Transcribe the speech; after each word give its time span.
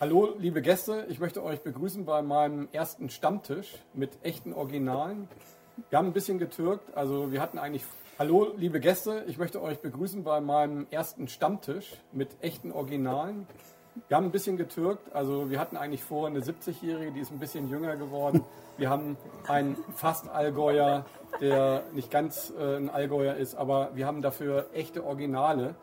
Hallo, 0.00 0.30
liebe 0.38 0.62
Gäste, 0.62 1.04
ich 1.10 1.20
möchte 1.20 1.44
euch 1.44 1.60
begrüßen 1.60 2.06
bei 2.06 2.22
meinem 2.22 2.68
ersten 2.72 3.10
Stammtisch 3.10 3.74
mit 3.92 4.08
echten 4.22 4.54
Originalen. 4.54 5.28
Wir 5.90 5.98
haben 5.98 6.06
ein 6.06 6.14
bisschen 6.14 6.38
getürkt, 6.38 6.96
also 6.96 7.32
wir 7.32 7.42
hatten 7.42 7.58
eigentlich. 7.58 7.84
Hallo, 8.18 8.54
liebe 8.56 8.80
Gäste, 8.80 9.24
ich 9.26 9.36
möchte 9.36 9.60
euch 9.60 9.80
begrüßen 9.80 10.24
bei 10.24 10.40
meinem 10.40 10.86
ersten 10.90 11.28
Stammtisch 11.28 11.92
mit 12.12 12.30
echten 12.40 12.72
Originalen. 12.72 13.46
Wir 14.08 14.16
haben 14.16 14.24
ein 14.24 14.30
bisschen 14.30 14.56
getürkt, 14.56 15.14
also 15.14 15.50
wir 15.50 15.60
hatten 15.60 15.76
eigentlich 15.76 16.02
vor 16.02 16.28
eine 16.28 16.40
70-Jährige, 16.40 17.12
die 17.12 17.20
ist 17.20 17.30
ein 17.30 17.38
bisschen 17.38 17.68
jünger 17.68 17.96
geworden. 17.96 18.42
Wir 18.78 18.88
haben 18.88 19.18
einen 19.48 19.76
fast 19.94 20.30
Allgäuer, 20.30 21.04
der 21.42 21.82
nicht 21.92 22.10
ganz 22.10 22.54
äh, 22.58 22.76
ein 22.76 22.88
Allgäuer 22.88 23.34
ist, 23.34 23.54
aber 23.54 23.90
wir 23.92 24.06
haben 24.06 24.22
dafür 24.22 24.70
echte 24.72 25.04
Originale. 25.04 25.74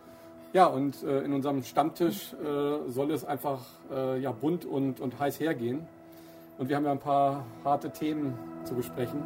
Ja, 0.57 0.65
und 0.65 1.03
äh, 1.03 1.19
in 1.19 1.33
unserem 1.33 1.61
Stammtisch 1.61 2.33
äh, 2.33 2.89
soll 2.89 3.11
es 3.11 3.23
einfach 3.23 3.63
äh, 3.91 4.19
ja, 4.19 4.31
bunt 4.31 4.65
und, 4.65 4.99
und 4.99 5.19
heiß 5.19 5.39
hergehen. 5.39 5.85
Und 6.57 6.67
wir 6.67 6.75
haben 6.75 6.85
ja 6.85 6.93
ein 6.93 6.97
paar 6.97 7.45
harte 7.63 7.91
Themen 7.91 8.33
zu 8.63 8.73
besprechen. 8.73 9.21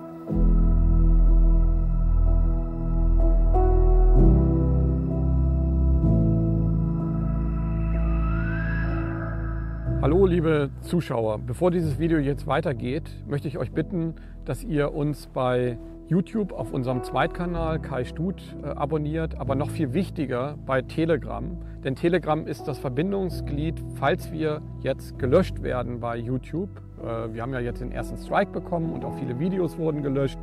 Hallo 10.01 10.25
liebe 10.25 10.69
Zuschauer, 10.81 11.37
bevor 11.39 11.71
dieses 11.71 11.97
Video 11.97 12.17
jetzt 12.17 12.45
weitergeht, 12.45 13.09
möchte 13.25 13.47
ich 13.47 13.57
euch 13.57 13.71
bitten, 13.71 14.15
dass 14.43 14.65
ihr 14.65 14.93
uns 14.93 15.27
bei 15.27 15.77
YouTube 16.11 16.51
auf 16.51 16.73
unserem 16.73 17.03
Zweitkanal 17.03 17.79
Kai 17.79 18.03
Stut 18.03 18.43
äh, 18.61 18.67
abonniert, 18.67 19.39
aber 19.39 19.55
noch 19.55 19.69
viel 19.69 19.93
wichtiger 19.93 20.57
bei 20.65 20.81
Telegram. 20.81 21.57
Denn 21.85 21.95
Telegram 21.95 22.45
ist 22.45 22.67
das 22.67 22.79
Verbindungsglied, 22.79 23.81
falls 23.95 24.29
wir 24.29 24.61
jetzt 24.81 25.17
gelöscht 25.19 25.63
werden 25.63 26.01
bei 26.01 26.17
YouTube. 26.17 26.67
Äh, 27.01 27.33
wir 27.33 27.41
haben 27.41 27.53
ja 27.53 27.61
jetzt 27.61 27.79
den 27.79 27.93
ersten 27.93 28.17
Strike 28.17 28.51
bekommen 28.51 28.91
und 28.91 29.05
auch 29.05 29.13
viele 29.13 29.39
Videos 29.39 29.77
wurden 29.77 30.03
gelöscht. 30.03 30.37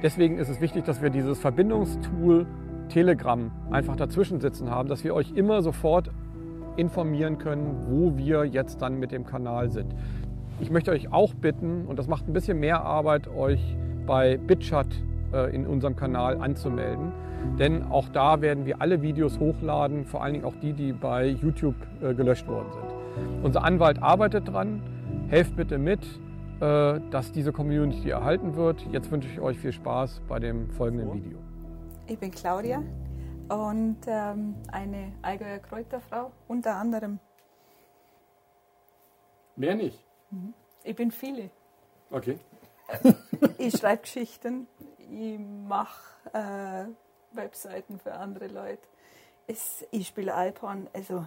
Deswegen 0.00 0.38
ist 0.38 0.48
es 0.48 0.60
wichtig, 0.60 0.84
dass 0.84 1.02
wir 1.02 1.10
dieses 1.10 1.40
Verbindungstool 1.40 2.46
Telegram 2.88 3.50
einfach 3.72 3.96
dazwischen 3.96 4.40
sitzen 4.40 4.70
haben, 4.70 4.88
dass 4.88 5.02
wir 5.02 5.12
euch 5.12 5.32
immer 5.32 5.60
sofort 5.62 6.12
informieren 6.76 7.38
können, 7.38 7.86
wo 7.88 8.16
wir 8.16 8.44
jetzt 8.44 8.80
dann 8.80 9.00
mit 9.00 9.10
dem 9.10 9.26
Kanal 9.26 9.70
sind. 9.70 9.92
Ich 10.60 10.70
möchte 10.70 10.92
euch 10.92 11.12
auch 11.12 11.34
bitten, 11.34 11.84
und 11.86 11.98
das 11.98 12.06
macht 12.06 12.28
ein 12.28 12.32
bisschen 12.32 12.60
mehr 12.60 12.84
Arbeit, 12.84 13.26
euch 13.26 13.76
bei 14.06 14.36
BitChat 14.36 14.86
äh, 15.32 15.54
in 15.54 15.66
unserem 15.66 15.96
Kanal 15.96 16.40
anzumelden. 16.40 17.12
Denn 17.58 17.84
auch 17.84 18.08
da 18.08 18.40
werden 18.40 18.64
wir 18.66 18.80
alle 18.80 19.02
Videos 19.02 19.38
hochladen, 19.38 20.04
vor 20.04 20.22
allen 20.22 20.34
Dingen 20.34 20.44
auch 20.44 20.54
die, 20.62 20.72
die 20.72 20.92
bei 20.92 21.26
YouTube 21.26 21.76
äh, 22.02 22.14
gelöscht 22.14 22.48
worden 22.48 22.72
sind. 22.72 23.44
Unser 23.44 23.64
Anwalt 23.64 24.02
arbeitet 24.02 24.48
dran. 24.48 24.82
Helft 25.28 25.56
bitte 25.56 25.78
mit, 25.78 26.00
äh, 26.60 27.00
dass 27.10 27.32
diese 27.32 27.52
Community 27.52 28.10
erhalten 28.10 28.56
wird. 28.56 28.80
Jetzt 28.90 29.10
wünsche 29.10 29.28
ich 29.28 29.40
euch 29.40 29.58
viel 29.58 29.72
Spaß 29.72 30.22
bei 30.28 30.38
dem 30.38 30.70
folgenden 30.70 31.12
Video. 31.12 31.38
Ich 32.06 32.18
bin 32.18 32.30
Claudia 32.30 32.82
und 33.48 33.98
ähm, 34.06 34.54
eine 34.72 35.12
Allgäuer 35.22 35.58
Kräuterfrau 35.58 36.32
unter 36.48 36.76
anderem. 36.76 37.18
Mehr 39.56 39.74
nicht. 39.74 40.04
Ich 40.82 40.96
bin 40.96 41.10
viele. 41.10 41.50
Okay. 42.10 42.38
Ich 43.58 43.76
schreibe 43.78 44.02
Geschichten, 44.02 44.66
ich 44.98 45.38
mache 45.38 46.02
äh, 46.32 47.36
Webseiten 47.36 47.98
für 47.98 48.14
andere 48.14 48.48
Leute. 48.48 48.82
Es, 49.46 49.86
ich 49.90 50.08
spiele 50.08 50.34
Alphorn, 50.34 50.88
also 50.92 51.26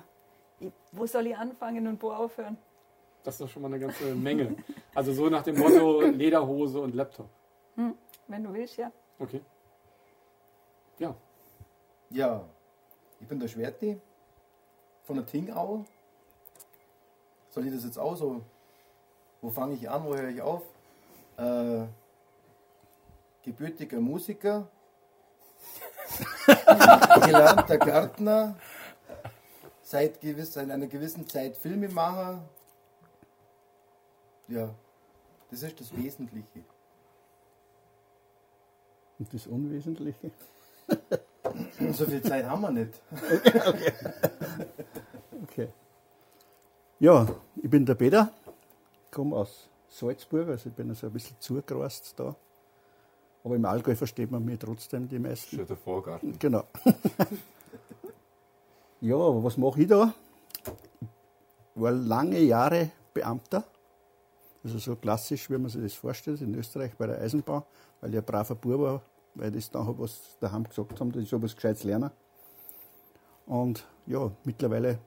ich, 0.60 0.72
wo 0.92 1.06
soll 1.06 1.28
ich 1.28 1.38
anfangen 1.38 1.88
und 1.88 2.02
wo 2.02 2.12
aufhören? 2.12 2.58
Das 3.24 3.36
ist 3.36 3.42
doch 3.42 3.50
schon 3.50 3.62
mal 3.62 3.68
eine 3.68 3.80
ganze 3.80 4.16
Menge. 4.16 4.56
Also 4.96 5.14
so 5.14 5.30
nach 5.30 5.44
dem 5.44 5.58
Motto 5.58 6.02
Lederhose 6.02 6.80
und 6.80 6.96
Laptop. 6.96 7.30
Hm, 7.76 7.96
wenn 8.28 8.44
du 8.44 8.54
willst, 8.54 8.78
ja. 8.78 8.92
Okay. 9.20 9.42
Ja. 10.98 11.16
Ja, 12.10 12.46
ich 13.20 13.28
bin 13.28 13.40
der 13.40 13.48
Schwerti 13.48 14.00
von 15.04 15.18
der 15.18 15.26
Tingau. 15.26 15.86
Soll 17.50 17.68
ich 17.68 17.74
das 17.74 17.84
jetzt 17.84 18.00
auch 18.00 18.16
so? 18.16 18.42
Wo 19.42 19.50
fange 19.50 19.76
ich 19.76 19.90
an, 19.90 20.06
wo 20.06 20.16
höre 20.16 20.30
ich 20.30 20.42
auf? 20.42 20.64
Äh, 21.38 21.86
gebürtiger 23.44 24.00
Musiker, 24.00 24.68
gelernter 26.46 27.78
Gärtner, 27.78 28.56
seit, 29.82 30.20
gewiss, 30.20 30.54
seit 30.54 30.70
einer 30.72 30.88
gewissen 30.88 31.30
Zeit 31.30 31.56
Filmemacher. 31.56 32.42
Ja, 34.48 34.74
das 35.52 35.62
ist 35.62 35.80
das 35.80 35.96
Wesentliche. 35.96 36.64
Und 39.20 39.34
das 39.34 39.48
Unwesentliche? 39.48 40.32
So 41.94 42.06
viel 42.06 42.22
Zeit 42.22 42.46
haben 42.46 42.62
wir 42.62 42.72
nicht. 42.72 43.02
Okay. 45.44 45.70
Ja, 47.00 47.28
ich 47.56 47.70
bin 47.70 47.86
der 47.86 47.94
Peter, 47.94 48.34
komme 49.12 49.36
aus 49.36 49.70
Salzburg, 49.90 50.50
also 50.50 50.70
ich 50.70 50.76
bin 50.76 50.90
also 50.90 51.08
ein 51.08 51.14
bisschen 51.14 51.38
zugereist 51.40 52.14
da. 52.18 52.36
Aber 53.44 53.56
im 53.56 53.66
Allgäu 53.66 53.96
versteht 53.96 54.30
man 54.30 54.44
mich 54.44 54.60
trotzdem 54.60 55.08
die 55.08 55.20
meisten. 55.20 55.56
Schon 55.56 55.68
der 55.68 55.78
Vorgarten. 55.78 56.38
Genau. 56.38 56.64
ja, 59.02 59.16
aber 59.16 59.44
was 59.44 59.58
mache 59.58 59.82
ich 59.82 59.88
da? 59.88 60.14
Ich 61.76 61.82
war 61.82 61.92
lange 61.92 62.40
Jahre 62.40 62.92
Beamter. 63.14 63.64
Also 64.64 64.80
so 64.80 64.96
klassisch, 64.96 65.50
wie 65.50 65.58
man 65.58 65.70
sich 65.70 65.82
das 65.82 65.94
vorstellt, 65.94 66.42
in 66.42 66.54
Österreich 66.56 66.96
bei 66.98 67.08
der 67.08 67.22
Eisenbahn, 67.22 67.64
weil 68.02 68.12
ich 68.12 68.18
ein 68.18 68.26
braver 68.26 68.56
Bub 68.56 68.82
war, 68.82 69.02
weil 69.36 69.56
ich 69.56 69.70
das 69.70 69.72
dann 69.72 69.98
was 69.98 70.38
daheim 70.40 70.68
gesagt 70.68 71.00
haben, 71.00 71.12
dass 71.12 71.24
ich 71.24 71.30
sowas 71.30 71.56
Gescheites 71.56 71.84
lerne. 71.84 72.12
Und 73.46 73.88
ja, 74.08 74.30
mittlerweile 74.44 75.00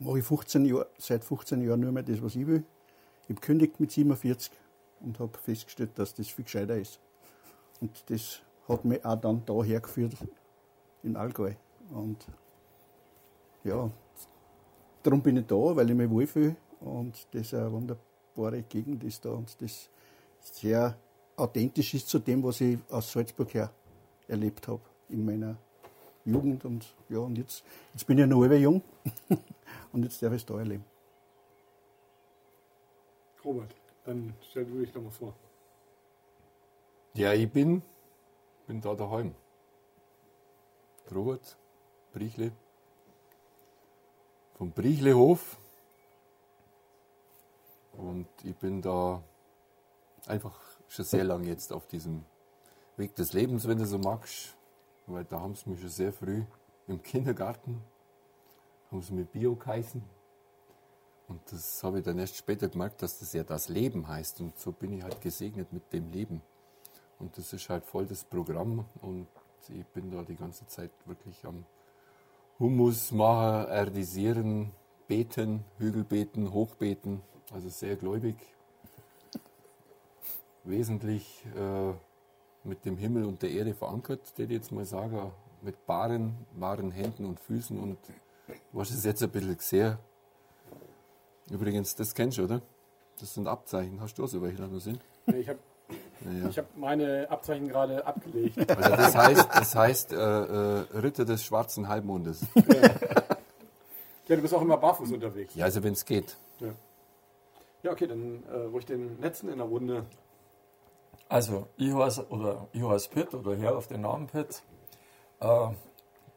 mache 0.00 0.18
ich 0.18 0.24
15 0.24 0.64
Jahr, 0.64 0.86
seit 0.98 1.22
15 1.22 1.62
Jahren 1.62 1.80
nur 1.80 1.92
mehr 1.92 2.02
das, 2.02 2.20
was 2.20 2.34
ich 2.34 2.46
will. 2.46 2.64
Ich 3.22 3.30
habe 3.30 3.40
gekündigt 3.40 3.80
mit 3.80 3.92
47 3.92 4.52
und 5.00 5.18
habe 5.18 5.36
festgestellt, 5.38 5.90
dass 5.96 6.14
das 6.14 6.28
viel 6.28 6.44
gescheiter 6.44 6.76
ist. 6.76 7.00
Und 7.80 8.10
das 8.10 8.40
hat 8.68 8.84
mich 8.84 9.04
auch 9.04 9.20
dann 9.20 9.42
da 9.44 9.62
hergeführt, 9.62 10.14
in 11.02 11.16
Allgäu. 11.16 11.52
Und 11.92 12.24
ja, 13.64 13.90
darum 15.02 15.22
bin 15.22 15.36
ich 15.36 15.46
da, 15.46 15.56
weil 15.56 15.90
ich 15.90 15.96
mich 15.96 16.10
wohlfühle 16.10 16.56
und 16.80 17.26
das 17.32 17.54
eine 17.54 17.70
wunderbare 17.72 18.62
Gegend 18.62 19.04
ist 19.04 19.24
da 19.24 19.30
und 19.30 19.60
das 19.60 19.88
sehr 20.40 20.96
authentisch 21.36 21.94
ist 21.94 22.08
zu 22.08 22.18
dem, 22.18 22.42
was 22.42 22.60
ich 22.60 22.78
aus 22.90 23.12
Salzburg 23.12 23.52
her 23.54 23.70
erlebt 24.28 24.66
habe 24.68 24.80
in 25.08 25.24
meiner 25.24 25.56
Jugend. 26.24 26.64
Und 26.64 26.94
ja, 27.08 27.18
und 27.18 27.36
jetzt, 27.36 27.64
jetzt 27.92 28.06
bin 28.06 28.18
ich 28.18 28.26
noch 28.26 28.44
jung 28.44 28.82
und 29.92 30.02
jetzt 30.04 30.22
darf 30.22 30.32
ich 30.32 30.42
es 30.42 30.46
da 30.46 30.58
erleben. 30.58 30.84
Robert, 33.44 33.74
dann 34.04 34.34
stell 34.50 34.64
du 34.64 34.80
dich 34.80 34.92
doch 34.92 35.02
mal 35.02 35.10
vor. 35.10 35.34
Ja, 37.14 37.32
ich 37.32 37.50
bin, 37.50 37.82
bin 38.66 38.80
da 38.80 38.94
daheim. 38.94 39.34
Robert 41.10 41.58
Briechle. 42.12 42.52
Vom 44.54 44.70
Briechlehof. 44.70 45.58
Und 47.92 48.28
ich 48.44 48.56
bin 48.56 48.80
da 48.80 49.22
einfach 50.26 50.58
schon 50.88 51.04
sehr 51.04 51.24
lange 51.24 51.48
jetzt 51.48 51.72
auf 51.72 51.86
diesem 51.86 52.24
Weg 52.96 53.14
des 53.16 53.32
Lebens, 53.32 53.66
wenn 53.66 53.78
du 53.78 53.86
so 53.86 53.98
magst. 53.98 54.56
Weil 55.06 55.24
da 55.24 55.40
haben 55.40 55.54
sie 55.54 55.68
mich 55.68 55.80
schon 55.80 55.90
sehr 55.90 56.12
früh 56.12 56.44
im 56.86 57.02
Kindergarten, 57.02 57.82
haben 58.90 59.02
sie 59.02 59.14
mich 59.14 59.28
Bio 59.28 59.56
geheißen. 59.56 60.02
Und 61.32 61.40
das 61.50 61.82
habe 61.82 62.00
ich 62.00 62.04
dann 62.04 62.18
erst 62.18 62.36
später 62.36 62.68
gemerkt, 62.68 63.00
dass 63.00 63.18
das 63.18 63.32
ja 63.32 63.42
das 63.42 63.70
Leben 63.70 64.06
heißt. 64.06 64.42
Und 64.42 64.58
so 64.58 64.70
bin 64.70 64.92
ich 64.92 65.02
halt 65.02 65.18
gesegnet 65.22 65.72
mit 65.72 65.90
dem 65.90 66.10
Leben. 66.10 66.42
Und 67.18 67.38
das 67.38 67.54
ist 67.54 67.70
halt 67.70 67.86
voll 67.86 68.04
das 68.04 68.22
Programm. 68.22 68.84
Und 69.00 69.26
ich 69.70 69.86
bin 69.86 70.10
da 70.10 70.22
die 70.24 70.36
ganze 70.36 70.66
Zeit 70.66 70.90
wirklich 71.06 71.42
am 71.46 71.64
Humus 72.58 73.12
machen, 73.12 73.70
erdisieren, 73.70 74.72
beten, 75.08 75.64
Hügelbeten, 75.78 76.52
Hochbeten. 76.52 77.22
Also 77.50 77.70
sehr 77.70 77.96
gläubig. 77.96 78.36
Wesentlich 80.64 81.46
äh, 81.56 81.92
mit 82.62 82.84
dem 82.84 82.98
Himmel 82.98 83.24
und 83.24 83.40
der 83.40 83.52
Erde 83.52 83.72
verankert, 83.72 84.36
der 84.36 84.44
ich 84.44 84.50
jetzt 84.50 84.70
mal 84.70 84.84
sage. 84.84 85.32
Mit 85.62 85.86
baren, 85.86 86.34
wahren 86.56 86.90
Händen 86.90 87.24
und 87.24 87.40
Füßen. 87.40 87.80
Und 87.80 87.96
hast 88.74 88.90
es 88.90 89.04
jetzt 89.04 89.22
ein 89.22 89.30
bisschen 89.30 89.56
gesehen. 89.56 89.96
Übrigens, 91.50 91.94
das 91.96 92.14
kennst 92.14 92.38
du, 92.38 92.44
oder? 92.44 92.62
Das 93.20 93.34
sind 93.34 93.46
Abzeichen. 93.46 94.00
Hast 94.00 94.18
du 94.18 94.24
auch 94.24 94.28
so 94.28 94.42
welche 94.42 94.56
da 94.58 94.66
noch 94.66 94.80
sind? 94.80 95.00
Nee, 95.26 95.38
Ich 95.40 95.48
habe 95.48 95.58
Naja. 96.20 96.48
ich 96.48 96.58
hab 96.58 96.76
meine 96.76 97.26
Abzeichen 97.30 97.68
gerade 97.68 98.06
abgelegt. 98.06 98.56
Also 98.70 98.90
das 98.96 99.14
heißt, 99.14 99.48
das 99.52 99.74
heißt 99.74 100.12
äh, 100.12 100.16
äh, 100.16 100.84
Ritter 100.98 101.24
des 101.24 101.44
schwarzen 101.44 101.88
Halbmondes. 101.88 102.46
Ja, 104.28 104.36
du 104.36 104.42
bist 104.42 104.54
auch 104.54 104.62
immer 104.62 104.76
barfuß 104.78 105.12
unterwegs. 105.12 105.54
Ja, 105.54 105.64
also 105.66 105.82
wenn 105.82 105.92
es 105.92 106.04
geht. 106.04 106.36
Ja, 106.60 106.68
ja 107.82 107.90
okay, 107.92 108.06
dann 108.06 108.42
äh, 108.50 108.56
ruhig 108.56 108.86
den 108.86 109.20
letzten 109.20 109.48
in 109.48 109.58
der 109.58 109.66
Runde. 109.66 110.06
Also, 111.28 111.66
ich 111.76 111.92
heiße, 111.92 112.28
oder 112.28 112.68
ich 112.72 112.82
heiße 112.82 113.10
Pitt 113.10 113.34
oder 113.34 113.56
Herr 113.56 113.76
auf 113.76 113.88
den 113.88 114.02
Namen 114.02 114.26
Pitt. 114.28 114.62
Äh, 115.40 115.68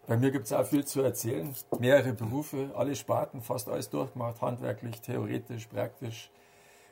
bei 0.07 0.17
mir 0.17 0.31
gibt 0.31 0.45
es 0.45 0.53
auch 0.53 0.65
viel 0.65 0.85
zu 0.85 1.01
erzählen. 1.01 1.53
Mehrere 1.79 2.13
Berufe, 2.13 2.71
alle 2.75 2.95
Sparten, 2.95 3.41
fast 3.41 3.67
alles 3.69 3.89
durchgemacht, 3.89 4.41
handwerklich, 4.41 5.01
theoretisch, 5.01 5.67
praktisch. 5.67 6.29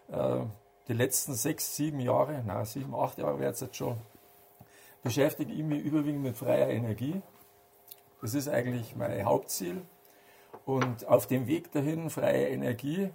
Äh, 0.09 0.41
die 0.87 0.93
letzten 0.93 1.33
sechs, 1.33 1.75
sieben 1.75 1.99
Jahre, 1.99 2.43
na 2.45 2.65
sieben, 2.65 2.93
acht 2.93 3.17
Jahre 3.17 3.39
wäre 3.39 3.51
es 3.51 3.61
jetzt 3.61 3.77
schon, 3.77 3.97
beschäftige 5.01 5.53
ich 5.53 5.63
mich 5.63 5.83
überwiegend 5.83 6.23
mit 6.23 6.37
freier 6.37 6.69
Energie. 6.69 7.21
Das 8.21 8.33
ist 8.33 8.49
eigentlich 8.49 8.95
mein 8.95 9.25
Hauptziel. 9.25 9.81
Und 10.65 11.07
auf 11.07 11.27
dem 11.27 11.47
Weg 11.47 11.71
dahin, 11.71 12.09
freie 12.09 12.47
Energie, 12.47 13.09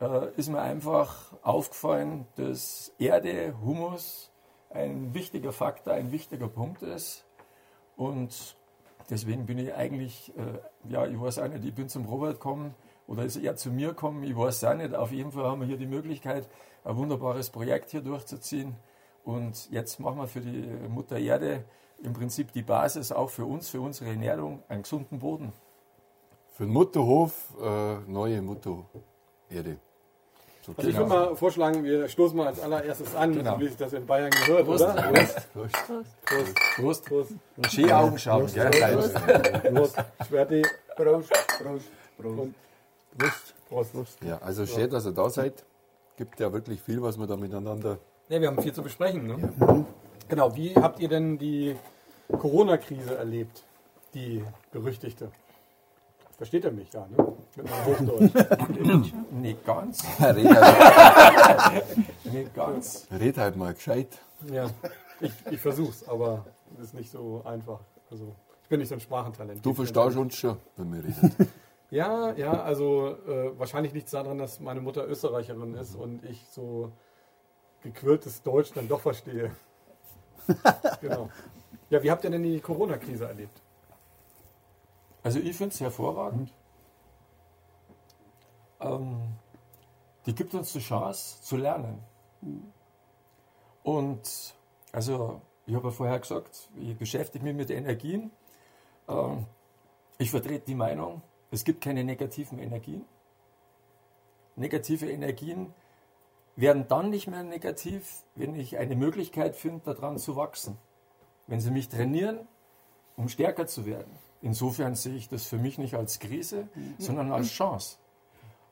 äh, 0.00 0.30
ist 0.36 0.48
mir 0.48 0.60
einfach 0.60 1.32
aufgefallen, 1.42 2.26
dass 2.36 2.92
Erde, 2.98 3.54
Humus 3.60 4.30
ein 4.70 5.14
wichtiger 5.14 5.52
Faktor, 5.52 5.94
ein 5.94 6.12
wichtiger 6.12 6.48
Punkt 6.48 6.82
ist. 6.82 7.24
Und 7.96 8.56
deswegen 9.10 9.46
bin 9.46 9.58
ich 9.58 9.74
eigentlich, 9.74 10.32
äh, 10.36 10.90
ja, 10.90 11.06
ich 11.06 11.20
weiß 11.20 11.38
auch 11.38 11.48
nicht, 11.48 11.64
ich 11.64 11.74
bin 11.74 11.88
zum 11.88 12.06
Robert 12.06 12.34
gekommen 12.34 12.74
oder 13.06 13.24
ist 13.24 13.36
er 13.36 13.56
zu 13.56 13.70
mir 13.70 13.88
gekommen, 13.88 14.22
ich 14.22 14.36
weiß 14.36 14.64
auch 14.64 14.74
nicht. 14.74 14.94
Auf 14.94 15.12
jeden 15.12 15.32
Fall 15.32 15.44
haben 15.44 15.60
wir 15.60 15.66
hier 15.66 15.78
die 15.78 15.86
Möglichkeit, 15.86 16.48
ein 16.84 16.96
wunderbares 16.96 17.50
Projekt 17.50 17.90
hier 17.90 18.02
durchzuziehen. 18.02 18.76
Und 19.24 19.70
jetzt 19.70 20.00
machen 20.00 20.18
wir 20.18 20.26
für 20.26 20.40
die 20.40 20.68
Mutter 20.88 21.18
Erde 21.18 21.64
im 22.02 22.12
Prinzip 22.12 22.52
die 22.52 22.62
Basis 22.62 23.12
auch 23.12 23.30
für 23.30 23.44
uns, 23.44 23.68
für 23.68 23.80
unsere 23.80 24.10
Ernährung, 24.10 24.62
einen 24.68 24.82
gesunden 24.82 25.18
Boden. 25.18 25.52
Für 26.52 26.64
den 26.64 26.72
Mutterhof 26.72 27.54
äh, 27.60 27.98
neue 28.06 28.42
Muttererde. 28.42 29.78
So 30.68 30.74
Also 30.76 30.90
ich 30.90 30.96
würde 30.98 31.08
mal 31.08 31.34
vorschlagen, 31.36 31.82
wir 31.82 32.08
stoßen 32.08 32.36
mal 32.36 32.48
als 32.48 32.60
allererstes 32.60 33.14
an, 33.14 33.32
Genau. 33.32 33.54
so 33.54 33.60
wie 33.60 33.68
sich 33.68 33.76
das 33.78 33.92
in 33.94 34.04
Bayern 34.06 34.30
gehört, 34.30 34.66
Prost. 34.66 34.84
oder? 34.84 34.94
Prost. 35.02 35.52
Prost. 35.54 35.74
Prost. 36.26 36.54
Prost. 36.76 37.04
Prost. 37.06 37.30
Und 37.56 37.66
schön 37.72 37.90
Augen 37.90 38.18
schauen, 38.18 38.46
gell? 38.52 38.70
Prost. 39.72 39.96
Schwerti. 40.28 40.62
Prost, 40.94 41.30
Prost, 41.30 41.90
Prost. 42.18 42.38
Und 42.38 42.54
Prost. 43.68 43.92
Prost. 43.92 44.18
Ja, 44.22 44.38
also 44.42 44.66
schön, 44.66 44.90
dass 44.90 45.06
ihr 45.06 45.12
da 45.12 45.30
seid. 45.30 45.64
Gibt 46.18 46.38
ja 46.40 46.52
wirklich 46.52 46.82
viel, 46.82 47.00
was 47.00 47.16
wir 47.18 47.26
da 47.26 47.36
miteinander. 47.36 47.98
Ja, 48.28 48.40
wir 48.40 48.48
haben 48.48 48.60
viel 48.62 48.72
zu 48.74 48.82
besprechen. 48.82 49.26
Ne? 49.26 49.84
Genau, 50.28 50.54
wie 50.54 50.74
habt 50.74 51.00
ihr 51.00 51.08
denn 51.08 51.38
die 51.38 51.76
Corona-Krise 52.30 53.16
erlebt? 53.16 53.62
Die 54.14 54.44
berüchtigte. 54.72 55.30
Versteht 56.38 56.64
ihr 56.64 56.70
mich 56.70 56.92
ja, 56.92 57.04
ne? 57.08 57.34
Mit 57.56 57.68
meinem 57.68 57.84
Hochdeutsch. 57.84 59.12
Nicht 59.32 59.66
ganz, 59.66 60.04
Red 60.20 60.46
halt, 60.56 61.84
nicht 62.24 62.54
ganz. 62.54 63.08
red 63.10 63.36
halt 63.36 63.56
mal 63.56 63.74
gescheit. 63.74 64.20
ja, 64.52 64.70
ich, 65.20 65.32
ich 65.50 65.60
versuch's, 65.60 66.06
aber 66.06 66.46
es 66.76 66.84
ist 66.84 66.94
nicht 66.94 67.10
so 67.10 67.42
einfach. 67.44 67.80
Also, 68.08 68.36
ich 68.62 68.68
bin 68.68 68.78
nicht 68.78 68.88
so 68.88 68.94
ein 68.94 69.00
Sprachentalent. 69.00 69.66
Du 69.66 69.74
verstehst 69.74 70.16
uns 70.16 70.36
schon, 70.36 70.56
wenn 70.76 70.92
wir 70.92 71.04
reden. 71.04 71.34
Ja, 71.90 72.34
ja, 72.34 72.52
also 72.64 73.16
äh, 73.26 73.58
wahrscheinlich 73.58 73.94
liegt 73.94 74.08
es 74.08 74.10
daran, 74.10 74.36
dass 74.36 74.60
meine 74.60 74.82
Mutter 74.82 75.08
Österreicherin 75.08 75.72
ist 75.72 75.94
und 75.96 76.22
ich 76.22 76.44
so 76.50 76.92
gequirltes 77.82 78.42
Deutsch 78.42 78.72
dann 78.74 78.88
doch 78.88 79.00
verstehe. 79.00 79.52
genau. 81.00 81.30
Ja, 81.88 82.02
wie 82.02 82.10
habt 82.10 82.24
ihr 82.24 82.30
denn 82.30 82.42
die 82.42 82.60
Corona-Krise 82.60 83.24
erlebt? 83.26 83.62
Also 85.22 85.38
ich 85.40 85.56
finde 85.56 85.74
es 85.74 85.80
hervorragend. 85.80 86.52
Ähm, 88.80 89.20
die 90.26 90.34
gibt 90.34 90.54
uns 90.54 90.72
die 90.72 90.80
Chance 90.80 91.42
zu 91.42 91.56
lernen. 91.56 92.02
Und 93.82 94.54
also 94.92 95.40
ich 95.66 95.74
habe 95.74 95.88
ja 95.88 95.92
vorher 95.92 96.18
gesagt, 96.18 96.68
ich 96.78 96.96
beschäftige 96.96 97.44
mich 97.44 97.54
mit 97.54 97.70
Energien. 97.70 98.30
Ähm, 99.08 99.46
ich 100.18 100.30
vertrete 100.30 100.66
die 100.66 100.74
Meinung, 100.74 101.22
es 101.50 101.64
gibt 101.64 101.80
keine 101.80 102.04
negativen 102.04 102.58
Energien. 102.58 103.04
Negative 104.56 105.10
Energien 105.10 105.72
werden 106.56 106.86
dann 106.88 107.10
nicht 107.10 107.28
mehr 107.28 107.44
negativ, 107.44 108.24
wenn 108.34 108.54
ich 108.56 108.78
eine 108.78 108.96
Möglichkeit 108.96 109.54
finde, 109.54 109.94
daran 109.94 110.18
zu 110.18 110.34
wachsen. 110.34 110.76
Wenn 111.46 111.60
sie 111.60 111.70
mich 111.70 111.88
trainieren, 111.88 112.48
um 113.16 113.28
stärker 113.28 113.66
zu 113.66 113.86
werden. 113.86 114.10
Insofern 114.40 114.94
sehe 114.94 115.16
ich 115.16 115.28
das 115.28 115.44
für 115.44 115.58
mich 115.58 115.78
nicht 115.78 115.94
als 115.94 116.20
Krise, 116.20 116.68
sondern 116.98 117.32
als 117.32 117.50
Chance. 117.50 117.98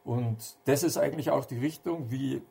Und 0.04 0.56
das 0.64 0.84
ist 0.84 0.96
eigentlich 0.96 1.30
auch 1.30 1.44
die 1.44 1.58
Richtung, 1.58 2.10
wie 2.10 2.42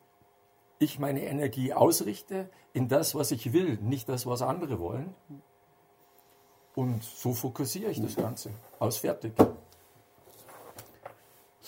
ich 0.78 0.98
meine 0.98 1.22
Energie 1.24 1.72
ausrichte 1.72 2.50
in 2.74 2.88
das, 2.88 3.14
was 3.14 3.30
ich 3.30 3.54
will, 3.54 3.78
nicht 3.78 4.08
das, 4.10 4.26
was 4.26 4.42
andere 4.42 4.78
wollen. 4.78 5.14
Und 6.74 7.02
so 7.02 7.32
fokussiere 7.32 7.90
ich 7.90 8.02
das 8.02 8.16
Ganze. 8.16 8.50
Aus 8.78 8.98
fertig. 8.98 9.32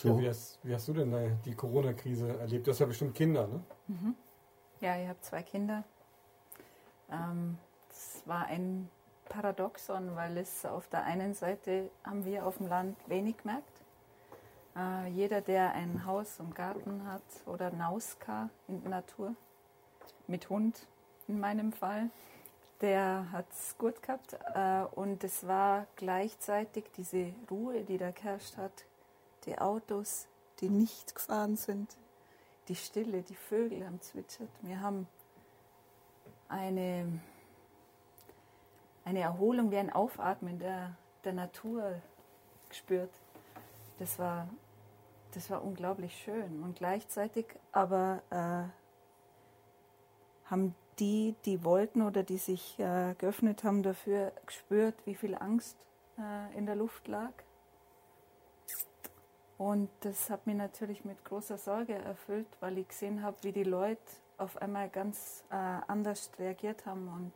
Ja, 0.05 0.19
wie, 0.19 0.29
hast, 0.29 0.59
wie 0.63 0.75
hast 0.75 0.87
du 0.87 0.93
denn 0.93 1.39
die 1.47 1.55
Corona-Krise 1.55 2.39
erlebt? 2.39 2.67
Du 2.67 2.71
hast 2.71 2.79
ja 2.79 2.87
bestimmt 2.87 3.15
Kinder, 3.15 3.47
ne? 3.47 3.65
Ja, 4.81 5.01
ich 5.01 5.09
habe 5.09 5.21
zwei 5.23 5.43
Kinder. 5.43 5.83
Ähm, 7.11 7.59
das 7.89 8.23
war 8.27 8.45
ein 8.47 8.91
Paradoxon, 9.29 10.17
weil 10.17 10.39
es 10.39 10.65
auf 10.65 10.89
der 10.89 11.05
einen 11.05 11.35
Seite 11.35 11.91
haben 12.05 12.25
wir 12.25 12.47
auf 12.47 12.59
dem 12.59 12.69
Land 12.69 12.97
wenig 13.07 13.37
gemerkt. 13.39 13.83
Äh, 14.77 15.09
jeder, 15.09 15.41
der 15.41 15.73
ein 15.73 16.05
Haus 16.07 16.41
und 16.41 16.55
Garten 16.55 17.07
hat 17.07 17.23
oder 17.47 17.71
Nauska 17.71 18.49
in 18.69 18.81
der 18.83 18.91
Natur, 18.91 19.35
mit 20.27 20.49
Hund 20.51 20.87
in 21.27 21.41
meinem 21.41 21.73
Fall, 21.73 22.11
der 22.81 23.27
hat 23.33 23.47
es 23.51 23.77
gut 23.79 24.03
gehabt. 24.03 24.37
Äh, 24.55 24.85
und 24.95 25.25
es 25.25 25.47
war 25.47 25.87
gleichzeitig 25.97 26.85
diese 26.97 27.33
Ruhe, 27.51 27.83
die 27.83 27.99
da 27.99 28.11
geherrscht 28.11 28.57
hat, 28.57 28.85
die 29.45 29.59
Autos, 29.59 30.27
die 30.61 30.69
nicht 30.69 31.15
gefahren 31.15 31.57
sind, 31.57 31.97
die 32.69 32.77
Stille, 32.77 33.23
die 33.23 33.35
Vögel 33.35 33.85
haben 33.85 34.01
zwitschert. 34.01 34.51
Wir 34.63 34.81
haben 34.81 35.09
eine, 36.49 37.21
eine 39.09 39.21
Erholung 39.21 39.71
wie 39.71 39.79
ein 39.79 39.91
Aufatmen 39.91 40.59
der, 40.59 40.95
der 41.25 41.33
Natur 41.33 41.95
gespürt. 42.69 43.11
Das 43.99 44.19
war, 44.19 44.49
das 45.33 45.51
war 45.51 45.65
unglaublich 45.65 46.15
schön. 46.23 46.63
Und 46.63 46.77
gleichzeitig 46.77 47.47
aber 47.73 48.23
äh, 48.31 48.65
haben 50.51 50.75
die, 50.99 51.35
die 51.47 51.65
wollten 51.65 52.03
oder 52.03 52.23
die 52.23 52.37
sich 52.37 52.79
äh, 52.79 53.15
geöffnet 53.17 53.65
haben 53.65 53.83
dafür, 53.83 54.33
gespürt, 54.45 54.95
wie 55.07 55.15
viel 55.15 55.35
Angst 55.35 55.79
äh, 56.19 56.59
in 56.59 56.67
der 56.67 56.77
Luft 56.77 57.09
lag. 57.09 57.33
Und 59.57 59.89
das 60.01 60.29
hat 60.29 60.47
mich 60.47 60.57
natürlich 60.57 61.05
mit 61.07 61.25
großer 61.25 61.57
Sorge 61.57 61.95
erfüllt, 61.95 62.47
weil 62.61 62.77
ich 62.77 62.89
gesehen 62.89 63.23
habe, 63.23 63.39
wie 63.41 63.53
die 63.53 63.65
Leute 63.65 64.03
auf 64.37 64.57
einmal 64.59 64.91
ganz 64.91 65.45
äh, 65.51 65.55
anders 65.55 66.31
reagiert 66.39 66.85
haben. 66.85 67.09
Und 67.09 67.33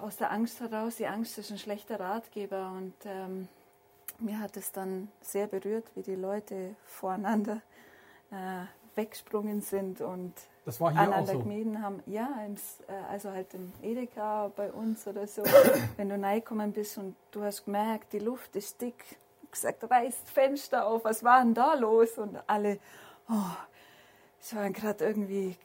aus 0.00 0.16
der 0.16 0.30
Angst 0.30 0.60
heraus, 0.60 0.96
die 0.96 1.06
Angst 1.06 1.38
ist 1.38 1.50
ein 1.50 1.58
schlechter 1.58 1.98
Ratgeber. 2.00 2.72
Und 2.72 2.94
ähm, 3.04 3.48
mir 4.18 4.38
hat 4.38 4.56
es 4.56 4.72
dann 4.72 5.08
sehr 5.20 5.46
berührt, 5.46 5.84
wie 5.94 6.02
die 6.02 6.14
Leute 6.14 6.76
voreinander 6.86 7.60
äh, 8.30 8.64
weggesprungen 8.96 9.60
sind 9.60 10.00
und 10.00 10.32
Das 10.64 10.80
war 10.80 10.92
hier 10.92 11.00
auch 11.00 11.04
aneinander 11.06 11.32
so. 11.32 11.38
gemieden 11.40 11.82
haben. 11.82 12.02
Ja, 12.06 12.28
im, 12.46 12.54
äh, 12.54 12.92
also 13.10 13.30
halt 13.30 13.52
im 13.54 13.72
Edeka 13.82 14.50
bei 14.54 14.70
uns 14.72 15.06
oder 15.06 15.26
so. 15.26 15.42
Wenn 15.96 16.08
du 16.08 16.20
reingekommen 16.20 16.72
bist 16.72 16.98
und 16.98 17.16
du 17.30 17.42
hast 17.42 17.64
gemerkt, 17.64 18.12
die 18.12 18.20
Luft 18.20 18.54
ist 18.56 18.80
dick, 18.80 19.04
gesagt, 19.50 19.88
reißt 19.88 20.30
Fenster 20.30 20.86
auf, 20.86 21.04
was 21.04 21.22
war 21.24 21.40
denn 21.42 21.54
da 21.54 21.74
los? 21.74 22.18
Und 22.18 22.38
alle, 22.46 22.78
oh, 23.28 23.56
es 24.40 24.54
waren 24.54 24.72
gerade 24.72 25.04
irgendwie 25.04 25.56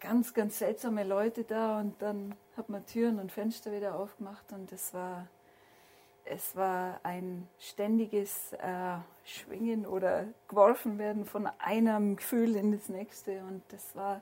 ganz, 0.00 0.32
ganz 0.32 0.58
seltsame 0.58 1.04
Leute 1.04 1.44
da 1.44 1.80
und 1.80 2.00
dann 2.00 2.34
hat 2.58 2.68
man 2.68 2.84
Türen 2.84 3.18
und 3.18 3.30
Fenster 3.32 3.72
wieder 3.72 3.94
aufgemacht 3.94 4.52
und 4.52 4.72
es 4.72 4.92
war, 4.92 5.26
es 6.24 6.56
war 6.56 7.00
ein 7.04 7.48
ständiges 7.58 8.52
äh, 8.54 8.96
Schwingen 9.24 9.86
oder 9.86 10.24
geworfen 10.48 10.98
werden 10.98 11.24
von 11.24 11.48
einem 11.58 12.16
Gefühl 12.16 12.56
in 12.56 12.72
das 12.72 12.88
nächste 12.88 13.40
und 13.44 13.62
das 13.68 13.94
war, 13.94 14.20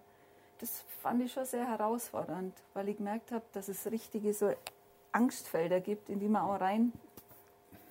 das 0.60 0.84
fand 1.00 1.22
ich 1.22 1.32
schon 1.32 1.46
sehr 1.46 1.66
herausfordernd, 1.66 2.54
weil 2.74 2.88
ich 2.90 2.98
gemerkt 2.98 3.32
habe, 3.32 3.44
dass 3.52 3.68
es 3.68 3.90
richtige 3.90 4.32
so 4.34 4.52
Angstfelder 5.12 5.80
gibt, 5.80 6.10
in 6.10 6.20
die 6.20 6.28
man 6.28 6.42
auch 6.42 6.60
rein 6.60 6.92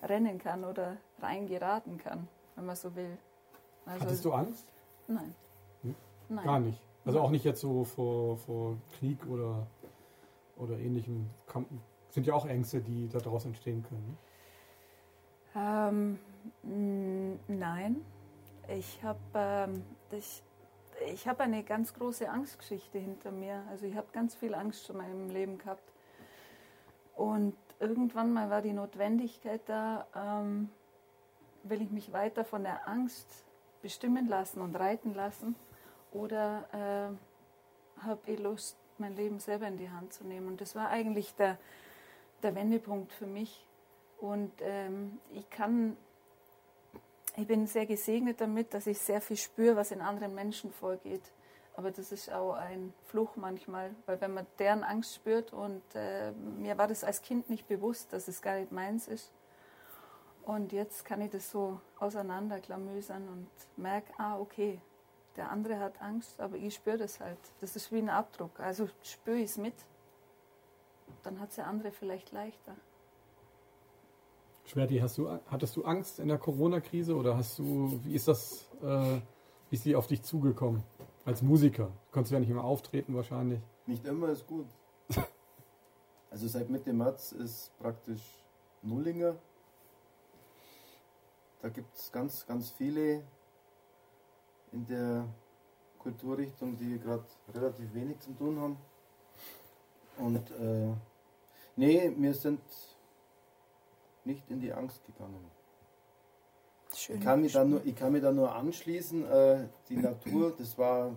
rennen 0.04 0.38
kann 0.38 0.64
oder 0.64 0.98
reingeraten 1.22 1.98
kann, 1.98 2.28
wenn 2.56 2.68
man 2.68 2.76
so 2.76 2.96
will. 2.96 3.18
Also, 3.86 4.06
Hattest 4.06 4.26
du 4.26 4.32
Angst? 4.32 4.66
Nein. 5.08 5.34
Hm? 5.82 5.96
Nein. 6.30 6.46
Gar 6.46 6.60
nicht. 6.60 6.80
Also 7.06 7.20
auch 7.20 7.30
nicht 7.30 7.46
jetzt 7.46 7.62
so 7.62 7.84
vor, 7.84 8.38
vor 8.38 8.78
Krieg 8.98 9.20
oder, 9.28 9.68
oder 10.58 10.78
ähnlichem. 10.80 11.30
Sind 12.10 12.28
ja 12.28 12.34
auch 12.34 12.46
Ängste, 12.46 12.82
die 12.82 13.10
da 13.10 13.20
draußen 13.20 13.50
entstehen 13.52 13.84
können. 13.84 14.18
Ne? 15.56 15.62
Ähm, 15.62 16.20
Mm, 16.64 17.36
Nein, 17.48 18.06
ich 18.68 19.04
habe 19.04 19.20
ähm, 19.34 19.84
ich, 20.12 20.44
ich 21.08 21.28
hab 21.28 21.40
eine 21.40 21.64
ganz 21.64 21.94
große 21.94 22.30
Angstgeschichte 22.30 23.00
hinter 23.00 23.32
mir. 23.32 23.64
Also 23.70 23.86
ich 23.86 23.96
habe 23.96 24.08
ganz 24.12 24.36
viel 24.36 24.54
Angst 24.56 24.90
in 24.90 24.98
meinem 24.98 25.30
Leben 25.30 25.58
gehabt. 25.58 25.92
Und 27.16 27.56
irgendwann 27.80 28.34
mal 28.34 28.50
war 28.50 28.62
die 28.62 28.74
Notwendigkeit 28.74 29.62
da, 29.68 30.06
ähm, 30.16 30.70
will 31.64 31.82
ich 31.82 31.92
mich 31.92 32.12
weiter 32.14 32.44
von 32.46 32.64
der 32.64 32.88
Angst 32.88 33.46
bestimmen 33.82 34.28
lassen 34.28 34.62
und 34.62 34.76
reiten 34.76 35.14
lassen 35.14 35.56
oder 36.12 36.68
äh, 38.00 38.04
habe 38.06 38.32
ich 38.32 38.40
Lust, 38.40 38.78
mein 39.00 39.16
Leben 39.16 39.40
selber 39.40 39.68
in 39.68 39.78
die 39.78 39.90
Hand 39.90 40.14
zu 40.14 40.24
nehmen. 40.24 40.48
Und 40.48 40.62
das 40.62 40.76
war 40.76 40.90
eigentlich 40.90 41.36
der, 41.36 41.58
der 42.44 42.56
Wendepunkt 42.56 43.12
für 43.14 43.28
mich. 43.28 43.66
Und 44.20 44.52
ähm, 44.62 45.20
ich 45.34 45.50
kann, 45.50 45.98
ich 47.36 47.48
bin 47.48 47.68
sehr 47.68 47.86
gesegnet 47.86 48.42
damit, 48.42 48.74
dass 48.74 48.88
ich 48.88 49.00
sehr 49.00 49.22
viel 49.22 49.38
spüre, 49.38 49.76
was 49.76 49.92
in 49.92 50.02
anderen 50.02 50.34
Menschen 50.34 50.72
vorgeht. 50.72 51.32
Aber 51.76 51.92
das 51.92 52.12
ist 52.14 52.32
auch 52.32 52.54
ein 52.54 52.94
Fluch 53.08 53.36
manchmal, 53.36 53.94
weil 54.06 54.22
wenn 54.22 54.34
man 54.34 54.48
deren 54.60 54.84
Angst 54.84 55.16
spürt 55.16 55.52
und 55.52 55.84
äh, 55.94 56.32
mir 56.32 56.78
war 56.78 56.88
das 56.88 57.04
als 57.04 57.22
Kind 57.22 57.50
nicht 57.50 57.68
bewusst, 57.68 58.14
dass 58.14 58.30
es 58.30 58.42
gar 58.42 58.58
nicht 58.58 58.72
meins 58.72 59.10
ist. 59.10 59.30
Und 60.44 60.72
jetzt 60.72 61.04
kann 61.04 61.22
ich 61.22 61.32
das 61.32 61.50
so 61.52 61.82
auseinanderklamüsern 62.00 63.28
und 63.28 63.50
merke, 63.78 64.14
ah, 64.18 64.40
okay, 64.40 64.80
der 65.36 65.52
andere 65.52 65.80
hat 65.80 66.02
Angst, 66.02 66.40
aber 66.40 66.56
ich 66.56 66.76
spüre 66.76 66.98
das 66.98 67.20
halt. 67.20 67.40
Das 67.60 67.76
ist 67.76 67.92
wie 67.92 67.98
ein 67.98 68.10
Abdruck. 68.10 68.60
Also 68.60 68.88
spüre 69.04 69.38
ich 69.38 69.52
es 69.52 69.58
mit, 69.58 69.74
dann 71.24 71.40
hat 71.40 71.50
es 71.50 71.56
der 71.56 71.68
andere 71.68 71.92
vielleicht 71.92 72.32
leichter. 72.32 72.76
Schwerti, 74.66 74.98
hast 74.98 75.18
du, 75.18 75.30
hattest 75.48 75.76
du 75.76 75.86
Angst 75.86 76.20
in 76.20 76.28
der 76.28 76.40
Corona-Krise 76.40 77.16
oder 77.16 77.38
hast 77.38 77.60
du, 77.60 78.00
wie 78.04 78.16
ist 78.16 78.28
das, 78.28 78.68
äh, 78.82 79.20
wie 79.70 79.76
ist 79.76 79.86
die 79.86 79.96
auf 79.96 80.08
dich 80.08 80.24
zugekommen? 80.24 80.84
Als 81.24 81.42
Musiker. 81.42 81.92
Konntest 82.12 82.32
du 82.32 82.36
ja 82.36 82.40
nicht 82.40 82.50
immer 82.50 82.64
auftreten 82.64 83.16
wahrscheinlich. 83.16 83.60
Nicht 83.86 84.06
immer 84.06 84.30
ist 84.30 84.48
gut. 84.48 84.68
Also 86.32 86.50
seit 86.50 86.70
Mitte 86.70 86.92
März 86.92 87.32
ist 87.32 87.72
praktisch 87.80 88.22
Nullinger. 88.82 89.38
Da 91.62 91.70
gibt 91.70 91.96
es 91.96 92.12
ganz, 92.12 92.46
ganz 92.46 92.72
viele 92.72 93.24
in 94.76 94.86
der 94.86 95.26
Kulturrichtung, 95.98 96.78
die 96.78 97.00
gerade 97.00 97.24
relativ 97.54 97.94
wenig 97.94 98.20
zu 98.20 98.32
tun 98.34 98.60
haben. 98.60 98.78
Und 100.18 100.52
äh, 100.52 100.94
nee, 101.76 102.14
wir 102.16 102.34
sind 102.34 102.62
nicht 104.26 104.44
in 104.50 104.60
die 104.60 104.72
Angst 104.74 105.04
gegangen. 105.06 105.50
Schön. 106.94 107.18
Ich 107.18 107.24
kann 107.24 107.42
mich 107.42 107.54
da 107.54 107.66
nur, 107.66 107.86
ich 107.86 107.96
kann 107.96 108.12
mich 108.12 108.22
da 108.22 108.32
nur 108.32 108.54
anschließen. 108.54 109.26
Äh, 109.26 109.68
die 109.90 109.98
Natur, 109.98 110.54
das 110.58 110.78
war 110.78 111.16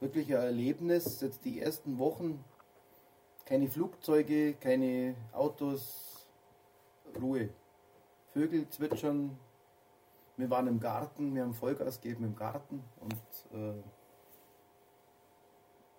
wirklich 0.00 0.28
ein 0.34 0.42
Erlebnis. 0.42 1.20
Jetzt 1.20 1.44
die 1.44 1.60
ersten 1.60 1.98
Wochen 1.98 2.44
keine 3.46 3.68
Flugzeuge, 3.68 4.54
keine 4.54 5.16
Autos, 5.32 6.26
Ruhe. 7.20 7.48
Vögel 8.32 8.68
zwitschern. 8.68 9.36
Wir 10.40 10.48
waren 10.48 10.66
im 10.68 10.80
Garten, 10.80 11.34
wir 11.34 11.42
haben 11.42 11.52
Vollgas 11.52 12.00
gegeben 12.00 12.24
im 12.24 12.34
Garten 12.34 12.82
und 13.00 13.58
äh, 13.60 13.82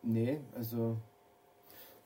nee, 0.02 0.42
also 0.56 0.98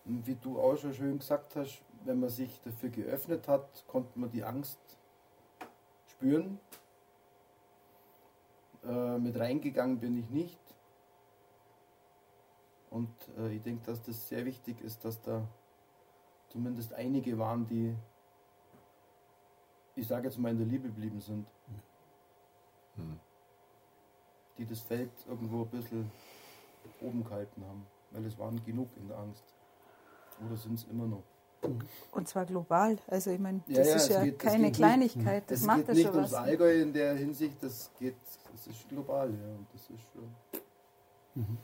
wie 0.04 0.36
du 0.36 0.60
auch 0.60 0.76
schon 0.76 0.94
schön 0.94 1.18
gesagt 1.18 1.56
hast, 1.56 1.82
wenn 2.04 2.20
man 2.20 2.30
sich 2.30 2.62
dafür 2.62 2.90
geöffnet 2.90 3.48
hat, 3.48 3.86
konnte 3.88 4.20
man 4.20 4.30
die 4.30 4.44
Angst 4.44 4.78
spüren. 6.08 6.60
Äh, 8.84 9.18
mit 9.18 9.40
reingegangen 9.40 10.00
bin 10.00 10.18
ich 10.18 10.30
nicht. 10.30 10.60
Und 12.90 13.14
äh, 13.38 13.56
ich 13.56 13.62
denke, 13.62 13.86
dass 13.86 14.02
das 14.02 14.28
sehr 14.28 14.44
wichtig 14.44 14.82
ist, 14.82 15.06
dass 15.06 15.22
da 15.22 15.48
zumindest 16.50 16.94
einige 16.94 17.38
waren, 17.40 17.66
die, 17.66 17.96
ich 19.96 20.06
sage 20.06 20.28
jetzt 20.28 20.38
mal, 20.38 20.52
in 20.52 20.58
der 20.58 20.68
Liebe 20.68 20.90
geblieben 20.90 21.22
sind. 21.22 21.48
Hm. 22.96 23.20
Die 24.58 24.66
das 24.66 24.80
Feld 24.82 25.12
irgendwo 25.28 25.62
ein 25.64 25.70
bisschen 25.70 26.12
oben 27.02 27.24
gehalten 27.24 27.64
haben. 27.68 27.86
Weil 28.12 28.26
es 28.26 28.38
waren 28.38 28.64
genug 28.66 28.90
in 28.98 29.08
der 29.08 29.18
Angst. 29.18 29.44
Oder 30.46 30.56
sind 30.58 30.76
es 30.76 30.84
immer 30.86 31.06
noch. 31.08 31.24
Und 32.12 32.28
zwar 32.28 32.46
global. 32.46 32.98
Also 33.08 33.32
ich 33.32 33.40
meine, 33.40 33.62
Ja, 33.68 33.78
das 33.80 33.88
ja, 33.88 33.96
ist 33.96 34.04
es 34.04 34.10
ja 34.10 34.24
geht- 34.24 34.40
keine 34.40 34.56
geht 34.58 34.64
nicht- 34.66 34.76
Kleinigkeit. 34.76 35.44
Das 35.50 35.60
es 35.62 35.66
macht 35.66 35.78
geht 35.80 35.88
ja 35.90 35.94
nicht 35.96 36.06
schon 36.06 36.16
ums 36.16 36.32
was. 36.32 36.40
Allgäu 36.40 36.82
in 36.82 36.94
der 36.94 37.16
Hinsicht, 37.16 37.58
das 37.62 37.90
geht, 38.00 38.16
das 38.52 38.68
ist 38.68 38.88
global, 38.88 39.30
ja. 39.32 39.56
Und 39.56 39.68
das 39.74 39.82
ist 39.90 40.04
schon. 40.14 41.58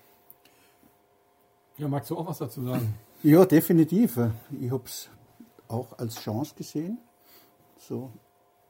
Ja, 1.77 1.87
magst 1.87 2.09
du 2.09 2.17
auch 2.17 2.27
was 2.27 2.37
dazu 2.39 2.61
sagen? 2.63 2.93
Ja, 3.23 3.45
definitiv. 3.45 4.19
Ich 4.59 4.71
habe 4.71 4.83
es 4.85 5.09
auch 5.67 5.97
als 5.97 6.15
Chance 6.15 6.53
gesehen, 6.55 6.97
so 7.77 8.11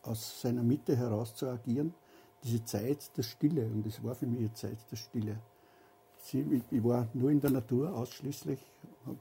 aus 0.03 0.41
seiner 0.41 0.63
Mitte 0.63 0.96
heraus 0.96 1.34
zu 1.36 1.48
agieren. 1.48 1.94
Diese 2.43 2.63
Zeit 2.65 3.15
der 3.15 3.24
Stille, 3.24 3.65
und 3.67 3.86
es 3.86 4.03
war 4.03 4.15
für 4.15 4.25
mich 4.25 4.39
eine 4.39 4.53
Zeit 4.53 4.77
der 4.91 4.95
Stille. 4.95 5.38
Ich 6.33 6.83
war 6.83 7.07
nur 7.13 7.31
in 7.31 7.39
der 7.39 7.51
Natur 7.51 7.93
ausschließlich, 7.93 8.63
habe 9.05 9.19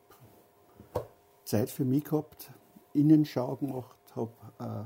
Zeit 1.44 1.70
für 1.70 1.84
mich 1.84 2.04
gehabt, 2.04 2.50
Innenschau 2.94 3.56
gemacht, 3.56 3.96
habe 4.14 4.32
äh, 4.58 4.84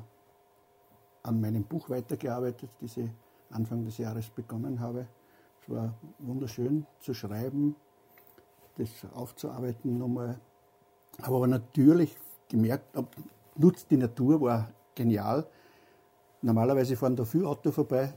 an 1.29 1.41
meinem 1.41 1.65
Buch 1.65 1.91
weitergearbeitet, 1.91 2.71
das 2.81 2.97
ich 2.97 3.11
Anfang 3.51 3.85
des 3.85 3.99
Jahres 3.99 4.31
begonnen 4.31 4.81
habe. 4.81 5.07
Es 5.63 5.71
war 5.71 5.95
wunderschön 6.19 6.87
zu 7.01 7.15
schreiben, 7.15 7.77
das 8.77 8.89
aufzuarbeiten 9.15 9.99
nochmal. 9.99 10.39
Aber, 11.23 11.37
aber 11.37 11.47
natürlich 11.47 12.17
gemerkt, 12.49 12.97
nutzt 13.57 13.91
die 13.91 13.97
Natur 13.97 14.41
war 14.41 14.71
genial. 14.95 15.47
Normalerweise 16.43 16.97
fahren 16.97 17.17
da 17.17 17.25
viele 17.25 17.49
Autos 17.49 17.75
vorbei, 17.75 18.13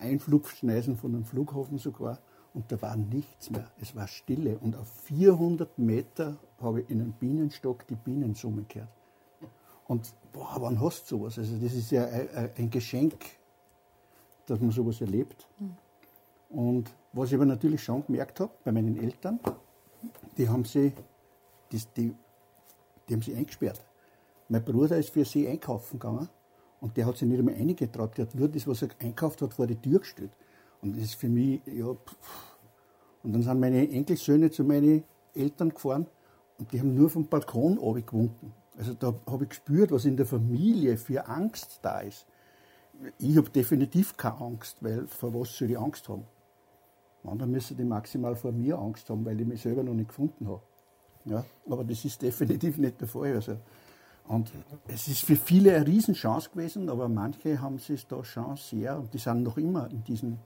Einflugschneisen 0.00 0.96
von 0.96 1.14
einem 1.14 1.24
Flughafen 1.24 1.78
sogar, 1.78 2.18
und 2.52 2.70
da 2.72 2.82
war 2.82 2.96
nichts 2.96 3.50
mehr. 3.50 3.70
Es 3.80 3.94
war 3.94 4.08
Stille. 4.08 4.58
Und 4.58 4.76
auf 4.76 4.88
400 5.04 5.78
Meter 5.78 6.36
habe 6.60 6.80
ich 6.80 6.90
in 6.90 7.00
einem 7.00 7.12
Bienenstock 7.12 7.86
die 7.86 7.94
Bienen 7.94 8.34
summen 8.34 8.66
gehört. 8.68 8.90
Und 9.86 10.12
boah, 10.32 10.56
wann 10.58 10.80
hast 10.80 11.10
du 11.10 11.18
sowas? 11.18 11.38
Also 11.38 11.56
das 11.56 11.72
ist 11.74 11.90
ja 11.90 12.06
ein, 12.56 12.70
Geschenk, 12.70 13.24
dass 14.46 14.60
man 14.60 14.70
sowas 14.70 15.00
erlebt. 15.00 15.46
Und 16.48 16.90
was 17.12 17.28
ich 17.28 17.36
aber 17.36 17.46
natürlich 17.46 17.82
schon 17.82 18.04
gemerkt 18.06 18.40
habe 18.40 18.52
bei 18.64 18.72
meinen 18.72 18.96
Eltern, 19.00 19.38
die 20.36 20.48
haben 20.48 20.64
sie, 20.64 20.92
das, 21.70 21.92
die, 21.92 22.14
die 23.08 23.14
haben 23.14 23.22
sie 23.22 23.34
eingesperrt. 23.34 23.80
Mein 24.48 24.64
Bruder 24.64 24.96
ist 24.96 25.10
für 25.10 25.24
sie 25.24 25.46
einkaufen 25.46 26.00
gegangen 26.00 26.28
und 26.80 26.96
der 26.96 27.06
hat 27.06 27.16
sich 27.16 27.28
nicht 27.28 27.38
einmal 27.38 27.54
eingetraut. 27.54 28.16
Der 28.16 28.26
hat 28.26 28.34
nur 28.34 28.48
das, 28.48 28.66
was 28.66 28.82
er 28.82 28.88
einkauft 29.00 29.42
hat, 29.42 29.54
vor 29.54 29.66
die 29.66 29.76
Tür 29.76 30.00
gestellt. 30.00 30.30
Und 30.82 30.96
das 30.96 31.04
ist 31.04 31.14
für 31.14 31.28
mich, 31.28 31.60
ja. 31.66 31.92
pff. 31.92 32.56
Und 33.22 33.34
dann 33.34 33.42
sind 33.42 33.60
meine 33.60 33.90
Enkelsöhne 33.90 34.50
zu 34.50 34.64
meinen 34.64 35.04
Eltern 35.34 35.70
gefahren 35.70 36.06
und 36.58 36.72
die 36.72 36.80
haben 36.80 36.94
nur 36.94 37.10
vom 37.10 37.26
Balkon 37.26 37.76
gewunken. 37.76 38.52
Also 38.78 38.94
da 38.94 39.14
habe 39.26 39.44
ich 39.44 39.50
gespürt, 39.50 39.90
was 39.92 40.06
in 40.06 40.16
der 40.16 40.24
Familie 40.24 40.96
für 40.96 41.28
Angst 41.28 41.80
da 41.82 42.00
ist. 42.00 42.26
Ich 43.18 43.36
habe 43.36 43.50
definitiv 43.50 44.16
keine 44.16 44.40
Angst, 44.40 44.78
weil 44.80 45.06
vor 45.06 45.34
was 45.34 45.56
soll 45.56 45.70
ich 45.70 45.78
Angst 45.78 46.08
haben? 46.08 46.24
Andere 47.24 47.48
müssen 47.48 47.76
die 47.76 47.84
maximal 47.84 48.34
vor 48.34 48.52
mir 48.52 48.78
Angst 48.78 49.10
haben, 49.10 49.24
weil 49.26 49.38
ich 49.38 49.46
mich 49.46 49.60
selber 49.60 49.82
noch 49.82 49.92
nicht 49.92 50.08
gefunden 50.08 50.48
habe. 50.48 50.62
Ja, 51.26 51.44
aber 51.68 51.84
das 51.84 52.04
ist 52.04 52.22
definitiv 52.22 52.78
nicht 52.78 53.00
der 53.00 53.08
Fall. 53.08 53.34
Also, 53.34 53.56
und 54.30 54.52
es 54.86 55.08
ist 55.08 55.24
für 55.24 55.34
viele 55.34 55.74
eine 55.74 55.84
Riesenchance 55.84 56.50
gewesen, 56.50 56.88
aber 56.88 57.08
manche 57.08 57.60
haben 57.60 57.78
sich 57.78 58.06
da 58.06 58.22
schon 58.22 58.56
sehr, 58.56 58.96
und 58.96 59.12
die 59.12 59.18
sind 59.18 59.42
noch 59.42 59.56
immer 59.56 59.90
in 59.90 60.04
diesen 60.04 60.38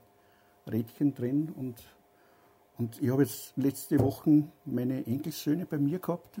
Rädchen 0.65 1.13
drin. 1.13 1.53
Und, 1.55 1.75
und 2.79 2.99
ich 2.99 3.11
habe 3.11 3.21
jetzt 3.21 3.53
letzte 3.55 3.99
Woche 3.99 4.45
meine 4.65 5.05
Enkelsöhne 5.05 5.67
bei 5.67 5.77
mir 5.77 5.99
gehabt 5.99 6.39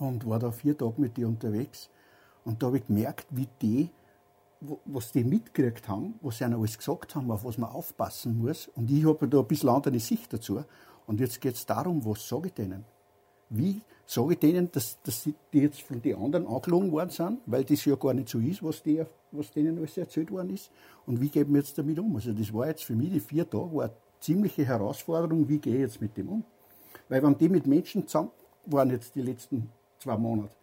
und 0.00 0.26
war 0.26 0.38
da 0.38 0.50
vier 0.50 0.78
Tage 0.78 0.98
mit 0.98 1.14
die 1.18 1.26
unterwegs. 1.26 1.90
Und 2.46 2.62
da 2.62 2.68
habe 2.68 2.78
ich 2.78 2.86
gemerkt, 2.86 3.26
wie 3.28 3.48
die 3.60 3.90
was 4.86 5.12
die 5.12 5.24
mitgekriegt 5.24 5.88
haben, 5.88 6.14
was 6.22 6.38
sie 6.38 6.44
ihnen 6.44 6.54
alles 6.54 6.78
gesagt 6.78 7.14
haben, 7.14 7.30
auf 7.30 7.44
was 7.44 7.58
man 7.58 7.68
aufpassen 7.68 8.38
muss. 8.38 8.68
Und 8.68 8.90
ich 8.90 9.04
habe 9.04 9.28
da 9.28 9.40
ein 9.40 9.46
bisschen 9.46 9.68
andere 9.68 9.98
Sicht 10.00 10.32
dazu. 10.32 10.64
Und 11.06 11.20
jetzt 11.20 11.38
geht 11.38 11.56
es 11.56 11.66
darum, 11.66 12.02
was 12.06 12.26
sage 12.26 12.46
ich 12.46 12.54
denen? 12.54 12.86
Wie 13.50 13.82
sage 14.06 14.34
ich 14.34 14.38
denen, 14.38 14.70
dass, 14.70 15.00
dass 15.02 15.24
die 15.24 15.34
jetzt 15.58 15.82
von 15.82 16.00
den 16.00 16.16
anderen 16.16 16.46
angelogen 16.46 16.92
worden 16.92 17.10
sind, 17.10 17.40
weil 17.46 17.64
das 17.64 17.84
ja 17.84 17.96
gar 17.96 18.14
nicht 18.14 18.28
so 18.28 18.38
ist, 18.38 18.62
was, 18.62 18.82
die, 18.82 19.02
was 19.32 19.50
denen 19.50 19.78
alles 19.78 19.96
erzählt 19.96 20.30
worden 20.30 20.50
ist. 20.50 20.70
Und 21.06 21.20
wie 21.20 21.28
gehen 21.28 21.52
wir 21.52 21.60
jetzt 21.60 21.76
damit 21.78 21.98
um? 21.98 22.14
Also 22.16 22.32
das 22.32 22.52
war 22.52 22.68
jetzt 22.68 22.84
für 22.84 22.94
mich, 22.94 23.10
die 23.10 23.20
vier 23.20 23.48
Tage, 23.48 23.74
war 23.74 23.84
eine 23.84 23.94
ziemliche 24.20 24.64
Herausforderung, 24.64 25.48
wie 25.48 25.58
gehe 25.58 25.74
ich 25.74 25.80
jetzt 25.80 26.00
mit 26.00 26.16
dem 26.16 26.28
um? 26.28 26.44
Weil 27.08 27.22
wenn 27.22 27.36
die 27.36 27.48
mit 27.48 27.66
Menschen 27.66 28.06
zusammen 28.06 28.30
waren 28.66 28.90
jetzt 28.90 29.14
die 29.14 29.22
letzten 29.22 29.70
zwei 29.98 30.16
Monate, 30.16 30.54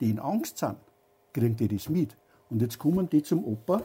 die 0.00 0.10
in 0.10 0.18
Angst 0.18 0.58
sind, 0.58 0.76
kriegen 1.32 1.56
die 1.56 1.68
das 1.68 1.88
mit. 1.88 2.16
Und 2.50 2.62
jetzt 2.62 2.78
kommen 2.78 3.08
die 3.08 3.22
zum 3.22 3.44
Opa 3.44 3.82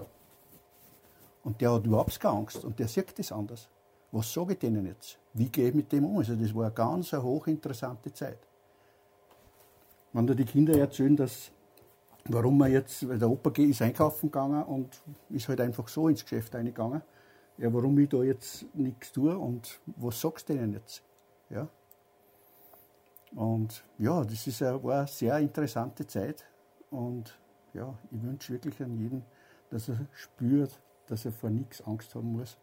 und 1.43 1.59
der 1.59 1.73
hat 1.73 1.85
überhaupt 1.85 2.19
keine 2.19 2.37
Angst 2.37 2.63
und 2.63 2.79
der 2.79 2.87
sieht 2.87 3.17
das 3.17 3.31
anders. 3.31 3.67
Was 4.11 4.31
sage 4.31 4.53
ich 4.53 4.59
denen 4.59 4.85
jetzt? 4.85 5.17
Wie 5.33 5.49
gehe 5.49 5.69
ich 5.69 5.73
mit 5.73 5.91
dem 5.91 6.05
um? 6.05 6.19
Also 6.19 6.35
das 6.35 6.53
war 6.53 6.65
eine 6.65 6.73
ganz 6.73 7.11
hochinteressante 7.11 8.13
Zeit. 8.13 8.39
Wenn 10.13 10.27
da 10.27 10.33
die 10.33 10.45
Kinder 10.45 10.77
erzählen, 10.77 11.15
dass 11.15 11.51
warum 12.25 12.57
man 12.57 12.71
jetzt, 12.71 13.07
weil 13.07 13.19
der 13.19 13.29
Opa 13.29 13.51
ist 13.61 13.81
einkaufen 13.81 14.31
gegangen 14.31 14.63
und 14.63 15.01
ist 15.29 15.49
halt 15.49 15.61
einfach 15.61 15.87
so 15.87 16.07
ins 16.07 16.23
Geschäft 16.23 16.55
eingegangen. 16.55 17.01
Ja, 17.57 17.71
warum 17.73 17.97
ich 17.99 18.09
da 18.09 18.23
jetzt 18.23 18.65
nichts 18.73 19.11
tue 19.11 19.37
und 19.37 19.79
was 19.85 20.19
sagst 20.19 20.49
du 20.49 20.53
denen 20.53 20.73
jetzt? 20.73 21.03
Ja. 21.49 21.67
Und 23.35 23.83
ja, 23.97 24.23
das 24.23 24.47
ist 24.47 24.61
eine, 24.61 24.83
war 24.83 24.99
eine 24.99 25.07
sehr 25.07 25.37
interessante 25.39 26.05
Zeit 26.07 26.45
und 26.89 27.37
ja, 27.73 27.93
ich 28.11 28.21
wünsche 28.23 28.53
wirklich 28.53 28.81
an 28.81 28.97
jeden, 28.97 29.23
dass 29.69 29.89
er 29.89 29.99
spürt, 30.13 30.79
dass 31.07 31.25
er 31.25 31.31
vor 31.31 31.49
nichts 31.49 31.81
Angst 31.81 32.13
haben 32.15 32.31
muss, 32.31 32.57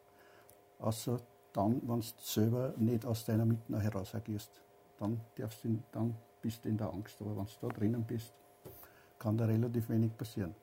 außer 0.78 1.20
dann, 1.52 1.80
wenn 1.82 2.00
du 2.00 2.06
selber 2.18 2.74
nicht 2.76 3.04
aus 3.04 3.24
deiner 3.24 3.44
Mitte 3.44 3.80
heraus 3.80 4.14
agierst. 4.14 4.62
Dann, 4.98 5.20
darfst 5.36 5.64
du, 5.64 5.78
dann 5.92 6.14
bist 6.42 6.64
du 6.64 6.68
in 6.68 6.76
der 6.76 6.92
Angst. 6.92 7.16
Aber 7.20 7.36
wenn 7.36 7.44
du 7.44 7.52
da 7.60 7.68
drinnen 7.68 8.04
bist, 8.04 8.32
kann 9.18 9.36
da 9.36 9.44
relativ 9.44 9.88
wenig 9.88 10.16
passieren. 10.16 10.54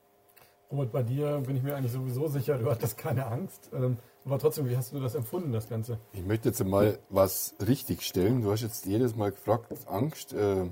Robert, 0.70 0.92
bei 0.92 1.02
dir 1.02 1.40
bin 1.46 1.56
ich 1.56 1.62
mir 1.62 1.74
eigentlich 1.76 1.92
sowieso 1.92 2.28
sicher, 2.28 2.58
du 2.58 2.70
hattest 2.70 2.98
keine 2.98 3.26
Angst. 3.26 3.70
Ähm, 3.72 3.96
aber 4.26 4.38
trotzdem, 4.38 4.68
wie 4.68 4.76
hast 4.76 4.92
du 4.92 5.00
das 5.00 5.14
empfunden, 5.14 5.50
das 5.52 5.68
Ganze? 5.68 5.98
Ich 6.12 6.24
möchte 6.24 6.50
jetzt 6.50 6.62
mal 6.62 6.98
was 7.08 7.54
richtig 7.66 8.02
stellen. 8.02 8.42
Du 8.42 8.50
hast 8.50 8.60
jetzt 8.60 8.84
jedes 8.84 9.16
Mal 9.16 9.30
gefragt, 9.30 9.72
Angst. 9.86 10.34
Äh, 10.34 10.66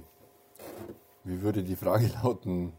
wie 1.24 1.40
würde 1.40 1.62
die 1.62 1.76
Frage 1.76 2.10
lauten, 2.22 2.74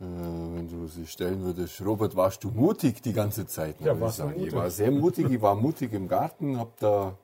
äh, 0.00 0.04
wenn 0.04 0.68
du 0.68 0.86
sie 0.86 1.06
stellen 1.06 1.42
würdest? 1.42 1.84
Robert, 1.84 2.16
warst 2.16 2.44
du 2.44 2.50
mutig 2.50 3.02
die 3.02 3.12
ganze 3.12 3.46
Zeit? 3.46 3.78
Ja, 3.82 4.00
warst 4.00 4.20
du 4.20 4.24
mutig? 4.24 4.46
Ich 4.46 4.52
war 4.54 4.70
sehr 4.70 4.90
mutig. 4.90 5.30
Ich 5.30 5.42
war 5.42 5.54
mutig 5.54 5.92
im 5.92 6.08
Garten, 6.08 6.58
habe 6.58 6.72
da 6.80 7.18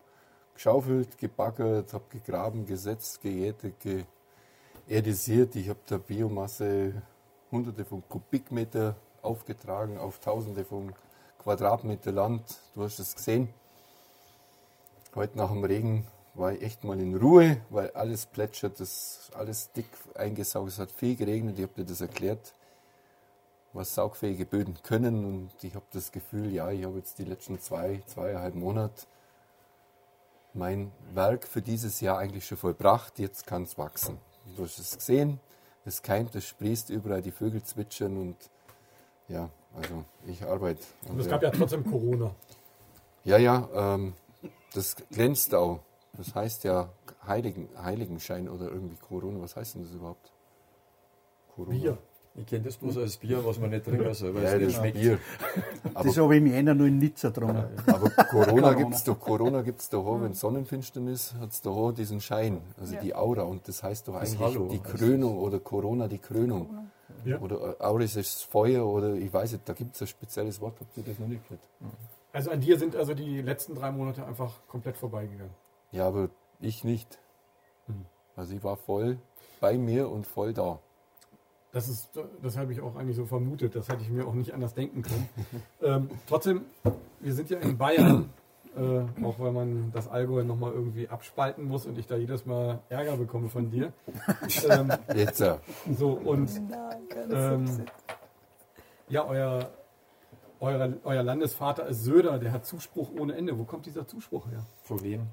geschaufelt, 0.56 1.18
gebaggert, 1.18 1.92
habe 1.92 2.04
gegraben, 2.10 2.66
gesetzt, 2.66 3.20
geätet, 3.20 3.74
geerdisiert. 4.88 5.54
Ich 5.54 5.68
habe 5.68 5.78
da 5.86 5.98
Biomasse 5.98 7.02
hunderte 7.50 7.84
von 7.84 8.02
Kubikmeter 8.08 8.96
aufgetragen 9.22 9.98
auf 9.98 10.18
tausende 10.18 10.64
von 10.64 10.92
Quadratmeter 11.38 12.10
Land. 12.10 12.42
Du 12.74 12.82
hast 12.82 12.98
es 12.98 13.14
gesehen. 13.14 13.48
Heute 15.14 15.38
nach 15.38 15.50
dem 15.50 15.64
Regen 15.64 16.06
war 16.34 16.52
ich 16.52 16.62
echt 16.62 16.84
mal 16.84 16.98
in 17.00 17.16
Ruhe, 17.16 17.60
weil 17.70 17.90
alles 17.92 18.26
plätschert, 18.26 18.80
das 18.80 19.30
alles 19.34 19.72
dick 19.72 19.88
eingesaugt. 20.14 20.68
Es 20.68 20.78
hat 20.78 20.90
viel 20.90 21.16
geregnet. 21.16 21.58
Ich 21.58 21.64
habe 21.64 21.74
dir 21.74 21.84
das 21.84 22.00
erklärt, 22.00 22.54
was 23.72 23.94
saugfähige 23.94 24.46
Böden 24.46 24.76
können. 24.82 25.24
Und 25.24 25.50
ich 25.62 25.74
habe 25.74 25.86
das 25.92 26.12
Gefühl, 26.12 26.52
ja, 26.52 26.70
ich 26.70 26.84
habe 26.84 26.96
jetzt 26.98 27.18
die 27.18 27.24
letzten 27.24 27.60
zwei, 27.60 28.02
zweieinhalb 28.06 28.54
Monate 28.54 29.06
mein 30.56 30.90
Werk 31.12 31.46
für 31.46 31.62
dieses 31.62 32.00
Jahr 32.00 32.18
eigentlich 32.18 32.46
schon 32.46 32.58
vollbracht. 32.58 33.18
Jetzt 33.18 33.46
kann 33.46 33.62
es 33.62 33.78
wachsen. 33.78 34.18
Du 34.56 34.64
hast 34.64 34.78
es 34.78 34.96
gesehen 34.96 35.40
es 35.86 36.02
keimt, 36.02 36.34
es 36.34 36.46
sprießt 36.48 36.90
überall, 36.90 37.22
die 37.22 37.30
Vögel 37.30 37.62
zwitschern 37.62 38.16
und 38.16 38.36
ja, 39.28 39.48
also 39.74 40.04
ich 40.26 40.42
arbeite. 40.42 40.82
Und 41.08 41.20
es 41.20 41.28
gab 41.28 41.42
ja 41.42 41.50
trotzdem 41.50 41.84
Corona. 41.88 42.34
Ja, 43.24 43.38
ja, 43.38 43.68
ähm, 43.72 44.14
das 44.74 44.96
glänzt 45.10 45.54
auch. 45.54 45.80
Das 46.12 46.34
heißt 46.34 46.64
ja 46.64 46.90
Heiligen, 47.26 47.68
Heiligenschein 47.80 48.48
oder 48.48 48.66
irgendwie 48.66 48.96
Corona. 48.96 49.40
Was 49.40 49.56
heißt 49.56 49.76
denn 49.76 49.82
das 49.82 49.92
überhaupt? 49.92 50.32
Corona. 51.54 51.78
Bier. 51.78 51.98
Ich 52.38 52.46
kenne 52.46 52.64
das 52.64 52.76
bloß 52.76 52.98
als 52.98 53.16
Bier, 53.16 53.42
was 53.44 53.58
man 53.58 53.70
nicht 53.70 53.84
trinken 53.86 54.12
soll, 54.12 54.34
weil 54.34 54.42
ja, 54.42 54.48
es 54.50 54.56
nicht 54.58 54.68
das 54.68 54.74
schmeckt. 54.76 54.98
Bier. 54.98 55.18
das 55.94 56.18
habe 56.18 56.34
ich 56.36 56.42
im 56.42 56.46
Jänner 56.48 56.74
nur 56.74 56.86
in 56.86 56.98
Nizza 56.98 57.28
getrunken. 57.28 57.64
Aber 57.86 58.10
Corona 58.10 58.74
gibt 58.74 58.94
es 58.94 59.04
doch, 59.04 59.18
Corona 59.18 59.62
gibt's 59.62 59.88
doch 59.88 60.04
auch, 60.04 60.20
wenn 60.20 60.34
Sonnenfinsternis 60.34 61.34
hat 61.40 61.50
es 61.52 61.62
doch 61.62 61.92
diesen 61.92 62.20
Schein, 62.20 62.60
also 62.78 62.94
Ja. 62.94 63.00
die 63.00 63.14
Aura. 63.14 63.42
Und 63.44 63.66
das 63.68 63.82
heißt 63.82 64.08
doch 64.08 64.20
Das 64.20 64.32
eigentlich 64.32 64.40
Hallo 64.54 64.68
die 64.68 64.80
Krönung 64.80 65.38
oder 65.38 65.60
Corona 65.60 66.08
die 66.08 66.18
Krönung. 66.18 66.90
Ja. 67.24 67.38
Oder 67.40 67.76
äh, 67.80 67.82
Auris 67.82 68.16
ist 68.16 68.42
Feuer 68.44 68.86
oder 68.86 69.14
ich 69.14 69.32
weiß 69.32 69.52
nicht, 69.52 69.68
da 69.68 69.72
gibt 69.72 69.94
es 69.94 70.02
ein 70.02 70.06
spezielles 70.06 70.60
Wort, 70.60 70.74
habt 70.78 70.96
ihr 70.96 71.04
das 71.04 71.18
noch 71.18 71.28
nicht 71.28 71.42
gehört? 71.48 71.62
Also 72.32 72.50
an 72.50 72.60
dir 72.60 72.78
sind 72.78 72.94
also 72.94 73.14
die 73.14 73.40
letzten 73.40 73.74
drei 73.74 73.90
Monate 73.90 74.26
einfach 74.26 74.52
komplett 74.68 74.96
vorbeigegangen. 74.98 75.54
Ja, 75.90 76.06
aber 76.06 76.28
ich 76.60 76.84
nicht. 76.84 77.18
Hm. 77.86 78.04
Also 78.36 78.54
ich 78.54 78.62
war 78.62 78.76
voll 78.76 79.18
bei 79.60 79.78
mir 79.78 80.10
und 80.10 80.26
voll 80.26 80.52
da. 80.52 80.78
Das 81.76 81.88
ist, 81.88 82.08
das 82.42 82.56
habe 82.56 82.72
ich 82.72 82.80
auch 82.80 82.96
eigentlich 82.96 83.16
so 83.16 83.26
vermutet. 83.26 83.76
Das 83.76 83.90
hätte 83.90 84.00
ich 84.00 84.08
mir 84.08 84.26
auch 84.26 84.32
nicht 84.32 84.54
anders 84.54 84.72
denken 84.72 85.02
können. 85.02 85.28
ähm, 85.82 86.08
trotzdem, 86.26 86.64
wir 87.20 87.34
sind 87.34 87.50
ja 87.50 87.58
in 87.58 87.76
Bayern, 87.76 88.30
äh, 88.74 89.22
auch 89.22 89.38
weil 89.38 89.52
man 89.52 89.92
das 89.92 90.08
Allgäu 90.08 90.42
nochmal 90.42 90.72
irgendwie 90.72 91.06
abspalten 91.06 91.64
muss 91.64 91.84
und 91.84 91.98
ich 91.98 92.06
da 92.06 92.16
jedes 92.16 92.46
Mal 92.46 92.78
Ärger 92.88 93.18
bekomme 93.18 93.50
von 93.50 93.70
dir. 93.70 93.92
ähm, 94.70 94.90
Jetzt, 95.14 95.42
äh, 95.42 95.58
so 95.98 96.12
und 96.12 96.48
Ähm, 97.30 97.66
ja, 99.10 99.26
euer, 99.26 99.68
euer, 100.60 100.94
euer 101.04 101.22
Landesvater 101.22 101.88
ist 101.88 102.04
Söder, 102.04 102.38
der 102.38 102.52
hat 102.52 102.64
Zuspruch 102.64 103.10
ohne 103.18 103.36
Ende. 103.36 103.58
Wo 103.58 103.64
kommt 103.64 103.84
dieser 103.84 104.08
Zuspruch 104.08 104.50
her? 104.50 104.64
Von 104.84 105.02
wem? 105.02 105.26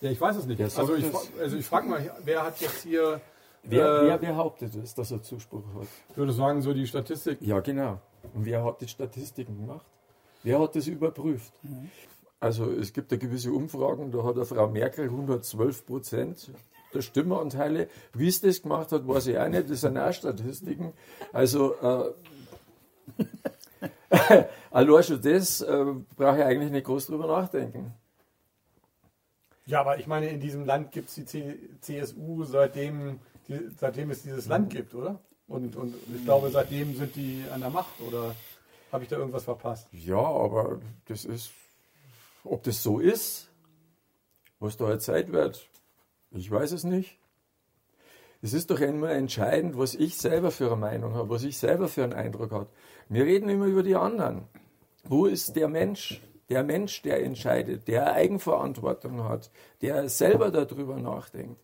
Ja, 0.00 0.10
ich 0.10 0.20
weiß 0.20 0.38
es 0.38 0.46
nicht. 0.46 0.58
Sagt 0.58 0.76
Also 0.76 0.96
ich, 0.96 1.06
also 1.40 1.56
ich 1.56 1.66
frage 1.66 1.88
mal, 1.88 2.10
wer 2.24 2.42
hat 2.42 2.60
jetzt 2.60 2.82
hier, 2.82 3.20
Wer, 3.64 4.02
Äh, 4.02 4.06
wer 4.06 4.18
behauptet 4.18 4.74
es, 4.76 4.94
dass 4.94 5.10
er 5.10 5.22
Zuspruch 5.22 5.62
hat? 5.78 5.88
ich 6.10 6.16
würde 6.16 6.32
sagen, 6.32 6.62
so 6.62 6.72
die 6.72 6.86
Statistik. 6.86 7.38
Ja, 7.40 7.60
genau. 7.60 8.00
Und 8.34 8.44
wer 8.46 8.64
hat 8.64 8.80
die 8.80 8.88
Statistiken 8.88 9.56
gemacht? 9.58 9.86
Wer 10.42 10.60
hat 10.60 10.76
das 10.76 10.86
überprüft? 10.86 11.52
Also 12.40 12.70
es 12.70 12.92
gibt 12.92 13.10
ja 13.10 13.18
gewisse 13.18 13.52
Umfragen, 13.52 14.12
da 14.12 14.22
hat 14.22 14.36
eine 14.36 14.44
Frau 14.44 14.68
Merkel 14.68 15.06
112 15.06 15.84
Prozent 15.86 16.52
der 16.94 17.02
Stimmeanteile. 17.02 17.88
Wie 18.14 18.28
es 18.28 18.40
das 18.40 18.62
gemacht 18.62 18.92
hat, 18.92 19.06
weiß 19.06 19.26
ich 19.26 19.38
auch 19.38 19.48
nicht. 19.48 19.68
Das 19.68 19.80
sind 19.80 19.98
auch 19.98 20.12
Statistiken. 20.12 20.92
Also 21.32 21.74
äh, 21.82 22.12
allein 24.70 25.02
schon 25.02 25.20
das 25.20 25.60
äh, 25.60 25.84
brauche 26.16 26.38
ich 26.38 26.44
eigentlich 26.44 26.70
nicht 26.70 26.86
groß 26.86 27.06
drüber 27.08 27.26
nachdenken. 27.26 27.92
Ja, 29.66 29.80
aber 29.80 29.98
ich 29.98 30.06
meine, 30.06 30.30
in 30.30 30.40
diesem 30.40 30.64
Land 30.64 30.92
gibt 30.92 31.08
es 31.10 31.14
die 31.16 31.26
C 31.26 31.58
CSU 31.80 32.44
seitdem, 32.44 33.18
die, 33.48 33.58
seitdem 33.76 34.10
es 34.10 34.22
dieses 34.22 34.46
Land 34.46 34.70
gibt, 34.70 34.94
oder? 34.94 35.20
Und, 35.46 35.76
und 35.76 35.94
ich 36.14 36.24
glaube, 36.24 36.50
seitdem 36.50 36.94
sind 36.94 37.16
die 37.16 37.44
an 37.52 37.60
der 37.60 37.70
Macht, 37.70 38.00
oder 38.06 38.34
habe 38.92 39.04
ich 39.04 39.08
da 39.08 39.16
irgendwas 39.16 39.44
verpasst? 39.44 39.88
Ja, 39.92 40.18
aber 40.18 40.80
das 41.06 41.24
ist, 41.24 41.50
ob 42.44 42.62
das 42.62 42.82
so 42.82 42.98
ist, 42.98 43.48
was 44.60 44.76
da 44.76 44.98
Zeit 44.98 45.32
wird, 45.32 45.68
ich 46.30 46.50
weiß 46.50 46.72
es 46.72 46.84
nicht. 46.84 47.18
Es 48.40 48.52
ist 48.52 48.70
doch 48.70 48.80
immer 48.80 49.10
entscheidend, 49.10 49.76
was 49.78 49.94
ich 49.94 50.16
selber 50.16 50.50
für 50.50 50.66
eine 50.66 50.76
Meinung 50.76 51.14
habe, 51.14 51.30
was 51.30 51.42
ich 51.42 51.58
selber 51.58 51.88
für 51.88 52.04
einen 52.04 52.12
Eindruck 52.12 52.52
habe. 52.52 52.68
Wir 53.08 53.24
reden 53.24 53.48
immer 53.48 53.66
über 53.66 53.82
die 53.82 53.96
anderen. 53.96 54.46
Wo 55.04 55.26
ist 55.26 55.56
der 55.56 55.68
Mensch? 55.68 56.20
Der 56.48 56.62
Mensch, 56.62 57.02
der 57.02 57.22
entscheidet, 57.22 57.88
der 57.88 58.12
Eigenverantwortung 58.12 59.24
hat, 59.24 59.50
der 59.82 60.08
selber 60.08 60.50
darüber 60.50 60.96
nachdenkt. 60.96 61.60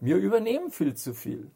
Wir 0.00 0.16
übernehmen 0.16 0.70
viel 0.70 0.94
zu 0.94 1.14
viel. 1.14 1.50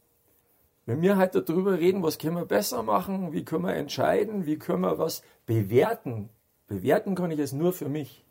Wenn 0.86 1.02
wir 1.02 1.16
halt 1.16 1.34
darüber 1.34 1.78
reden, 1.78 2.02
was 2.02 2.18
können 2.18 2.36
wir 2.36 2.46
besser 2.46 2.82
machen, 2.82 3.32
wie 3.32 3.44
können 3.44 3.64
wir 3.64 3.74
entscheiden, 3.74 4.46
wie 4.46 4.58
können 4.58 4.82
wir 4.82 4.98
was 4.98 5.22
bewerten. 5.46 6.30
Bewerten 6.66 7.14
kann 7.14 7.30
ich 7.30 7.38
es 7.38 7.52
nur 7.52 7.72
für 7.72 7.88
mich. 7.88 8.24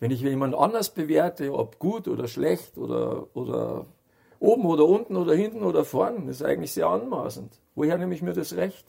Wenn 0.00 0.10
ich 0.10 0.20
jemand 0.20 0.54
anders 0.54 0.92
bewerte, 0.92 1.52
ob 1.54 1.78
gut 1.78 2.08
oder 2.08 2.28
schlecht 2.28 2.76
oder, 2.76 3.28
oder 3.34 3.86
oben 4.40 4.66
oder 4.66 4.84
unten 4.86 5.16
oder 5.16 5.34
hinten 5.34 5.62
oder 5.62 5.84
vorn, 5.84 6.28
ist 6.28 6.42
eigentlich 6.42 6.72
sehr 6.72 6.88
anmaßend. 6.88 7.60
Woher 7.74 7.98
nehme 7.98 8.14
ich 8.14 8.22
mir 8.22 8.32
das 8.32 8.56
Recht? 8.56 8.86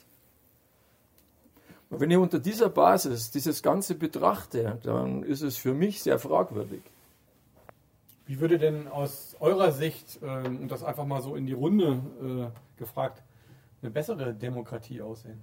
Und 1.89 2.01
wenn 2.01 2.11
ich 2.11 2.17
unter 2.17 2.39
dieser 2.39 2.69
Basis 2.69 3.31
dieses 3.31 3.63
Ganze 3.63 3.95
betrachte, 3.95 4.79
dann 4.83 5.23
ist 5.23 5.41
es 5.41 5.55
für 5.57 5.73
mich 5.73 6.03
sehr 6.03 6.19
fragwürdig. 6.19 6.81
Wie 8.27 8.41
würde 8.41 8.57
denn 8.57 8.87
aus 8.89 9.37
eurer 9.39 9.71
Sicht, 9.71 10.19
ähm, 10.21 10.61
und 10.61 10.71
das 10.71 10.83
einfach 10.83 11.05
mal 11.05 11.21
so 11.21 11.35
in 11.35 11.45
die 11.45 11.53
Runde 11.53 12.01
äh, 12.21 12.79
gefragt, 12.79 13.23
eine 13.81 13.89
bessere 13.89 14.33
Demokratie 14.33 15.01
aussehen? 15.01 15.41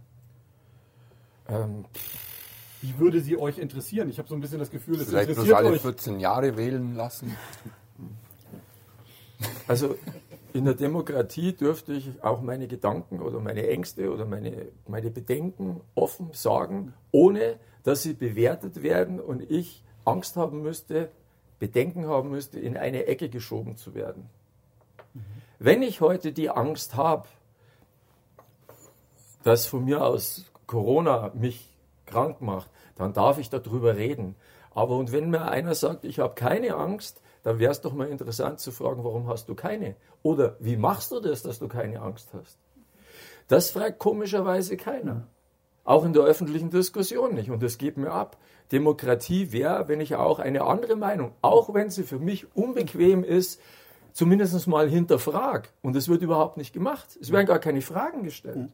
Ähm, 1.48 1.86
Wie 2.82 2.98
würde 2.98 3.20
sie 3.20 3.38
euch 3.38 3.58
interessieren? 3.58 4.10
Ich 4.10 4.18
habe 4.18 4.28
so 4.28 4.34
ein 4.34 4.40
bisschen 4.40 4.58
das 4.58 4.70
Gefühl, 4.70 4.96
es 4.96 5.08
vielleicht 5.08 5.28
bloß 5.28 5.38
interessiert 5.38 5.56
alle 5.56 5.70
euch. 5.70 5.80
14 5.80 6.20
Jahre 6.20 6.56
wählen 6.58 6.94
lassen. 6.94 7.34
Also 9.66 9.96
in 10.52 10.66
der 10.66 10.74
Demokratie 10.74 11.52
dürfte 11.52 11.94
ich 11.94 12.22
auch 12.22 12.42
meine 12.42 12.68
Gedanken 12.68 13.20
oder 13.20 13.40
meine 13.40 13.66
Ängste 13.66 14.12
oder 14.12 14.26
meine, 14.26 14.68
meine 14.86 15.10
Bedenken 15.10 15.80
offen 15.94 16.30
sagen, 16.32 16.92
ohne 17.10 17.58
dass 17.82 18.02
sie 18.02 18.12
bewertet 18.12 18.82
werden 18.82 19.20
und 19.20 19.50
ich 19.50 19.82
Angst 20.04 20.36
haben 20.36 20.62
müsste, 20.62 21.10
Bedenken 21.64 22.06
haben 22.06 22.28
müsste, 22.28 22.60
in 22.60 22.76
eine 22.76 23.06
Ecke 23.06 23.30
geschoben 23.30 23.76
zu 23.76 23.94
werden. 23.94 24.28
Wenn 25.58 25.82
ich 25.82 26.02
heute 26.02 26.32
die 26.32 26.50
Angst 26.50 26.94
habe, 26.94 27.26
dass 29.44 29.64
von 29.64 29.86
mir 29.86 30.04
aus 30.04 30.52
Corona 30.66 31.32
mich 31.32 31.74
krank 32.04 32.42
macht, 32.42 32.68
dann 32.96 33.14
darf 33.14 33.38
ich 33.38 33.48
darüber 33.48 33.96
reden. 33.96 34.36
Aber 34.74 34.98
und 34.98 35.10
wenn 35.10 35.30
mir 35.30 35.48
einer 35.48 35.74
sagt, 35.74 36.04
ich 36.04 36.18
habe 36.18 36.34
keine 36.34 36.74
Angst, 36.74 37.22
dann 37.44 37.58
wäre 37.58 37.72
es 37.72 37.80
doch 37.80 37.94
mal 37.94 38.08
interessant 38.08 38.60
zu 38.60 38.72
fragen, 38.72 39.02
warum 39.04 39.26
hast 39.26 39.48
du 39.48 39.54
keine? 39.54 39.96
Oder 40.22 40.56
wie 40.60 40.76
machst 40.76 41.12
du 41.12 41.20
das, 41.20 41.42
dass 41.42 41.60
du 41.60 41.68
keine 41.68 42.02
Angst 42.02 42.28
hast? 42.34 42.58
Das 43.48 43.70
fragt 43.70 43.98
komischerweise 43.98 44.76
keiner. 44.76 45.28
Auch 45.84 46.04
in 46.04 46.12
der 46.12 46.24
öffentlichen 46.24 46.68
Diskussion 46.68 47.34
nicht. 47.34 47.50
Und 47.50 47.62
das 47.62 47.78
geht 47.78 47.96
mir 47.96 48.10
ab. 48.10 48.36
Demokratie 48.74 49.52
wäre, 49.52 49.88
wenn 49.88 50.00
ich 50.00 50.16
auch 50.16 50.40
eine 50.40 50.64
andere 50.64 50.96
Meinung, 50.96 51.32
auch 51.42 51.72
wenn 51.72 51.90
sie 51.90 52.02
für 52.02 52.18
mich 52.18 52.54
unbequem 52.56 53.22
ist, 53.22 53.60
zumindest 54.12 54.66
mal 54.66 54.88
hinterfrag. 54.88 55.70
Und 55.80 55.94
es 55.94 56.08
wird 56.08 56.22
überhaupt 56.22 56.56
nicht 56.56 56.72
gemacht. 56.72 57.16
Es 57.20 57.30
werden 57.30 57.46
gar 57.46 57.60
keine 57.60 57.80
Fragen 57.82 58.24
gestellt. 58.24 58.68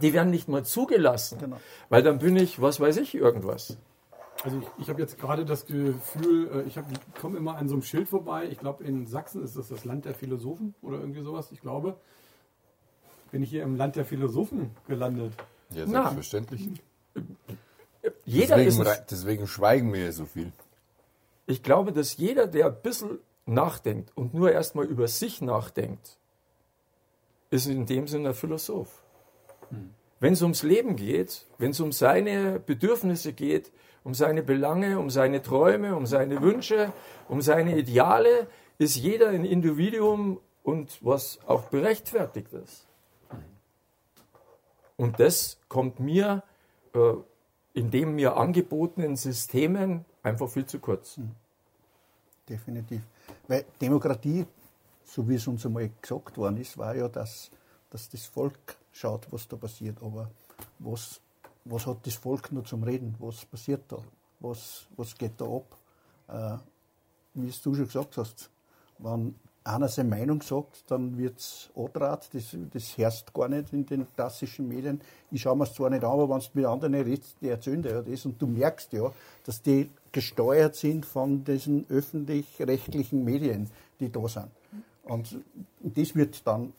Die 0.00 0.14
werden 0.14 0.30
nicht 0.30 0.48
mal 0.48 0.64
zugelassen. 0.64 1.38
Genau. 1.38 1.56
Weil 1.90 2.02
dann 2.02 2.18
bin 2.18 2.36
ich, 2.36 2.62
was 2.62 2.80
weiß 2.80 2.96
ich, 2.96 3.14
irgendwas. 3.14 3.76
Also 4.42 4.58
ich, 4.58 4.66
ich 4.78 4.88
habe 4.88 5.00
jetzt 5.00 5.18
gerade 5.20 5.44
das 5.44 5.66
Gefühl, 5.66 6.48
äh, 6.52 6.62
ich, 6.62 6.76
ich 6.78 7.20
komme 7.20 7.36
immer 7.36 7.56
an 7.56 7.68
so 7.68 7.74
einem 7.74 7.82
Schild 7.82 8.08
vorbei. 8.08 8.48
Ich 8.50 8.58
glaube, 8.58 8.82
in 8.84 9.06
Sachsen 9.06 9.44
ist 9.44 9.56
das 9.56 9.68
das 9.68 9.84
Land 9.84 10.06
der 10.06 10.14
Philosophen 10.14 10.74
oder 10.80 10.98
irgendwie 10.98 11.22
sowas. 11.22 11.52
Ich 11.52 11.60
glaube, 11.60 11.96
bin 13.30 13.42
ich 13.42 13.50
hier 13.50 13.62
im 13.62 13.76
Land 13.76 13.96
der 13.96 14.06
Philosophen 14.06 14.70
gelandet. 14.88 15.34
Ja, 15.70 15.84
Na. 15.86 16.16
Jeder 18.24 18.56
deswegen, 18.56 18.86
ist 18.86 19.04
deswegen 19.10 19.46
schweigen 19.46 19.92
wir 19.92 20.04
ja 20.04 20.12
so 20.12 20.24
viel. 20.24 20.52
Ich 21.46 21.62
glaube, 21.62 21.92
dass 21.92 22.16
jeder, 22.16 22.46
der 22.46 22.66
ein 22.66 22.82
bisschen 22.82 23.18
nachdenkt 23.46 24.10
und 24.16 24.34
nur 24.34 24.52
erstmal 24.52 24.86
über 24.86 25.08
sich 25.08 25.40
nachdenkt, 25.40 26.18
ist 27.50 27.66
in 27.66 27.86
dem 27.86 28.06
Sinne 28.08 28.30
ein 28.30 28.34
Philosoph. 28.34 29.02
Wenn 30.20 30.34
es 30.34 30.42
ums 30.42 30.62
Leben 30.62 30.96
geht, 30.96 31.46
wenn 31.58 31.70
es 31.70 31.80
um 31.80 31.92
seine 31.92 32.60
Bedürfnisse 32.60 33.32
geht, 33.32 33.72
um 34.04 34.14
seine 34.14 34.42
Belange, 34.42 34.98
um 34.98 35.10
seine 35.10 35.42
Träume, 35.42 35.94
um 35.96 36.06
seine 36.06 36.40
Wünsche, 36.42 36.92
um 37.28 37.40
seine 37.40 37.76
Ideale, 37.76 38.46
ist 38.78 38.96
jeder 38.96 39.28
ein 39.28 39.44
Individuum 39.44 40.40
und 40.62 40.98
was 41.02 41.38
auch 41.46 41.64
berechtfertigt 41.64 42.52
ist. 42.52 42.86
Und 44.96 45.18
das 45.20 45.58
kommt 45.68 46.00
mir 46.00 46.42
äh, 46.94 47.14
in 47.74 47.90
den 47.90 48.14
mir 48.14 48.36
angebotenen 48.36 49.16
Systemen 49.16 50.04
einfach 50.22 50.48
viel 50.48 50.66
zu 50.66 50.78
kurz. 50.78 51.18
Definitiv. 52.48 53.02
Weil 53.48 53.64
Demokratie, 53.80 54.46
so 55.04 55.28
wie 55.28 55.36
es 55.36 55.46
uns 55.46 55.64
einmal 55.64 55.90
gesagt 56.00 56.36
worden 56.36 56.58
ist, 56.58 56.76
war 56.76 56.94
ja, 56.94 57.08
dass, 57.08 57.50
dass 57.90 58.08
das 58.08 58.26
Volk 58.26 58.76
schaut, 58.92 59.26
was 59.30 59.48
da 59.48 59.56
passiert. 59.56 59.96
Aber 60.02 60.30
was, 60.78 61.20
was 61.64 61.86
hat 61.86 62.06
das 62.06 62.14
Volk 62.14 62.52
noch 62.52 62.64
zum 62.64 62.82
Reden? 62.82 63.14
Was 63.18 63.44
passiert 63.46 63.82
da? 63.88 63.98
Was, 64.40 64.86
was 64.96 65.16
geht 65.16 65.40
da 65.40 65.46
ab? 65.46 65.76
Äh, 66.28 66.58
wie 67.34 67.48
es 67.48 67.62
du 67.62 67.74
schon 67.74 67.86
gesagt 67.86 68.16
hast, 68.18 68.50
wenn 68.98 69.34
einer 69.64 69.88
seine 69.88 70.08
Meinung 70.08 70.42
sagt, 70.42 70.90
dann 70.90 71.18
wird 71.18 71.38
es 71.38 71.70
andraht. 71.76 72.28
Das, 72.32 72.56
das 72.72 72.98
herrscht 72.98 73.32
gar 73.32 73.48
nicht 73.48 73.72
in 73.72 73.86
den 73.86 74.06
klassischen 74.14 74.68
Medien. 74.68 75.00
Ich 75.30 75.42
schaue 75.42 75.56
mir 75.56 75.64
es 75.64 75.74
zwar 75.74 75.90
nicht 75.90 76.04
an, 76.04 76.10
aber 76.10 76.28
wenn 76.28 76.40
du 76.40 76.46
mit 76.54 76.64
anderen 76.64 76.94
redest, 76.94 77.36
die 77.40 77.48
erzählen 77.48 77.82
dir 77.82 77.90
ja 77.90 78.02
das 78.02 78.24
und 78.24 78.40
du 78.40 78.46
merkst 78.46 78.92
ja, 78.92 79.12
dass 79.44 79.62
die 79.62 79.90
gesteuert 80.10 80.74
sind 80.76 81.06
von 81.06 81.44
diesen 81.44 81.86
öffentlich-rechtlichen 81.88 83.24
Medien, 83.24 83.70
die 84.00 84.10
da 84.10 84.26
sind. 84.28 84.50
Und 85.04 85.36
das 85.80 86.14
wird 86.14 86.46
dann 86.46 86.72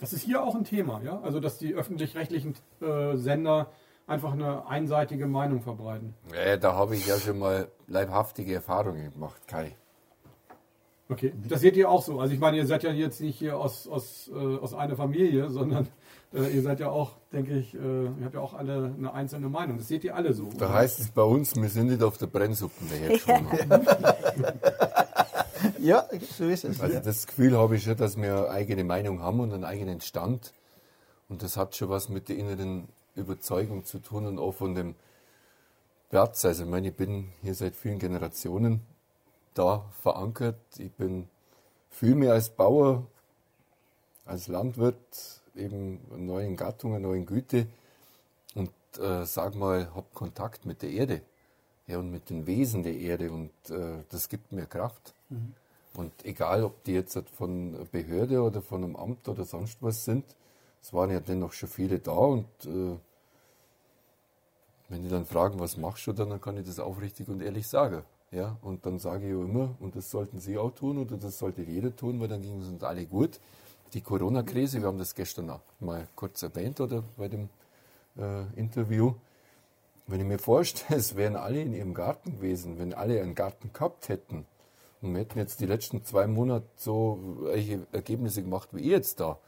Das 0.00 0.12
ist 0.12 0.22
hier 0.22 0.42
auch 0.42 0.54
ein 0.54 0.64
Thema, 0.64 1.00
ja? 1.02 1.20
Also 1.20 1.40
dass 1.40 1.58
die 1.58 1.74
öffentlich-rechtlichen 1.74 2.54
äh, 2.80 3.16
Sender 3.16 3.70
einfach 4.06 4.32
eine 4.32 4.66
einseitige 4.66 5.26
Meinung 5.26 5.62
verbreiten. 5.62 6.14
Ja, 6.34 6.56
da 6.56 6.74
habe 6.74 6.96
ich 6.96 7.06
ja 7.06 7.18
schon 7.18 7.38
mal 7.38 7.68
leibhaftige 7.86 8.54
Erfahrungen 8.54 9.12
gemacht, 9.12 9.40
Kai. 9.46 9.74
Okay, 11.14 11.32
das 11.48 11.60
seht 11.60 11.76
ihr 11.76 11.88
auch 11.88 12.02
so. 12.02 12.20
Also 12.20 12.34
ich 12.34 12.40
meine, 12.40 12.56
ihr 12.56 12.66
seid 12.66 12.82
ja 12.82 12.90
jetzt 12.90 13.20
nicht 13.20 13.38
hier 13.38 13.56
aus, 13.58 13.86
aus, 13.86 14.30
äh, 14.34 14.56
aus 14.56 14.74
einer 14.74 14.96
Familie, 14.96 15.48
sondern 15.48 15.88
äh, 16.34 16.54
ihr 16.54 16.62
seid 16.62 16.80
ja 16.80 16.90
auch, 16.90 17.12
denke 17.32 17.56
ich, 17.56 17.74
äh, 17.74 17.78
ihr 17.78 18.24
habt 18.24 18.34
ja 18.34 18.40
auch 18.40 18.54
alle 18.54 18.94
eine 18.98 19.12
einzelne 19.14 19.48
Meinung. 19.48 19.78
Das 19.78 19.88
seht 19.88 20.02
ihr 20.04 20.16
alle 20.16 20.34
so. 20.34 20.48
Da 20.58 20.72
heißt 20.72 20.98
es 20.98 21.08
bei 21.08 21.22
uns, 21.22 21.54
wir 21.54 21.68
sind 21.68 21.86
nicht 21.86 22.02
auf 22.02 22.18
der 22.18 22.26
Brennsuppe 22.26 22.74
dahergeschwommen. 22.90 23.86
Ja, 25.78 26.08
so 26.36 26.44
ist 26.44 26.64
es. 26.64 26.80
Also 26.80 26.98
das 27.00 27.26
Gefühl 27.26 27.56
habe 27.56 27.76
ich 27.76 27.84
schon, 27.84 27.96
dass 27.96 28.16
wir 28.16 28.36
eine 28.36 28.48
eigene 28.48 28.84
Meinung 28.84 29.20
haben 29.20 29.40
und 29.40 29.52
einen 29.52 29.64
eigenen 29.64 30.00
Stand. 30.00 30.52
Und 31.28 31.42
das 31.42 31.56
hat 31.56 31.76
schon 31.76 31.88
was 31.88 32.08
mit 32.08 32.28
der 32.28 32.36
inneren 32.36 32.88
Überzeugung 33.14 33.84
zu 33.84 33.98
tun 33.98 34.26
und 34.26 34.38
auch 34.38 34.52
von 34.52 34.74
dem 34.74 34.94
Platz. 36.10 36.44
Also 36.44 36.64
ich 36.64 36.70
meine, 36.70 36.88
ich 36.88 36.94
bin 36.94 37.28
hier 37.42 37.54
seit 37.54 37.76
vielen 37.76 37.98
Generationen 37.98 38.80
da 39.54 39.84
verankert. 40.02 40.58
Ich 40.78 40.92
bin 40.92 41.28
viel 41.90 42.14
mehr 42.14 42.32
als 42.32 42.50
Bauer, 42.50 43.06
als 44.26 44.48
Landwirt, 44.48 45.40
eben 45.54 46.00
neuen 46.16 46.56
Gattung, 46.56 46.94
einer 46.94 47.08
neuen 47.08 47.26
Güte 47.26 47.66
und 48.54 48.70
äh, 48.98 49.24
sag 49.24 49.54
mal, 49.54 49.94
habe 49.94 50.06
Kontakt 50.12 50.66
mit 50.66 50.82
der 50.82 50.90
Erde 50.90 51.22
ja, 51.86 51.98
und 51.98 52.10
mit 52.10 52.30
den 52.30 52.46
Wesen 52.46 52.82
der 52.82 52.96
Erde 52.96 53.30
und 53.30 53.52
äh, 53.70 54.02
das 54.10 54.28
gibt 54.28 54.52
mir 54.52 54.66
Kraft. 54.66 55.14
Und 55.94 56.24
egal, 56.24 56.64
ob 56.64 56.82
die 56.84 56.92
jetzt 56.92 57.18
von 57.36 57.74
einer 57.74 57.84
Behörde 57.84 58.42
oder 58.42 58.62
von 58.62 58.82
einem 58.82 58.96
Amt 58.96 59.28
oder 59.28 59.44
sonst 59.44 59.78
was 59.80 60.04
sind, 60.04 60.24
es 60.82 60.92
waren 60.92 61.10
ja 61.10 61.20
dennoch 61.20 61.52
schon 61.52 61.68
viele 61.68 61.98
da 61.98 62.12
und 62.12 62.46
äh, 62.64 62.96
wenn 64.88 65.02
die 65.02 65.08
dann 65.08 65.24
fragen, 65.24 65.58
was 65.60 65.76
machst 65.76 66.06
du 66.06 66.12
dann, 66.12 66.30
dann 66.30 66.40
kann 66.40 66.58
ich 66.58 66.66
das 66.66 66.78
aufrichtig 66.78 67.28
und 67.28 67.40
ehrlich 67.40 67.66
sagen. 67.68 68.02
Ja, 68.34 68.56
und 68.62 68.84
dann 68.84 68.98
sage 68.98 69.26
ich 69.26 69.32
immer, 69.32 69.76
und 69.78 69.94
das 69.94 70.10
sollten 70.10 70.40
Sie 70.40 70.58
auch 70.58 70.72
tun 70.72 70.98
oder 70.98 71.16
das 71.16 71.38
sollte 71.38 71.62
jeder 71.62 71.94
tun, 71.94 72.18
weil 72.18 72.26
dann 72.26 72.42
ging 72.42 72.60
es 72.60 72.66
uns 72.66 72.82
alle 72.82 73.06
gut. 73.06 73.38
Die 73.92 74.00
Corona-Krise, 74.00 74.80
wir 74.80 74.88
haben 74.88 74.98
das 74.98 75.14
gestern 75.14 75.50
auch 75.50 75.60
mal 75.78 76.08
kurz 76.16 76.42
erwähnt 76.42 76.80
oder 76.80 77.04
bei 77.16 77.28
dem 77.28 77.48
äh, 78.18 78.42
Interview. 78.56 79.14
Wenn 80.08 80.18
ich 80.18 80.26
mir 80.26 80.40
vorstelle, 80.40 80.98
es 80.98 81.14
wären 81.14 81.36
alle 81.36 81.62
in 81.62 81.72
ihrem 81.74 81.94
Garten 81.94 82.32
gewesen, 82.32 82.76
wenn 82.80 82.92
alle 82.92 83.22
einen 83.22 83.36
Garten 83.36 83.72
gehabt 83.72 84.08
hätten 84.08 84.46
und 85.00 85.12
wir 85.12 85.20
hätten 85.20 85.38
jetzt 85.38 85.60
die 85.60 85.66
letzten 85.66 86.04
zwei 86.04 86.26
Monate 86.26 86.66
so 86.76 87.20
welche 87.42 87.86
Ergebnisse 87.92 88.42
gemacht 88.42 88.70
wie 88.72 88.80
ihr 88.80 88.96
jetzt 88.96 89.20
da, 89.20 89.38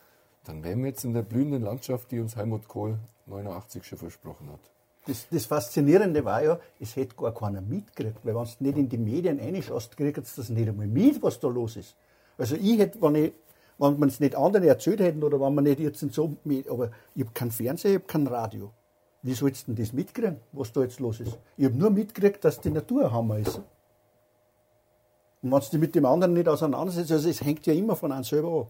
dann 0.45 0.63
wären 0.63 0.81
wir 0.81 0.91
jetzt 0.91 1.05
in 1.05 1.13
der 1.13 1.23
blühenden 1.23 1.63
Landschaft, 1.63 2.13
die 2.13 2.21
uns 2.21 2.37
Helmut 2.37 2.69
Kohl 2.69 2.99
89 3.27 3.83
schon 3.83 3.99
versprochen 3.99 4.49
hat. 4.53 4.76
Das, 5.07 5.27
das 5.31 5.47
Faszinierende 5.47 6.25
war 6.25 6.43
ja, 6.43 6.59
es 6.81 6.97
hätte 6.97 7.15
gar 7.15 7.33
keiner 7.33 7.61
mitgekriegt, 7.61 8.19
weil 8.25 8.35
wenn 8.35 8.45
du 8.45 8.51
nicht 8.59 8.77
in 8.79 8.89
die 8.89 8.99
Medien 8.99 9.39
reinschaust, 9.39 9.97
kriegst 9.97 10.37
du 10.37 10.41
das 10.41 10.51
nicht 10.51 10.69
einmal 10.69 10.89
mit, 10.89 11.23
was 11.23 11.39
da 11.39 11.49
los 11.49 11.77
ist. 11.77 11.95
Also 12.37 12.57
ich 12.57 12.79
hätte, 12.79 13.01
wenn 13.01 13.15
ich, 13.15 13.33
wenn 13.79 13.99
man 13.99 14.09
es 14.09 14.19
nicht 14.19 14.35
anderen 14.35 14.67
erzählt 14.67 15.01
hätten 15.01 15.23
oder 15.23 15.41
wenn 15.41 15.55
man 15.55 15.65
nicht 15.65 15.79
jetzt 15.79 16.03
in 16.03 16.11
so, 16.11 16.37
Med- 16.45 16.69
aber 16.69 16.91
ich 17.15 17.23
habe 17.23 17.33
keinen 17.33 17.53
Fernseher, 17.53 17.93
ich 17.93 17.97
habe 17.99 18.07
kein 18.07 18.27
Radio. 18.27 18.73
Wie 19.23 19.35
sollst 19.35 19.69
du 19.69 19.73
denn 19.75 19.85
das 19.85 19.93
mitkriegen, 19.93 20.41
was 20.53 20.73
da 20.73 20.83
jetzt 20.83 20.99
los 20.99 21.21
ist? 21.21 21.39
Ich 21.57 21.65
habe 21.65 21.77
nur 21.77 21.91
mitgekriegt, 21.91 22.45
dass 22.45 22.61
die 22.61 22.71
Natur 22.71 23.05
ein 23.07 23.13
Hammer 23.13 23.39
ist. 23.39 23.61
Und 25.43 25.53
wenn 25.53 25.61
du 25.71 25.79
mit 25.79 25.95
dem 25.95 26.05
anderen 26.05 26.33
nicht 26.33 26.49
auseinandersetzt, 26.49 27.13
also 27.13 27.29
es 27.29 27.41
hängt 27.41 27.65
ja 27.67 27.75
immer 27.75 27.95
von 27.95 28.11
einem 28.11 28.25
selber 28.25 28.63
an. 28.63 28.67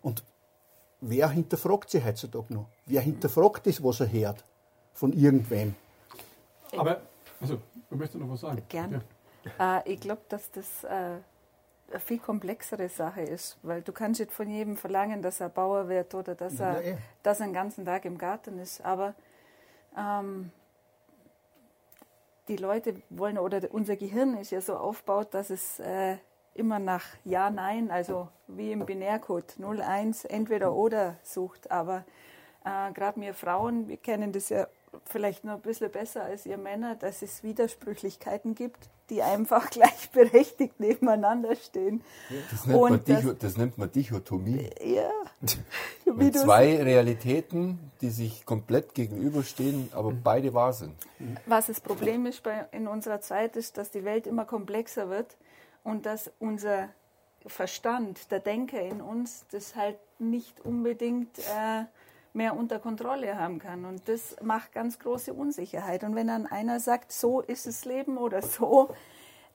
Und 0.00 0.24
wer 1.00 1.28
hinterfragt 1.28 1.90
sich 1.90 2.04
heutzutage 2.04 2.54
noch? 2.54 2.66
Wer 2.86 3.02
hinterfragt 3.02 3.66
das, 3.66 3.82
was 3.82 4.00
er 4.00 4.10
hört? 4.10 4.44
Von 4.98 5.12
irgendwem? 5.12 5.76
Aber, 6.76 7.02
also, 7.40 7.60
du 7.88 7.96
möchtest 7.96 8.20
noch 8.20 8.30
was 8.30 8.40
sagen? 8.40 8.60
Gern. 8.68 9.00
Ja. 9.58 9.78
Äh, 9.78 9.92
ich 9.92 10.00
glaube, 10.00 10.22
dass 10.28 10.50
das 10.50 10.82
äh, 10.82 10.88
eine 10.88 12.00
viel 12.04 12.18
komplexere 12.18 12.88
Sache 12.88 13.20
ist, 13.20 13.58
weil 13.62 13.80
du 13.82 13.92
kannst 13.92 14.18
nicht 14.18 14.32
von 14.32 14.48
jedem 14.48 14.76
verlangen, 14.76 15.22
dass 15.22 15.38
er 15.38 15.50
Bauer 15.50 15.88
wird 15.88 16.14
oder 16.16 16.34
dass 16.34 16.58
Ja, 16.58 16.72
er, 16.72 16.84
eh. 16.84 16.96
dass 17.22 17.38
er 17.38 17.46
den 17.46 17.52
ganzen 17.52 17.84
Tag 17.84 18.06
im 18.06 18.18
Garten 18.18 18.58
ist. 18.58 18.84
Aber 18.84 19.14
ähm, 19.96 20.50
die 22.48 22.56
Leute 22.56 23.00
wollen, 23.08 23.38
oder 23.38 23.60
unser 23.70 23.94
Gehirn 23.94 24.36
ist 24.36 24.50
ja 24.50 24.60
so 24.60 24.76
aufgebaut, 24.76 25.28
dass 25.30 25.50
es 25.50 25.78
äh, 25.78 26.16
immer 26.54 26.80
nach 26.80 27.04
Ja, 27.24 27.50
Nein, 27.50 27.92
also 27.92 28.28
wie 28.48 28.72
im 28.72 28.84
Binärcode 28.84 29.60
0, 29.60 29.80
1, 29.80 30.24
entweder 30.24 30.72
oder 30.72 31.14
sucht. 31.22 31.70
Aber 31.70 32.04
äh, 32.64 32.92
gerade 32.92 33.20
wir 33.20 33.32
Frauen, 33.32 33.86
wir 33.86 33.96
kennen 33.96 34.32
das 34.32 34.48
ja 34.48 34.66
vielleicht 35.04 35.44
noch 35.44 35.54
ein 35.54 35.60
bisschen 35.60 35.90
besser 35.90 36.22
als 36.24 36.46
ihr 36.46 36.58
Männer, 36.58 36.94
dass 36.94 37.22
es 37.22 37.42
Widersprüchlichkeiten 37.42 38.54
gibt, 38.54 38.88
die 39.10 39.22
einfach 39.22 39.70
gleichberechtigt 39.70 40.78
nebeneinander 40.80 41.56
stehen. 41.56 42.02
Das 42.50 42.66
nennt, 42.66 42.80
man, 42.80 42.92
Und 42.92 43.08
das- 43.08 43.20
Dicho, 43.20 43.32
das 43.32 43.56
nennt 43.56 43.78
man 43.78 43.90
Dichotomie. 43.90 44.70
Ja. 44.84 45.10
Wie 46.04 46.18
Wenn 46.18 46.34
zwei 46.34 46.82
Realitäten, 46.82 47.78
die 48.00 48.10
sich 48.10 48.44
komplett 48.44 48.94
gegenüberstehen, 48.94 49.88
aber 49.92 50.12
beide 50.12 50.52
wahr 50.54 50.72
sind. 50.72 50.94
Was 51.46 51.66
das 51.66 51.80
Problem 51.80 52.26
ist 52.26 52.42
bei, 52.42 52.66
in 52.72 52.88
unserer 52.88 53.20
Zeit, 53.20 53.56
ist, 53.56 53.78
dass 53.78 53.90
die 53.90 54.04
Welt 54.04 54.26
immer 54.26 54.44
komplexer 54.44 55.08
wird 55.08 55.36
und 55.84 56.06
dass 56.06 56.30
unser 56.38 56.88
Verstand, 57.46 58.30
der 58.30 58.40
Denker 58.40 58.80
in 58.80 59.00
uns, 59.00 59.46
das 59.52 59.74
halt 59.76 59.96
nicht 60.18 60.60
unbedingt 60.64 61.38
äh, 61.38 61.84
mehr 62.38 62.56
unter 62.56 62.78
Kontrolle 62.78 63.36
haben 63.38 63.58
kann. 63.58 63.84
Und 63.84 64.08
das 64.08 64.36
macht 64.40 64.72
ganz 64.72 64.98
große 64.98 65.34
Unsicherheit. 65.34 66.04
Und 66.04 66.14
wenn 66.14 66.28
dann 66.28 66.46
einer 66.46 66.80
sagt, 66.80 67.12
so 67.12 67.42
ist 67.42 67.66
das 67.66 67.84
Leben 67.84 68.16
oder 68.16 68.40
so, 68.40 68.88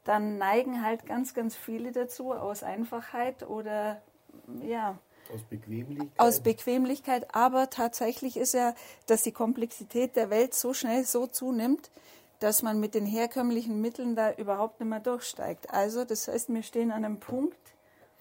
dann 0.03 0.37
neigen 0.37 0.83
halt 0.85 1.07
ganz, 1.07 1.33
ganz 1.33 1.55
viele 1.55 1.91
dazu 1.91 2.33
aus 2.33 2.61
Einfachheit 2.61 3.47
oder 3.47 4.01
ja. 4.61 4.99
Aus 5.33 5.41
Bequemlichkeit. 5.43 6.19
Aus 6.19 6.41
Bequemlichkeit. 6.41 7.33
Aber 7.33 7.69
tatsächlich 7.69 8.37
ist 8.37 8.53
ja, 8.53 8.75
dass 9.07 9.23
die 9.23 9.31
Komplexität 9.31 10.15
der 10.15 10.29
Welt 10.29 10.53
so 10.53 10.73
schnell 10.73 11.05
so 11.05 11.25
zunimmt, 11.25 11.89
dass 12.39 12.61
man 12.61 12.81
mit 12.81 12.93
den 12.93 13.05
herkömmlichen 13.05 13.79
Mitteln 13.79 14.17
da 14.17 14.33
überhaupt 14.33 14.81
nicht 14.81 14.89
mehr 14.89 14.99
durchsteigt. 14.99 15.69
Also, 15.69 16.03
das 16.03 16.27
heißt, 16.27 16.53
wir 16.53 16.63
stehen 16.63 16.91
an 16.91 17.05
einem 17.05 17.21
Punkt, 17.21 17.57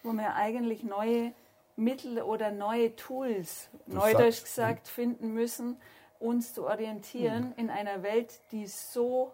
wo 0.05 0.13
wir 0.13 0.37
eigentlich 0.37 0.85
neue 0.85 1.33
Mittel 1.77 2.21
oder 2.23 2.51
neue 2.51 2.95
Tools, 2.97 3.69
Du 3.87 3.97
neudeutsch 3.97 4.45
gesagt, 4.45 4.89
finden 4.89 5.33
müssen, 5.33 5.81
uns 6.19 6.55
zu 6.55 6.67
orientieren 6.67 7.53
in 7.57 7.71
einer 7.71 8.03
Welt, 8.03 8.41
die 8.53 8.67
so, 8.67 9.33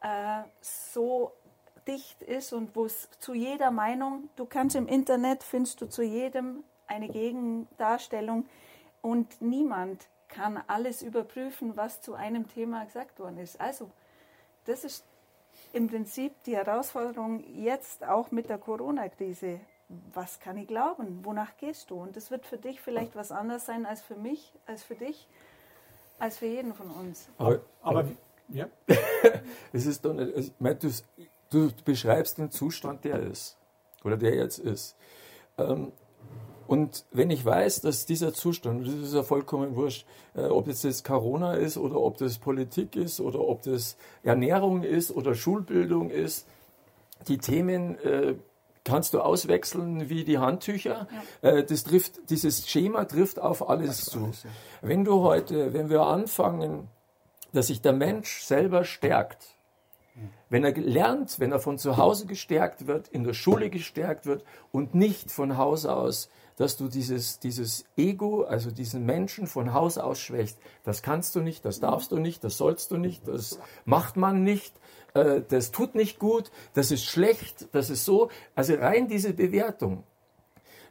äh, 0.00 0.42
so 0.60 1.32
dicht 1.86 2.22
ist 2.22 2.52
und 2.52 2.74
wo 2.74 2.84
es 2.86 3.08
zu 3.18 3.32
jeder 3.32 3.70
Meinung, 3.70 4.28
du 4.36 4.44
kannst 4.44 4.76
im 4.76 4.88
Internet, 4.88 5.42
findest 5.42 5.80
du 5.80 5.86
zu 5.88 6.02
jedem 6.02 6.64
eine 6.86 7.08
Gegendarstellung 7.08 8.46
und 9.00 9.40
niemand 9.40 10.06
kann 10.28 10.62
alles 10.66 11.02
überprüfen, 11.02 11.76
was 11.76 12.02
zu 12.02 12.14
einem 12.14 12.48
Thema 12.48 12.84
gesagt 12.84 13.18
worden 13.18 13.38
ist. 13.38 13.60
Also, 13.60 13.90
das 14.64 14.84
ist 14.84 15.04
im 15.72 15.88
Prinzip 15.88 16.32
die 16.44 16.56
Herausforderung 16.56 17.44
jetzt 17.54 18.04
auch 18.04 18.30
mit 18.30 18.48
der 18.48 18.58
Corona-Krise. 18.58 19.60
Was 19.88 20.40
kann 20.40 20.56
ich 20.56 20.66
glauben? 20.66 21.24
Wonach 21.24 21.56
gehst 21.58 21.90
du? 21.90 21.96
Und 21.96 22.16
das 22.16 22.30
wird 22.30 22.44
für 22.44 22.58
dich 22.58 22.80
vielleicht 22.80 23.14
was 23.14 23.30
anderes 23.30 23.66
sein 23.66 23.86
als 23.86 24.02
für 24.02 24.16
mich, 24.16 24.52
als 24.66 24.82
für 24.82 24.96
dich, 24.96 25.28
als 26.18 26.38
für 26.38 26.46
jeden 26.46 26.74
von 26.74 26.90
uns. 26.90 27.28
Aber, 27.38 27.60
Aber 27.82 28.04
ja, 28.48 28.66
es 29.72 29.86
ist 29.86 30.04
doch 30.04 30.12
nicht, 30.12 30.36
ich 30.36 30.52
meine, 30.58 30.76
du, 30.76 30.90
du 31.50 31.70
beschreibst 31.84 32.38
den 32.38 32.50
Zustand, 32.50 33.04
der 33.04 33.20
ist. 33.20 33.56
Oder 34.04 34.16
der 34.16 34.34
jetzt 34.34 34.58
ist. 34.58 34.96
Ähm, 35.58 35.92
und 36.66 37.04
wenn 37.12 37.30
ich 37.30 37.44
weiß, 37.44 37.80
dass 37.82 38.06
dieser 38.06 38.32
Zustand, 38.32 38.86
das 38.86 38.94
ist 38.94 39.14
ja 39.14 39.22
vollkommen 39.22 39.76
wurscht, 39.76 40.06
äh, 40.34 40.46
ob 40.46 40.66
jetzt 40.66 40.84
das 40.84 41.04
Corona 41.04 41.54
ist 41.54 41.76
oder 41.76 42.00
ob 42.00 42.16
das 42.16 42.38
Politik 42.38 42.96
ist 42.96 43.20
oder 43.20 43.40
ob 43.40 43.62
das 43.62 43.96
Ernährung 44.24 44.82
ist 44.82 45.12
oder 45.12 45.34
Schulbildung 45.34 46.10
ist, 46.10 46.46
die 47.28 47.38
Themen 47.38 47.98
äh, 48.00 48.34
kannst 48.86 49.12
du 49.12 49.20
auswechseln 49.20 50.08
wie 50.08 50.24
die 50.24 50.38
Handtücher. 50.38 51.06
Äh, 51.42 51.64
das 51.64 51.84
trifft, 51.84 52.30
dieses 52.30 52.68
Schema 52.68 53.04
trifft 53.04 53.38
auf 53.38 53.68
alles 53.68 54.06
zu. 54.06 54.24
alles, 54.24 54.44
ja. 54.44 54.50
Wenn 54.80 55.04
du 55.04 55.20
heute, 55.20 55.74
wenn 55.74 55.90
wir 55.90 56.02
anfangen, 56.02 56.88
dass 57.52 57.66
sich 57.66 57.82
der 57.82 57.92
Mensch 57.92 58.42
selber 58.42 58.84
stärkt, 58.84 59.56
wenn 60.48 60.64
er 60.64 60.72
lernt, 60.72 61.40
wenn 61.40 61.52
er 61.52 61.58
von 61.58 61.76
zu 61.76 61.96
Hause 61.96 62.26
gestärkt 62.26 62.86
wird, 62.86 63.08
in 63.08 63.24
der 63.24 63.34
Schule 63.34 63.68
gestärkt 63.68 64.26
wird 64.26 64.44
und 64.72 64.94
nicht 64.94 65.30
von 65.30 65.56
Haus 65.56 65.84
aus, 65.84 66.30
dass 66.56 66.78
du 66.78 66.88
dieses, 66.88 67.38
dieses 67.38 67.84
Ego, 67.96 68.44
also 68.44 68.70
diesen 68.70 69.04
Menschen 69.04 69.46
von 69.46 69.74
Haus 69.74 69.98
aus 69.98 70.18
schwächst. 70.18 70.58
Das 70.84 71.02
kannst 71.02 71.34
du 71.34 71.40
nicht, 71.40 71.64
das 71.64 71.80
darfst 71.80 72.12
du 72.12 72.18
nicht, 72.18 72.44
das 72.44 72.56
sollst 72.56 72.90
du 72.90 72.96
nicht, 72.96 73.28
das 73.28 73.58
macht 73.84 74.16
man 74.16 74.42
nicht, 74.42 74.74
äh, 75.16 75.42
das 75.48 75.70
tut 75.70 75.94
nicht 75.94 76.18
gut, 76.18 76.50
das 76.74 76.90
ist 76.90 77.04
schlecht, 77.04 77.68
das 77.72 77.90
ist 77.90 78.04
so. 78.04 78.30
Also 78.54 78.74
rein 78.74 79.08
diese 79.08 79.32
Bewertung. 79.32 80.04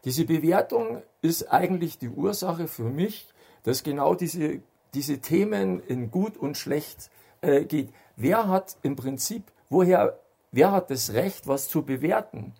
Diese 0.03 0.25
Bewertung 0.25 1.01
ist 1.21 1.51
eigentlich 1.51 1.97
die 1.97 2.09
Ursache 2.09 2.67
für 2.67 2.89
mich, 2.89 3.27
dass 3.63 3.83
genau 3.83 4.15
diese, 4.15 4.61
diese 4.93 5.19
Themen 5.19 5.79
in 5.79 6.11
gut 6.11 6.38
und 6.38 6.57
schlecht 6.57 7.09
äh, 7.41 7.65
geht. 7.65 7.89
Wer 8.15 8.47
hat 8.47 8.77
im 8.83 8.95
Prinzip, 8.95 9.43
woher, 9.69 10.19
wer 10.51 10.71
hat 10.71 10.89
das 10.91 11.13
Recht, 11.13 11.47
was 11.47 11.67
zu 11.67 11.83
bewerten? 11.83 12.53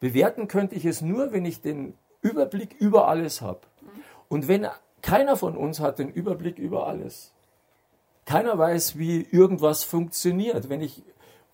Bewerten 0.00 0.48
könnte 0.48 0.74
ich 0.74 0.84
es 0.84 1.00
nur, 1.00 1.32
wenn 1.32 1.44
ich 1.44 1.60
den 1.60 1.94
Überblick 2.22 2.74
über 2.80 3.08
alles 3.08 3.40
habe. 3.40 3.60
Und 4.28 4.48
wenn 4.48 4.66
keiner 5.02 5.36
von 5.36 5.56
uns 5.56 5.80
hat 5.80 5.98
den 5.98 6.08
Überblick 6.08 6.58
über 6.58 6.86
alles. 6.86 7.32
Keiner 8.24 8.56
weiß, 8.58 8.96
wie 8.98 9.22
irgendwas 9.22 9.84
funktioniert. 9.84 10.68
Wenn 10.68 10.80
ich, 10.80 11.02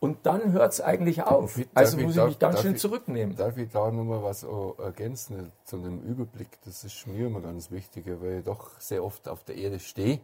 und 0.00 0.26
dann 0.26 0.52
hört 0.52 0.72
es 0.74 0.80
eigentlich 0.80 1.22
auf. 1.22 1.54
Darf 1.56 1.66
Also 1.74 1.96
ich- 1.98 2.02
muss 2.04 2.12
ich 2.12 2.16
darf- 2.16 2.28
mich 2.28 2.38
ganz 2.38 2.60
schön 2.60 2.74
ich- 2.74 2.80
zurücknehmen. 2.80 3.36
Darf 3.36 3.56
ich 3.56 3.70
da 3.70 3.90
nochmal 3.90 4.22
was 4.22 4.44
auch 4.44 4.78
ergänzen 4.78 5.50
zu 5.64 5.78
dem 5.78 6.02
Überblick? 6.02 6.48
Das 6.64 6.84
ist 6.84 7.06
mir 7.06 7.26
immer 7.26 7.40
ganz 7.40 7.70
wichtig, 7.70 8.04
weil 8.20 8.38
ich 8.40 8.44
doch 8.44 8.78
sehr 8.80 9.02
oft 9.02 9.28
auf 9.28 9.44
der 9.44 9.56
Erde 9.56 9.78
stehe. 9.80 10.20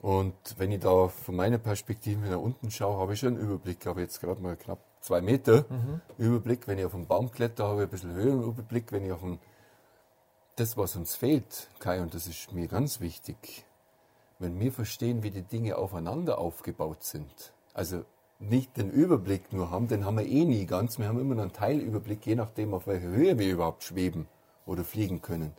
Und 0.00 0.34
wenn 0.58 0.70
ich 0.70 0.80
da 0.80 1.08
von 1.08 1.34
meiner 1.36 1.56
Perspektive 1.58 2.26
nach 2.28 2.38
unten 2.38 2.70
schaue, 2.70 2.98
habe 3.00 3.14
ich 3.14 3.20
schon 3.20 3.36
einen 3.36 3.42
Überblick. 3.44 3.78
Ich 3.80 3.86
habe 3.86 4.02
jetzt 4.02 4.20
gerade 4.20 4.42
mal 4.42 4.56
knapp 4.56 4.78
zwei 5.00 5.22
Meter 5.22 5.64
Überblick. 6.18 6.68
Wenn 6.68 6.78
ich 6.78 6.84
auf 6.84 6.94
einen 6.94 7.06
Baum 7.06 7.30
kletter, 7.30 7.64
habe 7.66 7.82
ich 7.84 7.88
ein 7.88 7.90
bisschen 7.90 8.12
höheren 8.12 8.42
Überblick. 8.42 8.92
Wenn 8.92 9.06
ich 9.06 9.12
auf 9.12 9.22
einen, 9.24 9.38
das, 10.56 10.76
was 10.76 10.94
uns 10.96 11.14
fehlt, 11.14 11.68
Kai, 11.78 12.02
und 12.02 12.12
das 12.12 12.26
ist 12.26 12.52
mir 12.52 12.68
ganz 12.68 13.00
wichtig, 13.00 13.64
wenn 14.38 14.58
wir 14.60 14.72
verstehen, 14.72 15.22
wie 15.22 15.30
die 15.30 15.42
Dinge 15.42 15.76
aufeinander 15.76 16.38
aufgebaut 16.38 17.02
sind, 17.02 17.52
also 17.72 18.04
nicht 18.38 18.76
den 18.76 18.90
Überblick 18.90 19.52
nur 19.52 19.70
haben, 19.70 19.88
den 19.88 20.04
haben 20.04 20.18
wir 20.18 20.26
eh 20.26 20.44
nie 20.44 20.66
ganz. 20.66 20.98
Wir 20.98 21.08
haben 21.08 21.20
immer 21.20 21.34
noch 21.34 21.42
einen 21.42 21.52
Teilüberblick, 21.52 22.26
je 22.26 22.34
nachdem, 22.34 22.74
auf 22.74 22.86
welcher 22.86 23.08
Höhe 23.08 23.38
wir 23.38 23.52
überhaupt 23.52 23.84
schweben 23.84 24.26
oder 24.66 24.84
fliegen 24.84 25.22
können. 25.22 25.52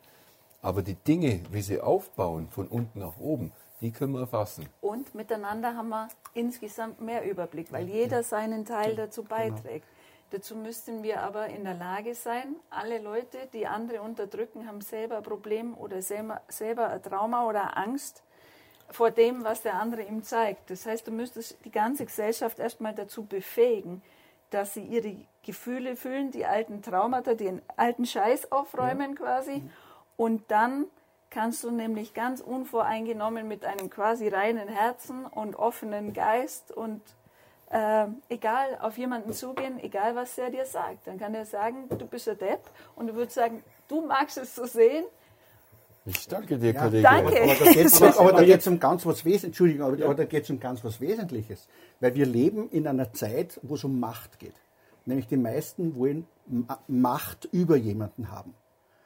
Aber 0.61 0.81
die 0.81 0.95
Dinge, 0.95 1.41
wie 1.51 1.61
sie 1.61 1.79
aufbauen, 1.79 2.49
von 2.49 2.67
unten 2.67 2.99
nach 2.99 3.17
oben, 3.19 3.51
die 3.81 3.91
können 3.91 4.13
wir 4.13 4.21
erfassen. 4.21 4.67
Und 4.81 5.13
miteinander 5.15 5.75
haben 5.75 5.89
wir 5.89 6.07
insgesamt 6.33 7.01
mehr 7.01 7.29
Überblick, 7.29 7.71
weil 7.71 7.87
jeder 7.87 8.23
seinen 8.23 8.65
Teil 8.65 8.95
dazu 8.95 9.23
beiträgt. 9.23 9.87
Dazu 10.31 10.55
müssten 10.55 11.03
wir 11.03 11.21
aber 11.21 11.47
in 11.47 11.63
der 11.63 11.75
Lage 11.75 12.15
sein, 12.15 12.55
alle 12.69 12.99
Leute, 12.99 13.37
die 13.53 13.67
andere 13.67 14.01
unterdrücken, 14.01 14.67
haben 14.67 14.81
selber 14.81 15.17
ein 15.17 15.23
Problem 15.23 15.77
oder 15.77 16.01
selber, 16.01 16.41
selber 16.47 16.89
ein 16.89 17.01
Trauma 17.01 17.47
oder 17.47 17.77
Angst 17.77 18.23
vor 18.89 19.11
dem, 19.11 19.43
was 19.43 19.61
der 19.61 19.75
andere 19.75 20.03
ihm 20.03 20.23
zeigt. 20.23 20.69
Das 20.69 20.85
heißt, 20.85 21.07
du 21.07 21.11
müsstest 21.11 21.57
die 21.65 21.71
ganze 21.71 22.05
Gesellschaft 22.05 22.59
erstmal 22.59 22.93
dazu 22.93 23.25
befähigen, 23.25 24.01
dass 24.49 24.73
sie 24.73 24.83
ihre 24.83 25.15
Gefühle 25.43 25.95
fühlen, 25.95 26.31
die 26.31 26.45
alten 26.45 26.81
Traumata, 26.81 27.33
den 27.33 27.61
alten 27.77 28.05
Scheiß 28.05 28.51
aufräumen 28.51 29.15
quasi. 29.15 29.63
Und 30.17 30.49
dann 30.49 30.85
kannst 31.29 31.63
du 31.63 31.71
nämlich 31.71 32.13
ganz 32.13 32.39
unvoreingenommen 32.41 33.47
mit 33.47 33.65
einem 33.65 33.89
quasi 33.89 34.27
reinen 34.27 34.69
Herzen 34.69 35.25
und 35.25 35.55
offenen 35.55 36.13
Geist 36.13 36.71
und 36.71 37.01
äh, 37.71 38.07
egal 38.29 38.77
auf 38.81 38.97
jemanden 38.97 39.33
zugehen, 39.33 39.79
egal 39.83 40.15
was 40.15 40.37
er 40.37 40.49
dir 40.49 40.65
sagt. 40.65 41.07
Dann 41.07 41.19
kann 41.19 41.35
er 41.35 41.45
sagen, 41.45 41.89
du 41.89 42.05
bist 42.05 42.29
ein 42.29 42.37
Depp 42.37 42.61
und 42.95 43.07
du 43.07 43.15
würdest 43.15 43.35
sagen, 43.35 43.63
du 43.87 44.01
magst 44.01 44.37
es 44.37 44.55
so 44.55 44.65
sehen. 44.65 45.03
Ich 46.05 46.27
danke 46.27 46.57
dir, 46.59 46.71
Ja, 46.73 46.81
Kollege. 46.83 47.01
danke. 47.03 47.41
Aber 48.19 48.31
da 48.33 48.43
geht 48.45 48.59
es 48.61 48.67
um 48.67 48.79
ganz 48.79 49.05
was 49.05 49.25
Wesentliches. 49.25 49.43
Entschuldigung, 49.45 49.87
aber, 49.87 50.05
aber 50.05 50.15
da 50.15 50.25
geht 50.25 50.43
es 50.43 50.49
um 50.51 50.59
ganz 50.59 50.83
was 50.83 51.01
Wesentliches. 51.01 51.67
Weil 51.99 52.13
wir 52.15 52.25
leben 52.27 52.69
in 52.69 52.87
einer 52.87 53.11
Zeit, 53.13 53.59
wo 53.63 53.75
es 53.75 53.83
um 53.83 53.99
Macht 53.99 54.37
geht. 54.39 54.53
Nämlich 55.05 55.27
die 55.27 55.37
meisten 55.37 55.95
wollen 55.95 56.27
Ma- 56.47 56.79
Macht 56.87 57.45
über 57.51 57.75
jemanden 57.75 58.31
haben. 58.31 58.53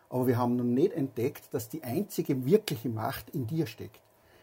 Aber 0.09 0.27
wir 0.27 0.37
haben 0.37 0.55
noch 0.57 0.63
nicht 0.63 0.91
entdeckt, 0.93 1.53
dass 1.53 1.69
die 1.69 1.83
einzige 1.83 2.45
wirkliche 2.45 2.89
Macht 2.89 3.29
in 3.29 3.47
dir 3.47 3.65
steckt. 3.67 4.01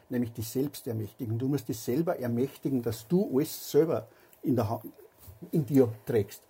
Nämlich 0.08 0.32
die 0.32 0.42
Selbstermächtigung. 0.42 1.38
Du 1.38 1.48
musst 1.48 1.68
dich 1.68 1.78
selber 1.78 2.18
ermächtigen, 2.18 2.80
dass 2.82 3.06
du 3.08 3.28
alles 3.34 3.70
selber 3.70 4.06
in, 4.42 4.54
der 4.56 4.80
in 5.50 5.66
dir 5.66 5.88
trägst. 6.06 6.42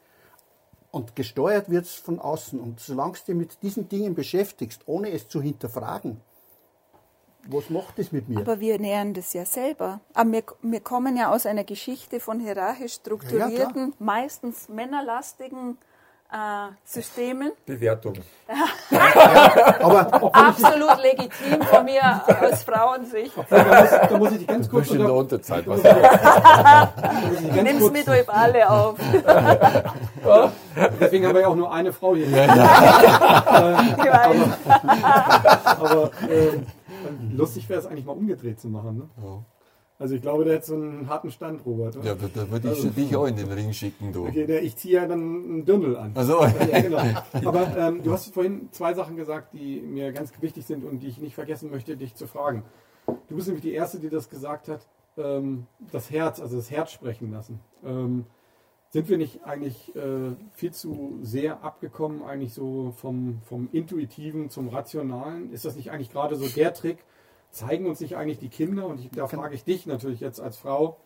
Und 0.96 1.14
gesteuert 1.14 1.70
wird 1.70 1.84
es 1.84 1.94
von 1.94 2.18
außen. 2.18 2.58
Und 2.58 2.80
solange 2.80 3.18
du 3.18 3.24
dich 3.26 3.34
mit 3.34 3.62
diesen 3.62 3.86
Dingen 3.86 4.14
beschäftigst, 4.14 4.80
ohne 4.86 5.10
es 5.10 5.28
zu 5.28 5.42
hinterfragen, 5.42 6.22
was 7.48 7.68
macht 7.68 7.98
das 7.98 8.12
mit 8.12 8.30
mir? 8.30 8.38
Aber 8.38 8.60
wir 8.60 8.78
nähern 8.78 9.12
das 9.12 9.34
ja 9.34 9.44
selber. 9.44 10.00
Aber 10.14 10.32
wir, 10.32 10.44
wir 10.62 10.80
kommen 10.80 11.18
ja 11.18 11.30
aus 11.30 11.44
einer 11.44 11.64
Geschichte 11.64 12.18
von 12.18 12.40
hierarchisch 12.40 12.94
strukturierten, 12.94 13.92
meistens 13.98 14.70
männerlastigen 14.70 15.76
äh, 16.32 16.72
Systemen. 16.84 17.52
Bewertung. 17.64 18.14
Aber 19.80 20.34
Absolut 20.34 21.02
legitim 21.02 21.62
von 21.62 21.84
mir 21.84 22.22
aus 22.40 22.62
Frauensicht. 22.62 23.32
da 23.50 23.64
muss, 23.64 23.90
da 23.90 24.18
muss 24.18 24.32
ich 24.32 24.38
die 24.38 24.46
ganz 24.46 24.66
Du 24.66 24.72
kurz 24.72 24.88
bist 24.88 25.00
in 25.00 25.06
der 25.06 25.12
unter, 25.14 25.36
Unterzeit. 25.36 25.66
Was 25.66 25.82
Nimm's 27.62 27.80
kurz, 27.80 27.92
mit 27.92 28.08
euch 28.08 28.28
alle 28.28 28.70
auf. 28.70 28.94
Deswegen 31.00 31.26
haben 31.26 31.34
wir 31.34 31.40
ja 31.40 31.48
auch 31.48 31.56
nur 31.56 31.72
eine 31.72 31.92
Frau 31.92 32.14
hier. 32.14 32.26
Ich 33.96 34.04
weiß. 34.04 34.36
Aber 35.78 36.10
äh, 36.28 36.60
lustig 37.32 37.68
wäre 37.68 37.80
es 37.80 37.86
eigentlich 37.86 38.04
mal 38.04 38.12
umgedreht 38.12 38.60
zu 38.60 38.68
machen. 38.68 38.96
Ne? 38.98 39.44
Also 39.98 40.14
ich 40.14 40.20
glaube, 40.20 40.44
der 40.44 40.56
hat 40.56 40.64
so 40.66 40.74
einen 40.74 41.08
harten 41.08 41.30
Stand, 41.30 41.64
Robert. 41.64 41.96
oder? 41.96 42.06
Ja, 42.06 42.14
da, 42.14 42.26
da 42.34 42.50
würde 42.50 42.68
ich 42.68 42.74
Also- 42.76 42.90
dich 42.90 43.16
auch 43.16 43.26
in 43.26 43.36
den 43.36 43.50
Ring 43.50 43.72
schicken, 43.72 44.12
du. 44.12 44.26
Okay, 44.26 44.44
der, 44.46 44.62
ich 44.62 44.76
ziehe 44.76 44.94
ja 45.00 45.06
dann 45.06 45.20
einen 45.20 45.64
Dirndl 45.64 45.96
an. 45.96 46.12
Also, 46.14 46.42
Ja, 46.44 46.80
genau. 46.82 46.98
Aber 47.46 47.76
ähm, 47.78 48.02
du 48.02 48.12
hast 48.12 48.32
vorhin 48.34 48.68
zwei 48.72 48.92
Sachen 48.92 49.16
gesagt, 49.16 49.54
die 49.54 49.80
mir 49.80 50.12
ganz 50.12 50.32
wichtig 50.40 50.66
sind 50.66 50.84
und 50.84 50.98
die 51.00 51.08
ich 51.08 51.18
nicht 51.18 51.34
vergessen 51.34 51.70
möchte, 51.70 51.96
dich 51.96 52.14
zu 52.14 52.26
fragen. 52.26 52.62
Du 53.28 53.36
bist 53.36 53.46
nämlich 53.46 53.62
die 53.62 53.72
Erste, 53.72 53.98
die 53.98 54.10
das 54.10 54.28
gesagt 54.28 54.68
hat, 54.68 54.86
ähm, 55.16 55.66
das 55.92 56.10
Herz, 56.10 56.40
also 56.40 56.56
das 56.56 56.70
Herz 56.70 56.90
sprechen 56.92 57.30
lassen. 57.32 57.60
Ähm, 57.84 58.26
sind 58.90 59.08
wir 59.08 59.16
nicht 59.16 59.44
eigentlich 59.44 59.94
äh, 59.96 60.32
viel 60.52 60.72
zu 60.72 61.18
sehr 61.22 61.64
abgekommen, 61.64 62.22
eigentlich 62.22 62.52
so 62.52 62.92
vom, 62.98 63.40
vom 63.44 63.68
Intuitiven 63.72 64.50
zum 64.50 64.68
Rationalen? 64.68 65.52
Ist 65.52 65.64
das 65.64 65.74
nicht 65.76 65.90
eigentlich 65.90 66.12
gerade 66.12 66.36
so 66.36 66.46
der 66.48 66.74
Trick? 66.74 66.98
Zeigen 67.56 67.86
uns 67.86 68.00
nicht 68.00 68.16
eigentlich 68.16 68.38
die 68.38 68.50
Kinder, 68.50 68.86
und 68.86 69.00
ich, 69.00 69.10
da 69.10 69.26
frage 69.26 69.54
ich 69.54 69.64
dich 69.64 69.86
natürlich 69.86 70.20
jetzt 70.20 70.40
als 70.42 70.58
Frau, 70.58 70.98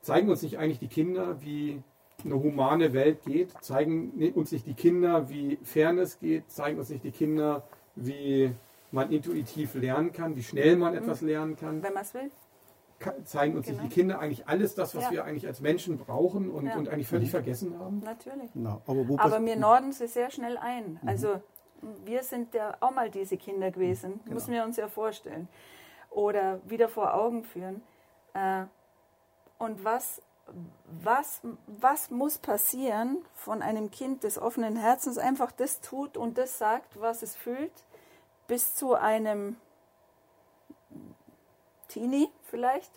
zeigen 0.00 0.28
uns 0.28 0.42
nicht 0.42 0.58
eigentlich 0.58 0.80
die 0.80 0.88
Kinder, 0.88 1.40
wie 1.40 1.80
eine 2.24 2.34
humane 2.34 2.92
Welt 2.92 3.22
geht? 3.24 3.52
Zeigen 3.60 4.12
uns 4.34 4.50
nicht 4.50 4.66
die 4.66 4.74
Kinder, 4.74 5.28
wie 5.30 5.58
Fairness 5.62 6.18
geht? 6.18 6.50
Zeigen 6.50 6.76
uns 6.80 6.88
nicht 6.90 7.04
die 7.04 7.12
Kinder, 7.12 7.62
wie 7.94 8.52
man 8.90 9.12
intuitiv 9.12 9.74
lernen 9.74 10.12
kann, 10.12 10.34
wie 10.34 10.42
schnell 10.42 10.74
man 10.76 10.96
etwas 10.96 11.20
lernen 11.20 11.54
kann? 11.54 11.84
Wenn 11.84 11.94
man 11.94 12.02
es 12.02 12.14
will. 12.14 12.32
Zeigen 13.24 13.56
uns 13.56 13.66
Genau. 13.66 13.82
nicht 13.82 13.92
die 13.92 14.00
Kinder 14.00 14.18
eigentlich 14.18 14.48
alles 14.48 14.74
das, 14.74 14.96
was 14.96 15.04
Ja. 15.04 15.10
wir 15.12 15.24
eigentlich 15.24 15.46
als 15.46 15.60
Menschen 15.60 15.98
brauchen 15.98 16.50
und, 16.50 16.66
Ja. 16.66 16.76
und 16.76 16.88
eigentlich 16.88 17.06
völlig 17.06 17.30
vergessen 17.30 17.78
haben? 17.78 18.00
Natürlich. 18.00 18.52
Genau. 18.54 18.82
Aber, 18.86 19.06
wo 19.06 19.16
Aber 19.18 19.44
wir 19.44 19.54
norden 19.54 19.92
sie 19.92 20.08
sehr 20.08 20.32
schnell 20.32 20.56
ein. 20.56 20.98
Also 21.06 21.40
wir 22.04 22.22
sind 22.22 22.54
ja 22.54 22.76
auch 22.80 22.90
mal 22.90 23.10
diese 23.10 23.36
Kinder 23.36 23.70
gewesen, 23.70 24.20
müssen 24.26 24.52
wir 24.52 24.64
uns 24.64 24.76
ja 24.76 24.88
vorstellen. 24.88 25.48
Oder 26.10 26.60
wieder 26.68 26.88
vor 26.88 27.14
Augen 27.14 27.44
führen. 27.44 27.82
Äh, 28.34 28.64
Und 29.58 29.84
was, 29.84 30.22
was, 31.02 31.40
was 31.66 32.10
muss 32.10 32.38
passieren 32.38 33.24
von 33.34 33.60
einem 33.60 33.90
Kind 33.90 34.22
des 34.22 34.38
offenen 34.38 34.76
Herzens, 34.76 35.18
einfach 35.18 35.52
das 35.52 35.80
tut 35.80 36.16
und 36.16 36.38
das 36.38 36.58
sagt, 36.58 37.00
was 37.00 37.22
es 37.22 37.34
fühlt, 37.36 37.72
bis 38.46 38.74
zu 38.76 38.94
einem 38.94 39.56
Teenie 41.88 42.30
vielleicht, 42.44 42.92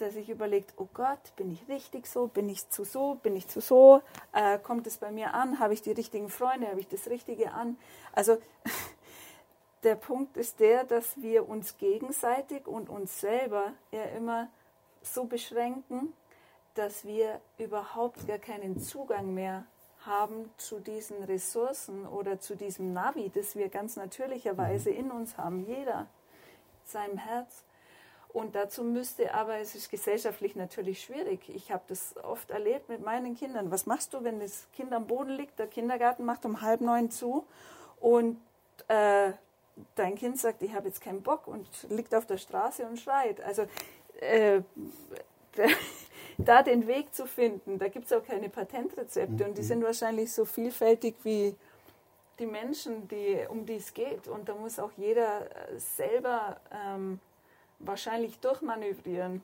der 0.00 0.10
sich 0.10 0.28
überlegt, 0.28 0.74
oh 0.76 0.88
Gott, 0.94 1.34
bin 1.36 1.50
ich 1.50 1.68
richtig 1.68 2.06
so, 2.06 2.26
bin 2.26 2.48
ich 2.48 2.68
zu 2.68 2.84
so, 2.84 3.14
bin 3.14 3.36
ich 3.36 3.48
zu 3.48 3.60
so, 3.60 4.02
äh, 4.32 4.58
kommt 4.58 4.86
es 4.86 4.98
bei 4.98 5.10
mir 5.10 5.34
an, 5.34 5.58
habe 5.58 5.74
ich 5.74 5.82
die 5.82 5.92
richtigen 5.92 6.28
Freunde, 6.28 6.68
habe 6.68 6.80
ich 6.80 6.88
das 6.88 7.08
Richtige 7.08 7.52
an. 7.52 7.78
Also 8.12 8.38
der 9.82 9.94
Punkt 9.94 10.36
ist 10.36 10.60
der, 10.60 10.84
dass 10.84 11.20
wir 11.20 11.48
uns 11.48 11.78
gegenseitig 11.78 12.66
und 12.66 12.88
uns 12.88 13.20
selber 13.20 13.72
ja 13.92 14.04
immer 14.16 14.48
so 15.02 15.24
beschränken, 15.24 16.12
dass 16.74 17.04
wir 17.04 17.40
überhaupt 17.58 18.26
gar 18.26 18.38
keinen 18.38 18.78
Zugang 18.78 19.32
mehr 19.32 19.64
haben 20.04 20.50
zu 20.56 20.78
diesen 20.78 21.22
Ressourcen 21.24 22.06
oder 22.06 22.38
zu 22.38 22.54
diesem 22.54 22.92
Navi, 22.92 23.30
das 23.34 23.56
wir 23.56 23.68
ganz 23.68 23.96
natürlicherweise 23.96 24.90
in 24.90 25.10
uns 25.10 25.36
haben, 25.36 25.66
jeder 25.66 26.06
seinem 26.84 27.18
Herz. 27.18 27.65
Und 28.36 28.54
dazu 28.54 28.84
müsste 28.84 29.32
aber, 29.32 29.60
es 29.60 29.74
ist 29.74 29.90
gesellschaftlich 29.90 30.56
natürlich 30.56 31.00
schwierig. 31.00 31.48
Ich 31.48 31.72
habe 31.72 31.84
das 31.88 32.14
oft 32.22 32.50
erlebt 32.50 32.86
mit 32.90 33.02
meinen 33.02 33.34
Kindern. 33.34 33.70
Was 33.70 33.86
machst 33.86 34.12
du, 34.12 34.24
wenn 34.24 34.40
das 34.40 34.66
Kind 34.74 34.92
am 34.92 35.06
Boden 35.06 35.30
liegt, 35.30 35.58
der 35.58 35.68
Kindergarten 35.68 36.26
macht 36.26 36.44
um 36.44 36.60
halb 36.60 36.82
neun 36.82 37.10
zu 37.10 37.46
und 37.98 38.38
äh, 38.88 39.30
dein 39.94 40.16
Kind 40.16 40.38
sagt, 40.38 40.60
ich 40.60 40.74
habe 40.74 40.86
jetzt 40.86 41.00
keinen 41.00 41.22
Bock 41.22 41.46
und 41.46 41.66
liegt 41.88 42.14
auf 42.14 42.26
der 42.26 42.36
Straße 42.36 42.84
und 42.84 43.00
schreit. 43.00 43.40
Also 43.40 43.62
äh, 44.20 44.60
da 46.36 46.62
den 46.62 46.86
Weg 46.86 47.14
zu 47.14 47.24
finden, 47.24 47.78
da 47.78 47.88
gibt 47.88 48.04
es 48.04 48.12
auch 48.12 48.22
keine 48.22 48.50
Patentrezepte 48.50 49.46
und 49.46 49.56
die 49.56 49.62
sind 49.62 49.82
wahrscheinlich 49.82 50.30
so 50.30 50.44
vielfältig 50.44 51.14
wie 51.22 51.54
die 52.38 52.46
Menschen, 52.46 53.08
die, 53.08 53.46
um 53.48 53.64
die 53.64 53.76
es 53.76 53.94
geht. 53.94 54.28
Und 54.28 54.46
da 54.50 54.54
muss 54.54 54.78
auch 54.78 54.92
jeder 54.98 55.48
selber 55.78 56.60
ähm, 56.70 57.18
wahrscheinlich 57.78 58.38
durchmanövrieren 58.40 59.42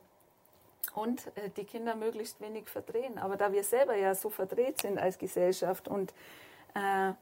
und 0.95 1.27
äh, 1.37 1.51
die 1.57 1.65
Kinder 1.65 1.95
möglichst 1.95 2.41
wenig 2.41 2.69
verdrehen. 2.69 3.19
Aber 3.19 3.37
da 3.37 3.53
wir 3.53 3.65
selber 3.65 3.95
ja 3.95 4.15
so 4.15 4.31
verdreht 4.31 4.81
sind 4.81 4.99
als 4.99 5.19
Gesellschaft 5.19 5.89
und 5.89 6.13
äh, 6.75 7.13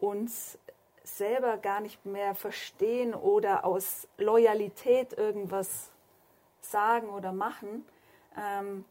uns 0.00 0.58
selber 1.02 1.56
gar 1.56 1.80
nicht 1.80 2.04
mehr 2.04 2.34
verstehen 2.34 3.14
oder 3.14 3.64
aus 3.64 4.06
Loyalität 4.18 5.14
irgendwas 5.14 5.90
sagen 6.60 7.08
oder 7.08 7.32
machen, 7.32 7.86
ähm, 8.36 8.84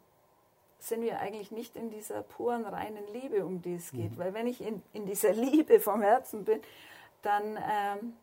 sind 0.79 1.01
wir 1.01 1.19
eigentlich 1.19 1.51
nicht 1.51 1.75
in 1.75 1.89
dieser 1.89 2.21
puren, 2.23 2.65
reinen 2.65 3.05
Liebe, 3.13 3.45
um 3.45 3.61
die 3.61 3.75
es 3.75 3.91
geht. 3.91 4.17
Weil 4.17 4.33
wenn 4.33 4.47
ich 4.47 4.61
in, 4.61 4.81
in 4.93 5.05
dieser 5.05 5.33
Liebe 5.33 5.79
vom 5.79 6.01
Herzen 6.01 6.45
bin, 6.45 6.61
dann, 7.21 7.57
ähm, 7.57 8.13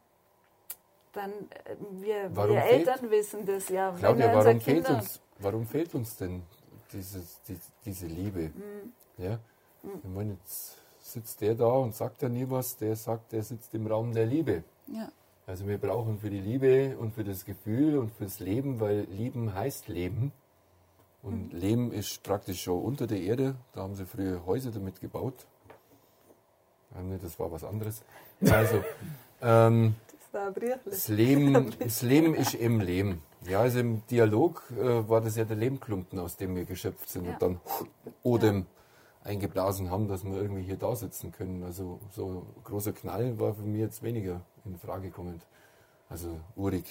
dann 1.14 1.30
äh, 1.30 1.76
wir, 2.00 2.30
Warum 2.34 2.54
wir 2.56 2.62
fehlt- 2.62 2.88
Eltern 2.88 3.10
wissen 3.10 3.46
das 3.46 3.68
ja. 3.68 3.92
Claudia, 3.98 4.34
warum 4.34 4.60
fehlt, 4.60 4.84
Kinder- 4.84 4.98
uns, 4.98 5.20
warum 5.38 5.66
fehlt 5.66 5.94
uns 5.94 6.16
denn 6.16 6.42
dieses, 6.92 7.40
die, 7.48 7.58
diese 7.84 8.06
Liebe? 8.06 8.50
Mhm. 8.54 8.92
Ja? 9.18 9.38
Ich 9.82 10.10
meine, 10.10 10.32
jetzt 10.34 10.76
sitzt 11.00 11.40
der 11.40 11.54
da 11.54 11.66
und 11.66 11.94
sagt 11.94 12.22
ja 12.22 12.28
nie 12.28 12.46
was, 12.48 12.76
der 12.76 12.96
sagt, 12.96 13.32
der 13.32 13.42
sitzt 13.42 13.74
im 13.74 13.86
Raum 13.86 14.12
der 14.12 14.26
Liebe. 14.26 14.64
Ja. 14.88 15.08
Also 15.46 15.66
wir 15.66 15.76
brauchen 15.78 16.18
für 16.18 16.30
die 16.30 16.40
Liebe 16.40 16.96
und 16.96 17.14
für 17.14 17.24
das 17.24 17.44
Gefühl 17.44 17.98
und 17.98 18.10
fürs 18.12 18.40
Leben, 18.40 18.80
weil 18.80 19.00
Lieben 19.10 19.54
heißt 19.54 19.88
Leben. 19.88 20.32
Und 21.22 21.52
Mhm. 21.52 21.58
Leben 21.58 21.92
ist 21.92 22.22
praktisch 22.22 22.62
schon 22.62 22.82
unter 22.82 23.06
der 23.06 23.20
Erde. 23.20 23.54
Da 23.72 23.82
haben 23.82 23.94
sie 23.94 24.06
früher 24.06 24.44
Häuser 24.46 24.70
damit 24.70 25.00
gebaut. 25.00 25.46
Nee, 27.02 27.18
das 27.20 27.38
war 27.40 27.50
was 27.50 27.64
anderes. 27.64 28.02
Also, 28.48 28.82
ähm, 29.42 29.96
Das 30.84 31.08
ein 31.08 31.16
Leben, 31.16 31.74
das 31.78 32.02
Leben 32.02 32.34
ist 32.34 32.54
im 32.54 32.80
Leben. 32.80 33.22
Ja, 33.48 33.60
also 33.60 33.78
im 33.78 34.06
Dialog 34.06 34.62
äh, 34.78 35.08
war 35.08 35.20
das 35.20 35.36
ja 35.36 35.44
der 35.44 35.56
Lehmklumpen, 35.56 36.18
aus 36.18 36.36
dem 36.36 36.56
wir 36.56 36.64
geschöpft 36.64 37.08
sind 37.10 37.26
Ja. 37.26 37.32
und 37.32 37.42
dann 37.42 37.60
Odem 38.22 38.66
eingeblasen 39.22 39.90
haben, 39.90 40.08
dass 40.08 40.24
wir 40.24 40.34
irgendwie 40.34 40.62
hier 40.62 40.76
da 40.76 40.94
sitzen 40.96 41.32
können. 41.32 41.62
Also 41.62 42.00
so 42.10 42.46
großer 42.64 42.92
Knall 42.92 43.38
war 43.38 43.54
für 43.54 43.62
mich 43.62 43.80
jetzt 43.80 44.02
weniger 44.02 44.40
in 44.64 44.76
Frage 44.78 45.10
kommend. 45.10 45.42
Also 46.08 46.28
urig, 46.56 46.84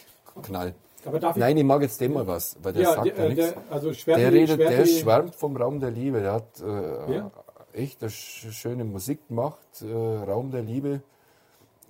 Knall. 0.43 0.73
Aber 1.05 1.19
darf 1.19 1.35
ich, 1.35 1.39
Nein, 1.41 1.57
ich 1.57 1.63
mag 1.63 1.81
jetzt 1.81 1.99
dem 2.01 2.13
mal 2.13 2.25
was, 2.25 2.55
weil 2.63 2.73
der 2.73 2.83
ja, 2.83 2.93
sagt 2.93 3.05
der, 3.07 3.15
ja 3.17 3.23
äh, 3.25 3.29
nichts. 3.29 3.53
der, 3.53 3.63
also 3.71 3.91
Der 3.91 4.31
redet, 4.31 4.59
der 4.59 4.85
schwärmt 4.85 5.35
vom 5.35 5.57
Raum 5.57 5.79
der 5.79 5.91
Liebe. 5.91 6.21
Der 6.21 6.33
hat 6.33 6.61
äh, 6.61 7.15
Ja. 7.15 7.31
echt 7.73 8.01
eine 8.01 8.09
sch- 8.09 8.51
schöne 8.51 8.83
Musik 8.85 9.27
gemacht, 9.27 9.59
äh, 9.81 9.93
Raum 9.93 10.49
der 10.51 10.61
Liebe. 10.63 11.01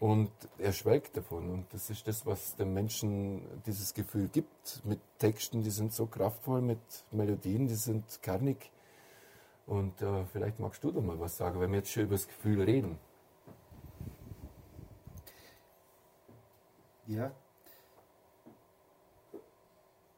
Und 0.04 0.34
er 0.58 0.74
schwelgt 0.74 1.16
davon. 1.16 1.50
Und 1.50 1.74
das 1.74 1.90
ist 1.90 2.06
das, 2.10 2.26
was 2.26 2.58
dem 2.58 2.74
Menschen 2.74 3.42
dieses 3.66 3.94
Gefühl 3.94 4.28
gibt. 4.28 4.84
Mit 4.84 5.00
Texten, 5.18 5.64
die 5.64 5.70
sind 5.70 5.94
so 5.94 6.08
kraftvoll, 6.08 6.62
mit 6.62 7.06
Melodien, 7.12 7.68
die 7.68 7.76
sind 7.76 8.22
kernig. 8.22 8.70
Und 9.66 10.02
äh, 10.02 10.26
vielleicht 10.26 10.60
magst 10.60 10.84
du 10.84 10.92
doch 10.92 11.02
mal 11.02 11.18
was 11.22 11.38
sagen, 11.38 11.58
wenn 11.62 11.72
wir 11.72 11.78
jetzt 11.78 11.92
schon 11.92 12.04
über 12.04 12.16
das 12.16 12.28
Gefühl 12.28 12.62
reden. 12.62 13.00
Ja. 17.08 17.32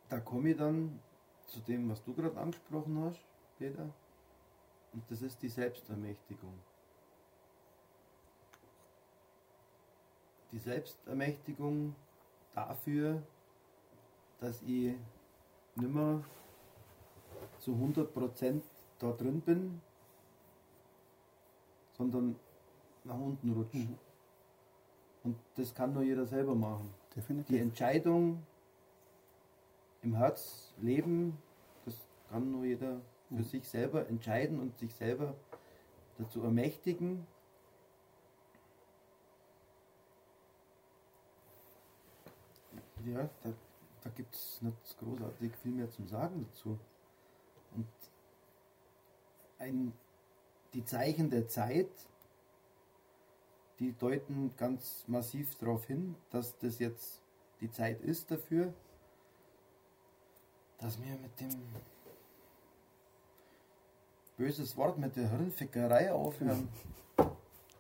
Da 0.10 0.20
komme 0.20 0.50
ich 0.50 0.58
dann 0.58 1.00
zu 1.46 1.60
dem, 1.60 1.92
was 1.92 2.04
du 2.04 2.16
gerade 2.16 2.36
angesprochen 2.40 3.04
hast, 3.04 3.24
Peter. 3.60 3.88
Und 4.94 5.04
das 5.12 5.22
ist 5.22 5.44
die 5.44 5.50
Selbstermächtigung. 5.50 6.56
Die 10.56 10.62
Selbstermächtigung 10.62 11.94
dafür, 12.54 13.22
dass 14.40 14.62
ich 14.62 14.94
nimmer 15.76 16.24
zu 17.60 17.72
100% 17.72 18.62
da 19.00 19.12
drin 19.12 19.42
bin, 19.42 19.82
sondern 21.98 22.38
nach 23.04 23.20
unten 23.20 23.52
rutsche. 23.52 23.90
Und 25.26 25.36
das 25.56 25.76
kann 25.76 25.92
nur 25.92 26.04
jeder 26.04 26.26
selber 26.26 26.56
machen. 26.56 26.90
Die 27.12 27.16
Definitiv. 27.16 27.62
Entscheidung 27.62 28.42
im 30.04 30.16
Herz 30.16 30.74
leben, 30.80 31.38
das 31.84 32.00
kann 32.30 32.54
nur 32.54 32.64
jeder 32.64 33.02
für 33.28 33.44
sich 33.44 33.68
selber 33.68 34.08
entscheiden 34.08 34.62
und 34.62 34.78
sich 34.78 34.96
selber 34.96 35.36
dazu 36.18 36.44
ermächtigen. 36.44 37.28
Ja, 43.06 43.30
da, 43.44 43.54
da 44.04 44.10
gibt 44.10 44.34
es 44.36 44.62
nicht 44.62 44.98
großartig 45.00 45.56
viel 45.58 45.72
mehr 45.72 45.90
zum 45.92 46.08
Sagen 46.08 46.46
dazu. 46.50 46.80
Und 47.76 47.88
ein, 49.60 49.94
die 50.74 50.84
Zeichen 50.84 51.30
der 51.30 51.48
Zeit, 51.48 51.90
die 53.80 53.94
deuten 53.94 54.56
ganz 54.58 55.04
massiv 55.08 55.56
darauf 55.56 55.86
hin, 55.86 56.16
dass 56.32 56.58
das 56.60 56.80
jetzt 56.80 57.22
die 57.62 57.72
Zeit 57.72 58.02
ist 58.02 58.32
dafür. 58.32 58.74
dass 60.78 61.02
wir 61.02 61.18
mit 61.18 61.40
dem 61.40 61.50
böses 64.38 64.76
Wort 64.78 64.98
mit 64.98 65.16
der 65.16 65.30
Hirnfickerei 65.30 66.12
aufhören. 66.12 66.68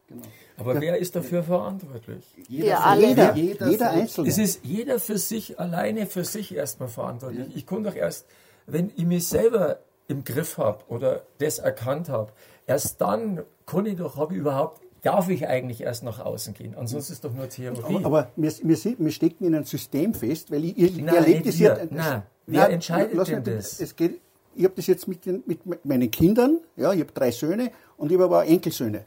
Genau. 0.07 0.21
Aber 0.57 0.79
wer 0.79 0.97
ist 0.97 1.15
dafür 1.15 1.43
verantwortlich? 1.43 2.23
Wir 2.47 2.65
für- 2.77 2.83
alle. 2.83 3.07
Jeder, 3.07 3.35
jeder, 3.35 3.69
jeder. 3.69 3.89
Einzelne. 3.91 4.27
Es 4.29 4.37
ist 4.37 4.59
jeder 4.63 4.99
für 4.99 5.17
sich, 5.17 5.59
alleine 5.59 6.05
für 6.05 6.23
sich 6.23 6.53
erstmal 6.55 6.89
verantwortlich. 6.89 7.47
Ich 7.55 7.65
kann 7.65 7.83
doch 7.83 7.95
erst, 7.95 8.25
wenn 8.67 8.91
ich 8.95 9.05
mich 9.05 9.27
selber 9.27 9.79
im 10.07 10.23
Griff 10.23 10.57
habe 10.59 10.83
oder 10.87 11.23
das 11.39 11.57
erkannt 11.59 12.09
habe, 12.09 12.31
erst 12.67 13.01
dann 13.01 13.41
kann 13.65 13.85
ich 13.87 13.95
doch, 13.97 14.15
habe 14.17 14.33
ich 14.35 14.39
überhaupt, 14.39 14.81
darf 15.01 15.29
ich 15.29 15.47
eigentlich 15.47 15.81
erst 15.81 16.03
nach 16.03 16.19
außen 16.23 16.53
gehen. 16.53 16.75
Ansonsten 16.75 17.13
ist 17.13 17.23
doch 17.23 17.33
nur 17.33 17.49
Theorie. 17.49 17.95
Aber, 17.97 18.05
aber 18.05 18.31
wir, 18.35 18.51
wir, 18.61 18.77
sind, 18.77 18.99
wir 18.99 19.11
stecken 19.11 19.45
in 19.45 19.55
ein 19.55 19.63
System 19.65 20.13
fest, 20.13 20.51
weil 20.51 20.65
ich, 20.65 20.77
ich 20.77 20.97
Nein, 21.01 21.41
das 21.43 21.57
wir. 21.59 21.67
ja. 21.77 21.85
Nein, 21.89 22.23
wer 22.45 22.69
entscheidet 22.69 23.15
lass 23.15 23.27
denn 23.27 23.41
mich- 23.43 23.55
das? 23.55 23.79
Es 23.79 23.95
geht, 23.95 24.21
ich 24.55 24.63
habe 24.63 24.73
das 24.75 24.85
jetzt 24.87 25.07
mit, 25.07 25.25
den, 25.25 25.43
mit 25.47 25.83
meinen 25.85 26.09
Kindern, 26.11 26.59
ja, 26.75 26.93
ich 26.93 27.01
habe 27.01 27.11
drei 27.11 27.31
Söhne 27.31 27.71
und 27.97 28.11
ich 28.11 28.15
habe 28.17 28.25
aber 28.25 28.39
auch 28.43 28.47
Enkelsöhne. 28.47 29.03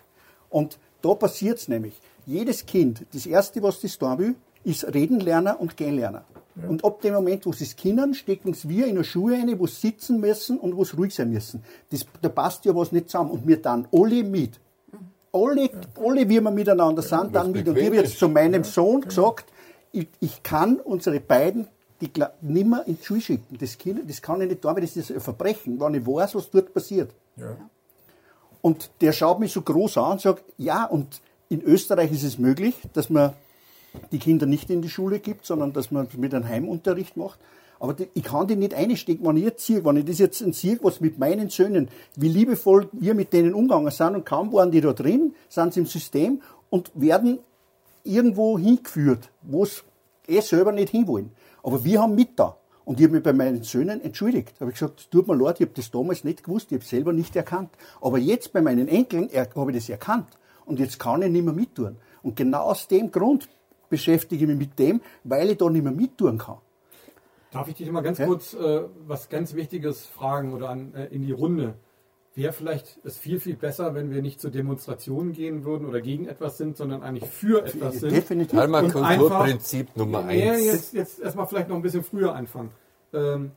Und 0.51 0.79
da 1.03 1.15
passiert 1.15 1.59
es 1.59 1.69
nämlich. 1.69 1.95
Jedes 2.27 2.67
Kind, 2.67 3.05
das 3.13 3.27
Erste, 3.27 3.63
was 3.63 3.81
das 3.81 3.99
tun 3.99 4.19
will, 4.19 4.35
ist 4.65 4.85
Redenlerner 4.85 5.61
und 5.61 5.77
Gehlerner. 5.77 6.25
Und 6.67 6.85
ab 6.85 7.01
dem 7.03 7.15
Moment, 7.15 7.47
wo 7.47 7.53
sie 7.53 7.65
es 7.65 7.77
können, 7.77 8.15
stecken 8.15 8.51
es 8.51 8.69
wir 8.69 8.87
in 8.87 8.97
eine 8.97 9.05
Schuhe 9.05 9.35
rein, 9.35 9.59
wo 9.59 9.67
sie 9.67 9.89
sitzen 9.89 10.19
müssen 10.19 10.59
und 10.59 10.77
wo 10.77 10.85
sie 10.85 10.97
ruhig 10.97 11.15
sein 11.15 11.31
müssen. 11.31 11.63
Das, 11.91 12.05
da 12.21 12.29
passt 12.29 12.65
ja 12.65 12.75
was 12.75 12.91
nicht 12.91 13.09
zusammen. 13.09 13.31
Und 13.31 13.47
wir 13.47 13.63
dann 13.63 13.87
alle 13.93 14.25
mit. 14.25 14.59
Alle, 15.33 15.71
alle, 16.05 16.29
wie 16.29 16.41
wir 16.41 16.51
miteinander 16.51 17.03
sind, 17.03 17.35
dann 17.35 17.53
mit. 17.53 17.69
Und 17.69 17.79
ich 17.79 17.87
habe 17.87 17.97
jetzt 17.97 18.19
zu 18.19 18.29
meinem 18.29 18.65
Sohn 18.65 19.03
gesagt, 19.03 19.53
ich, 19.93 20.09
ich 20.21 20.43
kann 20.43 20.81
unsere 20.81 21.21
beiden 21.21 21.69
die 22.01 22.11
nimmer 22.43 22.87
in 22.87 22.97
die 22.97 23.05
Schule 23.05 23.21
schicken. 23.21 23.59
Das, 23.59 23.77
kind, 23.77 24.09
das 24.09 24.23
kann 24.23 24.41
ich 24.41 24.49
nicht 24.49 24.63
tun, 24.63 24.75
weil 24.75 24.83
das 24.83 24.97
ist 24.97 25.11
ein 25.11 25.21
Verbrechen, 25.21 25.81
wenn 25.81 25.95
ich 25.95 26.07
weiß, 26.07 26.35
was 26.35 26.51
dort 26.51 26.73
passiert. 26.73 27.11
ja. 27.37 27.57
Und 28.61 28.91
der 29.01 29.13
schaut 29.13 29.41
mich 29.41 29.53
so 29.53 29.63
groß 29.63 29.99
an 29.99 30.13
und 30.13 30.21
sagt, 30.21 30.45
ja, 30.57 30.85
und 30.85 31.21
in 31.49 31.63
Österreich 31.63 32.13
ist 32.13 32.25
es 32.25 32.39
möglich, 32.39 32.75
dass 32.93 33.11
man 33.11 33.33
die 34.13 34.19
Kinder 34.19 34.47
nicht 34.47 34.71
in 34.71 34.83
die 34.83 34.91
Schule 34.91 35.19
gibt, 35.19 35.47
sondern 35.47 35.73
dass 35.73 35.91
man 35.91 36.09
mit 36.17 36.35
einem 36.35 36.49
Heimunterricht 36.49 37.17
macht. 37.17 37.39
Aber 37.81 37.95
die, 37.95 38.09
ich 38.15 38.25
kann 38.25 38.47
die 38.49 38.57
nicht 38.57 38.75
einstecken, 38.75 39.25
wenn 39.25 39.37
ich 39.37 39.45
jetzt 39.45 39.65
sehe, 39.65 39.85
wenn 39.85 39.97
ich 39.97 40.05
das 40.05 40.19
jetzt 40.19 40.39
sehe, 40.39 40.79
was 40.83 41.01
mit 41.01 41.19
meinen 41.19 41.49
Söhnen, 41.49 41.89
wie 42.17 42.29
liebevoll 42.29 42.89
wir 42.93 43.15
mit 43.15 43.33
denen 43.33 43.55
umgegangen 43.55 43.91
sind 43.91 44.17
und 44.17 44.27
kaum 44.27 44.53
waren 44.53 44.71
die 44.71 44.81
da 44.81 44.93
drin, 44.93 45.35
sind 45.49 45.73
sie 45.73 45.81
im 45.81 45.87
System 45.87 46.43
und 46.71 46.91
werden 46.95 47.39
irgendwo 48.03 48.59
hingeführt, 48.59 49.31
wo 49.43 49.63
es 49.63 49.85
eh 50.27 50.41
selber 50.41 50.73
nicht 50.73 50.91
hinwollen. 50.91 51.31
Aber 51.63 51.85
wir 51.85 52.03
haben 52.03 52.15
mit 52.15 52.31
da. 52.39 52.57
Und 52.89 52.99
ich 53.01 53.05
habe 53.05 53.17
mich 53.17 53.23
bei 53.23 53.35
meinen 53.35 53.63
Söhnen 53.65 54.01
entschuldigt. 54.01 54.55
Da 54.57 54.61
habe 54.63 54.71
ich 54.71 54.79
gesagt, 54.79 55.01
es 55.01 55.11
tut 55.11 55.29
mir 55.29 55.37
leid, 55.37 55.57
ich 55.61 55.67
habe 55.67 55.75
das 55.75 55.91
damals 55.91 56.25
nicht 56.25 56.43
gewusst, 56.43 56.69
ich 56.69 56.77
habe 56.77 56.85
es 56.85 56.89
selber 56.89 57.13
nicht 57.13 57.37
erkannt. 57.37 57.69
Aber 58.01 58.17
jetzt 58.17 58.51
bei 58.55 58.63
meinen 58.63 58.89
Enkeln 58.89 59.29
habe 59.31 59.71
ich 59.73 59.77
das 59.77 59.91
erkannt. 59.91 60.39
Und 60.65 60.79
jetzt 60.79 60.99
kann 60.99 61.21
ich 61.21 61.31
nicht 61.31 61.45
mehr 61.45 61.53
mittun. 61.53 61.97
Und 62.23 62.37
genau 62.37 62.63
aus 62.63 62.89
dem 62.89 63.11
Grund 63.11 63.47
beschäftige 63.91 64.43
ich 64.45 64.49
mich 64.49 64.57
mit 64.59 64.79
dem, 64.79 65.03
weil 65.23 65.51
ich 65.51 65.59
da 65.59 65.69
nicht 65.69 65.83
mehr 65.83 65.93
mittun 65.93 66.39
kann. 66.39 66.57
Darf 67.51 67.69
ich 67.69 67.75
dich 67.75 67.91
mal 67.91 68.01
ganz 68.01 68.17
Ja. 68.21 68.27
kurz 68.27 68.55
äh, 68.55 68.81
was 69.07 69.29
ganz 69.29 69.53
Wichtiges 69.53 70.07
fragen 70.07 70.55
oder 70.55 70.71
an, 70.71 70.95
äh, 70.95 71.09
in 71.09 71.27
die 71.27 71.33
Runde? 71.33 71.75
Wäre 72.39 72.53
vielleicht 72.53 73.01
es 73.03 73.19
viel, 73.19 73.41
viel 73.41 73.57
besser, 73.57 73.97
wenn 73.97 74.13
wir 74.13 74.23
nicht 74.23 74.41
zu 74.41 74.49
Demonstrationen 74.49 75.33
gehen 75.33 75.65
würden 75.65 75.89
oder 75.89 76.01
gegen 76.01 76.29
etwas 76.29 76.57
sind, 76.57 76.77
sondern 76.77 77.03
eigentlich 77.03 77.29
für 77.29 77.65
etwas 77.67 77.99
sind? 77.99 78.13
Definitiv. 78.13 78.57
Halmer 78.57 78.85
Und 78.85 78.93
Kulturprinzip 78.93 79.97
Nummer 79.97 80.21
eins. 80.25 80.65
jetzt, 80.65 80.95
jetzt 80.95 81.19
erstmal 81.19 81.49
vielleicht 81.49 81.69
noch 81.69 81.75
ein 81.75 81.83
bisschen 81.83 82.05
früher 82.05 82.37
anfangen. 82.37 82.71
Ähm, 83.13 83.51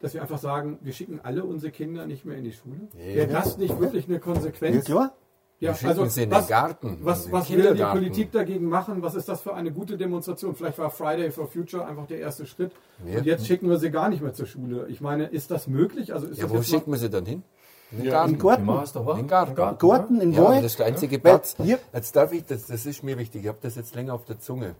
dass 0.00 0.14
wir 0.14 0.22
einfach 0.22 0.38
sagen, 0.38 0.78
wir 0.82 0.92
schicken 0.92 1.18
alle 1.20 1.42
unsere 1.42 1.72
Kinder 1.72 2.06
nicht 2.06 2.24
mehr 2.24 2.36
in 2.36 2.44
die 2.44 2.52
Schule. 2.52 2.86
Wäre 2.94 3.26
das 3.26 3.58
nicht 3.58 3.76
wirklich 3.80 4.04
eine 4.04 4.14
Ja, 4.14 4.20
Konsequenz? 4.20 4.84
klar. 4.84 5.12
Ja, 5.58 5.70
Wir 5.70 5.74
schicken 5.74 6.08
sie 6.08 6.22
in 6.22 6.30
den 6.30 6.46
Garten, 6.46 6.98
Was, 7.02 7.32
was 7.32 7.50
will 7.50 7.74
die. 7.74 7.82
Politik 7.82 8.30
dagegen 8.30 8.66
machen? 8.68 9.02
Was 9.02 9.16
ist 9.16 9.28
das 9.28 9.40
für 9.40 9.54
eine 9.54 9.72
gute 9.72 9.96
Demonstration? 9.96 10.54
Vielleicht 10.54 10.78
war 10.78 10.90
Friday 10.90 11.32
for 11.32 11.48
Future 11.48 11.84
einfach 11.84 12.06
der 12.06 12.20
erste 12.20 12.46
Schritt. 12.46 12.70
Ja. 13.04 13.18
Und 13.18 13.26
jetzt 13.26 13.44
schicken 13.48 13.68
wir 13.68 13.78
sie 13.78 13.90
gar 13.90 14.08
nicht 14.08 14.22
mehr 14.22 14.32
zur 14.32 14.46
Schule. 14.46 14.86
Ich 14.88 15.00
meine, 15.00 15.24
ist 15.26 15.50
das 15.50 15.66
möglich? 15.66 16.14
Also 16.14 16.28
ist 16.28 16.38
Ja, 16.38 16.46
das 16.46 16.56
wo 16.56 16.62
schicken 16.62 16.92
wir 16.92 16.98
sie 16.98 17.10
dann 17.10 17.26
hin? 17.26 17.42
In 17.90 17.98
den 17.98 18.06
Im 18.06 18.12
Garten. 18.12 18.38
Garten. 18.38 19.26
Garten. 19.54 19.78
Garten, 19.78 20.20
in 20.20 20.32
Ja, 20.32 20.44
Wald. 20.44 20.58
das 20.58 20.72
ist 20.72 20.78
der 20.78 20.86
einzige 20.86 21.18
Platz. 21.18 21.56
Jetzt 21.58 22.16
darf 22.16 22.32
ich, 22.32 22.44
das, 22.44 22.66
das 22.66 22.84
ist 22.84 23.02
mir 23.02 23.16
wichtig, 23.16 23.42
ich 23.42 23.48
habe 23.48 23.58
das 23.62 23.76
jetzt 23.76 23.94
länger 23.94 24.14
auf 24.14 24.24
der 24.26 24.38
Zunge. 24.38 24.74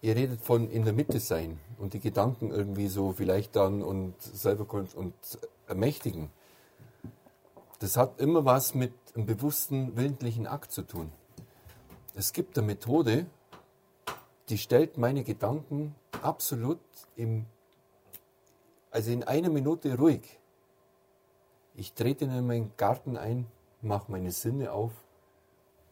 Ihr 0.00 0.14
redet 0.16 0.40
von 0.40 0.70
in 0.70 0.84
der 0.84 0.92
Mitte 0.92 1.20
sein 1.20 1.58
und 1.78 1.92
die 1.92 2.00
Gedanken 2.00 2.50
irgendwie 2.50 2.88
so 2.88 3.12
vielleicht 3.12 3.56
dann 3.56 3.82
und 3.82 4.14
selber 4.20 4.66
und 4.94 5.14
ermächtigen. 5.66 6.30
Das 7.80 7.96
hat 7.96 8.20
immer 8.20 8.44
was 8.44 8.74
mit 8.74 8.92
einem 9.14 9.26
bewussten 9.26 9.96
willentlichen 9.96 10.46
Akt 10.46 10.72
zu 10.72 10.82
tun. 10.82 11.12
Es 12.14 12.32
gibt 12.32 12.58
eine 12.58 12.66
Methode, 12.66 13.26
die 14.48 14.58
stellt 14.58 14.98
meine 14.98 15.22
Gedanken 15.22 15.94
absolut 16.22 16.80
im, 17.14 17.46
also 18.90 19.10
in 19.12 19.22
einer 19.22 19.50
Minute 19.50 19.96
ruhig. 19.96 20.37
Ich 21.78 21.92
trete 21.92 22.24
in 22.24 22.46
meinen 22.46 22.72
Garten 22.76 23.16
ein, 23.16 23.46
mache 23.82 24.10
meine 24.10 24.32
Sinne 24.32 24.72
auf 24.72 24.90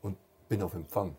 und 0.02 0.16
bin 0.48 0.60
auf 0.62 0.74
Empfang. 0.74 1.14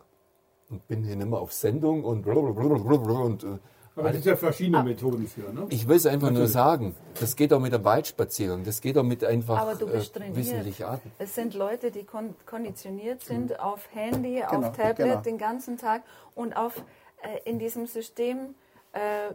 Und 0.70 0.86
bin 0.90 1.06
hier 1.06 1.16
nicht 1.16 1.30
mehr 1.30 1.40
auf 1.40 1.54
Sendung 1.54 2.04
und 2.04 2.24
blablabla 2.24 3.20
und 3.20 3.44
äh, 3.46 3.48
Aber 3.96 4.10
es 4.10 4.16
gibt 4.16 4.26
ja 4.26 4.36
verschiedene 4.36 4.84
Methoden 4.84 5.26
für, 5.26 5.54
ne? 5.54 5.68
ich 5.70 5.88
will 5.88 5.96
es 5.96 6.06
einfach 6.06 6.32
nur 6.32 6.48
sagen. 6.48 6.94
Das 7.18 7.38
geht 7.38 7.54
auch 7.54 7.62
mit 7.62 7.74
einem 7.74 7.86
Waldspaziergang. 7.86 8.66
Das 8.66 8.82
geht 8.82 8.98
auch 8.98 9.04
mit 9.04 9.24
einfach 9.24 9.58
Aber 9.58 9.76
du 9.76 9.88
bist 9.88 10.18
äh, 10.18 10.36
wissentlich 10.36 10.86
Arten. 10.86 11.14
Es 11.18 11.34
sind 11.36 11.54
Leute, 11.54 11.90
die 11.90 12.04
kon 12.04 12.36
konditioniert 12.46 13.24
sind 13.24 13.62
auf 13.62 13.88
Handy, 13.94 14.44
Genau, 14.52 14.68
auf 14.68 14.76
Tablet 14.76 14.98
genau. 14.98 15.22
den 15.22 15.38
ganzen 15.38 15.78
Tag 15.78 16.04
und 16.36 16.58
auf 16.58 16.84
äh, 17.22 17.50
in 17.50 17.58
diesem 17.58 17.88
System 17.88 18.54
äh, 18.92 19.34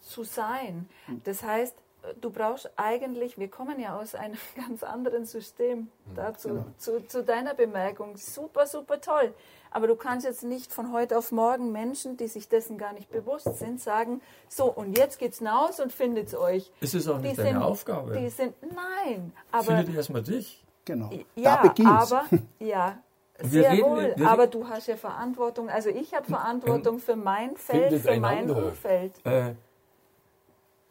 zu 0.00 0.24
sein. 0.24 0.88
Das 1.24 1.42
heißt, 1.42 1.74
äh, 1.76 1.89
du 2.20 2.30
brauchst 2.30 2.70
eigentlich, 2.76 3.38
wir 3.38 3.48
kommen 3.48 3.78
ja 3.80 3.98
aus 3.98 4.14
einem 4.14 4.36
ganz 4.56 4.82
anderen 4.82 5.24
System 5.26 5.88
dazu, 6.14 6.64
zu, 6.78 7.06
zu 7.06 7.22
deiner 7.22 7.54
Bemerkung, 7.54 8.16
super, 8.16 8.66
super 8.66 9.00
toll. 9.00 9.32
Aber 9.72 9.86
du 9.86 9.94
kannst 9.94 10.26
jetzt 10.26 10.42
nicht 10.42 10.72
von 10.72 10.92
heute 10.92 11.16
auf 11.16 11.30
morgen 11.30 11.70
Menschen, 11.70 12.16
die 12.16 12.26
sich 12.26 12.48
dessen 12.48 12.76
gar 12.76 12.92
nicht 12.92 13.08
bewusst 13.10 13.56
sind, 13.58 13.80
sagen, 13.80 14.20
so 14.48 14.64
und 14.64 14.98
jetzt 14.98 15.18
geht's 15.20 15.38
hinaus 15.38 15.78
und 15.78 15.92
findet's 15.92 16.34
euch. 16.34 16.72
Ist 16.80 16.94
es 16.94 17.06
auch 17.06 17.18
Die 17.20 17.28
nicht 17.28 17.38
deine 17.38 17.50
sind, 17.50 17.62
Aufgabe? 17.62 18.16
Die 18.18 18.28
sind, 18.30 18.54
nein, 18.62 19.32
aber 19.52 19.64
Findet 19.76 19.94
erstmal 19.94 20.22
dich? 20.22 20.64
Genau. 20.84 21.10
ja, 21.36 21.56
da 21.56 21.68
beginnt's. 21.68 22.12
aber 22.12 22.24
ja, 22.58 22.98
sehr 23.42 23.70
reden- 23.70 23.84
wohl. 23.84 24.12
wir- 24.16 24.28
aber 24.28 24.48
du 24.48 24.66
hast 24.68 24.88
ja 24.88 24.96
Verantwortung. 24.96 25.68
Also 25.70 25.88
ich 25.90 26.14
habe 26.14 26.24
Verantwortung 26.26 26.98
für 26.98 27.14
mein 27.14 27.56
Feld, 27.56 28.00
für 28.02 28.18
mein. 28.18 28.50
Umfeld. 28.50 29.12
Äh, 29.24 29.52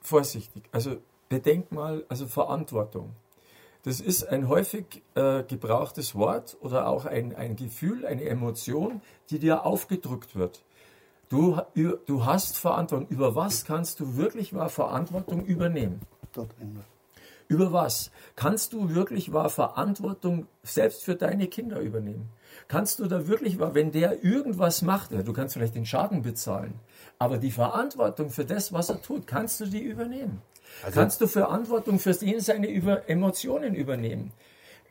vorsichtig. 0.02 0.64
Also 0.72 0.97
bedenk 1.30 1.72
mal, 1.72 2.06
also 2.10 2.28
Verantwortung. 2.28 3.12
Das 3.84 4.02
ist 4.02 4.28
ein 4.28 4.50
häufig 4.50 5.04
äh, 5.16 5.43
gebrauchtes 5.43 6.14
Wort 6.16 6.58
oder 6.60 6.88
auch 6.88 7.06
ein, 7.06 7.36
ein 7.36 7.56
Gefühl, 7.56 8.06
eine 8.06 8.26
Emotion, 8.26 9.02
die 9.30 9.39
dir 9.39 9.66
aufgedrückt 9.66 10.36
wird. 10.36 10.64
Du, 11.30 11.62
du 11.76 12.26
hast 12.26 12.58
Verantwortung. 12.58 13.08
Über 13.08 13.36
was 13.36 13.64
kannst 13.64 14.00
du 14.00 14.18
wirklich 14.18 14.54
wahr 14.54 14.70
Verantwortung 14.70 15.45
übernehmen? 15.45 16.02
Drin. 16.34 16.84
Über 17.47 17.72
was? 17.72 18.12
Kannst 18.36 18.74
du 18.74 18.93
wirklich 18.93 19.32
wahr 19.32 19.50
Verantwortung 19.50 20.47
selbst 20.64 21.04
für 21.04 21.16
deine 21.16 21.47
Kinder 21.47 21.80
übernehmen? 21.80 22.30
Kannst 22.68 23.00
du 23.00 23.08
da 23.08 23.28
wirklich 23.28 23.60
wenn 23.60 23.91
der 23.91 24.24
irgendwas 24.24 24.82
macht, 24.82 25.12
ja, 25.12 25.24
du 25.24 25.34
kannst 25.34 25.54
vielleicht 25.54 25.76
den 25.76 25.86
Schaden 25.86 26.22
bezahlen, 26.22 26.74
aber 27.18 27.38
die 27.38 27.52
Verantwortung 27.52 28.30
für 28.30 28.45
das, 28.45 28.72
was 28.74 28.89
er 28.89 29.02
tut, 29.02 29.28
kannst 29.28 29.60
du 29.60 29.66
die 29.66 29.82
übernehmen? 29.82 30.41
kannst 30.93 31.20
du 31.20 31.28
Verantwortung 31.28 32.00
für 32.00 32.12
ihn 32.24 32.39
seine 32.39 32.70
über 32.70 33.10
Emotionen 33.10 33.76
übernehmen? 33.76 34.32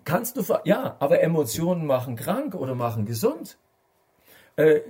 Kannst 0.04 0.36
du, 0.36 0.42
ja, 0.64 0.96
aber 1.00 1.20
Emotionen 1.20 1.86
machen 1.86 2.16
krank 2.16 2.54
oder 2.54 2.74
machen 2.74 3.04
gesund. 3.04 3.59
Äh, 4.56 4.80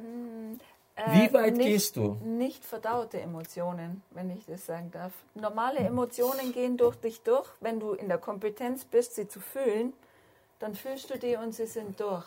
wie 1.06 1.32
weit 1.32 1.56
nicht, 1.56 1.66
gehst 1.66 1.96
du? 1.96 2.18
Nicht 2.24 2.64
verdaute 2.64 3.20
Emotionen, 3.20 4.02
wenn 4.10 4.30
ich 4.30 4.44
das 4.46 4.66
sagen 4.66 4.90
darf. 4.90 5.12
Normale 5.34 5.78
Emotionen 5.78 6.52
gehen 6.52 6.76
durch 6.76 6.96
dich 6.96 7.20
durch. 7.22 7.48
Wenn 7.60 7.78
du 7.78 7.92
in 7.92 8.08
der 8.08 8.18
Kompetenz 8.18 8.84
bist, 8.84 9.14
sie 9.14 9.28
zu 9.28 9.40
fühlen, 9.40 9.92
dann 10.58 10.74
fühlst 10.74 11.10
du 11.10 11.18
die 11.18 11.36
und 11.36 11.54
sie 11.54 11.66
sind 11.66 12.00
durch. 12.00 12.26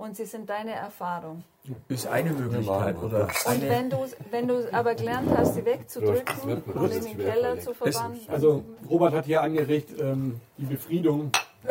Und 0.00 0.16
sie 0.16 0.24
sind 0.24 0.48
deine 0.48 0.72
Erfahrung. 0.72 1.44
Ist 1.88 2.06
eine 2.06 2.30
Möglichkeit. 2.30 2.96
Oder 3.02 3.28
Und 3.44 3.60
wenn 3.60 3.90
du, 3.90 3.98
wenn 4.30 4.48
du 4.48 4.72
aber 4.72 4.94
gelernt 4.94 5.28
hast, 5.36 5.54
sie 5.56 5.64
wegzudrücken 5.66 6.62
und 6.74 6.90
in 6.92 7.04
den 7.04 7.18
Keller 7.18 7.60
zu 7.60 7.74
verbannen, 7.74 8.18
Also 8.28 8.64
Robert 8.88 9.12
hat 9.12 9.26
hier 9.26 9.42
angeregt, 9.42 9.90
ähm, 10.00 10.40
die 10.56 10.64
Befriedung 10.64 11.30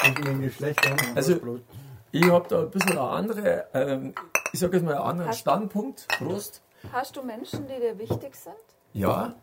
zwischen 0.00 0.24
den 0.24 0.40
Geschlechtern. 0.40 0.96
Also, 1.14 1.38
ich 2.12 2.24
habe 2.30 2.48
da 2.48 2.60
ein 2.60 2.70
bisschen 2.70 2.92
eine 2.92 3.00
andere, 3.02 3.66
ähm, 3.74 4.14
ich 4.52 4.60
sage 4.60 4.76
jetzt 4.78 4.84
mal 4.86 4.94
einen 4.94 5.02
anderen 5.04 5.28
Hast- 5.30 5.40
Standpunkt. 5.40 6.08
Prost. 6.16 6.62
hast 6.92 7.14
du 7.16 7.22
Menschen, 7.22 7.66
die 7.68 7.78
dir 7.80 7.98
wichtig 7.98 8.34
sind? 8.36 8.54
Ja, 8.94 9.34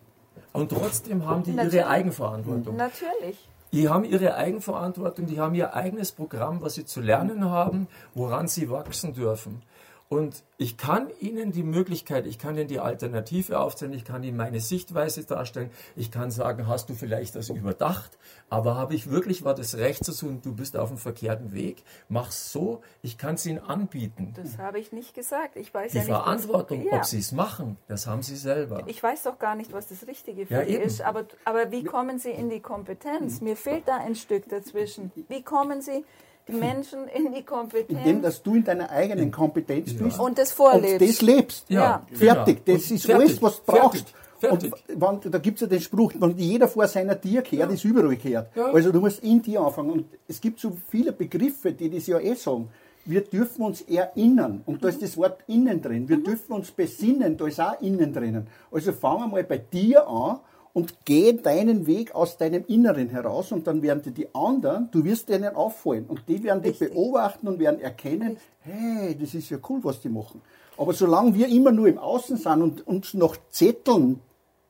Und 0.54 0.70
trotzdem 0.72 1.26
haben 1.28 1.44
die 1.44 1.52
Natürlich. 1.52 1.76
ihre 1.76 1.88
Eigenverantwortung. 1.88 2.76
Natürlich. 2.76 3.38
Die 3.74 3.90
haben 3.90 4.04
ihre 4.04 4.36
Eigenverantwortung, 4.36 5.26
die 5.26 5.40
haben 5.40 5.56
ihr 5.56 5.74
eigenes 5.74 6.12
Programm, 6.12 6.62
was 6.62 6.76
sie 6.76 6.86
zu 6.86 7.02
lernen 7.02 7.50
haben, 7.50 7.88
woran 8.14 8.48
sie 8.48 8.70
wachsen 8.70 9.16
dürfen. 9.16 9.64
Und 10.10 10.44
ich 10.58 10.78
kann 10.78 11.10
Ihnen 11.20 11.52
die 11.52 11.64
Möglichkeit, 11.64 12.28
ich 12.28 12.38
kann 12.38 12.56
Ihnen 12.56 12.68
die 12.68 12.80
Alternative 12.80 13.60
aufzeigen, 13.60 13.94
ich 13.96 14.06
kann 14.06 14.22
Ihnen 14.24 14.38
meine 14.38 14.60
Sichtweise 14.60 15.24
darstellen, 15.24 15.72
ich 15.96 16.12
kann 16.12 16.30
sagen, 16.30 16.68
hast 16.68 16.90
du 16.90 16.94
vielleicht 16.94 17.36
das 17.36 17.50
überdacht, 17.50 18.18
aber 18.50 18.76
habe 18.76 18.94
ich 18.94 19.10
wirklich 19.10 19.44
war 19.44 19.56
das 19.56 19.76
Recht 19.76 20.06
zu 20.06 20.12
tun, 20.16 20.42
du 20.44 20.54
bist 20.54 20.78
auf 20.78 20.90
dem 20.90 21.00
verkehrten 21.00 21.52
Weg, 21.54 21.84
mach's 22.10 22.52
so, 22.52 22.82
ich 23.02 23.18
kann 23.18 23.36
es 23.36 23.46
Ihnen 23.48 23.58
anbieten. 23.60 24.34
Das 24.36 24.60
habe 24.60 24.80
ich 24.80 24.92
nicht 24.92 25.16
gesagt. 25.16 25.56
Ich 25.56 25.74
weiß 25.74 25.92
Die 25.94 25.98
ja 25.98 26.04
nicht, 26.04 26.12
was- 26.14 26.22
Verantwortung, 26.22 26.86
Ja. 26.86 26.98
ob 26.98 27.06
Sie 27.06 27.18
es 27.20 27.32
machen, 27.32 27.78
das 27.88 28.06
haben 28.06 28.22
Sie 28.22 28.36
selber. 28.36 28.84
Ich 28.86 29.02
weiß 29.02 29.24
doch 29.24 29.40
gar 29.40 29.56
nicht, 29.56 29.74
was 29.74 29.88
das 29.88 30.06
Richtige 30.06 30.46
für 30.46 30.54
Ja, 30.54 30.64
Sie 30.66 30.74
eben. 30.74 30.84
ist. 30.84 31.02
Aber, 31.02 31.26
aber 31.46 31.72
wie 31.72 31.84
kommen 31.84 32.20
Sie 32.20 32.30
in 32.32 32.50
die 32.52 32.60
Kompetenz? 32.60 33.42
Mir 33.42 33.56
fehlt 33.58 33.88
da 33.88 33.98
ein 33.98 34.14
Stück 34.16 34.48
dazwischen. 34.50 35.12
Wie 35.28 35.42
kommen 35.42 35.82
Sie 35.82 36.06
die 36.48 36.54
Menschen 36.54 37.08
in 37.08 37.34
die 37.34 37.44
Kompetenz 37.44 38.00
Indem, 38.00 38.22
dass 38.22 38.44
du 38.44 38.56
in 38.56 38.64
deiner 38.64 38.90
eigenen 38.90 39.32
Kompetenz 39.32 39.94
bist 39.94 40.20
und 40.20 40.38
das 40.38 40.52
und 40.52 40.56
vorlebst? 40.58 41.02
das 41.10 41.22
lebst. 41.22 41.66
Ja. 41.70 42.06
Fertig, 42.12 42.66
genau. 42.66 42.78
das 42.78 42.90
Und 42.90 42.96
ist 42.96 43.06
fertig, 43.06 43.28
alles, 43.28 43.42
was 43.42 43.64
du 43.64 43.72
brauchst. 43.72 44.14
fertig, 44.40 44.74
Und 44.74 45.22
wenn, 45.24 45.32
da 45.32 45.38
gibt 45.38 45.56
es 45.56 45.62
ja 45.62 45.68
den 45.68 45.82
Spruch, 45.82 46.14
wenn 46.20 46.38
jeder 46.38 46.68
vor 46.68 46.88
seiner 46.88 47.20
Tür 47.20 47.42
kehrt, 47.42 47.72
ist 47.72 47.86
überall 47.86 48.16
kehrt. 48.18 48.56
Ja. 48.56 48.66
Also 48.74 48.92
du 48.92 49.00
musst 49.00 49.24
in 49.24 49.42
dir 49.42 49.62
anfangen. 49.62 49.92
Und 49.92 50.06
es 50.28 50.42
gibt 50.42 50.60
so 50.60 50.74
viele 50.90 51.14
Begriffe, 51.14 51.72
die 51.72 51.90
das 51.90 52.08
ja 52.08 52.20
eh 52.20 52.34
sagen. 52.36 52.70
Wir 53.06 53.22
dürfen 53.22 53.66
uns 53.66 53.82
erinnern. 53.82 54.62
Und 54.66 54.84
da 54.84 54.88
ist 54.90 55.02
das 55.02 55.18
Wort 55.18 55.40
innen 55.48 55.82
drin. 55.82 56.08
Wir 56.08 56.24
dürfen 56.24 56.54
uns 56.54 56.72
besinnen, 56.72 57.36
da 57.38 57.48
ist 57.48 57.60
auch 57.60 57.80
innen 57.82 58.14
drinnen. 58.14 58.48
Also 58.72 58.94
fang 58.94 59.30
mal 59.30 59.44
bei 59.44 59.58
dir 59.58 60.08
an 60.08 60.40
und 60.74 61.06
geh 61.06 61.34
deinen 61.34 61.86
Weg 61.86 62.16
aus 62.16 62.38
deinem 62.38 62.66
Inneren 62.68 63.10
heraus 63.10 63.52
und 63.52 63.68
dann 63.68 63.82
werden 63.82 64.02
dir 64.02 64.12
die 64.12 64.34
anderen, 64.34 64.90
du 64.92 65.04
wirst 65.04 65.30
denen 65.30 65.56
auffallen 65.56 66.06
und 66.08 66.24
die 66.28 66.44
werden 66.44 66.64
dich 66.64 66.80
beobachten 66.80 67.48
und 67.48 67.60
werden 67.60 67.80
erkennen, 67.80 68.38
hey, 68.62 69.16
das 69.16 69.36
ist 69.36 69.50
ja 69.50 69.58
cool, 69.70 69.80
was 69.84 70.02
die 70.02 70.10
machen. 70.10 70.42
Aber 70.78 70.94
solange 70.94 71.36
wir 71.36 71.48
immer 71.48 71.72
nur 71.72 71.88
im 71.88 72.00
Außen 72.00 72.38
sind 72.38 72.62
und 72.62 72.88
uns 72.88 73.14
nach 73.14 73.38
Zetteln 73.50 74.20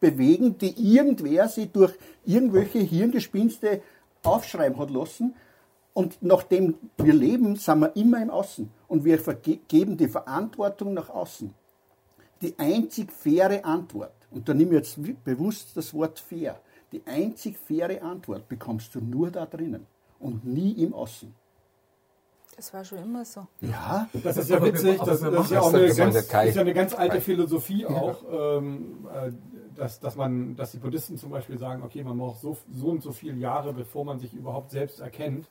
bewegen, 0.02 0.58
die 0.58 0.74
irgendwer 0.96 1.48
sich 1.48 1.72
durch 1.72 1.94
irgendwelche 2.26 2.80
Hirngespinste 2.80 3.82
aufschreiben 4.24 4.78
hat 4.78 4.92
lassen, 4.92 5.34
und 5.94 6.18
nachdem 6.22 6.76
wir 6.98 7.14
leben, 7.14 7.56
sind 7.56 7.80
wir 7.82 7.96
immer 7.96 8.22
im 8.22 8.32
Außen. 8.32 8.70
Und 8.88 9.06
wir 9.06 9.18
geben 9.68 9.96
die 9.96 10.08
Verantwortung 10.08 10.94
nach 10.94 11.10
außen. 11.10 11.54
Die 12.42 12.58
einzig 12.58 13.12
faire 13.12 13.64
Antwort, 13.64 14.16
und 14.34 14.50
da 14.50 14.54
nehme 14.54 14.72
ich 14.72 14.78
jetzt 14.78 15.24
bewusst 15.24 15.76
das 15.76 15.94
Wort 15.94 16.20
fair, 16.20 16.60
die 16.92 17.02
einzig 17.06 17.58
faire 17.58 18.02
Antwort 18.02 18.48
bekommst 18.48 18.94
du 18.96 19.00
nur 19.00 19.32
da 19.32 19.46
drinnen 19.46 19.86
und 20.20 20.46
nie 20.46 20.72
im 20.84 20.94
Außen. 20.94 21.34
Das 22.56 22.74
war 22.74 22.86
schon 22.86 23.00
immer 23.00 23.26
so. 23.26 23.48
Ja, 23.62 24.08
Das 24.24 24.38
ist 24.38 24.50
ja 24.50 24.64
witzig, 24.64 25.00
das, 25.00 25.22
ist 25.22 25.52
ja 25.52 25.62
auch 25.62 25.72
das 25.72 25.74
eine 25.74 25.94
ganz, 25.96 26.14
der 26.14 26.24
Kai. 26.24 26.50
ist 26.50 26.56
ja 26.56 26.62
eine 26.62 26.74
ganz 26.74 26.94
alte. 26.94 27.20
Philosophie 27.20 27.86
auch, 27.86 28.24
ähm, 28.32 29.08
äh, 29.12 29.32
dass, 29.76 30.00
dass, 30.00 30.16
man, 30.16 30.56
dass 30.56 30.72
die 30.72 30.78
Buddhisten 30.78 31.18
zum 31.18 31.32
Beispiel 31.32 31.58
sagen, 31.58 31.82
okay, 31.82 32.04
man 32.04 32.18
braucht 32.18 32.42
so, 32.42 32.58
so 32.72 32.88
und 32.90 33.02
so 33.02 33.12
viele 33.12 33.38
Jahre, 33.38 33.74
bevor 33.74 34.06
man 34.06 34.20
sich 34.20 34.34
überhaupt 34.34 34.70
selbst 34.70 35.00
erkennt 35.00 35.48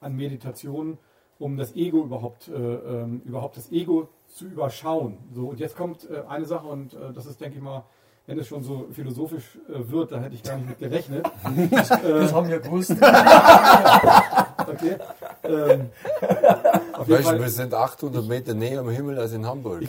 an 0.00 0.16
Meditation, 0.16 0.98
um 1.38 1.56
das 1.56 1.76
Ego 1.76 2.02
überhaupt, 2.02 2.48
äh, 2.48 2.52
ähm, 2.52 3.22
überhaupt 3.24 3.56
das 3.56 3.70
Ego 3.70 4.08
zu 4.26 4.46
überschauen. 4.46 5.18
So, 5.32 5.50
und 5.50 5.60
jetzt 5.60 5.76
kommt 5.76 6.08
äh, 6.10 6.22
eine 6.28 6.46
Sache 6.46 6.66
und 6.66 6.94
äh, 6.94 7.12
das 7.14 7.26
ist, 7.26 7.40
denke 7.40 7.58
ich 7.58 7.62
mal, 7.62 7.84
wenn 8.30 8.38
es 8.38 8.46
schon 8.46 8.62
so 8.62 8.86
philosophisch 8.92 9.58
äh, 9.68 9.90
wird, 9.90 10.12
da 10.12 10.20
hätte 10.20 10.36
ich 10.36 10.42
gar 10.44 10.54
nicht 10.56 10.68
mit 10.68 10.78
gerechnet. 10.78 11.28
Das 11.70 12.32
haben 12.32 12.48
wir 12.48 12.60
gewusst. 12.60 12.94
Okay. 14.70 14.96
Ähm, 15.42 15.88
Weißt 17.06 17.24
Fall- 17.24 17.40
wir 17.40 17.48
sind 17.48 17.74
800 17.74 18.24
Meter 18.28 18.54
näher 18.54 18.80
am 18.80 18.90
Himmel 18.90 19.18
als 19.18 19.32
in 19.32 19.44
Hamburg. 19.44 19.82
Ich 19.82 19.88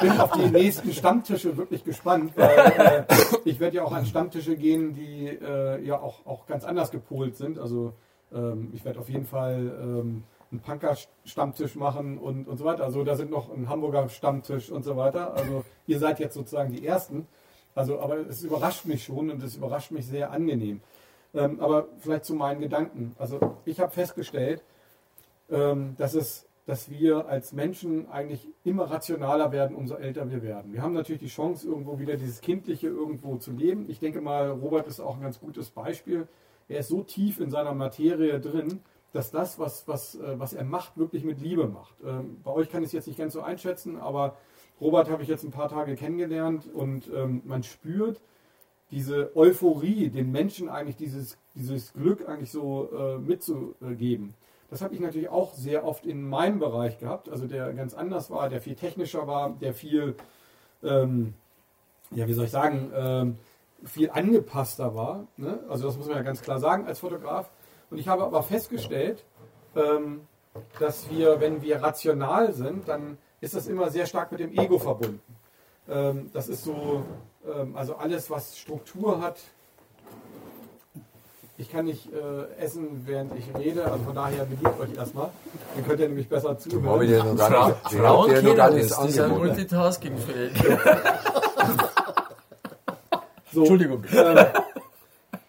bin 0.00 0.20
auf 0.20 0.30
die 0.32 0.48
nächsten 0.50 0.92
Stammtische 0.92 1.56
wirklich 1.56 1.82
gespannt, 1.82 2.34
weil 2.36 2.50
äh, 2.78 3.04
ich 3.44 3.58
werde 3.58 3.78
ja 3.78 3.82
auch 3.84 3.90
an 3.92 4.06
Stammtische 4.06 4.54
gehen, 4.56 4.94
die 4.94 5.26
äh, 5.28 5.84
ja 5.84 5.98
auch, 5.98 6.24
auch 6.24 6.46
ganz 6.46 6.64
anders 6.64 6.92
gepolt 6.92 7.36
sind. 7.36 7.58
Also 7.58 7.94
ähm, 8.32 8.70
ich 8.74 8.84
werde 8.84 9.00
auf 9.00 9.08
jeden 9.08 9.26
Fall 9.26 9.72
ähm, 9.82 10.22
einen 10.52 10.60
Punker-Stammtisch 10.60 11.74
machen 11.74 12.18
und, 12.18 12.46
und 12.46 12.58
so 12.58 12.64
weiter. 12.64 12.84
Also 12.84 13.02
da 13.02 13.16
sind 13.16 13.30
noch 13.30 13.52
ein 13.52 13.68
Hamburger 13.68 14.08
Stammtisch 14.08 14.70
und 14.70 14.84
so 14.84 14.96
weiter. 14.96 15.34
Also 15.34 15.64
ihr 15.86 15.98
seid 15.98 16.20
jetzt 16.20 16.34
sozusagen 16.34 16.72
die 16.72 16.86
Ersten. 16.86 17.26
Also, 17.74 18.00
aber 18.00 18.18
es 18.28 18.44
überrascht 18.44 18.84
mich 18.84 19.04
schon 19.04 19.30
und 19.30 19.42
es 19.42 19.56
überrascht 19.56 19.90
mich 19.90 20.06
sehr 20.06 20.30
angenehm. 20.30 20.82
Ähm, 21.34 21.60
aber 21.60 21.88
vielleicht 21.98 22.26
zu 22.26 22.34
meinen 22.34 22.60
Gedanken. 22.60 23.14
Also 23.18 23.56
ich 23.64 23.80
habe 23.80 23.90
festgestellt, 23.90 24.62
ähm, 25.50 25.94
dass, 25.96 26.14
es, 26.14 26.46
dass 26.66 26.90
wir 26.90 27.26
als 27.26 27.52
Menschen 27.54 28.10
eigentlich 28.10 28.46
immer 28.64 28.90
rationaler 28.90 29.52
werden, 29.52 29.74
umso 29.74 29.94
älter 29.94 30.30
wir 30.30 30.42
werden. 30.42 30.74
Wir 30.74 30.82
haben 30.82 30.92
natürlich 30.92 31.22
die 31.22 31.28
Chance, 31.28 31.66
irgendwo 31.66 31.98
wieder 31.98 32.16
dieses 32.16 32.42
Kindliche 32.42 32.88
irgendwo 32.88 33.36
zu 33.36 33.52
leben. 33.52 33.86
Ich 33.88 34.00
denke 34.00 34.20
mal, 34.20 34.50
Robert 34.50 34.86
ist 34.86 35.00
auch 35.00 35.16
ein 35.16 35.22
ganz 35.22 35.40
gutes 35.40 35.70
Beispiel. 35.70 36.28
Er 36.68 36.80
ist 36.80 36.88
so 36.88 37.02
tief 37.02 37.40
in 37.40 37.50
seiner 37.50 37.72
Materie 37.74 38.38
drin, 38.38 38.80
dass 39.12 39.30
das, 39.30 39.58
was, 39.58 39.86
was, 39.86 40.14
äh, 40.16 40.38
was 40.38 40.52
er 40.52 40.64
macht, 40.64 40.96
wirklich 40.96 41.24
mit 41.24 41.40
Liebe 41.40 41.68
macht. 41.68 41.94
Ähm, 42.04 42.40
bei 42.42 42.50
euch 42.50 42.70
kann 42.70 42.82
ich 42.82 42.88
es 42.88 42.92
jetzt 42.92 43.06
nicht 43.06 43.18
ganz 43.18 43.34
so 43.34 43.42
einschätzen, 43.42 43.98
aber 43.98 44.36
Robert 44.80 45.10
habe 45.10 45.22
ich 45.22 45.28
jetzt 45.28 45.44
ein 45.44 45.50
paar 45.50 45.68
Tage 45.68 45.94
kennengelernt 45.96 46.66
und 46.72 47.10
ähm, 47.14 47.42
man 47.44 47.62
spürt, 47.62 48.20
diese 48.90 49.34
Euphorie, 49.36 50.10
den 50.10 50.30
Menschen 50.30 50.68
eigentlich 50.68 50.96
dieses, 50.96 51.38
dieses 51.54 51.94
Glück 51.94 52.28
eigentlich 52.28 52.50
so 52.50 52.90
äh, 52.92 53.18
mitzugeben. 53.18 54.34
Das 54.70 54.82
habe 54.82 54.94
ich 54.94 55.00
natürlich 55.00 55.30
auch 55.30 55.54
sehr 55.54 55.84
oft 55.84 56.06
in 56.06 56.28
meinem 56.28 56.58
Bereich 56.58 56.98
gehabt, 56.98 57.28
also 57.28 57.46
der 57.46 57.72
ganz 57.72 57.94
anders 57.94 58.30
war, 58.30 58.48
der 58.48 58.60
viel 58.60 58.74
technischer 58.74 59.26
war, 59.26 59.50
der 59.50 59.72
viel, 59.74 60.14
ähm, 60.82 61.34
ja, 62.10 62.28
wie 62.28 62.34
soll 62.34 62.46
ich 62.46 62.50
sagen, 62.50 62.90
ähm, 62.94 63.38
viel 63.84 64.10
angepasster 64.10 64.94
war. 64.94 65.26
Ne? 65.36 65.60
Also 65.68 65.86
das 65.86 65.96
muss 65.96 66.06
man 66.06 66.16
ja 66.16 66.22
ganz 66.22 66.42
klar 66.42 66.58
sagen 66.58 66.86
als 66.86 67.00
Fotograf. 67.00 67.50
Und 67.92 67.98
ich 67.98 68.08
habe 68.08 68.24
aber 68.24 68.42
festgestellt, 68.42 69.22
ähm, 69.76 70.22
dass 70.80 71.10
wir, 71.10 71.40
wenn 71.40 71.60
wir 71.60 71.82
rational 71.82 72.54
sind, 72.54 72.88
dann 72.88 73.18
ist 73.42 73.54
das 73.54 73.66
immer 73.66 73.90
sehr 73.90 74.06
stark 74.06 74.32
mit 74.32 74.40
dem 74.40 74.50
Ego 74.58 74.78
verbunden. 74.78 75.20
Ähm, 75.90 76.30
das 76.32 76.48
ist 76.48 76.64
so, 76.64 77.04
ähm, 77.46 77.76
also 77.76 77.96
alles, 77.96 78.30
was 78.30 78.56
Struktur 78.58 79.20
hat. 79.20 79.36
Ich 81.58 81.70
kann 81.70 81.84
nicht 81.84 82.08
äh, 82.14 82.50
essen, 82.58 83.02
während 83.04 83.38
ich 83.38 83.44
rede, 83.58 83.84
also 83.84 84.02
von 84.04 84.14
daher 84.14 84.46
bedient 84.46 84.80
euch 84.80 84.96
erstmal. 84.96 85.28
Dann 85.74 85.86
könnt 85.86 86.00
ihr 86.00 86.08
nämlich 86.08 86.28
besser 86.30 86.48
Habe 86.48 86.58
ich 86.64 86.70
zuhören. 86.70 87.06
dir 87.06 87.24
noch 87.24 87.36
gar 87.36 87.50
Fra 87.50 87.68
nicht, 87.68 87.78
ich 87.92 87.98
Frauen 87.98 88.30
kennen 88.30 88.56
das, 88.56 88.74
die 88.74 89.10
sind 89.10 89.22
angeboten. 89.24 89.46
multitaskingfähig. 89.48 90.52
So, 93.52 93.60
Entschuldigung. 93.60 94.02
Ähm, 94.14 94.46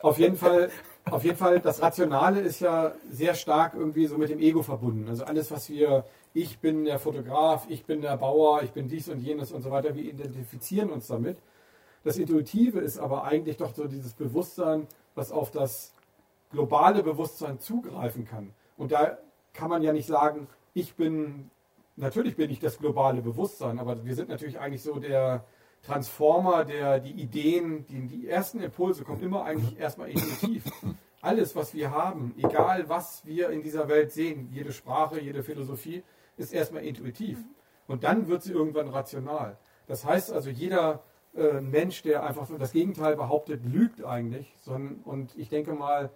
auf 0.01 0.19
jeden 0.19 0.35
Fall, 0.35 0.69
auf 1.13 1.23
jeden 1.23 1.37
Fall, 1.37 1.59
das 1.59 1.81
Rationale 1.81 2.41
ist 2.41 2.59
ja 2.59 2.93
sehr 3.11 3.35
stark 3.35 3.73
irgendwie 3.75 4.07
so 4.07 4.17
mit 4.17 4.29
dem 4.29 4.39
Ego 4.39 4.63
verbunden. 4.63 5.07
Also 5.07 5.23
alles, 5.23 5.51
was 5.51 5.69
wir, 5.69 6.05
ich 6.33 6.59
bin 6.59 6.85
der 6.85 6.97
Fotograf, 6.97 7.65
ich 7.69 7.85
bin 7.85 8.01
der 8.01 8.17
Bauer, 8.17 8.63
ich 8.63 8.71
bin 8.71 8.87
dies 8.87 9.09
und 9.09 9.19
jenes 9.19 9.51
und 9.51 9.61
so 9.61 9.69
weiter, 9.69 9.95
wir 9.95 10.03
identifizieren 10.03 10.89
uns 10.89 11.07
damit. 11.07 11.37
Das 12.03 12.17
Intuitive 12.17 12.79
ist 12.79 12.97
aber 12.97 13.23
eigentlich 13.23 13.57
doch 13.57 13.73
so 13.73 13.87
dieses 13.87 14.13
Bewusstsein, 14.13 14.87
was 15.15 15.31
auf 15.31 15.51
das 15.51 15.93
globale 16.51 17.03
Bewusstsein 17.03 17.59
zugreifen 17.59 18.25
kann. 18.25 18.51
Und 18.75 18.91
da 18.91 19.17
kann 19.53 19.69
man 19.69 19.83
ja 19.83 19.93
nicht 19.93 20.07
sagen, 20.07 20.47
ich 20.73 20.95
bin, 20.95 21.51
natürlich 21.95 22.35
bin 22.35 22.49
ich 22.49 22.59
das 22.59 22.79
globale 22.79 23.21
Bewusstsein, 23.21 23.77
aber 23.77 24.03
wir 24.03 24.15
sind 24.15 24.29
natürlich 24.29 24.59
eigentlich 24.59 24.81
so 24.81 24.99
der 24.99 25.45
Transformer, 25.83 26.63
der 26.63 26.99
die 26.99 27.11
Ideen, 27.11 27.85
die, 27.85 28.07
die 28.07 28.27
ersten 28.27 28.61
Impulse 28.61 29.03
kommen 29.03 29.21
immer 29.21 29.43
eigentlich 29.43 29.77
erstmal 29.77 30.09
intuitiv. 30.09 30.63
Alles, 31.21 31.55
was 31.55 31.73
wir 31.73 31.91
haben, 31.91 32.33
egal 32.37 32.89
was 32.89 33.25
wir 33.25 33.49
in 33.49 33.61
dieser 33.61 33.87
Welt 33.87 34.11
sehen, 34.11 34.49
jede 34.51 34.73
Sprache, 34.73 35.19
jede 35.19 35.43
Philosophie, 35.43 36.03
ist 36.37 36.53
erstmal 36.53 36.83
intuitiv. 36.83 37.39
Und 37.87 38.03
dann 38.03 38.27
wird 38.27 38.43
sie 38.43 38.53
irgendwann 38.53 38.87
rational. 38.89 39.57
Das 39.87 40.05
heißt 40.05 40.31
also, 40.31 40.49
jeder 40.49 41.03
äh, 41.35 41.61
Mensch, 41.61 42.01
der 42.01 42.23
einfach 42.23 42.47
das 42.57 42.71
Gegenteil 42.71 43.15
behauptet, 43.15 43.65
lügt 43.65 44.03
eigentlich. 44.03 44.53
Sondern, 44.61 45.01
und 45.03 45.37
ich 45.37 45.49
denke 45.49 45.73
mal, 45.73 46.11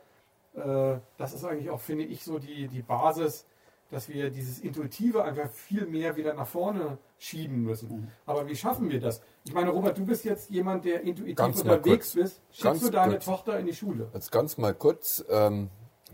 äh, 0.55 0.99
das 1.17 1.33
ist 1.33 1.43
eigentlich 1.43 1.69
auch, 1.69 1.81
finde 1.81 2.05
ich, 2.05 2.23
so 2.23 2.39
die, 2.39 2.67
die 2.67 2.81
Basis, 2.81 3.45
dass 3.89 4.09
wir 4.09 4.29
dieses 4.29 4.59
Intuitive 4.59 5.23
einfach 5.23 5.49
viel 5.49 5.85
mehr 5.85 6.15
wieder 6.15 6.33
nach 6.33 6.47
vorne 6.47 6.97
schieben 7.19 7.63
müssen. 7.63 8.11
Aber 8.25 8.47
wie 8.47 8.55
schaffen 8.55 8.89
wir 8.89 8.99
das? 8.99 9.21
Ich 9.45 9.53
meine, 9.53 9.69
Robert, 9.71 9.97
du 9.97 10.05
bist 10.05 10.23
jetzt 10.25 10.49
jemand, 10.49 10.85
der 10.85 11.01
intuitiv 11.01 11.35
Ganz 11.35 11.61
unterwegs 11.61 12.13
kurz. 12.13 12.23
bist. 12.23 12.41
Schickst 12.51 12.63
Ganz 12.63 12.79
du 12.81 12.89
deine 12.91 13.13
kurz. 13.13 13.25
Tochter 13.25 13.59
in 13.59 13.65
die 13.65 13.73
Schule? 13.73 14.09
Jetzt 14.13 14.31
ganz 14.31 14.57
mal 14.57 14.73
kurz, 14.73 15.23
ähm, 15.29 15.69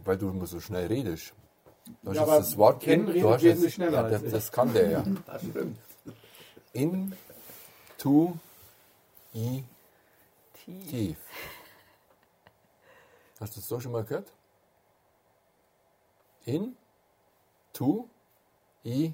weil 0.06 0.18
du 0.18 0.30
immer 0.30 0.46
so 0.46 0.60
schnell 0.60 0.88
redest. 0.88 1.34
Du 2.04 2.10
hast 2.12 2.16
Ja, 2.16 2.24
aber 2.24 2.38
das 2.38 2.58
Wort 2.58 2.82
Ken 2.82 3.02
in, 3.02 3.08
redet 3.08 3.24
du 3.24 3.30
hast 3.30 3.44
wesentlich 3.44 3.64
jetzt, 3.64 3.74
schneller 3.76 3.98
ja, 3.98 4.04
als 4.04 4.12
das, 4.14 4.24
ich. 4.24 4.32
das 4.32 4.52
kann 4.52 4.74
der 4.74 4.90
ja. 4.90 5.04
In, 6.74 7.14
to, 7.98 8.38
I, 9.36 9.64
Tief. 10.66 10.90
tief. 10.90 11.18
Hast 13.40 13.56
du 13.56 13.60
das 13.60 13.68
so 13.68 13.80
schon 13.80 13.92
mal 13.92 14.04
gehört? 14.04 14.32
In, 16.46 16.76
tu, 17.74 18.08
i, 18.86 19.14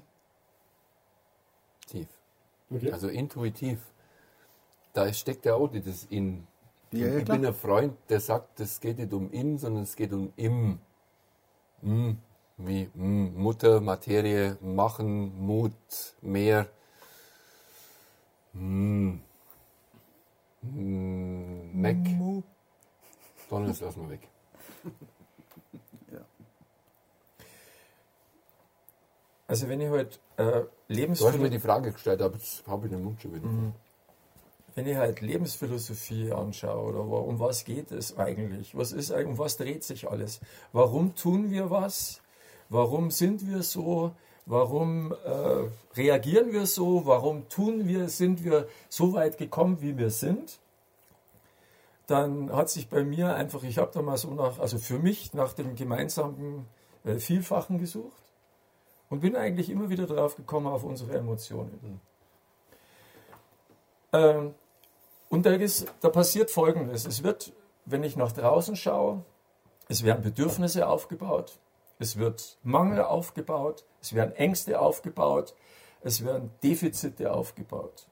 Okay. 2.70 2.92
Also 2.92 3.08
intuitiv. 3.08 3.78
Da 4.92 5.12
steckt 5.12 5.44
ja 5.46 5.54
auch 5.54 5.68
das 5.68 6.04
In. 6.04 6.46
Ja, 6.92 7.06
ja, 7.06 7.18
ich 7.18 7.24
bin 7.24 7.46
ein 7.46 7.54
Freund, 7.54 7.96
der 8.08 8.20
sagt, 8.20 8.58
es 8.60 8.80
geht 8.80 8.98
nicht 8.98 9.12
um 9.12 9.30
In, 9.30 9.58
sondern 9.58 9.84
es 9.84 9.94
geht 9.94 10.12
um 10.12 10.32
Im. 10.36 10.80
M, 11.82 12.18
wie 12.56 12.90
M, 12.94 13.34
Mutter, 13.40 13.80
Materie, 13.80 14.58
Machen, 14.60 15.46
Mut, 15.46 15.72
Meer. 16.20 16.68
M, 18.54 19.22
M, 20.62 21.80
Mac. 21.80 21.96
Donald, 23.48 23.80
lass 23.80 23.96
mal 23.96 24.10
weg. 24.10 24.28
Also 29.50 29.68
wenn 29.68 29.80
ich 29.80 29.88
halt 29.88 30.20
äh, 30.36 30.44
Du 30.44 30.46
hast 30.46 30.60
mir 30.60 30.68
Lebensphilosophie, 30.94 31.50
die 31.50 31.58
Frage 31.58 31.92
gestellt, 31.92 32.22
aber 32.22 32.36
jetzt 32.36 32.64
habe 32.68 32.86
ich 32.86 32.92
den 32.92 33.02
Mund 33.02 33.20
schon 33.20 33.34
wieder. 33.34 33.48
wenn 34.76 34.86
ich 34.86 34.96
halt 34.96 35.20
Lebensphilosophie 35.20 36.30
anschaue 36.30 36.92
oder 36.92 37.00
um 37.00 37.40
was 37.40 37.64
geht 37.64 37.90
es 37.90 38.16
eigentlich? 38.16 38.76
Was 38.76 38.92
ist 38.92 39.10
um 39.10 39.38
was 39.38 39.56
dreht 39.56 39.82
sich 39.82 40.08
alles? 40.08 40.40
Warum 40.72 41.16
tun 41.16 41.50
wir 41.50 41.68
was? 41.68 42.20
Warum 42.68 43.10
sind 43.10 43.44
wir 43.48 43.64
so? 43.64 44.12
Warum 44.46 45.12
äh, 45.24 45.96
reagieren 45.96 46.52
wir 46.52 46.66
so? 46.66 47.04
Warum 47.04 47.48
tun 47.48 47.88
wir, 47.88 48.08
sind 48.08 48.44
wir 48.44 48.68
so 48.88 49.14
weit 49.14 49.36
gekommen, 49.36 49.78
wie 49.80 49.98
wir 49.98 50.10
sind? 50.10 50.60
Dann 52.06 52.52
hat 52.52 52.70
sich 52.70 52.88
bei 52.88 53.02
mir 53.02 53.34
einfach, 53.34 53.64
ich 53.64 53.78
habe 53.78 53.90
da 53.92 54.00
mal 54.00 54.16
so 54.16 54.32
nach, 54.32 54.60
also 54.60 54.78
für 54.78 55.00
mich 55.00 55.34
nach 55.34 55.54
dem 55.54 55.74
gemeinsamen 55.74 56.66
äh, 57.04 57.16
Vielfachen 57.16 57.78
gesucht 57.78 58.29
und 59.10 59.20
bin 59.20 59.36
eigentlich 59.36 59.68
immer 59.68 59.90
wieder 59.90 60.06
drauf 60.06 60.36
gekommen 60.36 60.68
auf 60.68 60.84
unsere 60.84 61.18
Emotionen. 61.18 62.00
Ähm, 64.12 64.54
und 65.28 65.46
da, 65.46 65.50
ist, 65.50 65.92
da 66.00 66.08
passiert 66.08 66.50
Folgendes. 66.50 67.06
Es 67.06 67.22
wird, 67.22 67.52
wenn 67.84 68.02
ich 68.02 68.16
nach 68.16 68.32
draußen 68.32 68.76
schaue, 68.76 69.24
es 69.88 70.04
werden 70.04 70.22
Bedürfnisse 70.22 70.86
aufgebaut, 70.86 71.58
es 71.98 72.16
wird 72.16 72.58
Mangel 72.62 73.02
aufgebaut, 73.02 73.84
es 74.00 74.14
werden 74.14 74.34
Ängste 74.36 74.80
aufgebaut, 74.80 75.54
es 76.02 76.24
werden 76.24 76.50
Defizite 76.62 77.32
aufgebaut. 77.32 78.06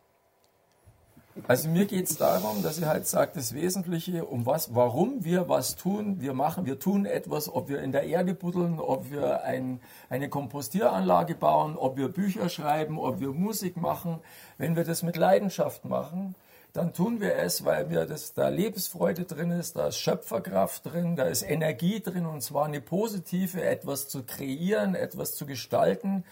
Also 1.46 1.68
mir 1.68 1.86
geht 1.86 2.08
es 2.08 2.16
darum, 2.16 2.62
dass 2.62 2.78
ich 2.78 2.84
halt 2.84 3.06
sage, 3.06 3.32
das 3.34 3.54
Wesentliche, 3.54 4.24
um 4.24 4.46
was, 4.46 4.74
warum 4.74 5.24
wir 5.24 5.48
was 5.48 5.76
tun, 5.76 6.20
wir 6.20 6.34
machen, 6.34 6.66
wir 6.66 6.78
tun 6.78 7.06
etwas, 7.06 7.52
ob 7.52 7.68
wir 7.68 7.80
in 7.80 7.92
der 7.92 8.04
Erde 8.04 8.34
buddeln, 8.34 8.80
ob 8.80 9.10
wir 9.10 9.44
ein, 9.44 9.80
eine 10.10 10.28
Kompostieranlage 10.28 11.34
bauen, 11.34 11.76
ob 11.76 11.96
wir 11.96 12.08
Bücher 12.08 12.48
schreiben, 12.48 12.98
ob 12.98 13.20
wir 13.20 13.32
Musik 13.32 13.76
machen. 13.76 14.18
Wenn 14.58 14.76
wir 14.76 14.84
das 14.84 15.02
mit 15.02 15.16
Leidenschaft 15.16 15.84
machen, 15.84 16.34
dann 16.72 16.92
tun 16.92 17.20
wir 17.20 17.36
es, 17.36 17.64
weil 17.64 17.88
wir 17.90 18.04
das, 18.04 18.34
da 18.34 18.48
Lebensfreude 18.48 19.24
drin 19.24 19.50
ist, 19.50 19.76
da 19.76 19.88
ist 19.88 19.98
Schöpferkraft 19.98 20.86
drin, 20.86 21.16
da 21.16 21.24
ist 21.24 21.42
Energie 21.42 22.00
drin 22.00 22.26
und 22.26 22.42
zwar 22.42 22.66
eine 22.66 22.80
positive, 22.80 23.62
etwas 23.62 24.08
zu 24.08 24.22
kreieren, 24.22 24.94
etwas 24.94 25.34
zu 25.34 25.46
gestalten. 25.46 26.24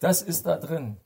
Das 0.00 0.22
ist 0.22 0.46
da 0.46 0.56
drin. 0.56 0.96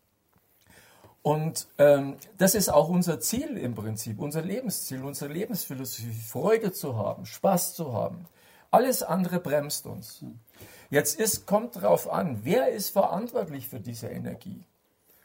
Und 1.26 1.66
ähm, 1.78 2.18
das 2.38 2.54
ist 2.54 2.68
auch 2.68 2.88
unser 2.88 3.18
Ziel 3.18 3.56
im 3.56 3.74
Prinzip, 3.74 4.20
unser 4.20 4.42
Lebensziel, 4.42 5.02
unsere 5.02 5.32
Lebensphilosophie, 5.32 6.12
Freude 6.12 6.70
zu 6.70 6.96
haben, 6.96 7.26
Spaß 7.26 7.74
zu 7.74 7.92
haben. 7.92 8.28
Alles 8.70 9.02
andere 9.02 9.40
bremst 9.40 9.86
uns. 9.86 10.24
Jetzt 10.88 11.18
ist, 11.18 11.44
kommt 11.44 11.74
darauf 11.74 12.08
an, 12.08 12.42
wer 12.44 12.68
ist 12.68 12.90
verantwortlich 12.90 13.68
für 13.68 13.80
diese 13.80 14.06
Energie? 14.06 14.62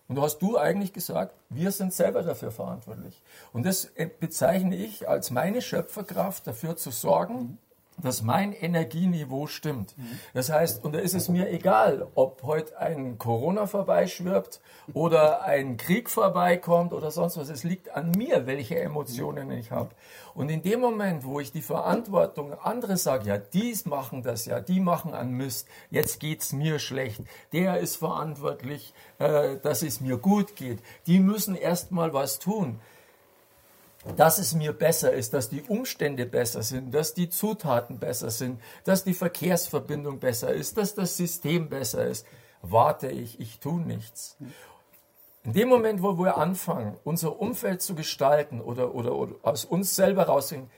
Und 0.07 0.15
da 0.15 0.23
hast 0.23 0.39
du 0.39 0.57
eigentlich 0.57 0.91
gesagt, 0.91 1.35
wir 1.49 1.71
sind 1.71 1.93
selber 1.93 2.23
dafür 2.23 2.49
verantwortlich. 2.49 3.21
Und 3.53 3.67
das 3.67 3.85
äh, 3.93 4.07
bezeichne 4.07 4.75
ich 4.75 5.07
als 5.07 5.29
meine 5.29 5.61
Schöpferkraft, 5.61 6.47
dafür 6.47 6.77
zu 6.77 6.89
sorgen, 6.89 7.59
dass 7.97 8.21
mein 8.21 8.53
Energieniveau 8.53 9.47
stimmt. 9.47 9.95
Das 10.33 10.49
heißt, 10.49 10.83
und 10.83 10.93
da 10.95 10.99
ist 10.99 11.13
es 11.13 11.29
mir 11.29 11.49
egal, 11.49 12.07
ob 12.15 12.43
heute 12.43 12.77
ein 12.79 13.17
Corona 13.17 13.67
vorbeischwirbt 13.67 14.59
oder 14.93 15.43
ein 15.43 15.77
Krieg 15.77 16.09
vorbeikommt 16.09 16.93
oder 16.93 17.11
sonst 17.11 17.37
was. 17.37 17.49
Es 17.49 17.63
liegt 17.63 17.95
an 17.95 18.11
mir, 18.11 18.47
welche 18.47 18.79
Emotionen 18.79 19.51
ich 19.51 19.71
habe. 19.71 19.91
Und 20.33 20.49
in 20.49 20.61
dem 20.61 20.79
Moment, 20.79 21.25
wo 21.25 21.39
ich 21.39 21.51
die 21.51 21.61
Verantwortung, 21.61 22.53
andere 22.53 22.97
sagen, 22.97 23.27
ja, 23.27 23.37
die 23.37 23.75
machen 23.85 24.23
das 24.23 24.45
ja, 24.45 24.59
die 24.59 24.79
machen 24.79 25.13
an 25.13 25.31
Mist, 25.31 25.67
jetzt 25.89 26.19
geht's 26.19 26.53
mir 26.53 26.79
schlecht, 26.79 27.21
der 27.53 27.79
ist 27.79 27.97
verantwortlich, 27.97 28.93
äh, 29.19 29.57
dass 29.61 29.81
es 29.81 30.01
mir 30.01 30.17
gut 30.17 30.55
geht, 30.55 30.79
die 31.07 31.19
müssen 31.19 31.55
erst 31.55 31.91
mal 31.91 32.13
was 32.13 32.39
tun 32.39 32.79
dass 34.17 34.39
es 34.39 34.53
mir 34.53 34.73
besser 34.73 35.11
ist, 35.11 35.33
dass 35.33 35.49
die 35.49 35.61
Umstände 35.61 36.25
besser 36.25 36.63
sind, 36.63 36.93
dass 36.93 37.13
die 37.13 37.29
Zutaten 37.29 37.99
besser 37.99 38.31
sind, 38.31 38.59
dass 38.83 39.03
die 39.03 39.13
Verkehrsverbindung 39.13 40.19
besser 40.19 40.51
ist, 40.51 40.77
dass 40.77 40.95
das 40.95 41.17
System 41.17 41.69
besser 41.69 42.05
ist, 42.05 42.25
warte 42.61 43.09
ich, 43.09 43.39
ich 43.39 43.59
tue 43.59 43.79
nichts. 43.79 44.37
In 45.43 45.53
dem 45.53 45.69
Moment, 45.69 46.03
wo 46.03 46.17
wir 46.17 46.37
anfangen, 46.37 46.97
unser 47.03 47.39
Umfeld 47.39 47.81
zu 47.81 47.95
gestalten 47.95 48.61
oder, 48.61 48.93
oder, 48.93 49.15
oder 49.15 49.35
aus 49.43 49.65
uns 49.65 49.95
selber 49.95 50.23
rausgehen, 50.23 50.69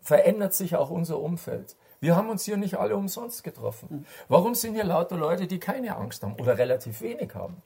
verändert 0.00 0.54
sich 0.54 0.76
auch 0.76 0.90
unser 0.90 1.18
Umfeld. 1.18 1.76
Wir 2.00 2.14
haben 2.14 2.30
uns 2.30 2.44
hier 2.44 2.56
nicht 2.56 2.78
alle 2.78 2.96
umsonst 2.96 3.42
getroffen. 3.42 4.06
Warum 4.28 4.54
sind 4.54 4.74
hier 4.74 4.84
lauter 4.84 5.16
Leute, 5.16 5.46
die 5.46 5.58
keine 5.58 5.96
Angst 5.96 6.22
haben 6.22 6.36
oder 6.38 6.58
relativ 6.58 7.00
wenig 7.00 7.34
haben? 7.34 7.62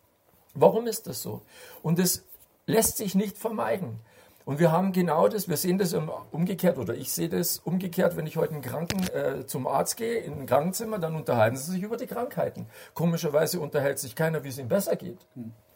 Warum 0.55 0.87
ist 0.87 1.07
das 1.07 1.23
so? 1.23 1.43
Und 1.83 1.99
es 1.99 2.25
lässt 2.67 2.97
sich 2.97 3.15
nicht 3.15 3.39
vermeiden. 3.39 4.01
Und 4.45 4.59
wir 4.59 4.73
haben 4.73 4.93
genau 4.93 5.29
das, 5.29 5.49
wir 5.49 5.57
sehen 5.57 5.79
das 5.79 5.95
umgekehrt, 6.31 6.79
oder 6.79 6.95
ich 6.95 7.13
sehe 7.13 7.29
das 7.29 7.59
umgekehrt, 7.59 8.17
wenn 8.17 8.27
ich 8.27 8.37
heute 8.37 8.55
einen 8.55 8.63
Kranken 8.63 9.07
äh, 9.09 9.47
zum 9.47 9.67
Arzt 9.67 9.97
gehe, 9.97 10.19
in 10.19 10.41
ein 10.41 10.47
Krankenzimmer, 10.47 10.99
dann 10.99 11.15
unterhalten 11.15 11.57
sie 11.57 11.73
sich 11.73 11.83
über 11.83 11.97
die 11.97 12.07
Krankheiten. 12.07 12.67
Komischerweise 12.95 13.61
unterhält 13.61 13.99
sich 13.99 14.17
keiner, 14.17 14.43
wie 14.43 14.49
es 14.49 14.59
ihm 14.59 14.69
besser 14.69 14.97
geht. 14.97 15.27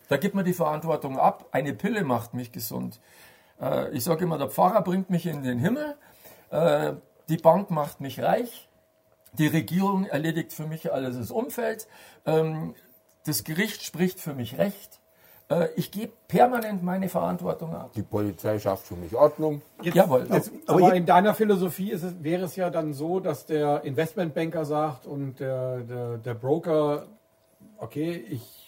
Da 0.08 0.16
gibt 0.16 0.34
man 0.34 0.44
die 0.44 0.54
Verantwortung 0.54 1.18
ab. 1.18 1.46
Eine 1.52 1.72
Pille 1.74 2.04
macht 2.04 2.34
mich 2.34 2.52
gesund. 2.52 3.00
Äh, 3.60 3.90
ich 3.90 4.04
sage 4.04 4.24
immer, 4.24 4.38
der 4.38 4.48
Pfarrer 4.50 4.82
bringt 4.82 5.10
mich 5.10 5.26
in 5.26 5.42
den 5.42 5.58
Himmel, 5.58 5.96
äh, 6.50 6.94
die 7.28 7.36
Bank 7.36 7.70
macht 7.70 8.00
mich 8.00 8.22
reich, 8.22 8.68
die 9.32 9.46
Regierung 9.46 10.06
erledigt 10.06 10.52
für 10.52 10.66
mich 10.66 10.92
alles 10.92 11.16
das 11.16 11.30
Umfeld, 11.30 11.86
ähm, 12.26 12.74
das 13.26 13.44
Gericht 13.44 13.82
spricht 13.82 14.20
für 14.20 14.34
mich 14.34 14.58
Recht. 14.58 15.00
Äh, 15.62 15.68
ich 15.76 15.90
gebe 15.90 16.12
permanent 16.28 16.82
meine 16.82 17.09
Verantwortung 17.09 17.74
ab. 17.74 17.90
Die 17.94 18.02
Polizei 18.02 18.59
schafft 18.59 18.86
für 18.86 18.96
mich 18.96 19.14
Ordnung. 19.14 19.62
Jawohl. 19.82 20.26
Jetzt, 20.32 20.50
aber 20.66 20.78
aber 20.86 20.94
in 20.94 21.07
deiner 21.07 21.34
Philosophie 21.34 21.90
ist 21.90 22.02
es, 22.02 22.14
wäre 22.22 22.44
es 22.44 22.57
ja 22.57 22.70
dann 22.70 22.92
so, 22.94 23.20
dass 23.20 23.46
der 23.46 23.84
Investmentbanker 23.84 24.64
sagt 24.64 25.07
und 25.07 25.40
der, 25.40 25.78
der, 25.80 26.16
der 26.18 26.34
Broker, 26.34 27.07
okay, 27.78 28.24
ich 28.30 28.61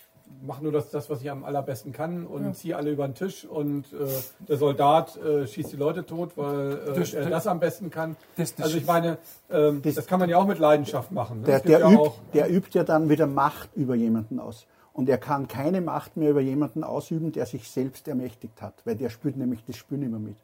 mache 0.44 0.62
nur 0.62 0.72
das, 0.72 0.90
das, 0.90 1.08
was 1.08 1.22
ich 1.22 1.30
am 1.30 1.44
allerbesten 1.44 1.92
kann 1.92 2.26
und 2.26 2.54
ziehe 2.54 2.76
alle 2.76 2.90
über 2.90 3.06
den 3.08 3.14
Tisch 3.14 3.44
und 3.44 3.84
äh, 3.92 4.06
der 4.48 4.56
Soldat 4.58 5.16
äh, 5.16 5.46
schießt 5.46 5.72
die 5.72 5.76
Leute 5.76 6.04
tot, 6.04 6.32
weil 6.36 6.72
äh, 6.72 6.98
Das- 6.98 7.14
er 7.14 7.30
das 7.30 7.46
am 7.46 7.58
besten 7.60 7.90
kann. 7.90 8.16
Das- 8.36 8.54
das- 8.54 8.66
also 8.66 8.76
ich 8.78 8.86
meine, 8.86 9.18
ähm, 9.50 9.80
das, 9.82 10.06
kann 10.06 10.18
man 10.20 10.28
ja 10.28 10.36
auch 10.38 10.46
mit 10.46 10.58
Leidenschaft 10.58 11.10
machen. 11.12 11.40
Ne? 11.40 11.46
Der, 11.46 11.60
der, 11.60 11.78
ja 11.80 11.88
übt, 11.90 11.98
auch, 12.00 12.18
der 12.34 12.50
übt 12.50 12.68
ja 12.76 12.84
dann 12.84 13.08
wieder 13.08 13.26
Macht 13.26 13.70
über 13.76 13.94
jemanden 13.94 14.38
aus. 14.40 14.66
Und 14.96 15.10
er 15.10 15.18
kann 15.18 15.46
keine 15.46 15.82
Macht 15.82 16.16
mehr 16.16 16.30
über 16.30 16.40
jemanden 16.40 16.82
ausüben, 16.82 17.30
der 17.30 17.44
sich 17.44 17.68
selbst 17.68 18.08
ermächtigt 18.08 18.62
hat, 18.62 18.74
weil 18.86 18.96
der 18.96 19.10
spürt 19.10 19.36
nämlich 19.36 19.62
das 19.66 19.76
Spüren 19.76 20.02
immer 20.02 20.18
mit. 20.18 20.38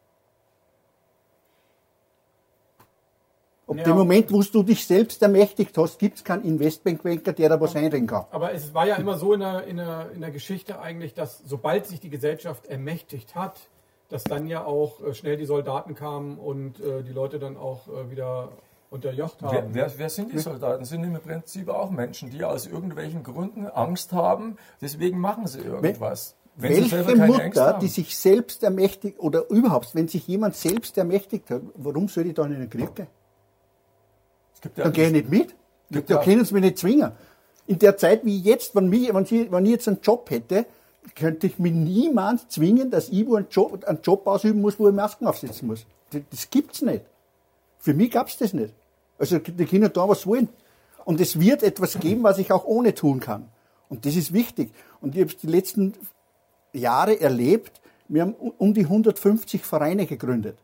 Ob 3.66 3.78
Ja. 3.78 3.84
dem 3.84 3.96
Moment, 3.96 4.30
wo 4.30 4.42
du 4.42 4.62
dich 4.62 4.86
selbst 4.86 5.22
ermächtigt 5.22 5.78
hast, 5.78 5.98
gibt 5.98 6.18
es 6.18 6.24
keinen 6.24 6.44
Investmentbanker, 6.44 7.32
der 7.32 7.48
da 7.48 7.58
was 7.58 7.74
einreden 7.74 8.06
kann. 8.06 8.26
Aber 8.30 8.52
es 8.52 8.74
war 8.74 8.86
ja 8.86 8.96
immer 8.96 9.16
so 9.16 9.32
in 9.32 9.40
der, 9.40 9.64
in, 9.64 9.78
der, 9.78 10.10
in 10.14 10.20
der 10.20 10.30
Geschichte 10.30 10.78
eigentlich, 10.78 11.14
dass 11.14 11.38
sobald 11.46 11.86
sich 11.86 12.00
die 12.00 12.10
Gesellschaft 12.10 12.66
ermächtigt 12.66 13.34
hat, 13.34 13.58
dass 14.10 14.24
dann 14.24 14.46
ja 14.48 14.66
auch 14.66 15.00
äh, 15.02 15.14
schnell 15.14 15.38
die 15.38 15.46
Soldaten 15.46 15.94
kamen 15.94 16.36
und 16.36 16.78
äh, 16.80 17.02
die 17.02 17.12
Leute 17.12 17.38
dann 17.38 17.56
auch 17.56 17.88
äh, 17.88 18.10
wieder 18.10 18.50
unterjocht 18.92 19.42
haben. 19.42 19.74
Wer, 19.74 19.74
wer, 19.74 19.98
wer 19.98 20.10
sind 20.10 20.32
die 20.32 20.38
Soldaten? 20.38 20.84
Sind 20.84 21.02
im 21.04 21.14
Prinzip 21.14 21.68
auch 21.68 21.90
Menschen, 21.90 22.30
die 22.30 22.44
aus 22.44 22.66
irgendwelchen 22.66 23.22
Gründen 23.22 23.66
Angst 23.66 24.12
haben, 24.12 24.56
deswegen 24.80 25.18
machen 25.18 25.46
sie 25.46 25.60
irgendwas. 25.60 26.36
Wenn 26.54 26.90
Welche 26.90 27.16
Mutter, 27.16 27.78
die 27.80 27.88
sich 27.88 28.14
selbst 28.16 28.62
ermächtigt, 28.62 29.18
oder 29.18 29.48
überhaupt, 29.48 29.94
wenn 29.94 30.08
sich 30.08 30.28
jemand 30.28 30.54
selbst 30.54 30.98
ermächtigt 30.98 31.48
hat, 31.48 31.62
warum 31.74 32.08
soll 32.08 32.26
ich 32.26 32.34
dann 32.34 32.52
in 32.52 32.60
den 32.60 32.70
Krieg 32.70 32.94
gehen? 32.94 33.06
Es 34.54 34.60
ja 34.76 34.84
Dann 34.84 34.92
gehe 34.92 35.06
ich 35.06 35.12
nicht 35.12 35.30
mit. 35.30 35.54
Gibt 35.90 36.10
Da 36.10 36.16
ja- 36.16 36.22
können 36.22 36.44
sie 36.44 36.52
mich 36.52 36.62
nicht 36.62 36.78
zwingen. 36.78 37.12
In 37.66 37.78
der 37.78 37.96
Zeit 37.96 38.24
wie 38.26 38.38
jetzt, 38.38 38.74
wenn, 38.74 38.88
mich, 38.88 39.12
wenn, 39.14 39.24
sie, 39.24 39.50
wenn 39.50 39.64
ich 39.64 39.72
jetzt 39.72 39.88
einen 39.88 40.00
Job 40.02 40.28
hätte, 40.28 40.66
könnte 41.14 41.46
ich 41.46 41.58
mich 41.58 41.72
niemand 41.72 42.50
zwingen, 42.52 42.90
dass 42.90 43.08
ich 43.08 43.26
wo 43.26 43.36
einen 43.36 43.48
Job, 43.50 43.84
einen 43.84 44.02
Job 44.02 44.26
ausüben 44.26 44.60
muss, 44.60 44.78
wo 44.78 44.88
ich 44.88 44.94
Masken 44.94 45.26
aufsetzen 45.26 45.68
muss. 45.68 45.86
Das, 46.10 46.20
das 46.30 46.50
gibt's 46.50 46.82
nicht. 46.82 47.04
Für 47.78 47.94
mich 47.94 48.10
gab's 48.10 48.36
das 48.36 48.52
nicht. 48.52 48.74
Also 49.22 49.38
die 49.38 49.66
Kinder 49.66 49.88
da 49.88 50.08
was 50.08 50.26
wollen. 50.26 50.48
Und 51.04 51.20
es 51.20 51.38
wird 51.38 51.62
etwas 51.62 52.00
geben, 52.00 52.24
was 52.24 52.38
ich 52.38 52.50
auch 52.50 52.64
ohne 52.64 52.92
tun 52.92 53.20
kann. 53.20 53.48
Und 53.88 54.04
das 54.04 54.16
ist 54.16 54.32
wichtig. 54.32 54.72
Und 55.00 55.14
ich 55.14 55.20
habe 55.20 55.32
die 55.32 55.46
letzten 55.46 55.92
Jahre 56.72 57.20
erlebt, 57.20 57.80
wir 58.08 58.22
haben 58.22 58.34
um 58.34 58.74
die 58.74 58.82
150 58.82 59.62
Vereine 59.62 60.06
gegründet. 60.06 60.58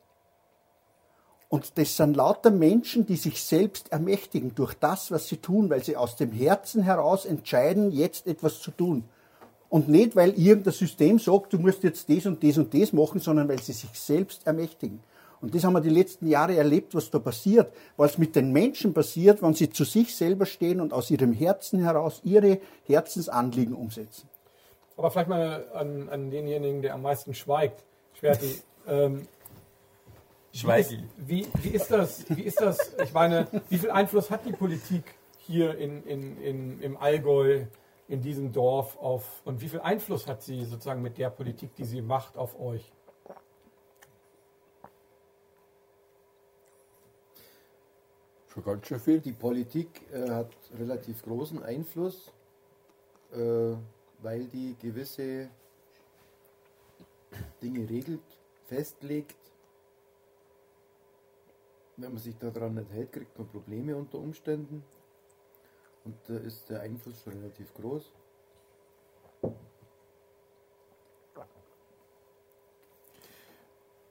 Und 1.48 1.78
das 1.78 1.96
sind 1.96 2.16
lauter 2.16 2.50
Menschen, 2.50 3.06
die 3.06 3.14
sich 3.14 3.44
selbst 3.44 3.92
ermächtigen 3.92 4.56
durch 4.56 4.74
das, 4.74 5.12
was 5.12 5.28
sie 5.28 5.36
tun, 5.36 5.70
weil 5.70 5.84
sie 5.84 5.96
aus 5.96 6.16
dem 6.16 6.32
Herzen 6.32 6.82
heraus 6.82 7.26
entscheiden, 7.26 7.92
jetzt 7.92 8.26
etwas 8.26 8.60
zu 8.60 8.72
tun. 8.72 9.04
Und 9.68 9.88
nicht, 9.88 10.16
weil 10.16 10.30
irgendein 10.30 10.72
System 10.72 11.20
sagt, 11.20 11.52
du 11.52 11.58
musst 11.60 11.84
jetzt 11.84 12.10
das 12.10 12.26
und 12.26 12.42
das 12.42 12.58
und 12.58 12.74
das 12.74 12.92
machen, 12.92 13.20
sondern 13.20 13.48
weil 13.48 13.62
sie 13.62 13.72
sich 13.72 13.90
selbst 13.92 14.48
ermächtigen. 14.48 14.98
Und 15.40 15.54
das 15.54 15.64
haben 15.64 15.72
wir 15.72 15.80
die 15.80 15.88
letzten 15.90 16.26
Jahre 16.26 16.56
erlebt, 16.56 16.94
was 16.94 17.10
da 17.10 17.18
passiert, 17.18 17.72
was 17.96 18.18
mit 18.18 18.34
den 18.34 18.52
Menschen 18.52 18.92
passiert, 18.92 19.42
wenn 19.42 19.54
sie 19.54 19.70
zu 19.70 19.84
sich 19.84 20.14
selber 20.16 20.46
stehen 20.46 20.80
und 20.80 20.92
aus 20.92 21.10
ihrem 21.10 21.32
Herzen 21.32 21.80
heraus 21.80 22.20
ihre 22.24 22.58
Herzensanliegen 22.86 23.74
umsetzen. 23.74 24.28
Aber 24.96 25.10
vielleicht 25.10 25.28
mal 25.28 25.64
an, 25.74 26.08
an 26.08 26.30
denjenigen, 26.30 26.82
der 26.82 26.94
am 26.94 27.02
meisten 27.02 27.34
schweigt. 27.34 27.84
Schwerti, 28.14 28.60
ähm, 28.88 29.28
Schweigi. 30.52 31.04
Wie, 31.18 31.46
wie, 31.62 31.68
ist 31.68 31.90
das? 31.90 32.24
Wie 32.28 32.42
ist 32.42 32.60
das? 32.60 32.94
Ich 33.02 33.12
meine, 33.12 33.46
wie 33.68 33.78
viel 33.78 33.90
Einfluss 33.90 34.30
hat 34.30 34.44
die 34.44 34.52
Politik 34.52 35.04
hier 35.38 35.78
in, 35.78 36.02
in, 36.04 36.42
in, 36.42 36.80
im 36.80 36.96
Allgäu, 36.96 37.64
in 38.08 38.22
diesem 38.22 38.52
Dorf 38.52 38.96
auf 38.98 39.42
und 39.44 39.60
wie 39.60 39.68
viel 39.68 39.80
Einfluss 39.80 40.26
hat 40.26 40.42
sie 40.42 40.64
sozusagen 40.64 41.02
mit 41.02 41.18
der 41.18 41.30
Politik, 41.30 41.74
die 41.76 41.84
sie 41.84 42.02
macht, 42.02 42.36
auf 42.36 42.58
euch? 42.58 42.92
Schon 48.58 48.64
ganz 48.64 48.88
schön 48.88 48.98
viel. 48.98 49.20
Die 49.20 49.32
Politik 49.32 50.02
äh, 50.12 50.30
hat 50.30 50.50
relativ 50.76 51.22
großen 51.22 51.62
Einfluss, 51.62 52.32
äh, 53.30 53.76
weil 54.20 54.48
die 54.48 54.74
gewisse 54.82 55.48
Dinge 57.62 57.88
regelt, 57.88 58.20
festlegt. 58.66 59.36
Wenn 61.98 62.14
man 62.14 62.20
sich 62.20 62.36
daran 62.36 62.74
nicht 62.74 62.90
hält, 62.90 63.12
kriegt 63.12 63.38
man 63.38 63.46
Probleme 63.46 63.94
unter 63.94 64.18
Umständen. 64.18 64.82
Und 66.04 66.16
da 66.26 66.38
ist 66.38 66.68
der 66.68 66.80
Einfluss 66.80 67.22
schon 67.22 67.34
relativ 67.34 67.72
groß. 67.74 68.12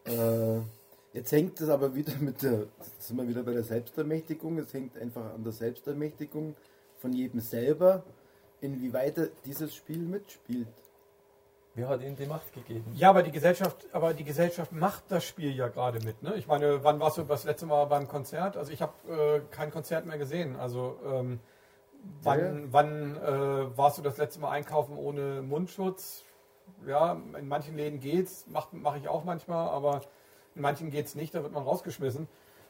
Äh, 0.06 0.62
jetzt 1.18 1.32
hängt 1.32 1.60
es 1.60 1.70
aber 1.70 1.94
wieder 1.96 2.14
mit 2.20 2.42
der, 2.44 2.68
sind 3.00 3.18
wir 3.18 3.28
wieder 3.28 3.44
bei 3.44 3.54
der 3.54 3.64
Selbstermächtigung, 3.64 4.58
es 4.60 4.74
hängt 4.74 4.98
einfach 4.98 5.34
an 5.34 5.44
der 5.44 5.52
Selbstermächtigung 5.54 6.56
von 7.00 7.14
jedem 7.14 7.40
selber, 7.40 8.04
inwieweit 8.62 9.18
er 9.18 9.28
dieses 9.46 9.76
Spiel 9.76 10.00
mitspielt. 10.00 10.68
Wer 11.76 11.90
hat 11.90 12.02
ihnen 12.02 12.16
die 12.16 12.26
Macht 12.26 12.52
gegeben? 12.54 12.86
Ja, 12.96 13.10
aber 13.12 13.22
die 13.22 13.32
Gesellschaft, 13.32 13.86
aber 13.92 14.16
die 14.16 14.24
Gesellschaft 14.24 14.72
macht 14.72 15.04
das 15.10 15.24
Spiel 15.26 15.56
ja 15.56 15.68
gerade 15.68 16.00
mit. 16.04 16.24
Ne? 16.24 16.34
Ich 16.36 16.48
meine, 16.48 16.84
wann 16.84 17.00
warst 17.00 17.20
du 17.20 17.24
das 17.24 17.44
letzte 17.44 17.68
Mal 17.68 17.86
beim 17.86 18.08
Konzert? 18.08 18.58
Also 18.58 18.72
ich 18.72 18.82
habe 18.82 18.94
äh, 19.08 19.42
kein 19.54 19.70
Konzert 19.70 20.08
mehr 20.08 20.18
gesehen. 20.18 20.56
Also 20.56 20.98
ähm, 21.06 21.40
wann, 22.24 22.40
Ja. 22.40 22.68
wann 22.72 23.16
äh, 23.18 23.78
warst 23.78 24.00
du 24.00 24.02
das 24.02 24.18
letzte 24.18 24.40
Mal 24.40 24.50
einkaufen 24.50 24.98
ohne 24.98 25.44
Mundschutz? 25.44 26.24
Ja, 26.88 27.22
in 27.38 27.48
manchen 27.48 27.78
Läden 27.78 28.00
geht's, 28.00 28.48
mache 28.48 28.70
mach 28.76 28.96
ich 28.98 29.08
auch 29.08 29.24
manchmal, 29.24 29.70
aber 29.70 30.02
in 30.58 30.62
manchen 30.62 30.90
geht's 30.90 31.16
nicht, 31.16 31.34
da 31.34 31.44
wird 31.44 31.54
man 31.54 31.64
rausgeschmissen. 31.64 32.28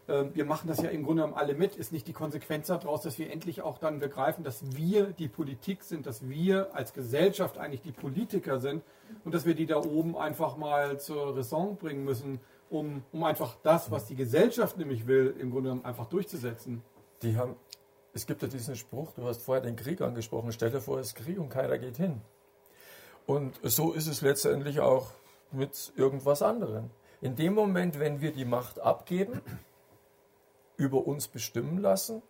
Ähm, 0.08 0.32
wir 0.34 0.46
machen 0.46 0.68
das 0.68 0.82
ja 0.82 0.90
im 0.90 1.04
Grunde 1.04 1.24
genommen 1.24 1.40
alle 1.40 1.56
mit. 1.56 1.76
Ist 1.76 1.92
nicht 1.92 2.08
die 2.08 2.14
Konsequenz 2.14 2.68
daraus, 2.68 3.02
dass 3.02 3.18
wir 3.18 3.32
endlich 3.32 3.62
auch 3.62 3.78
dann 3.78 4.00
begreifen, 4.00 4.44
dass 4.44 4.76
wir 4.76 5.06
die 5.08 5.28
Politik 5.28 5.84
sind, 5.84 6.06
dass 6.06 6.28
wir 6.30 6.76
als 6.76 6.94
Gesellschaft 6.94 7.58
eigentlich 7.58 7.82
die 7.82 7.92
Politiker 7.92 8.60
sind 8.60 8.84
und 9.24 9.34
dass 9.34 9.46
wir 9.46 9.56
die 9.56 9.66
da 9.66 9.78
oben 9.78 10.18
einfach 10.18 10.58
mal 10.58 11.00
zur 11.00 11.36
Raison 11.36 11.78
bringen 11.78 12.04
müssen, 12.04 12.40
um, 12.70 13.04
um 13.12 13.24
einfach 13.24 13.56
das, 13.64 13.90
was 13.90 14.06
die 14.06 14.16
Gesellschaft 14.16 14.78
nämlich 14.78 15.08
will, 15.08 15.34
im 15.40 15.52
Grunde 15.52 15.70
genommen 15.70 15.86
einfach 15.86 16.08
durchzusetzen. 16.08 16.84
Die 17.22 17.38
haben, 17.38 17.56
es 18.14 18.28
gibt 18.28 18.42
ja 18.42 18.48
diesen 18.48 18.76
Spruch, 18.76 19.14
du 19.14 19.24
hast 19.24 19.42
vorher 19.42 19.64
den 19.64 19.76
Krieg 19.76 20.02
angesprochen, 20.02 20.52
stell 20.52 20.72
dir 20.72 20.82
vor, 20.82 21.00
es 21.00 21.08
ist 21.08 21.16
Krieg 21.16 21.40
und 21.40 21.50
keiner 21.50 21.78
geht 21.78 21.98
hin. 21.98 22.22
Und 23.26 23.60
so 23.64 23.94
ist 23.94 24.08
es 24.08 24.22
letztendlich 24.22 24.80
auch 24.80 25.12
mit 25.52 25.94
irgendwas 25.96 26.42
anderem. 26.42 26.90
In 27.22 27.36
dem 27.36 27.54
Moment, 27.54 28.00
wenn 28.00 28.22
wir 28.22 28.32
die 28.32 28.46
Macht 28.46 28.80
abgeben, 28.80 29.42
über 30.78 31.08
uns 31.08 31.28
bestimmen 31.28 31.80
lassen, 31.80 32.22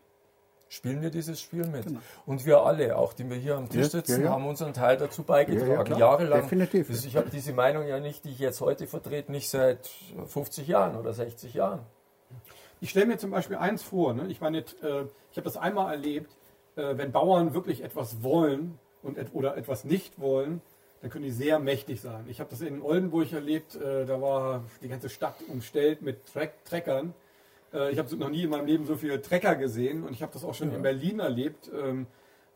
spielen 0.70 1.02
wir 1.02 1.10
dieses 1.10 1.40
Spiel 1.42 1.68
mit. 1.68 1.86
Und 2.26 2.46
wir 2.46 2.62
alle, 2.62 2.98
auch 2.98 3.14
die 3.14 3.30
wir 3.30 3.38
hier 3.38 3.58
am 3.58 3.70
Tisch 3.70 3.84
Ja, 3.84 3.90
sitzen, 3.90 4.22
ja, 4.22 4.28
ja. 4.28 4.32
haben 4.34 4.46
unseren 4.46 4.74
Teil 4.74 4.98
dazu 4.98 5.24
beigetragen. 5.24 5.92
Ja, 5.92 5.98
ja. 5.98 5.98
Jahrelang. 5.98 6.42
Definitiv. 6.42 6.90
Also 6.90 7.08
ich 7.08 7.16
habe 7.16 7.30
diese 7.30 7.54
Meinung 7.54 7.88
ja 7.88 8.00
nicht, 8.00 8.26
die 8.26 8.30
ich 8.32 8.40
jetzt 8.40 8.62
heute 8.62 8.88
vertrete, 8.88 9.32
nicht 9.32 9.50
seit 9.50 9.90
50 10.28 10.68
Jahren 10.68 10.96
oder 10.98 11.14
60 11.14 11.54
Jahren. 11.54 11.82
Ich 12.80 12.90
stelle 12.90 13.08
mir 13.08 13.18
zum 13.18 13.32
Beispiel 13.32 13.58
eins 13.58 13.82
vor, 13.82 14.14
ne? 14.14 14.28
ich 14.28 14.40
meine, 14.40 14.60
äh, 14.60 15.06
ich 15.32 15.38
habe 15.38 15.44
das 15.44 15.58
einmal 15.58 15.92
erlebt, 15.92 16.32
äh, 16.76 16.98
wenn 16.98 17.12
Bauern 17.12 17.54
wirklich 17.54 17.84
etwas 17.84 18.22
wollen 18.22 18.78
und 19.02 19.18
oder 19.34 19.58
etwas 19.58 19.84
nicht 19.84 20.20
wollen, 20.20 20.62
dann 21.08 21.12
können 21.14 21.24
die 21.26 21.32
sehr 21.32 21.58
mächtig 21.60 22.02
sein. 22.02 22.26
Ich 22.28 22.40
habe 22.42 22.50
das 22.50 22.60
in 22.60 22.82
Oldenburg 22.82 23.32
erlebt, 23.32 23.76
äh, 23.76 24.06
da 24.06 24.22
war 24.22 24.64
die 24.82 24.90
ganze 24.90 25.08
Stadt 25.10 25.36
umstellt 25.48 26.02
mit 26.02 26.26
Treck 26.26 26.66
Treckern. 26.66 27.14
Äh, 27.74 27.92
ich 27.94 27.98
habe 28.00 28.14
noch 28.18 28.30
nie 28.30 28.44
in 28.44 28.50
meinem 28.50 28.66
Leben 28.66 28.86
so 28.86 28.98
viele 28.98 29.22
Trecker 29.22 29.56
gesehen 29.56 30.04
und 30.04 30.12
ich 30.12 30.22
habe 30.22 30.34
das 30.34 30.44
auch 30.44 30.54
schon 30.54 30.74
in 30.74 30.82
Berlin 30.82 31.20
erlebt. 31.22 31.72
Ähm, 31.74 32.08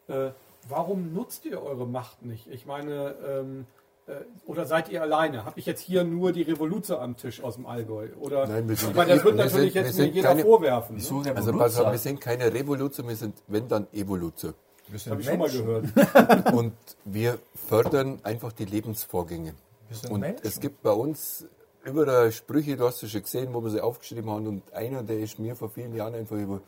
äh, 0.10 0.32
warum 0.68 1.14
nutzt 1.14 1.46
ihr 1.46 1.64
eure 1.64 1.88
Macht 1.88 2.26
nicht? 2.26 2.48
Ich 2.48 2.66
meine, 2.66 3.16
ähm, 3.26 3.66
äh, 4.08 4.16
oder 4.46 4.66
seid 4.66 4.90
ihr 4.90 5.02
alleine? 5.02 5.46
Habe 5.46 5.58
ich 5.58 5.66
jetzt 5.66 5.80
hier 5.82 6.04
nur 6.04 6.34
die 6.34 6.42
Revoluzer 6.42 7.00
am 7.02 7.16
Tisch 7.16 7.42
aus 7.42 7.56
dem 7.56 7.66
Allgäu? 7.68 8.10
Oder 8.20 8.48
Nein, 8.48 8.68
wir 8.68 8.76
sind- 8.76 8.90
ich 8.90 8.96
meine, 8.98 9.14
das 9.16 9.24
wird 9.24 9.38
wir 9.38 9.46
natürlich 9.46 9.74
sind- 9.74 9.86
jetzt 9.86 9.98
wir 9.98 10.08
jeder 10.08 10.28
keine- 10.30 10.42
vorwerfen. 10.42 10.98
Ne? 10.98 11.02
Also 11.02 11.20
Revoluzer? 11.22 11.58
pass 11.58 11.80
auf, 11.80 11.92
wir 11.94 12.00
sind 12.00 12.20
keine 12.20 12.54
Revoluzer, 12.54 13.08
wir 13.08 13.16
sind, 13.16 13.36
wenn 13.48 13.70
dann 13.70 13.88
Evoluzer. 13.94 14.56
Wir 14.92 15.00
sind 15.00 15.12
Habe 15.12 15.22
ich 15.22 15.28
schon 15.28 15.40
mal 15.40 15.50
gehört. 15.50 16.54
Und 16.54 16.74
wir 17.06 17.40
fördern 17.68 18.20
einfach 18.24 18.52
die 18.52 18.66
Lebensvorgänge. 18.66 19.56
Wir 19.88 19.98
sind 19.98 20.12
Und 20.12 20.20
Menschen. 20.22 20.46
es 20.46 20.60
gibt 20.60 20.82
bei 20.84 20.92
uns 20.92 21.46
überall 21.84 22.32
Sprüche, 22.32 22.78
du 22.78 22.86
hast 22.86 23.02
es 23.04 23.12
schon 23.12 23.24
gesehen, 23.24 23.54
wo 23.54 23.62
wir 23.64 23.70
sie 23.70 23.82
aufgeschrieben 23.82 24.30
haben. 24.30 24.48
Und 24.48 24.74
einer, 24.74 25.04
der 25.04 25.20
ist 25.20 25.40
mir 25.40 25.56
vor 25.56 25.70
vielen 25.70 25.96
Jahren 25.96 26.16
einfach 26.16 26.38
über 26.38 26.62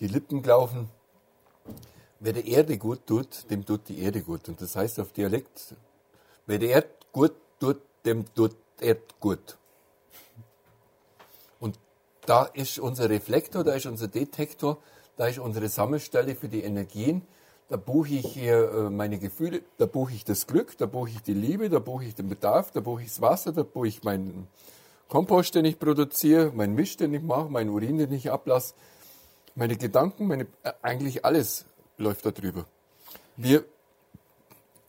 die 0.00 0.06
Lippen 0.06 0.42
gelaufen. 0.42 0.88
Wer 2.20 2.32
der 2.32 2.46
Erde 2.46 2.78
gut 2.78 3.06
tut, 3.06 3.50
dem 3.50 3.64
tut 3.64 3.88
die 3.88 4.00
Erde 4.00 4.22
gut. 4.22 4.48
Und 4.48 4.60
das 4.60 4.76
heißt 4.76 5.00
auf 5.00 5.12
Dialekt, 5.12 5.74
wer 6.46 6.58
der 6.58 6.70
Erde 6.70 6.88
gut 7.12 7.34
tut, 7.60 7.80
dem 8.04 8.32
tut 8.34 8.56
Erd 8.80 9.20
gut. 9.20 9.56
Und 11.60 11.78
da 12.26 12.44
ist 12.44 12.78
unser 12.78 13.10
Reflektor, 13.10 13.64
da 13.64 13.74
ist 13.74 13.86
unser 13.86 14.08
Detektor, 14.08 14.78
da 15.16 15.26
ist 15.26 15.38
unsere 15.38 15.68
Sammelstelle 15.68 16.34
für 16.34 16.48
die 16.48 16.62
Energien. 16.62 17.22
Da 17.72 17.78
buche 17.78 18.16
ich 18.16 18.34
hier 18.34 18.70
äh, 18.70 18.90
meine 18.90 19.18
Gefühle, 19.18 19.62
da 19.78 19.86
buche 19.86 20.12
ich 20.12 20.26
das 20.26 20.46
Glück, 20.46 20.76
da 20.76 20.84
buche 20.84 21.08
ich 21.08 21.22
die 21.22 21.32
Liebe, 21.32 21.70
da 21.70 21.78
buche 21.78 22.04
ich 22.04 22.14
den 22.14 22.28
Bedarf, 22.28 22.70
da 22.70 22.80
buche 22.80 23.00
ich 23.00 23.08
das 23.08 23.22
Wasser, 23.22 23.50
da 23.50 23.62
buche 23.62 23.88
ich 23.88 24.02
meinen 24.02 24.46
Kompost, 25.08 25.54
den 25.54 25.64
ich 25.64 25.78
produziere, 25.78 26.52
meinen 26.52 26.74
Misch, 26.74 26.98
den 26.98 27.14
ich 27.14 27.22
mache, 27.22 27.48
meinen 27.48 27.70
Urin, 27.70 27.96
den 27.96 28.12
ich 28.12 28.30
ablasse, 28.30 28.74
meine 29.54 29.78
Gedanken, 29.78 30.26
meine, 30.26 30.42
äh, 30.64 30.72
eigentlich 30.82 31.24
alles 31.24 31.64
läuft 31.96 32.26
da 32.26 32.30
drüber. 32.30 32.66
Wir 33.38 33.64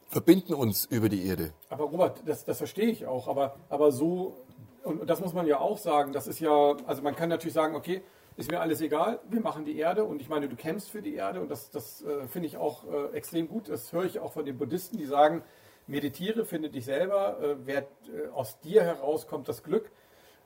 verbinden 0.09 0.53
uns 0.53 0.84
über 0.84 1.07
die 1.07 1.25
Erde. 1.25 1.53
Aber 1.69 1.86
Robert, 1.86 2.21
das, 2.25 2.43
das 2.43 2.57
verstehe 2.57 2.88
ich 2.88 3.05
auch. 3.05 3.29
Aber, 3.29 3.55
aber 3.69 3.93
so, 3.93 4.36
und, 4.84 4.99
und 4.99 5.09
das 5.09 5.21
muss 5.21 5.31
man 5.31 5.47
ja 5.47 5.57
auch 5.57 5.77
sagen, 5.77 6.11
das 6.11 6.27
ist 6.27 6.41
ja, 6.41 6.75
also 6.86 7.01
man 7.01 7.15
kann 7.15 7.29
natürlich 7.29 7.53
sagen, 7.53 7.77
okay, 7.77 8.01
ist 8.36 8.51
mir 8.51 8.59
alles 8.59 8.81
egal, 8.81 9.19
wir 9.29 9.41
machen 9.41 9.65
die 9.65 9.77
Erde 9.77 10.03
und 10.03 10.21
ich 10.21 10.29
meine, 10.29 10.47
du 10.47 10.55
kämpfst 10.55 10.89
für 10.89 11.01
die 11.01 11.15
Erde 11.15 11.41
und 11.41 11.49
das, 11.49 11.69
das 11.69 12.03
äh, 12.03 12.27
finde 12.27 12.47
ich 12.47 12.57
auch 12.57 12.84
äh, 12.86 13.15
extrem 13.15 13.47
gut. 13.47 13.69
Das 13.69 13.93
höre 13.93 14.05
ich 14.05 14.19
auch 14.19 14.34
von 14.34 14.45
den 14.45 14.57
Buddhisten, 14.57 14.97
die 14.97 15.05
sagen, 15.05 15.43
meditiere, 15.88 16.45
finde 16.45 16.69
dich 16.69 16.86
selber, 16.86 17.39
äh, 17.41 17.55
wer, 17.65 17.79
äh, 17.79 18.27
aus 18.34 18.59
dir 18.59 18.84
heraus 18.84 19.27
kommt 19.27 19.47
das 19.47 19.63
Glück. 19.63 19.91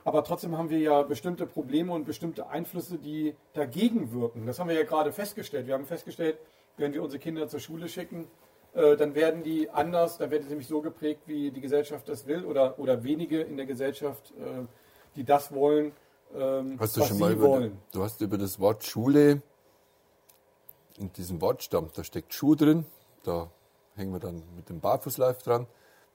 Aber 0.04 0.24
trotzdem 0.24 0.56
haben 0.56 0.70
wir 0.70 0.78
ja 0.78 1.02
bestimmte 1.02 1.46
Probleme 1.46 1.92
und 1.92 2.04
bestimmte 2.04 2.48
Einflüsse, 2.48 2.98
die 2.98 3.34
dagegen 3.52 4.12
wirken. 4.12 4.46
Das 4.46 4.58
haben 4.58 4.68
wir 4.68 4.76
ja 4.76 4.84
gerade 4.84 5.12
festgestellt. 5.12 5.66
Wir 5.66 5.74
haben 5.74 5.86
festgestellt, 5.86 6.38
wenn 6.76 6.92
wir 6.92 7.02
unsere 7.02 7.20
Kinder 7.20 7.48
zur 7.48 7.60
Schule 7.60 7.88
schicken, 7.88 8.26
äh, 8.74 8.96
dann 8.96 9.14
werden 9.14 9.42
die 9.42 9.70
anders, 9.70 10.18
dann 10.18 10.30
werden 10.30 10.44
sie 10.44 10.50
nämlich 10.50 10.68
so 10.68 10.80
geprägt, 10.80 11.22
wie 11.26 11.50
die 11.50 11.60
Gesellschaft 11.60 12.08
das 12.08 12.26
will 12.26 12.44
oder, 12.44 12.78
oder 12.78 13.02
wenige 13.02 13.40
in 13.40 13.56
der 13.56 13.66
Gesellschaft, 13.66 14.32
äh, 14.38 14.66
die 15.16 15.24
das 15.24 15.52
wollen, 15.54 15.92
ähm, 16.34 16.78
Hast 16.78 16.96
du 16.96 17.00
was 17.00 17.08
schon 17.08 17.18
mal 17.18 17.32
über, 17.32 17.48
wollen. 17.48 17.78
du 17.92 18.02
hast 18.02 18.20
über 18.20 18.38
das 18.38 18.58
Wort 18.60 18.84
Schule, 18.84 19.42
in 20.98 21.12
diesem 21.12 21.40
Wortstamm, 21.40 21.90
da 21.94 22.04
steckt 22.04 22.34
Schuh 22.34 22.54
drin, 22.54 22.84
da 23.22 23.50
hängen 23.94 24.12
wir 24.12 24.20
dann 24.20 24.42
mit 24.56 24.68
dem 24.68 24.80
Barfußlauf 24.80 25.42
dran. 25.42 25.66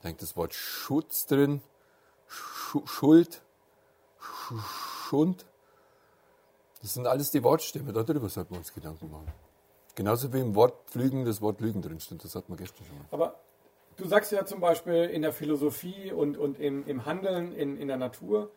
Da 0.02 0.10
hängt 0.10 0.22
das 0.22 0.36
Wort 0.36 0.54
Schutz 0.54 1.26
drin, 1.26 1.62
Schu 2.28 2.86
Schuld, 2.86 3.42
Sch 4.20 4.54
Schund. 5.08 5.46
Das 6.82 6.94
sind 6.94 7.08
alles 7.08 7.32
die 7.32 7.44
Wortstämme, 7.44 7.94
darüber 7.94 8.28
sollten 8.28 8.52
wir 8.52 8.58
uns 8.58 8.74
Gedanken 8.74 9.10
machen. 9.10 9.32
Genauso 9.96 10.34
wie 10.34 10.40
im 10.40 10.56
Wort 10.56 10.74
Pflügen 10.90 11.24
das 11.24 11.42
Wort 11.42 11.62
Lügen 11.62 11.82
drin 11.82 12.00
steht, 12.00 12.24
das 12.24 12.36
hatten 12.36 12.52
wir 12.52 12.58
gestern 12.58 12.86
schon 12.86 12.98
mal. 12.98 13.06
Aber 13.12 13.40
du 13.96 14.08
sagst 14.08 14.32
ja 14.32 14.46
zum 14.46 14.60
Beispiel 14.60 15.06
in 15.06 15.22
der 15.22 15.32
Philosophie 15.32 16.12
und, 16.12 16.38
und 16.38 16.60
im, 16.60 16.86
im 16.88 17.06
Handeln 17.06 17.54
in, 17.54 17.78
in 17.78 17.88
der 17.88 17.98
Natur 17.98 18.50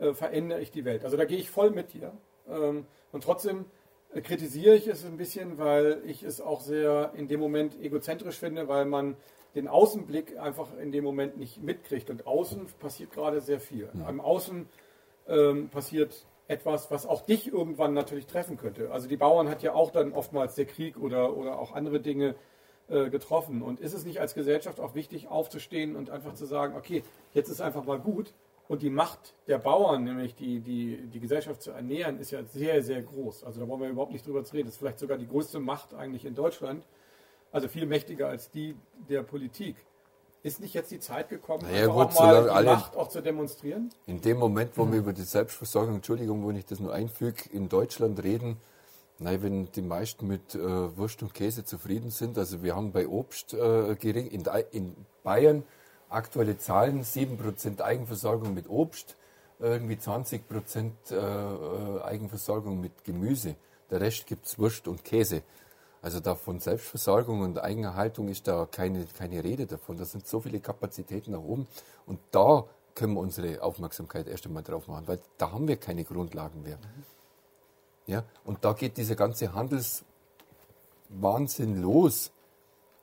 äh, 0.00 0.14
verändere 0.14 0.60
ich 0.60 0.70
die 0.70 0.84
Welt. 0.84 1.04
Also 1.04 1.16
da 1.16 1.24
gehe 1.24 1.38
ich 1.38 1.50
voll 1.50 1.70
mit 1.70 1.92
dir. 1.92 2.12
Ähm, 2.48 2.86
und 3.12 3.22
trotzdem 3.22 3.66
äh, 4.12 4.20
kritisiere 4.20 4.74
ich 4.74 4.88
es 4.88 5.04
ein 5.04 5.16
bisschen, 5.16 5.58
weil 5.58 6.02
ich 6.06 6.22
es 6.22 6.40
auch 6.40 6.60
sehr 6.60 7.12
in 7.16 7.28
dem 7.28 7.40
Moment 7.40 7.80
egozentrisch 7.80 8.38
finde, 8.38 8.66
weil 8.68 8.86
man 8.86 9.16
den 9.54 9.68
Außenblick 9.68 10.38
einfach 10.38 10.68
in 10.78 10.92
dem 10.92 11.04
Moment 11.04 11.36
nicht 11.36 11.62
mitkriegt. 11.62 12.10
Und 12.10 12.26
außen 12.26 12.66
passiert 12.78 13.12
gerade 13.12 13.40
sehr 13.40 13.60
viel. 13.60 13.88
Ja. 13.92 14.06
Am 14.06 14.20
Außen 14.20 14.68
ähm, 15.28 15.68
passiert 15.68 16.26
etwas, 16.48 16.90
was 16.90 17.06
auch 17.06 17.22
dich 17.22 17.52
irgendwann 17.52 17.94
natürlich 17.94 18.26
treffen 18.26 18.56
könnte. 18.56 18.90
Also 18.90 19.08
die 19.08 19.16
Bauern 19.16 19.48
hat 19.48 19.62
ja 19.62 19.72
auch 19.74 19.90
dann 19.90 20.12
oftmals 20.12 20.56
der 20.56 20.64
Krieg 20.64 20.96
oder, 20.98 21.36
oder 21.36 21.58
auch 21.58 21.72
andere 21.72 22.00
Dinge 22.00 22.34
äh, 22.88 23.08
getroffen. 23.08 23.62
Und 23.62 23.80
ist 23.80 23.94
es 23.94 24.04
nicht 24.04 24.20
als 24.20 24.34
Gesellschaft 24.34 24.80
auch 24.80 24.94
wichtig, 24.94 25.28
aufzustehen 25.28 25.94
und 25.94 26.10
einfach 26.10 26.34
zu 26.34 26.46
sagen, 26.46 26.74
okay, 26.76 27.04
jetzt 27.34 27.48
ist 27.48 27.60
einfach 27.60 27.84
mal 27.84 28.00
gut. 28.00 28.32
Und 28.70 28.82
die 28.82 28.90
Macht 28.90 29.34
der 29.48 29.58
Bauern, 29.58 30.04
nämlich 30.04 30.36
die, 30.36 30.60
die, 30.60 30.98
die 31.12 31.18
Gesellschaft 31.18 31.60
zu 31.60 31.72
ernähren, 31.72 32.20
ist 32.20 32.30
ja 32.30 32.44
sehr, 32.44 32.84
sehr 32.84 33.02
groß. 33.02 33.42
Also 33.42 33.58
da 33.60 33.66
wollen 33.66 33.80
wir 33.80 33.88
überhaupt 33.88 34.12
nicht 34.12 34.24
drüber 34.24 34.44
zu 34.44 34.54
reden. 34.54 34.66
Das 34.68 34.74
ist 34.74 34.78
vielleicht 34.78 35.00
sogar 35.00 35.18
die 35.18 35.26
größte 35.26 35.58
Macht 35.58 35.92
eigentlich 35.92 36.24
in 36.24 36.36
Deutschland. 36.36 36.86
Also 37.50 37.66
viel 37.66 37.84
mächtiger 37.84 38.28
als 38.28 38.48
die 38.52 38.76
der 39.08 39.24
Politik. 39.24 39.74
Ist 40.44 40.60
nicht 40.60 40.72
jetzt 40.72 40.92
die 40.92 41.00
Zeit 41.00 41.28
gekommen, 41.30 41.64
Naja, 41.68 41.86
gut, 41.86 41.96
auch 41.96 42.14
mal 42.20 42.44
die 42.44 42.48
alle- 42.50 42.66
Macht 42.70 42.94
auch 42.96 43.08
zu 43.08 43.20
demonstrieren? 43.20 43.90
In 44.06 44.20
dem 44.20 44.38
Moment, 44.38 44.78
wo 44.78 44.88
wir 44.88 45.00
über 45.00 45.12
die 45.14 45.22
Selbstversorgung, 45.24 45.96
Entschuldigung, 45.96 46.46
wenn 46.46 46.54
ich 46.54 46.64
das 46.64 46.78
nur 46.78 46.94
einfüge, 46.94 47.42
in 47.52 47.68
Deutschland 47.68 48.22
reden, 48.22 48.56
nein, 49.18 49.42
wenn 49.42 49.72
die 49.72 49.82
meisten 49.82 50.28
mit 50.28 50.54
äh, 50.54 50.96
Wurst 50.96 51.24
und 51.24 51.34
Käse 51.34 51.64
zufrieden 51.64 52.10
sind, 52.10 52.38
also 52.38 52.62
wir 52.62 52.76
haben 52.76 52.92
bei 52.92 53.08
Obst 53.08 53.52
äh, 53.52 53.96
gering, 53.96 54.28
in, 54.28 54.44
in 54.70 54.94
Bayern 55.24 55.64
aktuelle 56.10 56.58
Zahlen, 56.58 57.02
7% 57.02 57.80
Eigenversorgung 57.80 58.52
mit 58.52 58.68
Obst, 58.68 59.16
irgendwie 59.58 59.94
20% 59.94 60.90
äh, 61.10 61.16
äh, 61.16 62.02
Eigenversorgung 62.02 62.78
mit 62.80 63.04
Gemüse. 63.04 63.56
Der 63.90 64.00
Rest 64.00 64.26
gibt 64.26 64.46
es 64.46 64.58
Wurst 64.58 64.88
und 64.88 65.04
Käse. 65.04 65.42
Also 66.02 66.18
da 66.20 66.34
von 66.34 66.60
Selbstversorgung 66.60 67.40
und 67.40 67.58
Eigenerhaltung 67.58 68.28
ist 68.28 68.48
da 68.48 68.66
keine, 68.70 69.04
keine 69.18 69.44
Rede 69.44 69.66
davon. 69.66 69.98
Da 69.98 70.06
sind 70.06 70.26
so 70.26 70.40
viele 70.40 70.60
Kapazitäten 70.60 71.32
nach 71.32 71.40
oben. 71.40 71.66
Und 72.06 72.20
da 72.30 72.64
können 72.94 73.12
wir 73.14 73.20
unsere 73.20 73.62
Aufmerksamkeit 73.62 74.26
erst 74.26 74.46
einmal 74.46 74.62
drauf 74.62 74.88
machen, 74.88 75.06
weil 75.06 75.20
da 75.36 75.52
haben 75.52 75.68
wir 75.68 75.76
keine 75.76 76.04
Grundlagen 76.04 76.62
mehr. 76.62 76.78
Ja? 78.06 78.24
Und 78.44 78.64
da 78.64 78.72
geht 78.72 78.96
dieser 78.96 79.14
ganze 79.14 79.52
Handelswahnsinn 79.52 81.82
los. 81.82 82.30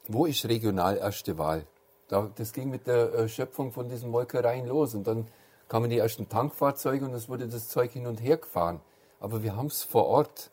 Wo 0.08 0.26
ist 0.26 0.44
regional 0.46 0.98
erste 0.98 1.38
Wahl? 1.38 1.68
Da, 2.08 2.30
das 2.36 2.54
ging 2.54 2.70
mit 2.70 2.88
der 2.88 3.14
äh, 3.14 3.30
Schöpfung 3.30 3.72
von 3.72 3.90
diesen 3.90 4.10
Molkereien 4.10 4.68
los. 4.68 4.96
Und 4.96 5.08
dann 5.08 5.28
kamen 5.68 5.90
die 5.90 5.98
ersten 5.98 6.30
Tankfahrzeuge 6.30 7.06
und 7.06 7.14
es 7.14 7.28
wurde 7.28 7.48
das 7.48 7.68
Zeug 7.70 7.92
hin 7.92 8.08
und 8.08 8.22
her 8.22 8.38
gefahren. 8.38 8.80
Aber 9.20 9.44
wir 9.44 9.56
haben 9.56 9.68
es 9.68 9.84
vor 9.84 10.06
Ort. 10.06 10.52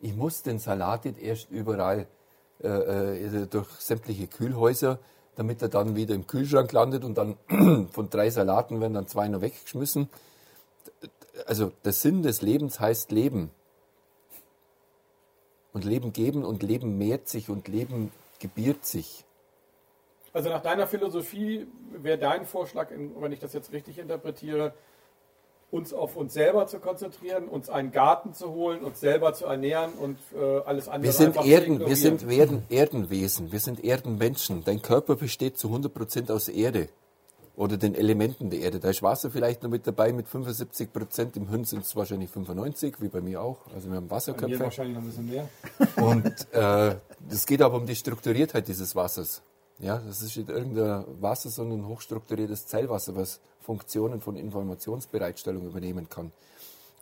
Ich 0.00 0.14
muss 0.14 0.42
den 0.42 0.58
Salat 0.58 1.04
nicht 1.04 1.20
erst 1.20 1.50
überall 1.50 2.06
äh, 2.62 3.24
äh, 3.26 3.46
durch 3.46 3.68
sämtliche 3.80 4.28
Kühlhäuser, 4.28 4.98
damit 5.36 5.62
er 5.62 5.68
dann 5.68 5.96
wieder 5.96 6.14
im 6.14 6.26
Kühlschrank 6.26 6.70
landet 6.72 7.04
und 7.04 7.16
dann 7.18 7.36
von 7.90 8.10
drei 8.10 8.30
Salaten 8.30 8.80
werden 8.80 8.94
dann 8.94 9.08
zwei 9.08 9.28
noch 9.28 9.40
weggeschmissen. 9.40 10.08
Also 11.46 11.72
der 11.84 11.92
Sinn 11.92 12.22
des 12.22 12.42
Lebens 12.42 12.78
heißt 12.78 13.10
Leben. 13.10 13.50
Und 15.72 15.84
Leben 15.84 16.12
geben 16.12 16.44
und 16.44 16.62
Leben 16.62 16.98
mehrt 16.98 17.28
sich 17.28 17.48
und 17.48 17.66
Leben 17.66 18.12
gebiert 18.38 18.84
sich. 18.84 19.24
Also 20.32 20.48
nach 20.48 20.62
deiner 20.62 20.86
Philosophie 20.86 21.66
wäre 21.92 22.18
dein 22.18 22.46
Vorschlag, 22.46 22.88
wenn 22.90 23.32
ich 23.32 23.40
das 23.40 23.52
jetzt 23.52 23.72
richtig 23.72 23.98
interpretiere, 23.98 24.72
uns 25.70 25.94
auf 25.94 26.16
uns 26.16 26.34
selber 26.34 26.66
zu 26.66 26.78
konzentrieren, 26.80 27.48
uns 27.48 27.70
einen 27.70 27.92
Garten 27.92 28.34
zu 28.34 28.50
holen, 28.52 28.84
uns 28.84 29.00
selber 29.00 29.32
zu 29.32 29.46
ernähren 29.46 29.92
und 29.94 30.18
äh, 30.34 30.60
alles 30.66 30.88
andere 30.88 31.04
Wir 31.04 31.12
sind, 31.12 31.36
Erden, 31.46 31.80
wir 31.80 31.96
sind 31.96 32.30
Erden, 32.30 32.62
Erdenwesen, 32.68 33.52
wir 33.52 33.60
sind 33.60 33.82
Erdenmenschen. 33.82 34.64
Dein 34.64 34.82
Körper 34.82 35.16
besteht 35.16 35.56
zu 35.56 35.68
100% 35.68 36.30
aus 36.30 36.48
Erde 36.48 36.88
oder 37.56 37.78
den 37.78 37.94
Elementen 37.94 38.50
der 38.50 38.60
Erde. 38.60 38.80
Da 38.80 38.90
ist 38.90 39.02
Wasser 39.02 39.30
vielleicht 39.30 39.62
noch 39.62 39.70
mit 39.70 39.86
dabei 39.86 40.12
mit 40.12 40.26
75%, 40.26 41.36
im 41.36 41.48
Hirn 41.48 41.64
sind 41.64 41.84
es 41.84 41.96
wahrscheinlich 41.96 42.30
95%, 42.30 42.96
wie 43.00 43.08
bei 43.08 43.22
mir 43.22 43.40
auch. 43.40 43.58
Also 43.74 43.88
wir 43.88 43.96
haben 43.96 44.08
Bei 44.08 44.14
mir 44.14 44.16
Wasserköpfe. 44.16 44.60
wahrscheinlich 44.60 44.94
noch 44.94 45.02
ein 45.02 45.08
bisschen 45.08 45.30
mehr. 45.30 45.48
Und 45.96 46.52
äh, 46.52 46.96
es 47.30 47.46
geht 47.46 47.62
aber 47.62 47.78
um 47.78 47.86
die 47.86 47.96
Strukturiertheit 47.96 48.68
dieses 48.68 48.94
Wassers. 48.94 49.42
Ja, 49.82 49.98
das 49.98 50.22
ist 50.22 50.36
nicht 50.36 50.48
irgendein 50.48 51.04
Wasser, 51.20 51.50
sondern 51.50 51.80
ein 51.80 51.88
hochstrukturiertes 51.88 52.66
Zellwasser, 52.66 53.16
was 53.16 53.40
Funktionen 53.60 54.20
von 54.20 54.36
Informationsbereitstellung 54.36 55.66
übernehmen 55.66 56.08
kann. 56.08 56.32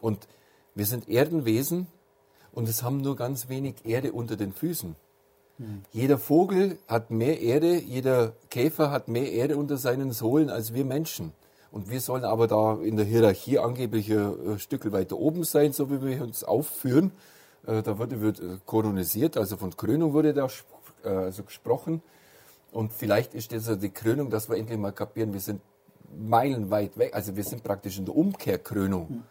Und 0.01 0.27
wir 0.75 0.87
sind 0.87 1.09
Erdenwesen 1.09 1.87
und 2.53 2.69
es 2.69 2.83
haben 2.83 3.03
nur 3.03 3.17
ganz 3.17 3.49
wenig 3.49 3.77
Erde 3.85 4.13
unter 4.13 4.37
den 4.37 4.53
Füßen. 4.53 4.97
Jeder 5.93 6.17
Vogel 6.17 6.79
hat 6.89 7.11
mehr 7.11 7.41
Erde, 7.43 7.79
jeder 7.79 8.33
Käfer 8.49 8.91
hat 8.91 9.09
mehr 9.09 9.31
Erde 9.31 9.59
unter 9.59 9.77
seinen 9.77 10.13
Sohlen 10.13 10.49
als 10.49 10.73
wir 10.73 10.87
Menschen. 10.87 11.33
Und 11.71 11.91
wir 11.91 12.01
sollen 12.01 12.25
aber 12.25 12.47
da 12.47 12.79
in 12.81 12.97
der 12.97 13.05
Hierarchie 13.05 13.59
angeblich 13.59 14.11
ein 14.11 14.59
Stück 14.59 14.91
weiter 14.91 15.19
oben 15.19 15.45
sein, 15.45 15.73
so 15.73 15.91
wie 15.91 16.01
wir 16.03 16.23
uns 16.23 16.45
aufführen. 16.45 17.13
Äh, 17.67 17.83
Da 17.83 17.99
wurde, 17.99 18.21
wird 18.23 18.41
äh, 18.41 18.57
koronisiert, 18.65 19.37
also 19.37 19.57
von 19.59 19.77
Krönung 19.77 20.13
wurde 20.15 20.33
da 20.33 20.49
äh, 21.05 21.09
also 21.09 21.43
gesprochen. 21.43 22.03
Und 22.73 22.93
vielleicht 22.93 23.35
ist 23.35 23.53
das 23.53 23.67
ja 23.67 23.77
die 23.77 23.91
Krönung, 23.91 24.31
dass 24.31 24.49
wir 24.49 24.57
endlich 24.57 24.79
mal 24.79 24.93
kapieren, 24.93 25.33
wir 25.33 25.41
sind 25.41 25.61
meilenweit 26.17 26.97
weg, 26.99 27.15
also 27.15 27.37
wir 27.37 27.45
sind 27.45 27.63
praktisch 27.63 27.99
in 27.99 28.05
der 28.05 28.17
Umkehrkrönung. 28.17 29.25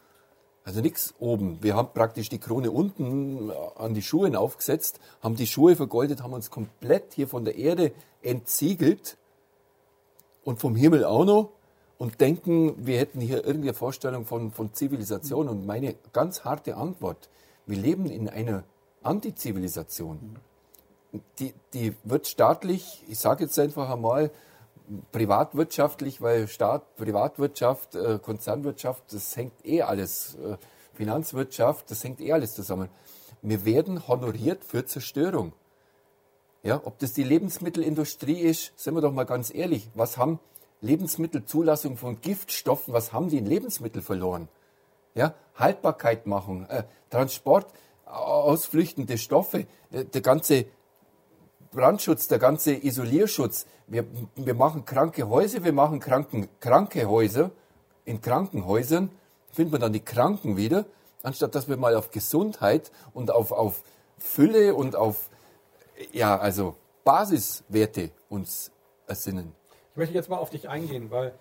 Also 0.64 0.82
nichts 0.82 1.16
oben. 1.20 1.58
Wir 1.62 1.76
haben 1.76 1.90
praktisch 1.94 2.30
die 2.30 2.38
Krone 2.38 2.70
unten 2.70 3.50
an 3.76 3.94
die 3.94 4.02
Schuhe 4.02 4.38
aufgesetzt, 4.38 5.00
haben 5.24 5.36
die 5.36 5.48
Schuhe 5.48 5.76
vergoldet, 5.76 6.22
haben 6.22 6.34
uns 6.34 6.52
komplett 6.52 7.14
hier 7.14 7.28
von 7.28 7.44
der 7.44 7.56
Erde 7.58 7.92
entsiegelt 8.22 9.18
und 10.44 10.60
vom 10.60 10.76
Himmel 10.76 11.06
auch 11.06 11.26
noch 11.26 11.50
und 11.98 12.22
denken, 12.22 12.76
wir 12.78 13.00
hätten 13.00 13.20
hier 13.20 13.46
irgendeine 13.46 13.74
Vorstellung 13.74 14.26
von, 14.26 14.52
von 14.52 14.74
Zivilisation. 14.74 15.50
Und 15.50 15.66
meine 15.66 15.96
ganz 16.14 16.44
harte 16.44 16.78
Antwort, 16.78 17.30
wir 17.66 17.78
leben 17.78 18.06
in 18.06 18.30
einer 18.30 18.64
Antizivilisation. 19.04 20.38
Die, 21.40 21.54
die 21.74 21.96
wird 22.04 22.28
staatlich, 22.28 23.04
ich 23.08 23.20
sage 23.20 23.46
jetzt 23.46 23.58
einfach 23.58 23.90
einmal, 23.90 24.32
privatwirtschaftlich, 25.12 26.22
weil 26.22 26.48
Staat, 26.48 26.96
Privatwirtschaft, 26.98 27.96
äh, 27.96 28.20
Konzernwirtschaft, 28.22 29.04
das 29.12 29.36
hängt 29.36 29.54
eh 29.66 29.82
alles, 29.82 30.36
äh, 30.36 30.58
Finanzwirtschaft, 30.94 31.90
das 31.90 32.04
hängt 32.04 32.22
eh 32.22 32.34
alles 32.34 32.56
zusammen. 32.56 32.90
Wir 33.42 33.66
werden 33.66 34.08
honoriert 34.08 34.64
für 34.66 34.86
Zerstörung. 34.86 35.54
Ja, 36.62 36.82
ob 36.84 37.00
das 37.00 37.14
die 37.14 37.24
Lebensmittelindustrie 37.24 38.42
ist, 38.42 38.74
sind 38.76 38.96
wir 38.96 39.02
doch 39.02 39.14
mal 39.14 39.26
ganz 39.26 39.54
ehrlich. 39.54 39.90
Was 39.96 40.18
haben 40.18 40.40
Lebensmittelzulassung 40.82 41.96
von 41.96 42.20
Giftstoffen, 42.20 42.94
was 42.94 43.14
haben 43.14 43.30
die 43.30 43.38
in 43.38 43.46
Lebensmittel 43.46 44.02
verloren? 44.02 44.50
Ja, 45.16 45.34
Haltbarkeit 45.56 46.28
machen, 46.28 46.70
äh, 46.70 46.84
Transport, 47.10 47.68
ausflüchtende 48.06 49.18
Stoffe, 49.18 49.68
äh, 49.92 50.04
der 50.06 50.22
ganze 50.22 50.66
Brandschutz, 51.72 52.28
der 52.28 52.40
ganze 52.40 52.74
Isolierschutz. 52.74 53.66
Wir, 53.88 54.06
wir 54.36 54.54
machen 54.54 54.86
kranke 54.86 55.28
Häuser, 55.30 55.64
wir 55.64 55.74
machen 55.74 56.00
kranken, 56.00 56.48
kranke 56.60 57.08
Häuser. 57.08 57.52
In 58.06 58.22
Krankenhäusern 58.22 59.12
findet 59.52 59.74
man 59.74 59.82
dann 59.82 59.94
die 59.94 60.00
Kranken 60.00 60.58
wieder, 60.58 60.86
anstatt 61.22 61.54
dass 61.54 61.68
wir 61.70 61.78
mal 61.78 61.96
auf 61.96 62.10
Gesundheit 62.12 62.92
und 63.14 63.30
auf, 63.32 63.52
auf 63.52 63.84
Fülle 64.18 64.74
und 64.74 64.96
auf 64.96 65.30
ja, 66.12 66.38
also 66.38 66.76
Basiswerte 67.04 68.12
uns 68.30 68.72
ersinnen. 69.08 69.54
Ich 69.92 69.98
möchte 69.98 70.16
jetzt 70.16 70.30
mal 70.30 70.38
auf 70.38 70.50
dich 70.50 70.70
eingehen, 70.70 71.12
weil 71.12 71.34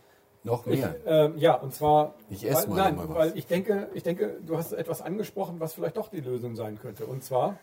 Noch 0.43 0.67
ich, 0.67 0.81
mehr. 0.81 0.97
ähm, 1.07 1.39
ja, 1.39 1.55
und 1.55 1.75
zwar, 1.75 2.15
Ich 2.29 2.45
esse 2.45 2.63
weil, 2.63 2.69
mal 2.69 2.77
nein, 2.77 2.97
mal 2.97 3.09
was. 3.09 3.17
weil 3.17 3.39
ich 3.39 3.47
denke, 3.47 3.89
ich 3.95 4.03
denke, 4.03 4.39
du 4.45 4.57
hast 4.57 4.73
etwas 4.73 5.01
angesprochen, 5.01 5.61
was 5.61 5.75
vielleicht 5.75 5.97
doch 5.97 6.09
die 6.09 6.21
Lösung 6.21 6.55
sein 6.57 6.79
könnte. 6.81 7.07
Und 7.07 7.23
zwar, 7.25 7.57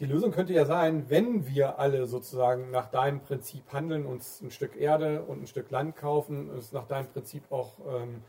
die 0.00 0.06
Lösung 0.06 0.32
könnte 0.32 0.54
ja 0.54 0.64
sein, 0.64 1.04
wenn 1.08 1.46
wir 1.46 1.78
alle 1.78 2.06
sozusagen 2.06 2.70
nach 2.70 2.90
deinem 2.90 3.20
Prinzip 3.20 3.62
handeln, 3.70 4.06
uns 4.06 4.40
ein 4.40 4.50
Stück 4.50 4.74
Erde 4.76 5.22
und 5.22 5.42
ein 5.42 5.46
Stück 5.46 5.70
Land 5.70 5.96
kaufen, 5.96 6.50
es 6.58 6.72
nach 6.72 6.86
deinem 6.86 7.08
Prinzip 7.08 7.52
auch 7.52 7.74
ähm, 7.86 8.22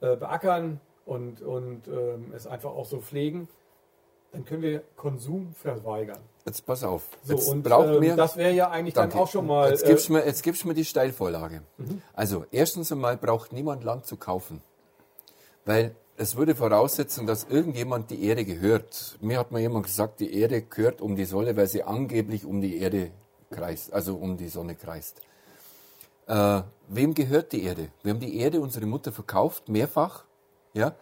äh, 0.00 0.16
beackern 0.16 0.80
und, 1.04 1.42
und 1.42 1.88
ähm, 1.88 2.32
es 2.34 2.46
einfach 2.46 2.70
auch 2.70 2.86
so 2.86 3.00
pflegen, 3.00 3.48
dann 4.32 4.46
können 4.46 4.62
wir 4.62 4.82
Konsum 4.96 5.54
verweigern. 5.54 6.18
Jetzt 6.46 6.64
pass 6.64 6.82
auf. 6.82 7.02
So, 7.22 7.34
jetzt 7.34 7.48
und 7.48 7.62
braucht 7.62 7.88
ähm, 7.88 8.00
mir, 8.00 8.16
das 8.16 8.36
wäre 8.36 8.52
ja 8.52 8.70
eigentlich 8.70 8.94
Danke. 8.94 9.14
dann 9.14 9.22
auch 9.22 9.30
schon 9.30 9.46
mal. 9.46 9.70
Jetzt 9.70 9.84
äh, 9.84 9.88
gibst 9.88 10.08
du 10.08 10.14
mir, 10.14 10.26
jetzt 10.26 10.42
gibst 10.42 10.64
du 10.64 10.68
mir 10.68 10.74
die 10.74 10.84
Steilvorlage. 10.84 11.62
Also, 12.14 12.46
erstens 12.50 12.90
einmal 12.90 13.16
braucht 13.18 13.52
niemand 13.52 13.84
Land 13.84 14.06
zu 14.06 14.16
kaufen. 14.16 14.62
Weil 15.64 15.94
es 16.16 16.36
würde 16.36 16.54
voraussetzen, 16.54 17.26
dass 17.26 17.44
irgendjemand 17.44 18.10
die 18.10 18.24
Erde 18.24 18.44
gehört. 18.44 19.16
Mir 19.20 19.38
hat 19.38 19.50
mal 19.50 19.60
jemand 19.60 19.86
gesagt, 19.86 20.20
die 20.20 20.34
Erde 20.34 20.62
gehört 20.62 21.00
um 21.00 21.16
die 21.16 21.24
Sonne, 21.24 21.56
weil 21.56 21.66
sie 21.66 21.82
angeblich 21.82 22.44
um 22.44 22.60
die 22.60 22.78
Erde 22.78 23.10
kreist, 23.50 23.92
also 23.92 24.16
um 24.16 24.36
die 24.36 24.48
Sonne 24.48 24.76
kreist. 24.76 25.20
Äh, 26.26 26.62
wem 26.88 27.14
gehört 27.14 27.52
die 27.52 27.64
Erde? 27.64 27.88
Wir 28.02 28.12
haben 28.12 28.20
die 28.20 28.38
Erde, 28.38 28.60
unsere 28.60 28.86
Mutter, 28.86 29.12
verkauft, 29.12 29.68
mehrfach. 29.68 30.24
Ja? 30.72 30.94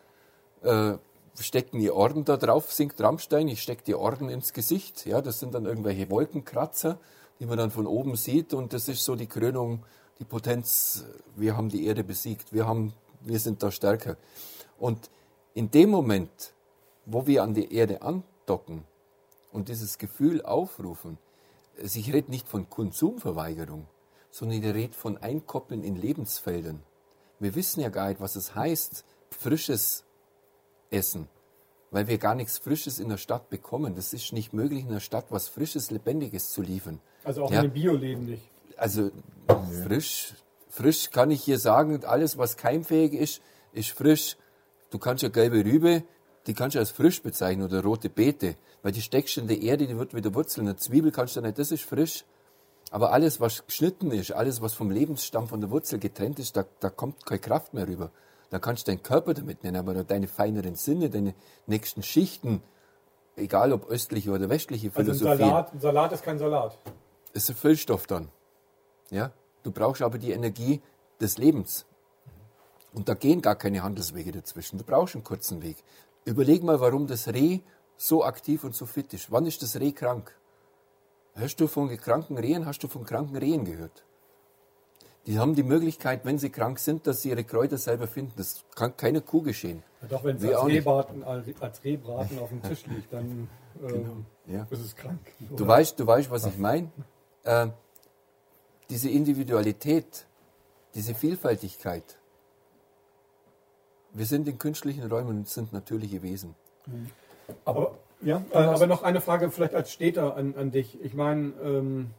Äh, 0.62 0.96
stecken 1.38 1.78
die 1.78 1.90
Orden 1.90 2.24
da 2.24 2.36
drauf, 2.36 2.72
singt 2.72 3.00
Rammstein, 3.00 3.48
ich 3.48 3.62
stecke 3.62 3.84
die 3.84 3.94
Orden 3.94 4.28
ins 4.28 4.52
Gesicht. 4.52 5.06
Ja, 5.06 5.20
das 5.20 5.40
sind 5.40 5.54
dann 5.54 5.66
irgendwelche 5.66 6.10
Wolkenkratzer, 6.10 6.98
die 7.38 7.46
man 7.46 7.58
dann 7.58 7.70
von 7.70 7.86
oben 7.86 8.16
sieht 8.16 8.54
und 8.54 8.72
das 8.72 8.88
ist 8.88 9.04
so 9.04 9.14
die 9.14 9.26
Krönung, 9.26 9.84
die 10.18 10.24
Potenz, 10.24 11.04
wir 11.36 11.56
haben 11.56 11.68
die 11.68 11.86
Erde 11.86 12.04
besiegt, 12.04 12.52
wir, 12.52 12.66
haben, 12.66 12.92
wir 13.20 13.38
sind 13.38 13.62
da 13.62 13.70
stärker. 13.70 14.16
Und 14.82 15.10
in 15.54 15.70
dem 15.70 15.90
Moment, 15.90 16.54
wo 17.06 17.24
wir 17.28 17.44
an 17.44 17.54
die 17.54 17.72
Erde 17.72 18.02
andocken 18.02 18.82
und 19.52 19.68
dieses 19.68 19.96
Gefühl 19.96 20.42
aufrufen, 20.42 21.18
also 21.80 22.00
ich 22.00 22.12
rede 22.12 22.32
nicht 22.32 22.48
von 22.48 22.68
Konsumverweigerung, 22.68 23.86
sondern 24.32 24.60
ich 24.60 24.74
rede 24.74 24.92
von 24.92 25.18
Einkoppeln 25.18 25.84
in 25.84 25.94
Lebensfeldern. 25.94 26.82
Wir 27.38 27.54
wissen 27.54 27.80
ja 27.80 27.90
gar 27.90 28.08
nicht, 28.08 28.20
was 28.20 28.34
es 28.34 28.56
heißt, 28.56 29.04
frisches 29.30 30.02
Essen, 30.90 31.28
weil 31.92 32.08
wir 32.08 32.18
gar 32.18 32.34
nichts 32.34 32.58
Frisches 32.58 32.98
in 32.98 33.08
der 33.08 33.18
Stadt 33.18 33.50
bekommen. 33.50 33.94
Das 33.94 34.12
ist 34.12 34.32
nicht 34.32 34.52
möglich, 34.52 34.82
in 34.82 34.90
der 34.90 34.98
Stadt 34.98 35.26
was 35.30 35.46
Frisches, 35.46 35.92
Lebendiges 35.92 36.50
zu 36.50 36.60
liefern. 36.60 36.98
also 37.22 37.44
auch 37.44 37.52
ja. 37.52 37.58
in 37.58 37.66
den 37.66 37.72
Bioläden 37.72 38.26
nicht. 38.26 38.50
Also 38.76 39.12
frisch, 39.84 40.34
frisch 40.68 41.12
kann 41.12 41.30
ich 41.30 41.44
hier 41.44 41.60
sagen, 41.60 42.04
alles 42.04 42.36
was 42.36 42.56
keimfähig 42.56 43.12
ist, 43.12 43.40
ist 43.72 43.90
frisch. 43.90 44.36
Du 44.92 44.98
kannst 44.98 45.22
ja 45.22 45.30
gelbe 45.30 45.64
Rübe, 45.64 46.04
die 46.46 46.52
kannst 46.52 46.74
du 46.74 46.78
als 46.78 46.90
frisch 46.90 47.22
bezeichnen 47.22 47.64
oder 47.64 47.82
rote 47.82 48.10
Beete, 48.10 48.56
weil 48.82 48.92
die 48.92 49.00
steckst 49.00 49.36
du 49.36 49.40
in 49.40 49.48
der 49.48 49.62
Erde, 49.62 49.86
die 49.86 49.96
wird 49.96 50.14
wieder 50.14 50.34
wurzeln. 50.34 50.68
Eine 50.68 50.76
Zwiebel 50.76 51.10
kannst 51.10 51.34
du 51.34 51.40
nicht, 51.40 51.58
das 51.58 51.72
ist 51.72 51.82
frisch. 51.82 52.24
Aber 52.90 53.10
alles, 53.10 53.40
was 53.40 53.64
geschnitten 53.66 54.10
ist, 54.10 54.32
alles, 54.32 54.60
was 54.60 54.74
vom 54.74 54.90
Lebensstamm 54.90 55.48
von 55.48 55.62
der 55.62 55.70
Wurzel 55.70 55.98
getrennt 55.98 56.38
ist, 56.38 56.58
da, 56.58 56.66
da 56.80 56.90
kommt 56.90 57.24
keine 57.24 57.40
Kraft 57.40 57.72
mehr 57.72 57.88
rüber. 57.88 58.10
Da 58.50 58.58
kannst 58.58 58.86
du 58.86 58.90
deinen 58.90 59.02
Körper 59.02 59.32
damit 59.32 59.64
nennen, 59.64 59.78
aber 59.78 60.04
deine 60.04 60.28
feineren 60.28 60.74
Sinne, 60.74 61.08
deine 61.08 61.34
nächsten 61.66 62.02
Schichten, 62.02 62.62
egal 63.34 63.72
ob 63.72 63.88
östliche 63.88 64.30
oder 64.30 64.50
westliche 64.50 64.90
Also 64.94 65.12
ein 65.12 65.16
Philosophie, 65.16 65.48
Salat, 65.48 65.72
ein 65.72 65.80
Salat 65.80 66.12
ist 66.12 66.22
kein 66.22 66.38
Salat. 66.38 66.78
ist 67.32 67.48
ein 67.48 67.56
Füllstoff 67.56 68.06
dann. 68.06 68.28
Ja? 69.08 69.32
Du 69.62 69.70
brauchst 69.70 70.02
aber 70.02 70.18
die 70.18 70.32
Energie 70.32 70.82
des 71.18 71.38
Lebens. 71.38 71.86
Und 72.92 73.08
da 73.08 73.14
gehen 73.14 73.40
gar 73.40 73.56
keine 73.56 73.82
Handelswege 73.82 74.32
dazwischen. 74.32 74.78
Du 74.78 74.84
brauchst 74.84 75.14
einen 75.14 75.24
kurzen 75.24 75.62
Weg. 75.62 75.82
Überleg 76.24 76.62
mal, 76.62 76.80
warum 76.80 77.06
das 77.06 77.28
Reh 77.28 77.60
so 77.96 78.24
aktiv 78.24 78.64
und 78.64 78.74
so 78.74 78.86
fit 78.86 79.12
ist. 79.14 79.30
Wann 79.30 79.46
ist 79.46 79.62
das 79.62 79.76
Reh 79.76 79.92
krank? 79.92 80.36
Hast 81.34 81.56
du 81.56 81.66
von 81.66 81.88
kranken 81.96 82.36
Rehen, 82.36 82.66
hast 82.66 82.80
du 82.82 82.88
von 82.88 83.04
kranken 83.04 83.36
Rehen 83.36 83.64
gehört? 83.64 84.04
Die 85.26 85.38
haben 85.38 85.54
die 85.54 85.62
Möglichkeit, 85.62 86.24
wenn 86.24 86.38
sie 86.38 86.50
krank 86.50 86.78
sind, 86.80 87.06
dass 87.06 87.22
sie 87.22 87.30
ihre 87.30 87.44
Kräuter 87.44 87.78
selber 87.78 88.08
finden. 88.08 88.32
Das 88.36 88.64
kann 88.74 88.96
keine 88.96 89.20
Kuh 89.20 89.40
geschehen. 89.40 89.82
Ja, 90.02 90.08
doch, 90.08 90.24
wenn 90.24 90.42
Wir 90.42 90.58
als. 90.58 90.68
Rehbraten, 90.68 91.22
als 91.24 91.84
Rehbraten 91.84 92.38
auf 92.40 92.48
dem 92.48 92.60
Tisch 92.62 92.84
liegt, 92.86 93.12
dann 93.12 93.48
ähm, 93.82 94.26
Ja. 94.46 94.66
ist 94.68 94.80
es 94.80 94.96
krank. 94.96 95.20
Du 95.56 95.66
weißt, 95.66 95.98
du 95.98 96.06
weißt, 96.06 96.30
was 96.30 96.44
ich 96.46 96.58
meine. 96.58 96.90
Äh, 97.44 97.68
diese 98.90 99.08
Individualität, 99.10 100.26
diese 100.94 101.14
Vielfältigkeit. 101.14 102.18
Wir 104.14 104.26
sind 104.26 104.46
in 104.48 104.58
künstlichen 104.58 105.10
Räumen 105.10 105.38
und 105.38 105.48
sind 105.48 105.72
natürliche 105.72 106.22
Wesen. 106.22 106.54
Aber, 107.64 107.92
ja, 108.20 108.42
äh, 108.52 108.56
aber 108.58 108.86
noch 108.86 109.02
eine 109.02 109.20
Frage 109.20 109.50
vielleicht 109.50 109.74
als 109.74 109.90
Städter 109.92 110.36
an, 110.36 110.54
an 110.56 110.70
dich. 110.70 110.98
Ich 111.02 111.14
meine, 111.14 111.52
ähm, 111.62 112.10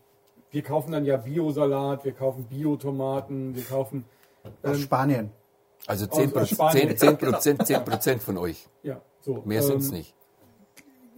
wir 0.52 0.62
kaufen 0.64 0.92
dann 0.92 1.06
ja 1.06 1.18
Biosalat, 1.18 2.06
wir 2.06 2.14
kaufen 2.14 2.46
Biotomaten, 2.46 3.56
wir 3.56 3.64
kaufen. 3.64 4.06
Aus 4.44 4.52
Ähm, 4.64 4.76
Spanien. 4.76 5.32
Also 5.88 6.06
10 6.08 6.36
aus 6.36 6.50
Spanien. 6.50 6.98
10 6.98 7.18
Prozent 7.18 7.66
10 7.68 7.84
Prozent 7.86 8.24
von 8.24 8.38
euch. 8.38 8.68
ja, 8.84 9.02
so. 9.22 9.42
Mehr 9.46 9.62
sind 9.64 9.78
es 9.82 9.90
Ähm, 9.90 9.98
nicht. 9.98 10.16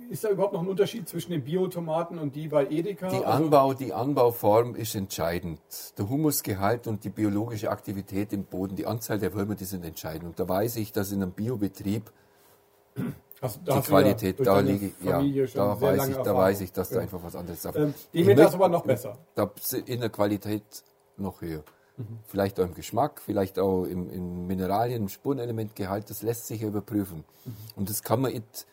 Ist 0.10 0.24
da 0.24 0.30
überhaupt 0.30 0.54
noch 0.54 0.62
ein 0.62 0.68
Unterschied 0.68 1.08
zwischen 1.10 1.32
den 1.32 1.44
Biotomaten 1.44 2.20
und 2.20 2.36
die 2.36 2.48
bei 2.48 2.66
Edeka? 2.68 3.10
Die, 3.10 3.18
Also- 3.18 3.26
Anbau, 3.28 3.74
die 3.74 3.94
Anbauform 3.94 4.76
ist 4.76 4.96
entscheidend. 4.96 5.60
Der 5.98 6.10
Humusgehalt 6.10 6.88
und 6.88 7.04
die 7.04 7.10
biologische 7.10 7.70
Aktivität 7.70 8.32
im 8.34 8.44
Boden, 8.46 8.76
die 8.76 8.86
Anzahl 8.86 9.20
der 9.20 9.34
Würmer, 9.34 9.56
die 9.56 9.66
sind 9.66 9.84
entscheidend. 9.84 10.26
Und 10.26 10.40
da 10.40 10.48
weiß 10.48 10.76
ich, 10.78 10.92
dass 10.92 11.12
in 11.12 11.22
einem 11.22 11.32
Biobetrieb 11.32 12.12
da 13.42 13.48
die 13.48 13.70
ja 13.72 13.82
Qualität, 13.82 14.40
durch 14.40 14.46
da 14.46 14.60
liege 14.60 14.88
ich, 14.88 14.94
ja, 15.04 15.20
da 15.56 15.82
weiß 15.82 16.08
ich, 16.08 16.16
da 16.18 16.36
weiß 16.36 16.62
ich, 16.62 16.72
dass 16.72 16.90
da 16.90 16.96
Ja. 16.98 17.02
einfach 17.02 17.20
was 17.24 17.36
anderes 17.36 17.64
ist. 17.66 17.76
Ähm, 17.76 17.94
Demeter 18.14 18.32
ist 18.32 18.38
möchte- 18.38 18.56
aber 18.56 18.70
noch 18.70 18.84
besser. 18.84 19.18
Da 19.36 19.50
in 19.86 20.00
der 20.00 20.10
Qualität 20.10 20.64
noch 21.18 21.42
höher. 21.42 21.64
Vielleicht 22.28 22.60
auch 22.60 22.66
im 22.66 22.74
Geschmack, 22.74 23.22
vielleicht 23.26 23.58
auch 23.58 23.86
im, 23.86 24.10
im 24.10 24.48
Mineralien, 24.48 25.04
im 25.04 25.08
Spurenelementgehalt, 25.10 26.10
das 26.10 26.24
lässt 26.24 26.46
sich 26.48 26.60
ja 26.62 26.68
überprüfen. 26.68 27.24
Und 27.78 27.90
das 27.90 28.04
kann 28.04 28.20
man 28.20 28.34
nicht 28.34 28.68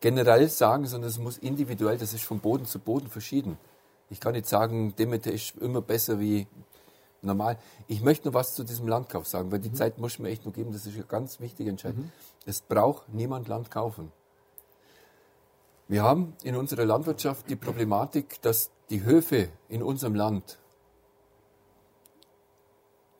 generell 0.00 0.48
sagen, 0.48 0.86
sondern 0.86 1.10
es 1.10 1.18
muss 1.18 1.38
individuell, 1.38 1.98
das 1.98 2.12
ist 2.12 2.24
von 2.24 2.40
Boden 2.40 2.66
zu 2.66 2.78
Boden 2.78 3.08
verschieden. 3.08 3.58
Ich 4.10 4.20
kann 4.20 4.32
nicht 4.32 4.46
sagen, 4.46 4.94
Demeter 4.96 5.32
ist 5.32 5.56
immer 5.56 5.82
besser 5.82 6.20
wie 6.20 6.46
normal. 7.20 7.58
Ich 7.88 8.02
möchte 8.02 8.28
noch 8.28 8.34
was 8.34 8.54
zu 8.54 8.64
diesem 8.64 8.88
Landkauf 8.88 9.26
sagen, 9.26 9.50
weil 9.50 9.58
die 9.58 9.72
Zeit 9.72 9.98
muss 9.98 10.14
ich 10.14 10.18
mir 10.20 10.28
echt 10.28 10.46
noch 10.46 10.52
geben, 10.52 10.72
das 10.72 10.86
ist 10.86 10.94
eine 10.94 11.04
ganz 11.04 11.40
wichtige 11.40 11.70
Entscheidung. 11.70 12.10
Es 12.46 12.60
braucht 12.60 13.08
niemand 13.08 13.48
Land 13.48 13.70
kaufen. 13.70 14.12
Wir 15.88 16.02
haben 16.02 16.36
in 16.42 16.54
unserer 16.54 16.84
Landwirtschaft 16.84 17.48
die 17.48 17.56
Problematik, 17.56 18.40
dass 18.42 18.70
die 18.90 19.04
Höfe 19.04 19.48
in 19.68 19.82
unserem 19.82 20.14
Land 20.14 20.58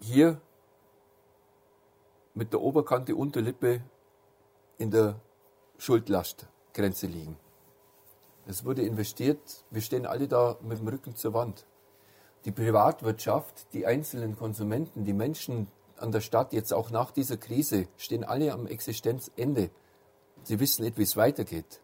hier 0.01 0.41
mit 2.35 2.53
der 2.53 2.61
Oberkante 2.61 3.17
Unterlippe 3.17 3.83
in 4.77 4.91
der 4.91 5.19
Schuldlastgrenze 6.79 7.07
liegen. 7.07 7.37
Es 8.47 8.65
wurde 8.65 8.83
investiert, 8.83 9.65
wir 9.71 9.83
stehen 9.83 10.07
alle 10.07 10.29
da 10.29 10.57
mit 10.63 10.79
dem 10.79 10.89
Rücken 10.89 11.17
zur 11.17 11.35
Wand. 11.35 11.67
Die 12.45 12.53
Privatwirtschaft, 12.53 13.67
die 13.73 13.85
einzelnen 13.85 14.37
Konsumenten, 14.37 15.05
die 15.05 15.13
Menschen 15.13 15.67
an 15.97 16.13
der 16.13 16.21
Stadt 16.21 16.53
jetzt 16.53 16.73
auch 16.73 16.91
nach 16.91 17.11
dieser 17.11 17.37
Krise 17.37 17.89
stehen 17.97 18.25
alle 18.25 18.53
am 18.53 18.67
Existenzende. 18.67 19.71
Sie 20.45 20.61
wissen 20.61 20.85
nicht, 20.85 20.97
wie 20.97 21.03
es 21.03 21.17
weitergeht. 21.17 21.81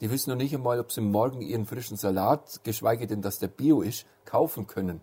Die 0.00 0.10
wissen 0.10 0.30
noch 0.30 0.36
nicht 0.36 0.54
einmal, 0.54 0.78
ob 0.78 0.92
sie 0.92 1.00
morgen 1.00 1.40
ihren 1.40 1.66
frischen 1.66 1.96
Salat, 1.96 2.60
geschweige 2.62 3.06
denn, 3.06 3.22
dass 3.22 3.38
der 3.38 3.48
Bio 3.48 3.80
ist, 3.80 4.06
kaufen 4.24 4.66
können. 4.66 5.00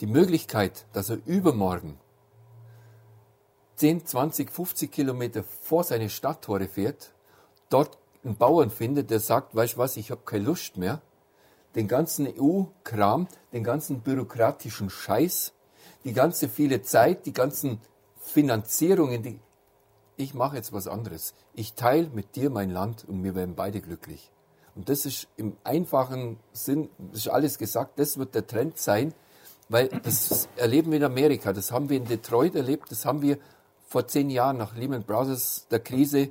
Die 0.00 0.06
Möglichkeit, 0.06 0.86
dass 0.92 1.10
er 1.10 1.18
übermorgen 1.26 1.98
10, 3.76 4.04
20, 4.04 4.50
50 4.50 4.92
Kilometer 4.92 5.42
vor 5.42 5.84
seine 5.84 6.10
Stadttore 6.10 6.68
fährt, 6.68 7.14
dort 7.70 7.96
einen 8.22 8.36
Bauern 8.36 8.70
findet, 8.70 9.10
der 9.10 9.20
sagt, 9.20 9.54
weißt 9.54 9.78
was, 9.78 9.96
ich 9.96 10.10
habe 10.10 10.20
keine 10.24 10.44
Lust 10.44 10.76
mehr, 10.76 11.00
den 11.74 11.88
ganzen 11.88 12.26
EU-Kram, 12.26 13.28
den 13.52 13.64
ganzen 13.64 14.00
bürokratischen 14.00 14.90
Scheiß, 14.90 15.52
die 16.04 16.12
ganze 16.12 16.48
viele 16.48 16.82
Zeit, 16.82 17.24
die 17.26 17.32
ganzen 17.32 17.80
Finanzierungen, 18.20 19.22
die 19.22 19.40
ich 20.16 20.34
mache 20.34 20.56
jetzt 20.56 20.74
was 20.74 20.86
anderes. 20.86 21.32
Ich 21.54 21.72
teile 21.72 22.10
mit 22.10 22.36
dir 22.36 22.50
mein 22.50 22.70
Land 22.70 23.06
und 23.08 23.24
wir 23.24 23.34
werden 23.34 23.54
beide 23.54 23.80
glücklich. 23.80 24.30
Und 24.74 24.88
das 24.88 25.06
ist 25.06 25.28
im 25.36 25.56
einfachen 25.64 26.38
Sinn, 26.52 26.90
das 26.98 27.20
ist 27.20 27.28
alles 27.28 27.58
gesagt, 27.58 27.98
das 27.98 28.18
wird 28.18 28.34
der 28.34 28.46
Trend 28.46 28.78
sein, 28.78 29.14
weil 29.68 29.88
das 29.88 30.48
erleben 30.56 30.90
wir 30.90 30.98
in 30.98 31.04
Amerika, 31.04 31.52
das 31.52 31.72
haben 31.72 31.88
wir 31.88 31.96
in 31.96 32.04
Detroit 32.04 32.54
erlebt, 32.54 32.90
das 32.90 33.04
haben 33.06 33.22
wir 33.22 33.38
vor 33.88 34.06
zehn 34.06 34.30
Jahren 34.30 34.58
nach 34.58 34.76
Lehman 34.76 35.02
Brothers, 35.02 35.66
der 35.70 35.80
Krise, 35.80 36.30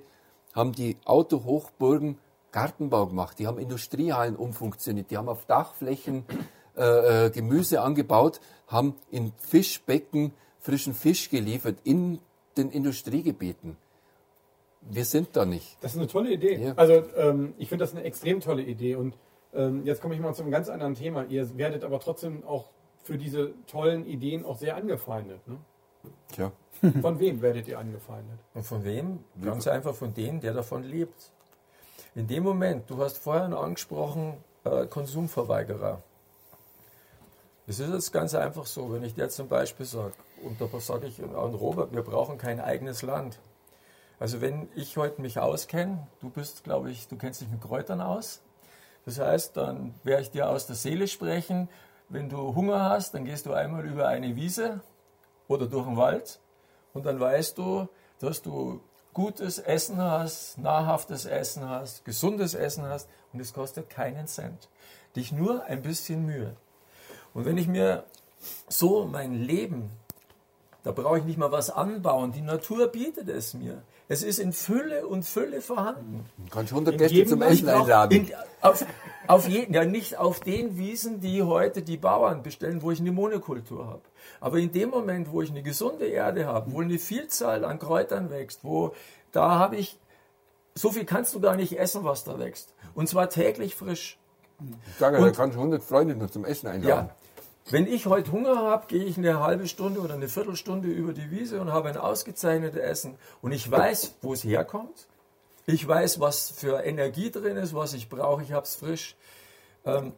haben 0.53 0.73
die 0.73 0.97
Autohochburgen 1.05 2.17
Gartenbau 2.51 3.07
gemacht, 3.07 3.37
die 3.39 3.47
haben 3.47 3.59
Industriehallen 3.59 4.35
umfunktioniert, 4.35 5.11
die 5.11 5.17
haben 5.17 5.29
auf 5.29 5.45
Dachflächen 5.45 6.25
äh, 6.75 7.25
äh, 7.25 7.29
Gemüse 7.29 7.81
angebaut, 7.81 8.39
haben 8.67 8.95
in 9.11 9.33
Fischbecken 9.37 10.33
frischen 10.59 10.93
Fisch 10.93 11.29
geliefert 11.29 11.77
in 11.83 12.19
den 12.57 12.71
Industriegebieten. 12.71 13.77
Wir 14.81 15.05
sind 15.05 15.35
da 15.35 15.45
nicht. 15.45 15.77
Das 15.81 15.93
ist 15.93 15.97
eine 15.97 16.07
tolle 16.07 16.31
Idee. 16.31 16.55
Ja. 16.55 16.73
Also 16.75 17.03
ähm, 17.15 17.53
ich 17.57 17.69
finde 17.69 17.83
das 17.83 17.93
eine 17.93 18.03
extrem 18.03 18.39
tolle 18.39 18.63
Idee. 18.63 18.95
Und 18.95 19.15
ähm, 19.53 19.85
jetzt 19.85 20.01
komme 20.01 20.15
ich 20.15 20.21
mal 20.21 20.33
zu 20.33 20.41
einem 20.41 20.51
ganz 20.51 20.69
anderen 20.69 20.95
Thema. 20.95 21.25
Ihr 21.25 21.57
werdet 21.57 21.83
aber 21.83 21.99
trotzdem 21.99 22.43
auch 22.45 22.69
für 23.03 23.17
diese 23.17 23.53
tollen 23.67 24.05
Ideen 24.05 24.45
auch 24.45 24.57
sehr 24.57 24.75
angefeindet. 24.75 25.45
Ne? 25.47 25.57
Tja. 26.31 26.51
Von 27.01 27.19
wem 27.19 27.41
werdet 27.41 27.67
ihr 27.67 27.77
angefeindet? 27.77 28.39
Und 28.53 28.63
von 28.63 28.85
wem? 28.85 29.23
Ganz 29.43 29.67
einfach 29.67 29.93
von 29.93 30.13
dem, 30.13 30.39
der 30.39 30.53
davon 30.53 30.83
lebt. 30.83 31.31
In 32.15 32.27
dem 32.27 32.43
Moment, 32.43 32.89
du 32.89 33.01
hast 33.03 33.17
vorhin 33.17 33.53
angesprochen, 33.53 34.37
äh, 34.63 34.85
Konsumverweigerer. 34.85 36.01
Es 37.67 37.79
ist 37.79 37.91
jetzt 37.91 38.13
ganz 38.13 38.33
einfach 38.33 38.65
so, 38.65 38.93
wenn 38.93 39.03
ich 39.03 39.13
dir 39.13 39.29
zum 39.29 39.47
Beispiel 39.47 39.85
sage, 39.85 40.13
und 40.41 40.59
da 40.59 40.67
sage 40.79 41.07
ich 41.07 41.21
an 41.21 41.53
Robert, 41.53 41.93
wir 41.93 42.01
brauchen 42.01 42.37
kein 42.37 42.59
eigenes 42.59 43.01
Land. 43.01 43.39
Also 44.19 44.41
wenn 44.41 44.69
ich 44.75 44.97
heute 44.97 45.21
mich 45.21 45.39
auskenne, 45.39 46.07
du 46.19 46.29
bist, 46.29 46.63
glaube 46.63 46.91
ich, 46.91 47.07
du 47.07 47.17
kennst 47.17 47.41
dich 47.41 47.49
mit 47.49 47.61
Kräutern 47.61 48.01
aus. 48.01 48.41
Das 49.05 49.19
heißt, 49.19 49.55
dann 49.55 49.93
werde 50.03 50.23
ich 50.23 50.31
dir 50.31 50.49
aus 50.49 50.65
der 50.65 50.75
Seele 50.75 51.07
sprechen. 51.07 51.69
Wenn 52.07 52.29
du 52.29 52.55
Hunger 52.55 52.89
hast, 52.89 53.13
dann 53.13 53.25
gehst 53.25 53.45
du 53.45 53.53
einmal 53.53 53.85
über 53.85 54.07
eine 54.07 54.35
Wiese 54.35 54.81
oder 55.49 55.65
durch 55.67 55.85
den 55.85 55.97
Wald 55.97 56.39
und 56.93 57.05
dann 57.05 57.19
weißt 57.19 57.57
du, 57.57 57.89
dass 58.19 58.41
du 58.41 58.79
gutes 59.13 59.59
Essen 59.59 59.97
hast, 60.01 60.57
nahrhaftes 60.57 61.25
Essen 61.25 61.67
hast, 61.67 62.05
gesundes 62.05 62.53
Essen 62.53 62.85
hast 62.85 63.09
und 63.33 63.41
es 63.41 63.53
kostet 63.53 63.89
keinen 63.89 64.27
Cent. 64.27 64.69
Dich 65.15 65.33
nur 65.33 65.63
ein 65.65 65.81
bisschen 65.81 66.25
Mühe. 66.25 66.55
Und 67.33 67.45
wenn 67.45 67.57
ich 67.57 67.67
mir 67.67 68.05
so 68.69 69.05
mein 69.05 69.33
Leben, 69.33 69.89
da 70.83 70.91
brauche 70.91 71.19
ich 71.19 71.25
nicht 71.25 71.37
mal 71.37 71.51
was 71.51 71.69
anbauen, 71.69 72.31
die 72.31 72.41
Natur 72.41 72.87
bietet 72.87 73.27
es 73.27 73.53
mir. 73.53 73.81
Es 74.07 74.23
ist 74.23 74.39
in 74.39 74.53
Fülle 74.53 75.05
und 75.05 75.23
Fülle 75.23 75.61
vorhanden. 75.61 76.25
Du 76.37 76.49
kannst 76.49 76.71
100 76.71 76.93
In 76.93 76.99
Gäste 76.99 77.25
zum 77.25 77.41
Essen 77.41 77.69
einladen. 77.69 78.25
In, 78.25 78.31
auf, 78.61 78.85
auf 79.29 79.47
jeden, 79.47 79.75
ja, 79.75 79.85
nicht 79.85 80.17
auf 80.17 80.39
den 80.39 80.77
Wiesen, 80.77 81.21
die 81.21 81.43
heute 81.43 81.83
die 81.83 81.97
Bauern 81.97 82.41
bestellen, 82.41 82.81
wo 82.81 82.89
ich 82.89 82.99
eine 82.99 83.11
Monokultur 83.11 83.85
habe. 83.85 84.01
Aber 84.39 84.57
in 84.57 84.71
dem 84.71 84.89
Moment, 84.89 85.31
wo 85.31 85.43
ich 85.43 85.51
eine 85.51 85.61
gesunde 85.61 86.07
Erde 86.07 86.47
habe, 86.47 86.71
wo 86.71 86.81
eine 86.81 86.97
Vielzahl 86.97 87.63
an 87.63 87.77
Kräutern 87.77 88.31
wächst, 88.31 88.63
wo 88.63 88.95
da 89.31 89.59
habe 89.59 89.75
ich, 89.75 89.99
so 90.73 90.89
viel 90.89 91.05
kannst 91.05 91.35
du 91.35 91.39
gar 91.39 91.55
nicht 91.55 91.77
essen, 91.77 92.03
was 92.03 92.23
da 92.23 92.39
wächst. 92.39 92.73
Und 92.95 93.07
zwar 93.07 93.29
täglich 93.29 93.75
frisch. 93.75 94.17
Ich 94.59 94.97
sage, 94.97 95.17
da 95.17 95.29
kannst 95.29 95.55
du 95.55 95.59
100 95.59 95.83
Freunde 95.83 96.15
noch 96.15 96.31
zum 96.31 96.43
Essen 96.43 96.65
einladen. 96.65 97.09
Ja. 97.09 97.15
Wenn 97.69 97.85
ich 97.85 98.07
heute 98.07 98.31
Hunger 98.31 98.57
habe, 98.57 98.87
gehe 98.87 99.03
ich 99.03 99.15
eine 99.19 99.41
halbe 99.41 99.67
Stunde 99.67 99.99
oder 99.99 100.15
eine 100.15 100.27
Viertelstunde 100.27 100.87
über 100.87 101.13
die 101.13 101.29
Wiese 101.29 101.61
und 101.61 101.71
habe 101.71 101.89
ein 101.89 101.97
ausgezeichnetes 101.97 102.81
Essen. 102.81 103.15
Und 103.43 103.51
ich 103.51 103.69
weiß, 103.69 104.15
wo 104.23 104.33
es 104.33 104.43
herkommt. 104.43 105.07
Ich 105.71 105.87
weiß, 105.87 106.19
was 106.19 106.49
für 106.49 106.83
Energie 106.83 107.29
drin 107.29 107.55
ist, 107.55 107.75
was 107.75 107.93
ich 107.93 108.09
brauche. 108.09 108.41
Ich 108.41 108.53
habe 108.53 108.63
es 108.65 108.75
frisch. 108.75 109.15
Ähm, 109.85 110.13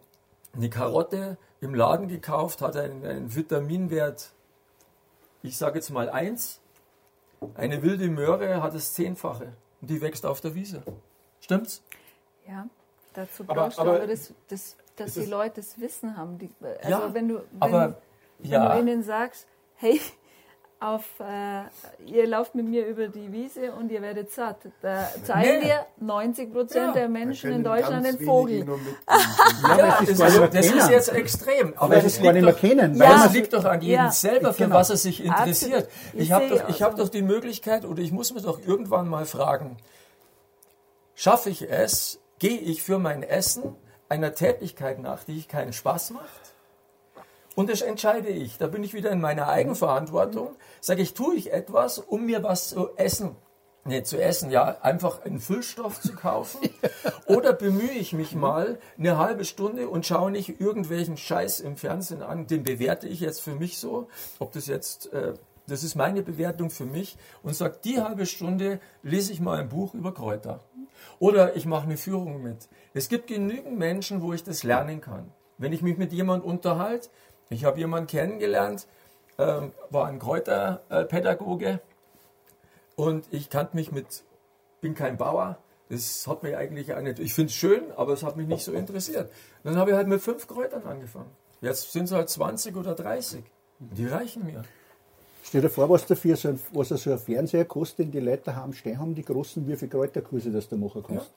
eine 0.56 0.70
Karotte 0.70 1.38
im 1.60 1.76
Laden 1.76 2.08
gekauft, 2.08 2.62
hat 2.62 2.78
einen, 2.78 3.06
einen 3.06 3.36
Vitaminwert, 3.36 4.32
ich 5.44 5.58
sage 5.58 5.76
jetzt 5.80 5.90
mal 5.90 6.10
1. 6.10 6.60
Eine 7.56 7.82
wilde 7.82 8.08
Möhre 8.10 8.64
hat 8.64 8.74
das 8.76 8.94
Zehnfache. 8.94 9.52
Und 9.82 9.90
die 9.90 10.00
wächst 10.02 10.26
auf 10.26 10.40
der 10.42 10.56
Wiese. 10.56 10.84
Stimmt's? 11.42 11.82
Ja, 12.48 12.68
dazu 13.14 13.44
brauchst 13.44 13.78
aber 13.80 13.92
du 13.92 13.98
aber, 13.98 14.08
das, 14.08 14.34
das, 14.48 14.78
dass 14.96 15.16
die 15.16 15.22
es- 15.22 15.28
Leute 15.28 15.56
das 15.62 15.80
Wissen 15.82 16.16
haben. 16.16 16.38
Die, 16.38 16.50
also 16.62 16.90
Ja, 16.90 17.14
wenn 17.14 17.28
du, 17.28 17.36
wenn, 17.52 17.62
aber 17.62 17.98
wenn 18.40 18.52
ja. 18.52 18.74
du 18.76 18.80
ihnen 18.80 19.04
sagst, 19.04 19.48
hey, 19.76 20.00
auf, 20.82 21.04
äh, 21.20 21.62
ihr 22.06 22.28
lauft 22.28 22.56
mit 22.56 22.68
mir 22.68 22.88
über 22.88 23.08
die 23.08 23.32
Wiese 23.32 23.72
und 23.74 23.92
ihr 23.92 24.02
werdet 24.02 24.32
satt. 24.32 24.58
Da 24.82 25.08
zeigen 25.24 25.62
dir 25.62 25.86
90 26.00 26.52
Prozent 26.52 26.88
Ja. 26.88 26.94
der 26.94 27.10
Menschen 27.10 27.52
in 27.52 27.64
Deutschland 27.64 28.06
den 28.06 28.20
Vogel. 28.20 28.66
mit- 28.66 28.78
Ja, 29.78 29.78
das 30.00 30.10
ist 30.10 30.18
mehr 30.20 30.48
das 30.48 30.66
ist 30.66 30.90
jetzt 30.90 31.10
extrem. 31.10 31.74
Aber 31.78 31.96
das 31.96 32.20
liegt 32.20 32.44
doch, 32.44 32.58
kennen. 32.60 32.96
Ja. 32.96 33.00
Weil 33.00 33.14
das 33.16 33.34
liegt 33.34 33.54
doch 33.54 33.66
an 33.66 33.82
jedem 33.82 34.06
Ja. 34.06 34.12
selber, 34.12 34.54
für 34.54 34.64
Genau. 34.64 34.76
was 34.76 34.90
er 34.90 34.98
sich 34.98 35.24
interessiert. 35.24 35.74
Absolut. 35.88 36.14
Ich 36.14 36.20
Ich 36.22 36.32
habe 36.32 36.50
doch, 36.50 36.70
ich 36.70 36.82
hab 36.82 36.92
so. 36.98 37.04
doch 37.04 37.10
die 37.10 37.22
Möglichkeit, 37.22 37.86
oder 37.86 38.02
ich 38.02 38.12
muss 38.12 38.34
mir 38.34 38.42
doch 38.42 38.60
irgendwann 38.66 39.08
mal 39.08 39.26
fragen, 39.26 39.78
schaffe 41.16 41.50
ich 41.52 41.70
es, 41.70 42.20
gehe 42.40 42.58
ich 42.58 42.82
für 42.82 42.98
mein 43.00 43.22
Essen 43.24 43.76
einer 44.10 44.34
Tätigkeit 44.34 45.00
nach, 45.00 45.24
die 45.24 45.38
ich 45.38 45.48
keinen 45.48 45.74
Spaß 45.74 46.10
macht? 46.12 46.51
Und 47.56 47.70
das 47.70 47.82
entscheide 47.82 48.30
ich. 48.30 48.58
Da 48.58 48.68
bin 48.68 48.84
ich 48.84 48.94
wieder 48.94 49.12
in 49.12 49.22
meiner 49.22 49.48
Eigenverantwortung. 49.50 50.56
Sage 50.80 51.02
ich, 51.02 51.14
tue 51.14 51.36
ich 51.36 51.52
etwas, 51.52 52.00
um 52.00 52.26
mir 52.26 52.44
was 52.44 52.70
zu 52.70 52.96
essen, 52.96 53.36
nee, 53.84 54.04
zu 54.04 54.22
essen, 54.22 54.52
ja, 54.52 54.78
einfach 54.82 55.26
einen 55.26 55.40
Füllstoff 55.40 56.00
zu 56.00 56.14
kaufen? 56.14 56.60
Oder 57.26 57.54
bemühe 57.54 57.92
ich 57.92 58.14
mich 58.14 58.36
mal 58.36 58.80
eine 58.98 59.18
halbe 59.18 59.44
Stunde 59.44 59.90
und 59.90 60.06
schaue 60.06 60.32
nicht 60.32 60.62
irgendwelchen 60.62 61.18
Scheiß 61.18 61.60
im 61.60 61.76
Fernsehen 61.76 62.22
an, 62.22 62.48
den 62.48 62.64
bewerte 62.64 63.08
ich 63.08 63.20
jetzt 63.20 63.42
für 63.42 63.56
mich 63.56 63.80
so, 63.80 64.08
ob 64.40 64.54
das 64.54 64.68
jetzt, 64.68 65.12
äh, 65.12 65.34
das 65.68 65.84
ist 65.84 65.96
meine 65.96 66.24
Bewertung 66.24 66.70
für 66.70 66.86
mich 66.86 67.18
und 67.44 67.56
sage, 67.56 67.80
die 67.84 68.02
halbe 68.02 68.26
Stunde 68.26 68.80
lese 69.04 69.34
ich 69.34 69.42
mal 69.42 69.60
ein 69.60 69.70
Buch 69.70 69.94
über 69.94 70.14
Kräuter. 70.14 70.64
Oder 71.20 71.56
ich 71.56 71.66
mache 71.66 71.84
eine 71.84 71.98
Führung 71.98 72.42
mit. 72.42 72.70
Es 72.94 73.10
gibt 73.10 73.28
genügend 73.28 73.78
Menschen, 73.78 74.22
wo 74.22 74.34
ich 74.34 74.44
das 74.44 74.64
lernen 74.64 75.02
kann. 75.02 75.32
Wenn 75.58 75.74
ich 75.74 75.82
mich 75.82 75.98
mit 75.98 76.12
jemandem 76.12 76.50
unterhalte, 76.50 77.10
ich 77.52 77.66
habe 77.66 77.78
jemanden 77.80 78.08
kennengelernt, 78.08 78.88
ähm, 79.38 79.74
war 79.90 80.08
ein 80.08 80.20
Kräuterpädagoge 80.20 81.82
und 82.96 83.28
ich 83.32 83.50
kannte 83.50 83.76
mich 83.76 83.92
mit, 83.92 84.24
bin 84.80 84.96
kein 84.96 85.18
Bauer, 85.18 85.58
das 85.90 86.26
hat 86.28 86.44
mich 86.44 86.56
eigentlich 86.56 86.94
auch 86.94 87.02
nicht, 87.02 87.20
ich 87.20 87.34
finde 87.34 87.50
es 87.50 87.56
schön, 87.56 87.92
aber 87.98 88.14
es 88.14 88.24
hat 88.24 88.38
mich 88.38 88.48
nicht 88.48 88.64
so 88.64 88.72
interessiert. 88.72 89.32
Dann 89.64 89.76
habe 89.76 89.92
ich 89.92 89.98
halt 89.98 90.08
mit 90.08 90.22
fünf 90.22 90.48
Kräutern 90.48 90.84
angefangen. 90.84 91.30
Jetzt 91.60 91.92
sind 91.92 92.06
es 92.06 92.12
halt 92.12 92.30
20 92.30 92.76
oder 92.78 92.96
30. 92.96 93.44
Die 93.80 94.08
reichen 94.08 94.46
mir. 94.46 94.64
Stell 95.44 95.62
dir 95.62 95.70
vor, 95.70 95.90
was 95.90 96.06
dafür 96.06 96.36
so 96.36 96.50
ein, 96.50 96.60
was 96.72 96.90
so 96.90 97.12
ein 97.12 97.18
Fernseher 97.18 97.66
kostet, 97.66 98.08
den 98.08 98.12
die 98.12 98.20
Leute 98.20 98.44
daheim 98.46 98.74
stehen 98.74 99.00
haben, 99.00 99.16
die 99.16 99.24
großen, 99.26 99.68
wie 99.68 99.76
viele 99.76 99.90
Kräuterkurse 99.90 100.52
das 100.52 100.70
du 100.70 100.78
machen 100.78 101.04
kannst. 101.06 101.32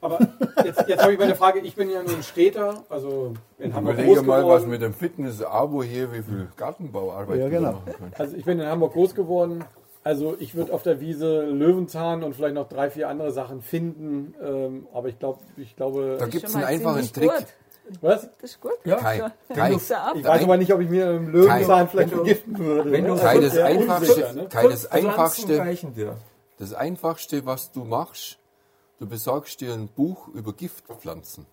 Aber 0.00 0.18
jetzt, 0.64 0.86
jetzt 0.86 1.02
habe 1.02 1.12
ich 1.12 1.18
mal 1.18 1.24
eine 1.24 1.34
Frage. 1.34 1.60
Ich 1.60 1.74
bin 1.74 1.90
ja 1.90 2.02
nun 2.02 2.22
Städter, 2.22 2.84
also 2.88 3.32
in 3.58 3.74
Hamburg 3.74 3.96
groß 3.96 4.04
Überlege 4.04 4.22
mal, 4.26 4.38
was 4.46 4.62
geworden. 4.62 4.70
mit 4.70 4.82
dem 4.82 4.94
Fitness-Abo 4.94 5.82
hier, 5.82 6.12
wie 6.12 6.22
viel 6.22 6.48
Gartenbauarbeit 6.56 7.38
Ja, 7.38 7.44
da 7.44 7.50
genau. 7.50 7.72
machen. 7.72 8.12
Also 8.18 8.36
ich 8.36 8.44
bin 8.44 8.60
in 8.60 8.66
Hamburg 8.66 8.92
groß 8.92 9.14
geworden. 9.14 9.64
Also 10.04 10.36
ich 10.38 10.54
würde 10.54 10.72
auf 10.72 10.84
der 10.84 11.00
Wiese 11.00 11.42
Löwenzahn 11.46 12.22
und 12.22 12.34
vielleicht 12.36 12.54
noch 12.54 12.68
drei, 12.68 12.90
vier 12.90 13.08
andere 13.08 13.32
Sachen 13.32 13.60
finden. 13.60 14.34
Ähm, 14.40 14.86
aber 14.92 15.08
ich 15.08 15.18
glaube, 15.18 15.40
ich 15.56 15.74
glaube. 15.74 16.16
Da 16.20 16.26
gibt 16.26 16.46
es 16.46 16.54
einen 16.54 16.62
einfachen 16.64 17.12
Trick. 17.12 17.28
Gut. 17.30 17.46
Was? 18.00 18.22
Das 18.40 18.50
ist 18.50 18.60
gut. 18.60 18.72
Ja, 18.84 18.96
Kai, 18.96 19.18
Ja. 19.18 19.32
Kai. 19.54 19.72
Ich 19.74 20.24
weiß 20.24 20.42
aber 20.42 20.56
nicht, 20.56 20.72
ob 20.72 20.80
ich 20.80 20.88
mir 20.88 21.08
einen 21.08 21.30
Löwenzahn 21.32 21.88
vielleicht 21.88 22.10
vergiften 22.12 22.58
würde. 22.58 22.90
wenn 22.92 23.04
du- 23.04 23.14
ne? 23.14 23.20
Kai, 23.20 23.40
das 23.40 23.52
sehr 23.52 23.64
Einfachste, 23.66 24.34
ne? 24.34 24.48
Kai, 24.48 24.68
das 24.68 24.86
Einfachste, 24.86 25.76
das 26.58 26.72
Einfachste, 26.74 27.46
was 27.46 27.72
du 27.72 27.84
machst, 27.84 28.38
du 28.98 29.06
besorgst 29.06 29.60
dir 29.60 29.72
ein 29.74 29.88
Buch 29.88 30.28
über 30.28 30.52
Giftpflanzen. 30.52 31.46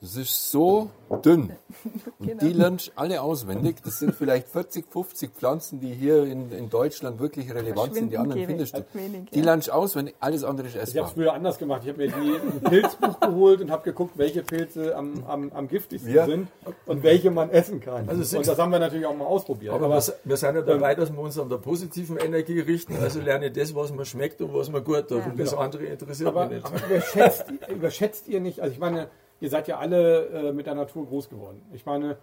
Das 0.00 0.14
ist 0.14 0.52
so 0.52 0.90
dünn. 1.24 1.50
Und 2.20 2.26
Genau. 2.26 2.38
die 2.40 2.52
lernst 2.52 2.92
alle 2.94 3.20
auswendig. 3.20 3.76
Das 3.84 3.98
sind 3.98 4.14
vielleicht 4.14 4.46
40, 4.48 4.86
50 4.88 5.30
Pflanzen, 5.34 5.80
die 5.80 5.92
hier 5.92 6.22
in, 6.24 6.52
in 6.52 6.70
Deutschland 6.70 7.18
wirklich 7.18 7.52
relevant 7.52 7.94
sind. 7.96 8.10
Die 8.12 8.18
anderen 8.18 8.46
findest 8.46 8.76
du. 8.76 8.84
wenig, 8.92 9.30
Die 9.30 9.40
ja. 9.40 9.44
lernst 9.46 9.68
du 9.68 9.72
auswendig, 9.72 10.14
alles 10.20 10.44
andere 10.44 10.68
ist 10.68 10.74
Ich 10.74 10.78
habe 10.78 10.86
essbar. 10.88 11.06
es 11.06 11.12
früher 11.14 11.32
anders 11.32 11.58
gemacht. 11.58 11.82
Ich 11.82 11.88
habe 11.88 11.98
mir 11.98 12.08
die, 12.12 12.12
ein 12.36 12.60
Pilzbuch 12.70 13.18
geholt 13.18 13.60
und 13.60 13.70
habe 13.72 13.82
geguckt, 13.82 14.12
welche 14.16 14.42
Pilze 14.44 14.94
am, 14.96 15.24
am, 15.26 15.50
am 15.52 15.66
giftigsten 15.66 16.12
Ja. 16.14 16.26
sind 16.26 16.46
und 16.86 17.02
welche 17.02 17.32
man 17.32 17.50
essen 17.50 17.80
kann. 17.80 18.08
Also 18.08 18.38
und 18.38 18.46
das 18.46 18.56
haben 18.58 18.70
wir 18.70 18.78
natürlich 18.78 19.06
auch 19.06 19.16
mal 19.16 19.26
ausprobiert. 19.26 19.74
Aber, 19.74 19.86
Aber, 19.86 19.96
wir, 20.06 20.14
wir 20.22 20.36
sind 20.36 20.54
ja 20.54 20.62
dabei, 20.62 20.94
dass 20.94 21.12
wir 21.12 21.18
uns 21.18 21.36
an 21.40 21.48
der 21.48 21.56
positiven 21.56 22.18
Energie 22.18 22.60
richten. 22.60 22.94
Also 23.02 23.20
lerne 23.20 23.50
das, 23.50 23.74
was 23.74 23.92
mir 23.92 24.04
schmeckt 24.04 24.40
und 24.42 24.54
was 24.54 24.70
mir 24.70 24.80
gut 24.82 25.08
tut. 25.08 25.26
Und 25.26 25.40
das 25.40 25.54
andere 25.54 25.86
interessiert 25.86 26.28
aber, 26.28 26.46
mich 26.46 26.62
nicht. 26.62 26.66
aber 26.66 26.86
überschätzt, 26.86 27.44
überschätzt 27.68 28.28
ihr 28.28 28.40
nicht, 28.40 28.60
also 28.60 28.72
ich 28.72 28.78
meine, 28.78 29.08
ihr 29.40 29.50
seid 29.50 29.68
ja 29.68 29.78
alle 29.78 30.26
äh, 30.26 30.52
mit 30.52 30.66
der 30.66 30.74
Natur 30.74 31.06
groß 31.06 31.28
geworden. 31.28 31.62
Ich 31.72 31.86
meine, 31.86 32.16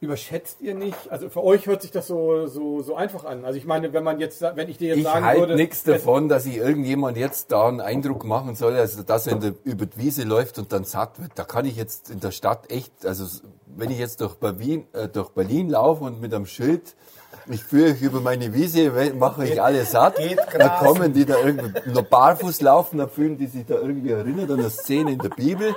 überschätzt 0.00 0.60
ihr 0.60 0.74
nicht, 0.74 1.10
also 1.10 1.30
für 1.30 1.42
euch 1.42 1.66
hört 1.66 1.82
sich 1.82 1.90
das 1.90 2.06
so, 2.06 2.46
so, 2.46 2.82
so 2.82 2.94
einfach 2.96 3.24
an. 3.24 3.44
Also 3.44 3.58
ich 3.58 3.64
meine, 3.64 3.92
wenn 3.92 4.04
man 4.04 4.20
jetzt, 4.20 4.42
wenn 4.42 4.68
ich 4.68 4.76
dir 4.76 4.88
jetzt 4.88 4.98
Ich 4.98 5.04
sagen 5.04 5.24
halte 5.24 5.40
würde, 5.40 5.56
nichts 5.56 5.84
davon, 5.84 6.28
dass 6.28 6.44
ich 6.44 6.58
irgendjemand 6.58 7.16
jetzt 7.16 7.50
da 7.50 7.68
einen 7.68 7.80
Eindruck 7.80 8.24
machen 8.24 8.54
soll, 8.54 8.74
also 8.74 9.02
dass 9.02 9.26
er 9.26 9.34
in 9.34 9.40
der, 9.40 9.54
über 9.64 9.86
die 9.86 9.96
Wiese 9.98 10.24
läuft 10.24 10.58
und 10.58 10.72
dann 10.72 10.84
satt 10.84 11.20
wird. 11.20 11.32
Da 11.36 11.44
kann 11.44 11.64
ich 11.64 11.76
jetzt 11.76 12.10
in 12.10 12.20
der 12.20 12.30
Stadt 12.30 12.70
echt, 12.70 13.06
also 13.06 13.24
wenn 13.66 13.90
ich 13.90 13.98
jetzt 13.98 14.20
durch 14.20 14.34
Berlin, 14.34 14.86
äh, 14.92 15.08
durch 15.08 15.30
Berlin 15.30 15.70
laufe 15.70 16.04
und 16.04 16.20
mit 16.20 16.34
einem 16.34 16.46
Schild, 16.46 16.94
ich 17.48 17.62
führe 17.62 17.92
euch 17.92 18.02
über 18.02 18.20
meine 18.20 18.52
Wiese, 18.52 18.90
mache 19.14 19.42
euch 19.42 19.62
alle 19.62 19.84
satt, 19.84 20.16
grasen. 20.16 20.86
kommen 20.86 21.12
die 21.12 21.24
da 21.24 21.36
irgendwie 21.38 21.90
noch 21.90 22.02
barfuß 22.02 22.60
laufen, 22.60 22.98
dann 22.98 23.08
fühlen 23.08 23.38
die 23.38 23.46
sich 23.46 23.64
da 23.66 23.76
irgendwie 23.76 24.10
erinnert 24.10 24.50
an 24.50 24.58
eine 24.58 24.70
Szene 24.70 25.12
in 25.12 25.18
der 25.18 25.28
Bibel. 25.30 25.74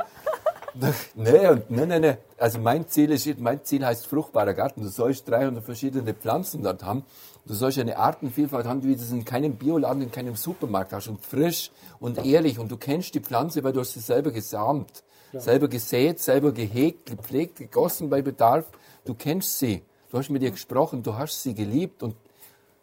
Nee, 1.16 1.62
nee, 1.70 2.00
nee. 2.00 2.18
Also 2.38 2.60
mein 2.60 2.88
Ziel 2.88 3.12
ist, 3.12 3.40
mein 3.40 3.64
Ziel 3.64 3.86
heißt 3.86 4.08
fruchtbarer 4.08 4.54
Garten. 4.54 4.82
Du 4.82 4.88
sollst 4.88 5.28
300 5.30 5.64
verschiedene 5.64 6.14
Pflanzen 6.14 6.64
dort 6.64 6.84
haben. 6.84 7.04
Du 7.46 7.54
sollst 7.54 7.80
eine 7.80 7.98
Artenvielfalt 7.98 8.66
haben, 8.66 8.84
wie 8.84 8.96
du 8.96 9.02
es 9.02 9.12
in 9.12 9.26
keinem 9.26 9.56
Bioladen, 9.56 10.04
in 10.04 10.12
keinem 10.12 10.36
Supermarkt 10.36 10.94
hast. 10.94 11.08
Und 11.08 11.26
frisch 11.26 11.72
und 12.00 12.26
ehrlich. 12.26 12.60
Und 12.60 12.72
du 12.72 12.78
kennst 12.78 13.16
die 13.16 13.20
Pflanze, 13.20 13.64
weil 13.64 13.74
du 13.74 13.80
hast 13.80 13.94
sie 13.94 14.00
selber 14.00 14.32
gesamt, 14.32 15.04
selber 15.34 15.68
gesät, 15.68 16.20
selber 16.20 16.52
gehegt, 16.52 17.08
gepflegt, 17.08 17.58
gegossen 17.58 18.10
bei 18.10 18.22
Bedarf. 18.22 18.66
Du 19.06 19.14
kennst 19.14 19.60
sie. 19.60 19.84
Du 20.12 20.18
hast 20.18 20.30
mit 20.30 20.41
ihr 20.41 20.52
gesprochen, 20.52 21.04
du 21.04 21.16
hast 21.16 21.44
sie 21.44 21.54
geliebt 21.54 22.04
und 22.04 22.16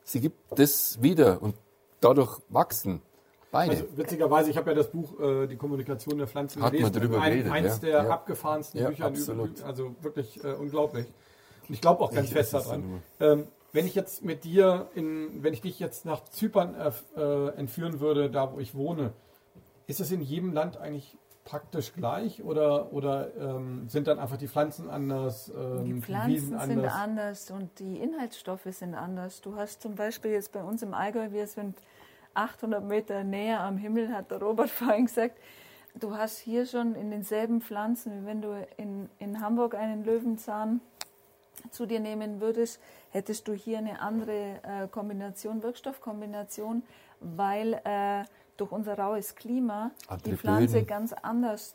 sie 0.05 0.21
gibt 0.21 0.59
das 0.59 1.01
wieder. 1.03 1.43
Und 1.43 1.57
dadurch 2.01 2.39
wachsen 2.49 3.03
Beide. 3.57 3.71
Also 3.73 3.85
witzigerweise, 3.97 4.51
ich 4.51 4.57
habe 4.57 4.71
ja 4.71 4.77
das 4.77 4.89
Buch 4.91 5.19
äh, 5.21 5.47
Die 5.47 5.57
Kommunikation 5.57 6.19
der 6.19 6.27
Pflanzen 6.27 6.63
Hat 6.63 6.73
man 6.73 6.81
gelesen. 6.83 7.01
drüber 7.01 7.21
Ein, 7.23 7.31
geredet, 7.33 7.53
eins 7.53 7.75
ja. 7.75 7.79
der 7.89 8.03
Ja. 8.05 8.09
abgefahrensten 8.11 8.81
Ja, 8.81 8.89
Bücher, 8.89 9.07
absolut. 9.07 9.63
also 9.63 9.95
wirklich 10.03 10.43
äh, 10.45 10.53
unglaublich. 10.53 11.07
Und 11.69 11.75
ich 11.75 11.81
glaube 11.81 12.03
auch 12.05 12.13
ganz 12.13 12.29
Ich 12.29 12.33
fest 12.35 12.55
daran. 12.55 13.03
Ähm, 13.21 13.47
wenn 13.73 13.87
ich 13.87 13.95
jetzt 13.95 14.25
mit 14.25 14.45
dir, 14.45 14.89
in, 14.95 15.43
wenn 15.43 15.53
ich 15.53 15.61
dich 15.61 15.79
jetzt 15.81 16.05
nach 16.07 16.25
Zypern 16.25 16.75
äh, 16.75 17.21
äh, 17.21 17.49
entführen 17.57 18.01
würde, 18.01 18.31
da 18.31 18.53
wo 18.53 18.59
ich 18.59 18.75
wohne, 18.75 19.13
ist 19.87 20.01
es 20.01 20.11
in 20.13 20.21
jedem 20.21 20.53
Land 20.53 20.77
eigentlich 20.79 21.17
praktisch 21.45 21.93
gleich 21.95 22.43
oder, 22.43 22.93
oder 22.93 23.29
ähm, 23.39 23.89
sind 23.89 24.09
dann 24.09 24.19
einfach 24.19 24.37
die 24.37 24.49
Pflanzen 24.49 24.91
anders, 24.91 25.49
ähm, 25.57 25.85
Die 25.85 25.91
Wiesen 25.95 26.03
Pflanzen 26.03 26.41
sind 26.59 26.59
anders? 26.59 26.93
anders 26.95 27.51
und 27.53 27.79
die 27.79 27.99
Inhaltsstoffe 27.99 28.67
sind 28.71 28.95
anders. 28.97 29.41
Du 29.43 29.55
hast 29.55 29.81
zum 29.81 29.95
Beispiel 29.95 30.33
jetzt 30.33 30.51
bei 30.53 30.63
uns 30.65 30.83
im 30.83 30.93
Allgäu, 30.93 31.31
wir 31.31 31.47
sind 31.47 31.77
800 32.37 32.85
Meter 32.85 33.25
näher 33.25 33.61
am 33.61 33.79
Himmel, 33.79 34.13
hat 34.13 34.31
der 34.31 34.39
Robert 34.39 34.71
vorhin 34.71 35.07
gesagt. 35.07 35.39
Du 35.95 36.17
hast 36.17 36.39
hier 36.39 36.67
schon 36.67 36.95
in 36.95 37.11
denselben 37.11 37.63
Pflanzen, 37.63 38.21
wie 38.21 38.27
wenn 38.27 38.43
du 38.43 38.67
in, 38.77 39.09
in 39.19 39.41
Hamburg 39.41 39.75
einen 39.75 40.05
Löwenzahn 40.05 40.81
zu 41.71 41.87
dir 41.87 42.01
nehmen 42.01 42.41
würdest, 42.41 42.81
hättest 43.11 43.49
du 43.49 43.55
hier 43.55 43.79
eine 43.79 44.01
andere 44.01 44.61
äh, 44.63 44.89
Kombination, 44.89 45.63
Wirkstoffkombination, 45.63 46.83
weil 47.21 47.81
äh, 47.85 48.25
durch 48.57 48.73
unser 48.73 48.99
raues 48.99 49.35
Klima 49.35 49.91
Andere 50.09 50.31
die 50.31 50.37
Pflanze 50.37 50.75
Böden. 50.75 50.87
ganz 50.87 51.13
anders, 51.13 51.75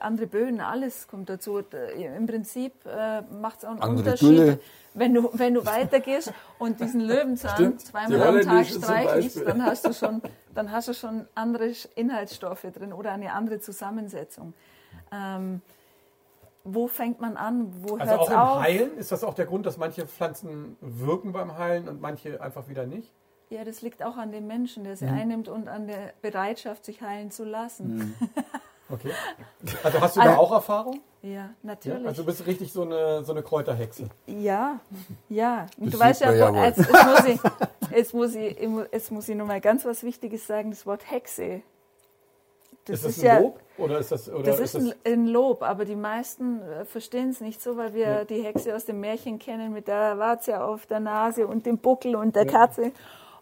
andere 0.00 0.26
Böden, 0.26 0.60
alles 0.60 1.08
kommt 1.08 1.28
dazu. 1.28 1.58
Äh, 1.58 2.16
Im 2.16 2.26
Prinzip 2.26 2.72
äh, 2.86 3.22
macht 3.22 3.58
es 3.58 3.64
auch 3.64 3.70
einen 3.70 3.82
Andere 3.82 3.98
Unterschied, 4.10 4.28
Gülle. 4.28 4.60
wenn 4.94 5.14
du, 5.14 5.30
wenn 5.32 5.54
du 5.54 5.64
weitergehst 5.66 6.32
und 6.58 6.80
diesen 6.80 7.00
Löwenzahn 7.00 7.54
Stimmt, 7.54 7.80
zweimal 7.80 8.22
am 8.22 8.40
Tag 8.42 8.66
streichelst, 8.66 9.46
dann 9.46 9.64
hast 9.64 9.86
du 9.86 9.92
schon, 9.92 10.22
dann 10.54 10.70
hast 10.70 10.88
du 10.88 10.94
schon 10.94 11.26
andere 11.34 11.72
Inhaltsstoffe 11.94 12.66
drin 12.72 12.92
oder 12.92 13.12
eine 13.12 13.32
andere 13.32 13.60
Zusammensetzung. 13.60 14.54
Ähm, 15.10 15.60
wo 16.64 16.86
fängt 16.86 17.20
man 17.20 17.36
an? 17.36 17.72
Wo 17.82 17.96
Also 17.96 18.10
hört 18.12 18.20
auch 18.20 18.26
es 18.26 18.32
im 18.32 18.38
auf? 18.38 18.60
Heilen 18.62 18.96
ist 18.98 19.12
das 19.12 19.24
auch 19.24 19.34
der 19.34 19.46
Grund, 19.46 19.66
dass 19.66 19.78
manche 19.78 20.06
Pflanzen 20.06 20.76
wirken 20.80 21.32
beim 21.32 21.58
Heilen 21.58 21.88
und 21.88 22.00
manche 22.00 22.40
einfach 22.40 22.68
wieder 22.68 22.86
nicht? 22.86 23.10
Ja, 23.52 23.64
das 23.64 23.82
liegt 23.82 24.02
auch 24.02 24.16
an 24.16 24.32
dem 24.32 24.46
Menschen, 24.46 24.84
der 24.84 24.96
sie 24.96 25.04
Mhm. 25.06 25.12
einnimmt 25.18 25.48
und 25.48 25.68
an 25.68 25.86
der 25.86 26.12
Bereitschaft, 26.22 26.84
sich 26.84 27.02
heilen 27.02 27.30
zu 27.30 27.44
lassen. 27.44 28.14
Okay. 28.90 29.10
Also 29.82 30.00
hast 30.02 30.16
du 30.16 30.20
da 30.20 30.26
Also- 30.30 30.38
auch 30.42 30.52
Erfahrung? 30.52 31.00
Ja, 31.22 31.30
Ja, 31.30 31.50
natürlich. 31.62 32.06
also 32.06 32.22
du 32.22 32.26
bist 32.26 32.46
richtig 32.46 32.70
so 32.74 32.82
eine, 32.82 33.24
so 33.24 33.32
eine 33.32 33.42
Kräuterhexe. 33.42 34.08
Ja, 34.26 34.80
ja. 35.30 35.66
Und 35.78 35.86
Das 35.86 35.92
du 35.94 35.98
weißt 35.98 36.20
ja, 36.20 36.32
ja 36.34 36.64
jetzt, 36.66 36.78
jetzt, 36.80 36.92
muss 36.92 37.24
ich, 37.24 37.40
jetzt, 37.90 38.14
muss 38.14 38.34
ich, 38.34 38.58
jetzt 38.92 39.10
muss 39.12 39.28
ich 39.30 39.36
noch 39.36 39.46
mal 39.46 39.62
ganz 39.62 39.86
was 39.86 40.02
Wichtiges 40.02 40.46
sagen, 40.46 40.72
das 40.72 40.84
Wort 40.84 41.10
Hexe. 41.10 41.62
Das 42.84 42.96
ist 42.98 43.04
das 43.06 43.16
ist, 43.16 43.22
ein 43.22 43.26
ja, 43.26 43.38
Lob? 43.38 43.60
Oder 43.78 43.98
ist 43.98 44.12
das, 44.12 44.28
oder 44.28 44.42
das 44.42 44.60
ist 44.60 44.76
ein, 44.76 44.92
ein 45.06 45.26
Lob, 45.26 45.62
aber 45.62 45.86
die 45.86 45.96
meisten 45.96 46.60
äh, 46.60 46.84
verstehen 46.84 47.30
es 47.30 47.40
nicht 47.40 47.62
so, 47.62 47.78
weil 47.78 47.94
wir 47.94 48.06
Ja. 48.06 48.24
die 48.26 48.42
Hexe 48.42 48.76
aus 48.76 48.84
dem 48.84 49.00
Märchen 49.00 49.38
kennen 49.38 49.72
mit 49.72 49.88
der 49.88 50.18
Warze 50.18 50.62
auf 50.62 50.84
der 50.84 51.00
Nase 51.00 51.46
und 51.46 51.64
dem 51.64 51.78
Buckel 51.78 52.14
und 52.14 52.36
der 52.36 52.44
Katze. 52.44 52.92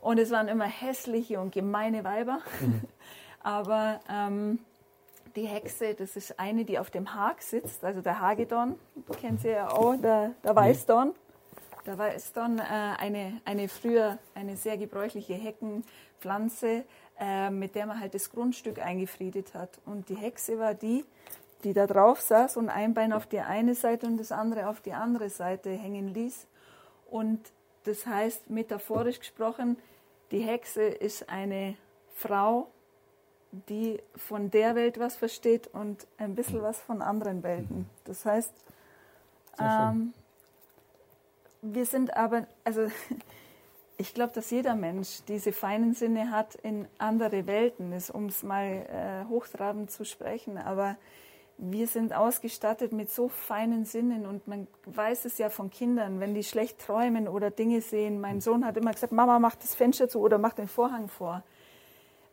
Und 0.01 0.18
es 0.18 0.31
waren 0.31 0.48
immer 0.48 0.66
hässliche 0.66 1.40
und 1.40 1.52
gemeine 1.52 2.05
Weiber. 2.05 2.40
Mhm. 2.60 2.82
aber 3.43 4.01
ähm, 4.09 4.59
die 5.36 5.47
Hexe, 5.47 5.94
das 5.94 6.16
ist 6.16 6.39
eine, 6.39 6.64
die 6.64 6.78
auf 6.78 6.90
dem 6.90 7.14
Hag 7.14 7.43
sitzt, 7.43 7.85
also 7.85 8.01
der 8.01 8.20
Hagedorn, 8.20 8.77
kennt 9.20 9.43
sie 9.43 9.51
ja 9.51 9.70
auch, 9.70 9.97
der, 9.97 10.32
der 10.43 10.56
Weißdorn. 10.56 11.14
Der 11.86 11.97
Weißdorn, 11.97 12.59
äh, 12.59 12.62
eine, 12.62 13.40
eine 13.44 13.68
früher 13.68 14.18
eine 14.35 14.56
sehr 14.56 14.77
gebräuchliche 14.77 15.35
Heckenpflanze, 15.35 16.85
äh, 17.18 17.51
mit 17.51 17.74
der 17.74 17.86
man 17.86 18.01
halt 18.01 18.14
das 18.14 18.31
Grundstück 18.31 18.78
eingefriedet 18.78 19.55
hat. 19.55 19.78
Und 19.86 20.09
die 20.09 20.16
Hexe 20.16 20.59
war 20.59 20.74
die, 20.74 21.05
die 21.64 21.72
da 21.72 21.86
drauf 21.86 22.20
saß 22.20 22.56
und 22.56 22.68
ein 22.68 22.94
Bein 22.94 23.12
auf 23.12 23.27
die 23.27 23.40
eine 23.40 23.74
Seite 23.74 24.06
und 24.06 24.18
das 24.18 24.32
andere 24.32 24.68
auf 24.68 24.81
die 24.81 24.93
andere 24.93 25.31
Seite 25.31 25.70
hängen 25.70 26.09
ließ. 26.09 26.47
Und 27.10 27.40
das 27.85 28.07
heißt, 28.07 28.51
metaphorisch 28.51 29.19
gesprochen, 29.19 29.77
die 30.31 30.40
Hexe 30.40 30.82
ist 30.82 31.28
eine 31.28 31.77
Frau, 32.15 32.69
die 33.52 34.01
von 34.16 34.51
der 34.51 34.74
Welt 34.74 34.98
was 34.98 35.16
versteht 35.16 35.66
und 35.69 36.07
ein 36.19 36.35
bisschen 36.35 36.62
was 36.62 36.81
von 36.81 37.02
anderen 37.02 37.43
Welten. 37.43 37.89
Das 38.05 38.24
heißt, 38.24 38.52
ähm, 39.59 40.15
wir 41.62 41.85
sind 41.85 42.16
aber, 42.16 42.47
also 42.65 42.86
ich 43.97 44.15
glaube, 44.15 44.32
dass 44.35 44.51
jeder 44.51 44.74
Mensch 44.74 45.23
diese 45.27 45.52
feinen 45.52 45.94
Sinne 45.94 46.31
hat 46.31 46.55
in 46.57 46.86
andere 46.98 47.47
Welten, 47.47 47.93
ist, 47.93 48.11
um 48.11 48.27
es 48.27 48.43
mal 48.43 48.66
äh, 48.66 49.28
hochtrabend 49.28 49.90
zu 49.90 50.05
sprechen. 50.05 50.57
Aber 50.57 50.97
wir 51.62 51.87
sind 51.87 52.15
ausgestattet 52.15 52.93
mit 52.93 53.11
so 53.11 53.28
feinen 53.28 53.85
Sinnen 53.85 54.27
und 54.27 54.49
man 54.49 54.66
weiß 54.87 55.27
es 55.27 55.37
ja 55.37 55.51
von 55.51 55.70
Kindern, 55.70 56.19
wenn 56.19 56.35
die 56.35 56.43
schlecht 56.43 56.78
träumen 56.81 57.28
oder 57.28 57.51
Dinge 57.51 57.82
sehen. 57.82 58.20
Mein 58.20 58.41
Sohn 58.41 58.65
hat 58.65 58.78
immer 58.78 58.93
gesagt, 58.93 59.12
Mama, 59.12 59.39
mach 59.39 59.57
das 59.57 59.74
Fenster 59.74 60.09
zu 60.09 60.20
oder 60.20 60.39
mach 60.39 60.55
den 60.55 60.69
Vorhang 60.69 61.09
vor. 61.09 61.43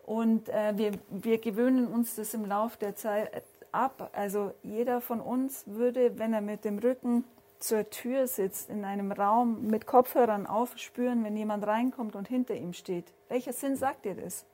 Und 0.05 0.47
äh, 0.47 0.77
wir, 0.77 0.91
wir 1.09 1.39
gewöhnen 1.39 1.87
uns 1.87 2.15
das 2.15 2.33
im 2.33 2.45
Lauf 2.45 2.77
der 2.77 2.95
Zeit 2.95 3.43
ab. 3.73 4.09
Also 4.13 4.53
jeder 4.63 5.01
von 5.01 5.19
uns 5.19 5.63
würde, 5.67 6.17
wenn 6.17 6.33
er 6.33 6.41
mit 6.41 6.63
dem 6.63 6.79
Rücken 6.79 7.25
zur 7.59 7.89
Tür 7.89 8.27
sitzt, 8.27 8.69
in 8.69 8.85
einem 8.85 9.11
Raum 9.11 9.67
mit 9.67 9.85
Kopfhörern 9.85 10.47
aufspüren, 10.47 11.25
wenn 11.25 11.35
jemand 11.35 11.67
reinkommt 11.67 12.15
und 12.15 12.29
hinter 12.29 12.55
ihm 12.55 12.71
steht. 12.71 13.11
Welcher 13.27 13.51
Sinn 13.51 13.75
sagt 13.75 14.05
dir 14.05 14.15
das? 14.15 14.45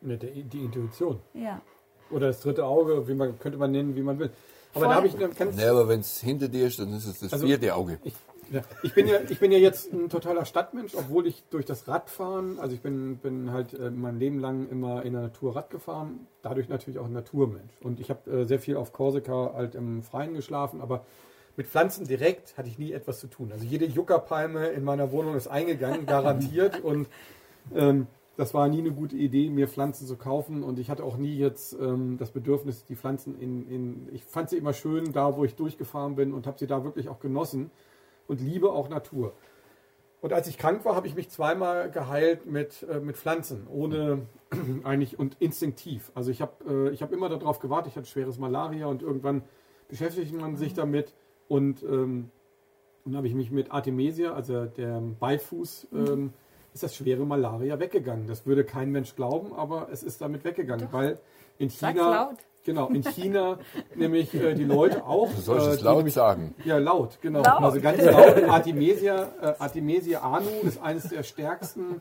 Die 0.00 0.64
Intuition. 0.64 1.20
Ja. 1.34 1.60
Oder 2.12 2.28
das 2.28 2.40
dritte 2.40 2.64
Auge, 2.64 3.08
wie 3.08 3.14
man, 3.14 3.38
könnte 3.38 3.58
man 3.58 3.70
nennen, 3.72 3.96
wie 3.96 4.02
man 4.02 4.18
will. 4.18 4.30
Aber 4.74 4.84
Voll. 4.84 4.88
da 4.88 4.94
habe 4.96 5.06
ich 5.06 5.14
eine 5.16 5.28
ganz. 5.28 5.56
Ne, 5.56 5.68
aber 5.70 5.88
wenn 5.88 6.00
es 6.00 6.20
hinter 6.20 6.48
dir 6.48 6.66
ist, 6.66 6.78
dann 6.78 6.92
ist 6.94 7.06
es 7.06 7.20
das 7.20 7.32
Also- 7.32 7.46
vierte 7.46 7.74
Auge. 7.74 7.98
Ich, 8.04 8.14
ja, 8.50 8.60
ich, 8.82 8.92
bin 8.94 9.06
ja, 9.06 9.16
ich 9.30 9.38
bin 9.40 9.50
ja 9.50 9.58
jetzt 9.58 9.92
ein 9.92 10.10
totaler 10.10 10.44
Stadtmensch, 10.44 10.94
obwohl 10.94 11.26
ich 11.26 11.42
durch 11.50 11.64
das 11.64 11.88
Radfahren, 11.88 12.58
also 12.58 12.74
ich 12.74 12.82
bin, 12.82 13.16
bin 13.16 13.50
halt 13.50 13.72
äh, 13.72 13.90
mein 13.90 14.18
Leben 14.18 14.38
lang 14.40 14.68
immer 14.70 15.04
in 15.04 15.14
der 15.14 15.22
Natur 15.22 15.56
Rad 15.56 15.70
gefahren, 15.70 16.26
dadurch 16.42 16.68
natürlich 16.68 16.98
auch 16.98 17.06
ein 17.06 17.14
Naturmensch. 17.14 17.72
Und 17.80 17.98
ich 17.98 18.10
habe 18.10 18.30
äh, 18.30 18.44
sehr 18.44 18.58
viel 18.58 18.76
auf 18.76 18.92
Korsika 18.92 19.52
halt 19.54 19.74
im 19.74 20.02
Freien 20.02 20.34
geschlafen, 20.34 20.82
aber 20.82 21.06
mit 21.56 21.66
Pflanzen 21.66 22.06
direkt 22.06 22.56
hatte 22.58 22.68
ich 22.68 22.78
nie 22.78 22.92
etwas 22.92 23.20
zu 23.20 23.26
tun. 23.26 23.52
Also 23.52 23.64
jede 23.64 23.86
Juckerpalme 23.86 24.68
in 24.68 24.84
meiner 24.84 25.12
Wohnung 25.12 25.34
ist 25.34 25.48
eingegangen, 25.48 26.04
garantiert. 26.06 26.82
und 26.82 27.06
ähm, 27.74 28.06
das 28.36 28.54
war 28.54 28.68
nie 28.68 28.78
eine 28.78 28.92
gute 28.92 29.16
Idee, 29.16 29.50
mir 29.50 29.68
Pflanzen 29.68 30.06
zu 30.06 30.16
kaufen. 30.16 30.62
Und 30.62 30.78
ich 30.78 30.90
hatte 30.90 31.04
auch 31.04 31.16
nie 31.16 31.36
jetzt 31.36 31.74
ähm, 31.74 32.16
das 32.18 32.30
Bedürfnis, 32.30 32.84
die 32.84 32.96
Pflanzen 32.96 33.38
in, 33.38 33.68
in. 33.68 34.08
Ich 34.12 34.24
fand 34.24 34.50
sie 34.50 34.56
immer 34.56 34.72
schön 34.72 35.12
da, 35.12 35.36
wo 35.36 35.44
ich 35.44 35.54
durchgefahren 35.54 36.14
bin 36.16 36.32
und 36.32 36.46
habe 36.46 36.58
sie 36.58 36.66
da 36.66 36.84
wirklich 36.84 37.08
auch 37.08 37.20
genossen 37.20 37.70
und 38.26 38.40
liebe 38.40 38.72
auch 38.72 38.88
Natur. 38.88 39.34
Und 40.22 40.32
als 40.32 40.46
ich 40.46 40.56
krank 40.56 40.84
war, 40.84 40.94
habe 40.94 41.08
ich 41.08 41.16
mich 41.16 41.30
zweimal 41.30 41.90
geheilt 41.90 42.46
mit, 42.46 42.86
äh, 42.88 43.00
mit 43.00 43.16
Pflanzen, 43.16 43.66
ohne 43.68 44.26
eigentlich 44.84 45.18
und 45.18 45.36
instinktiv. 45.40 46.12
Also 46.14 46.30
ich 46.30 46.40
habe 46.40 46.88
äh, 46.88 46.90
ich 46.90 47.02
hab 47.02 47.12
immer 47.12 47.28
darauf 47.28 47.58
gewartet, 47.58 47.92
ich 47.92 47.96
hatte 47.96 48.06
schweres 48.06 48.38
Malaria 48.38 48.86
und 48.86 49.02
irgendwann 49.02 49.42
beschäftigt 49.88 50.32
man 50.32 50.56
sich 50.56 50.74
damit 50.74 51.12
und 51.48 51.82
ähm, 51.82 52.30
dann 53.04 53.16
habe 53.16 53.26
ich 53.26 53.34
mich 53.34 53.50
mit 53.50 53.72
Artemisia, 53.72 54.32
also 54.32 54.66
der 54.66 55.00
Beifuß, 55.00 55.88
ähm, 55.92 56.32
ist 56.74 56.82
das 56.82 56.94
schwere 56.96 57.24
Malaria 57.26 57.78
weggegangen. 57.78 58.26
Das 58.26 58.46
würde 58.46 58.64
kein 58.64 58.90
Mensch 58.90 59.14
glauben, 59.14 59.52
aber 59.54 59.88
es 59.92 60.02
ist 60.02 60.20
damit 60.20 60.44
weggegangen, 60.44 60.88
weil 60.90 61.18
in 61.58 61.68
China, 61.68 62.10
laut. 62.10 62.38
genau, 62.64 62.88
in 62.88 63.02
China 63.02 63.58
nämlich 63.94 64.32
äh, 64.34 64.54
die 64.54 64.64
Leute 64.64 65.04
auch, 65.04 65.28
Du 65.34 65.40
sollst 65.40 65.66
äh, 65.66 65.70
es 65.72 65.80
laut 65.82 65.98
nämlich 65.98 66.14
sagen. 66.14 66.54
ja, 66.64 66.78
laut, 66.78 67.18
genau. 67.20 67.42
Laut. 67.42 67.62
Also 67.62 67.80
ganz 67.80 68.02
laut. 68.04 68.42
Artemisia, 68.48 69.28
äh, 69.40 69.54
Artemisia 69.58 70.20
anu 70.20 70.48
ist 70.62 70.80
eines 70.82 71.08
der 71.08 71.22
stärksten 71.22 72.00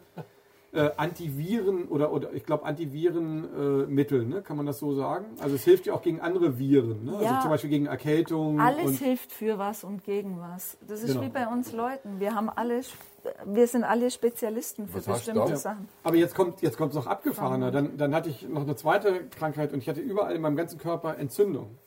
äh, 0.73 0.89
Antiviren 0.95 1.87
oder, 1.89 2.13
oder 2.13 2.33
ich 2.33 2.45
glaube 2.45 2.65
Antivirenmittel, 2.65 3.83
äh, 3.83 3.91
Mittel, 3.91 4.25
ne? 4.25 4.41
kann 4.41 4.55
man 4.57 4.65
das 4.65 4.79
so 4.79 4.93
sagen? 4.95 5.25
Also 5.39 5.55
es 5.55 5.63
hilft 5.63 5.85
ja 5.85 5.93
auch 5.93 6.01
gegen 6.01 6.21
andere 6.21 6.57
Viren, 6.57 7.03
ne? 7.03 7.11
Ja. 7.11 7.17
also 7.17 7.41
zum 7.41 7.49
Beispiel 7.51 7.69
gegen 7.69 7.85
Erkältung. 7.87 8.59
Alles 8.59 8.85
und, 8.85 8.93
hilft 8.99 9.31
für 9.33 9.57
was 9.57 9.83
und 9.83 10.03
gegen 10.03 10.39
was. 10.39 10.77
Das 10.87 11.03
ist 11.03 11.11
Genau. 11.13 11.25
wie 11.25 11.29
bei 11.29 11.47
uns 11.47 11.73
Leuten. 11.73 12.19
Wir 12.19 12.35
haben 12.35 12.49
alle, 12.49 12.81
wir 13.45 13.67
sind 13.67 13.83
alle 13.83 14.09
Spezialisten 14.11 14.87
für 14.87 15.05
Was 15.05 15.25
bestimmte? 15.25 15.57
Sachen. 15.57 15.89
aber 16.03 16.15
jetzt 16.15 16.35
kommt 16.35 16.61
jetzt 16.61 16.77
kommt 16.77 16.93
noch 16.93 17.07
abgefahrener. 17.07 17.71
Dann, 17.71 17.97
dann 17.97 18.15
hatte 18.15 18.29
ich 18.29 18.47
noch 18.47 18.61
eine 18.61 18.75
zweite 18.75 19.27
Krankheit 19.27 19.73
und 19.73 19.79
ich 19.79 19.89
hatte 19.89 19.99
überall 20.01 20.35
in 20.35 20.41
meinem 20.41 20.55
ganzen 20.55 20.79
Körper 20.79 21.17
Entzündung. 21.17 21.77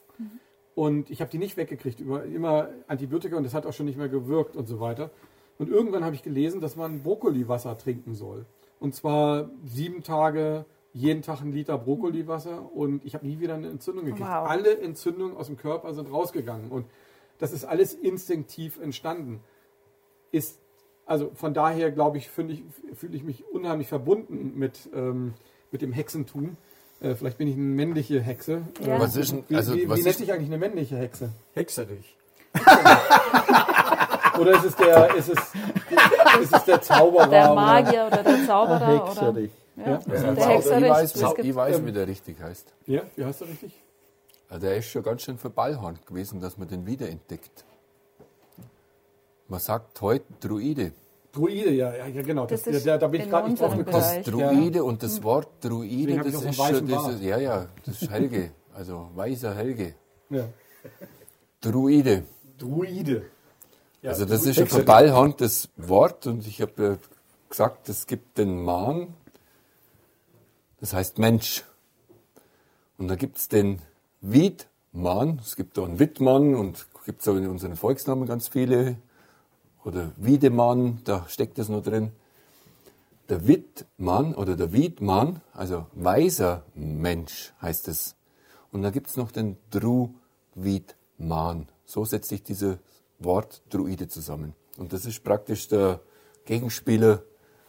Und 0.74 1.08
ich 1.08 1.20
habe 1.20 1.30
die 1.30 1.38
nicht 1.38 1.56
weggekriegt, 1.56 2.00
über, 2.00 2.24
immer 2.24 2.68
Antibiotika 2.88 3.36
und 3.36 3.44
das 3.44 3.54
hat 3.54 3.64
auch 3.64 3.72
schon 3.72 3.86
nicht 3.86 3.96
mehr 3.96 4.08
gewirkt 4.08 4.56
und 4.56 4.66
so 4.66 4.80
weiter. 4.80 5.10
Und 5.56 5.68
irgendwann 5.68 6.04
habe 6.04 6.16
ich 6.16 6.22
gelesen, 6.24 6.60
dass 6.60 6.74
man 6.74 7.02
Brokkoliwasser 7.02 7.78
trinken 7.78 8.14
soll. 8.14 8.44
Und 8.80 8.94
zwar 8.94 9.50
sieben 9.64 10.02
Tage, 10.02 10.64
jeden 10.92 11.22
Tag 11.22 11.40
ein 11.40 11.52
Liter 11.52 11.76
Brokkoliwasser 11.78 12.70
und 12.74 13.04
ich 13.04 13.14
habe 13.14 13.26
nie 13.26 13.40
wieder 13.40 13.54
eine 13.54 13.68
Entzündung 13.68 14.04
gekriegt. 14.04 14.26
Wow. 14.26 14.48
Alle 14.48 14.78
Entzündungen 14.80 15.36
aus 15.36 15.46
dem 15.46 15.56
Körper 15.56 15.92
sind 15.94 16.10
rausgegangen 16.12 16.70
und 16.70 16.86
das 17.38 17.52
ist 17.52 17.64
alles 17.64 17.94
instinktiv 17.94 18.78
entstanden. 18.80 19.40
Ist, 20.30 20.58
also 21.06 21.30
von 21.34 21.52
daher 21.54 21.90
glaube 21.90 22.18
ich, 22.18 22.28
finde 22.30 22.54
ich, 22.54 22.62
fühle 22.94 23.16
ich 23.16 23.24
mich 23.24 23.44
unheimlich 23.52 23.88
verbunden 23.88 24.52
mit, 24.56 24.88
ähm, 24.94 25.34
mit 25.72 25.82
dem 25.82 25.92
Hexentum. 25.92 26.56
Äh, 27.00 27.14
vielleicht 27.16 27.38
bin 27.38 27.48
ich 27.48 27.54
eine 27.54 27.64
männliche 27.64 28.20
Hexe. 28.20 28.62
Ja. 28.80 28.96
Äh, 28.96 29.00
Was 29.00 29.16
ist 29.16 29.32
denn- 29.32 29.44
wie, 29.48 29.56
also, 29.56 29.74
wie, 29.74 29.88
was 29.88 29.98
wie 29.98 30.02
nennt 30.04 30.16
sich 30.16 30.32
eigentlich 30.32 30.48
eine 30.48 30.58
männliche 30.58 30.96
Hexe? 30.96 31.30
Hexerich. 31.54 32.16
Oder 34.38 34.52
ist 34.52 34.64
es 34.64 34.76
der, 34.76 35.14
ist 35.14 35.28
es, 35.28 35.38
ist 36.42 36.54
es 36.54 36.64
der 36.64 36.80
Zauberer? 36.82 37.26
Der 37.28 37.44
oder- 37.46 37.54
Magier 37.54 38.06
oder 38.06 38.22
der 38.22 38.46
Zauberer 38.46 38.76
oder 39.02 39.06
Hexerich. 39.06 39.50
ja. 39.76 39.84
Ja. 39.86 39.96
der 39.98 40.32
ich 40.34 40.44
Hexerich. 40.46 40.90
weiß, 40.90 41.14
es 41.16 41.34
gibt- 41.34 41.48
ich 41.48 41.54
weiß, 41.54 41.84
wie 41.84 41.92
der 41.92 42.06
richtig 42.06 42.40
heißt. 42.40 42.72
Ja, 42.86 43.02
wie 43.16 43.24
heißt 43.24 43.40
er 43.42 43.48
richtig? 43.48 43.72
Ja, 44.50 44.58
Der 44.58 44.76
ist 44.76 44.86
schon 44.88 45.02
ganz 45.02 45.22
schön 45.22 45.36
verballhornt 45.38 46.06
gewesen, 46.06 46.40
dass 46.40 46.56
man 46.58 46.68
den 46.68 46.86
wiederentdeckt. 46.86 47.64
Man 49.48 49.60
sagt 49.60 50.00
heute 50.00 50.24
Druide. 50.40 50.92
Druide, 51.32 51.70
ja, 51.70 51.92
ja, 51.94 52.06
ja 52.06 52.22
genau. 52.22 52.46
Das, 52.46 52.62
Das 52.62 52.74
ist 52.76 52.86
ja, 52.86 52.96
da 52.96 53.08
bin 53.08 53.20
ich 53.20 53.26
in 53.26 53.30
gerade 53.32 53.48
nicht 53.48 53.60
drauf 53.60 53.72
unserem 53.72 53.84
gekommen. 53.84 54.22
Das. 54.24 54.24
Druide 54.32 54.84
und 54.84 55.02
das 55.02 55.22
Wort 55.24 55.48
Druide, 55.60 56.12
ich 56.12 56.32
das 56.32 56.44
ist 56.44 56.54
schon 56.56 56.86
dieses, 56.86 57.20
ja, 57.22 57.38
ja, 57.38 57.66
das 57.84 58.02
ist 58.02 58.10
Helge, 58.10 58.52
also 58.72 59.08
weißer 59.14 59.54
Helge. 59.54 59.94
Ja. 60.30 60.44
Druide. 61.60 62.22
Druide. 62.58 63.22
Ja, 64.04 64.10
Also 64.10 64.26
das 64.26 64.44
ist 64.44 64.58
ein 64.58 64.66
verballhorntes 64.66 65.70
Wort 65.78 66.26
und 66.26 66.46
ich 66.46 66.60
habe 66.60 66.82
ja 66.82 66.98
gesagt, 67.48 67.88
es 67.88 68.06
gibt 68.06 68.36
den 68.36 68.62
Mann, 68.62 69.14
das 70.78 70.92
heißt 70.92 71.16
Mensch. 71.18 71.64
Und 72.98 73.08
da 73.08 73.16
gibt 73.16 73.38
es 73.38 73.48
den 73.48 73.80
Wiedmann, 74.20 75.40
es 75.42 75.56
gibt 75.56 75.78
auch 75.78 75.86
einen 75.86 75.98
Wittmann 76.00 76.54
und 76.54 76.86
gibt 77.06 77.22
es 77.22 77.28
auch 77.28 77.36
in 77.36 77.48
unseren 77.48 77.76
Volksnamen 77.76 78.26
ganz 78.26 78.48
viele. 78.48 78.98
Oder 79.86 80.12
Wiedemann, 80.18 81.00
da 81.04 81.24
steckt 81.26 81.56
das 81.56 81.70
noch 81.70 81.82
drin. 81.82 82.12
Der 83.30 83.48
Wittmann 83.48 84.34
oder 84.34 84.54
der 84.54 84.74
Wiedmann, 84.74 85.40
also 85.54 85.86
weiser 85.94 86.62
Mensch 86.74 87.54
heißt 87.62 87.88
es. 87.88 88.16
Und 88.70 88.82
da 88.82 88.90
gibt 88.90 89.06
es 89.06 89.16
noch 89.16 89.32
den 89.32 89.56
Druidman. 89.70 91.68
So 91.86 92.04
setzt 92.04 92.28
sich 92.28 92.42
dieses 92.42 92.76
Wort 93.24 93.62
Druide 93.70 94.08
zusammen. 94.08 94.54
Und 94.76 94.92
das 94.92 95.06
ist 95.06 95.22
praktisch 95.24 95.68
der 95.68 96.00
Gegenspieler 96.44 97.22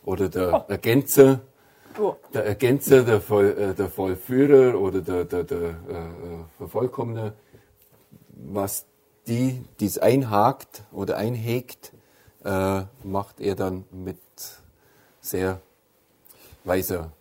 oder 0.04 0.30
der 0.30 0.66
Ergänzer, 0.68 1.42
Oh. 1.98 2.16
der 2.34 2.46
Ergänzer, 2.46 3.04
der, 3.04 3.22
Voll, 3.22 3.58
äh, 3.58 3.74
der 3.74 3.90
Vollführer 3.90 4.78
oder 4.78 5.00
der, 5.00 5.24
der, 5.24 5.46
der 5.46 5.70
äh, 5.70 5.74
Vervollkommner, 6.58 7.34
was 8.30 8.86
die, 9.28 9.64
die 9.80 9.86
es 9.86 9.98
einhakt 9.98 10.84
oder 10.92 11.16
einhegt, 11.16 11.94
äh, 12.44 12.82
macht 13.04 13.40
er 13.40 13.56
dann 13.56 13.86
mit 13.92 14.18
sehr 15.22 15.62
weiser 16.66 17.12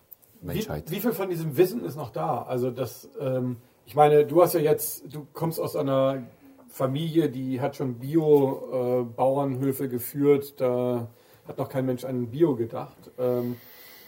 Menschheit. 0.41 0.91
Wie, 0.91 0.97
wie 0.97 0.99
viel 0.99 1.13
von 1.13 1.29
diesem 1.29 1.55
Wissen 1.55 1.83
ist 1.85 1.95
noch 1.95 2.11
da? 2.11 2.43
Also 2.43 2.69
das, 2.69 3.07
ähm, 3.19 3.57
ich 3.85 3.95
meine, 3.95 4.25
du 4.25 4.43
hast 4.43 4.53
ja 4.53 4.59
jetzt, 4.59 5.03
du 5.09 5.25
kommst 5.33 5.59
aus 5.59 5.75
einer 5.75 6.21
Familie, 6.75 7.29
die 7.29 7.61
hat 7.61 7.77
schon 7.77 7.99
Bio-Bauernhöfe 7.99 9.87
geführt. 9.87 10.59
Da 10.59 11.07
hat 11.47 11.57
noch 11.57 11.69
kein 11.69 11.85
Mensch 11.85 12.03
an 12.03 12.27
Bio 12.27 12.57
gedacht. 12.57 13.11
Ähm, 13.17 13.55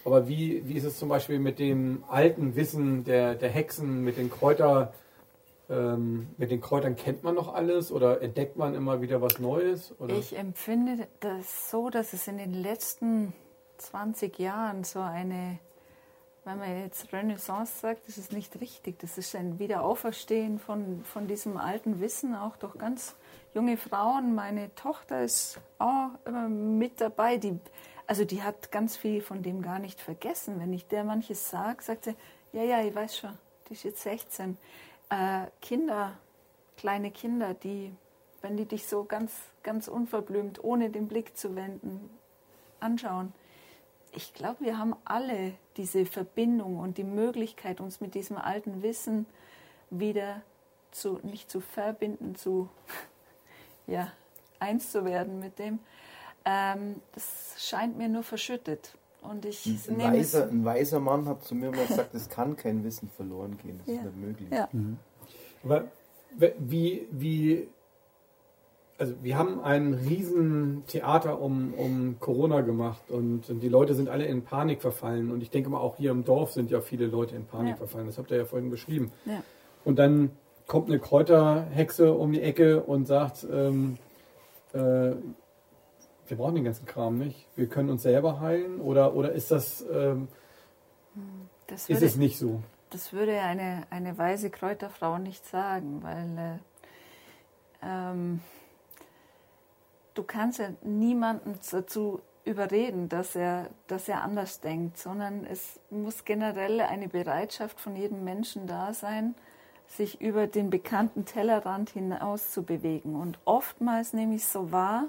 aber 0.03 0.27
wie, 0.27 0.67
wie 0.67 0.73
ist 0.73 0.83
es 0.83 0.99
zum 0.99 1.07
Beispiel 1.07 1.39
mit 1.39 1.59
dem 1.59 2.03
alten 2.09 2.57
Wissen 2.57 3.05
der, 3.05 3.35
der 3.35 3.47
Hexen, 3.47 4.03
mit 4.03 4.17
den 4.17 4.29
Kräuter, 4.29 4.91
ähm, 5.69 6.27
mit 6.35 6.51
den 6.51 6.59
Kräutern 6.59 6.97
kennt 6.97 7.23
man 7.23 7.35
noch 7.35 7.53
alles 7.53 7.89
oder 7.89 8.21
entdeckt 8.21 8.57
man 8.57 8.75
immer 8.75 9.01
wieder 9.01 9.21
was 9.21 9.39
Neues? 9.39 9.95
Oder? 10.01 10.15
Ich 10.15 10.37
empfinde 10.37 11.07
das 11.21 11.71
so, 11.71 11.89
dass 11.89 12.11
es 12.11 12.27
in 12.27 12.37
den 12.37 12.53
letzten 12.53 13.31
20 13.77 14.39
Jahren 14.39 14.83
so 14.83 14.99
eine, 14.99 15.59
wenn 16.47 16.59
man 16.59 16.81
jetzt 16.83 17.11
Renaissance 17.11 17.79
sagt, 17.79 18.07
das 18.07 18.17
ist 18.17 18.31
nicht 18.31 18.59
richtig. 18.61 18.99
Das 18.99 19.17
ist 19.17 19.35
ein 19.35 19.59
Wiederauferstehen 19.59 20.59
von, 20.59 21.03
von 21.03 21.27
diesem 21.27 21.57
alten 21.57 21.99
Wissen, 21.99 22.33
auch 22.35 22.55
durch 22.55 22.77
ganz 22.77 23.15
junge 23.53 23.75
Frauen. 23.75 24.33
Meine 24.33 24.73
Tochter 24.75 25.23
ist 25.23 25.59
auch 25.77 26.11
immer 26.25 26.47
mit 26.47 27.01
dabei. 27.01 27.35
Die, 27.35 27.59
also 28.07 28.23
die 28.23 28.43
hat 28.43 28.71
ganz 28.71 28.95
viel 28.95 29.21
von 29.21 29.43
dem 29.43 29.61
gar 29.61 29.79
nicht 29.79 29.99
vergessen. 29.99 30.59
Wenn 30.59 30.71
ich 30.71 30.87
der 30.87 31.03
manches 31.03 31.49
sage, 31.49 31.83
sagt 31.83 32.05
sie, 32.05 32.15
ja, 32.53 32.63
ja, 32.63 32.81
ich 32.81 32.95
weiß 32.95 33.17
schon, 33.17 33.37
die 33.67 33.73
ist 33.73 33.83
jetzt 33.83 34.01
16. 34.03 34.57
Äh, 35.09 35.47
Kinder, 35.61 36.13
kleine 36.77 37.11
Kinder, 37.11 37.55
die, 37.55 37.93
wenn 38.41 38.55
die 38.55 38.65
dich 38.65 38.87
so 38.87 39.03
ganz, 39.03 39.33
ganz 39.63 39.89
unverblümt, 39.89 40.63
ohne 40.63 40.89
den 40.89 41.09
Blick 41.09 41.35
zu 41.35 41.57
wenden, 41.57 42.09
anschauen. 42.79 43.33
Ich 44.17 44.33
glaube, 44.33 44.65
wir 44.65 44.79
haben 44.79 44.95
alle 45.05 45.53
diese 45.77 46.07
Verbindung 46.07 46.79
und 46.79 46.97
die 46.97 47.03
Möglichkeit, 47.03 47.79
uns 47.79 48.01
mit 48.01 48.15
diesem 48.15 48.37
alten 48.37 48.81
Wissen 48.81 49.27
wieder 49.91 50.41
zu, 50.91 51.19
nicht 51.21 51.51
zu 51.51 51.61
verbinden, 51.61 52.33
zu, 52.35 52.67
ja, 53.87 54.11
eins 54.59 54.91
zu 54.91 55.05
werden 55.05 55.39
mit 55.39 55.59
dem. 55.59 55.77
Ähm, 56.45 56.95
das 57.13 57.55
scheint 57.59 57.95
mir 57.95 58.09
nur 58.09 58.23
verschüttet. 58.23 58.95
Und 59.21 59.45
ich 59.45 59.65
Ein 59.67 59.75
es. 59.75 59.87
weiser, 59.99 60.47
ein 60.49 60.65
weiser 60.65 60.99
Mann 60.99 61.27
hat 61.27 61.43
zu 61.43 61.53
mir 61.53 61.69
mal 61.69 61.85
gesagt, 61.85 62.15
es 62.15 62.27
kann 62.27 62.55
kein 62.55 62.83
Wissen 62.83 63.09
verloren 63.09 63.55
gehen. 63.61 63.77
Das 63.85 63.87
Ja. 63.87 64.01
ist 64.01 64.05
nicht 64.05 64.17
möglich. 64.17 64.49
Ja. 64.51 64.67
Aber 65.63 65.91
w- 66.37 66.53
wie, 66.57 67.07
wie, 67.11 67.67
also 68.99 69.13
wir 69.21 69.37
haben 69.37 69.59
ein 69.61 69.93
riesen 69.93 70.83
Theater 70.87 71.39
um, 71.39 71.73
um 71.73 72.19
Corona 72.19 72.61
gemacht 72.61 73.09
und, 73.09 73.49
und 73.49 73.59
die 73.59 73.69
Leute 73.69 73.93
sind 73.93 74.09
alle 74.09 74.25
in 74.25 74.43
Panik 74.43 74.81
verfallen 74.81 75.31
und 75.31 75.41
ich 75.41 75.49
denke 75.51 75.69
mal 75.69 75.79
auch 75.79 75.97
hier 75.97 76.11
im 76.11 76.23
Dorf 76.23 76.51
sind 76.51 76.71
ja 76.71 76.81
viele 76.81 77.05
Leute 77.05 77.35
in 77.35 77.45
Panik 77.45 77.71
Ja. 77.71 77.75
verfallen, 77.77 78.07
das 78.07 78.17
habt 78.17 78.31
ihr 78.31 78.37
ja 78.37 78.45
vorhin 78.45 78.69
beschrieben. 78.69 79.11
Ja. 79.25 79.43
Und 79.85 79.99
dann 79.99 80.31
kommt 80.65 80.89
eine 80.89 80.99
Kräuterhexe 80.99 82.11
um 82.11 82.31
die 82.31 82.41
Ecke 82.41 82.81
und 82.81 83.05
sagt, 83.05 83.45
ähm, 83.51 83.97
äh, 84.73 84.77
wir 86.27 86.35
brauchen 86.35 86.55
den 86.55 86.65
ganzen 86.65 86.85
Kram 86.85 87.17
nicht, 87.17 87.47
wir 87.55 87.67
können 87.67 87.89
uns 87.89 88.03
selber 88.03 88.39
heilen 88.39 88.81
oder, 88.81 89.15
oder 89.15 89.31
ist 89.31 89.51
das, 89.51 89.85
ähm, 89.91 90.27
Das 91.67 91.83
ist 91.83 91.89
würde, 91.89 92.05
es 92.05 92.15
nicht 92.15 92.37
so? 92.37 92.61
Das 92.89 93.13
würde 93.13 93.39
eine, 93.41 93.83
eine 93.91 94.17
weise 94.17 94.49
Kräuterfrau 94.49 95.19
nicht 95.19 95.45
sagen, 95.45 96.01
weil 96.01 96.37
äh, 96.37 96.57
ähm, 97.83 98.41
du 100.17 100.23
kannst 100.23 100.59
ja 100.59 100.69
niemanden 100.81 101.59
dazu 101.71 102.21
überreden, 102.43 103.09
dass 103.09 103.35
er, 103.35 103.69
dass 103.87 104.07
er 104.07 104.23
anders 104.23 104.61
denkt, 104.61 104.97
sondern 104.97 105.45
es 105.45 105.79
muss 105.89 106.23
generell 106.25 106.79
eine 106.81 107.09
Bereitschaft 107.09 107.79
von 107.79 107.95
jedem 107.95 108.23
Menschen 108.23 108.67
da 108.67 108.93
sein, 108.93 109.35
sich 109.87 110.21
über 110.21 110.47
den 110.47 110.69
bekannten 110.69 111.25
Tellerrand 111.25 111.89
hinaus 111.89 112.51
zu 112.51 112.63
bewegen. 112.63 113.15
Und 113.15 113.39
oftmals 113.45 114.13
nehme 114.13 114.35
ich 114.35 114.45
so 114.45 114.71
wahr, 114.71 115.05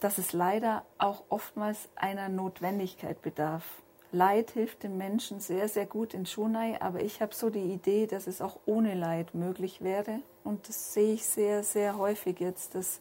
dass 0.00 0.18
es 0.18 0.32
leider 0.32 0.84
auch 0.98 1.24
oftmals 1.28 1.88
einer 1.96 2.28
Notwendigkeit 2.28 3.22
bedarf. 3.22 3.64
Leid 4.12 4.52
hilft 4.52 4.82
dem 4.82 4.96
Menschen 4.96 5.40
sehr, 5.40 5.68
sehr 5.68 5.86
gut 5.86 6.14
in 6.14 6.26
Schunai, 6.26 6.80
aber 6.80 7.02
ich 7.02 7.20
habe 7.20 7.34
so 7.34 7.50
die 7.50 7.72
Idee, 7.72 8.06
dass 8.06 8.26
es 8.26 8.40
auch 8.40 8.58
ohne 8.64 8.94
Leid 8.94 9.34
möglich 9.34 9.82
wäre. 9.82 10.20
Und 10.44 10.68
das 10.68 10.94
sehe 10.94 11.14
ich 11.14 11.26
sehr, 11.26 11.62
sehr 11.62 11.98
häufig 11.98 12.38
jetzt, 12.40 12.74
dass, 12.74 13.00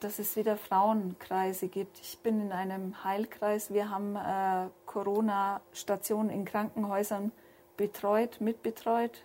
dass 0.00 0.18
es 0.18 0.36
wieder 0.36 0.56
Frauenkreise 0.56 1.68
gibt. 1.68 2.00
Ich 2.00 2.18
bin 2.18 2.40
in 2.40 2.52
einem 2.52 3.04
Heilkreis. 3.04 3.72
Wir 3.72 3.90
haben 3.90 4.16
äh, 4.16 4.68
Corona-Stationen 4.86 6.30
in 6.30 6.44
Krankenhäusern 6.44 7.30
betreut, 7.76 8.40
mitbetreut. 8.40 9.22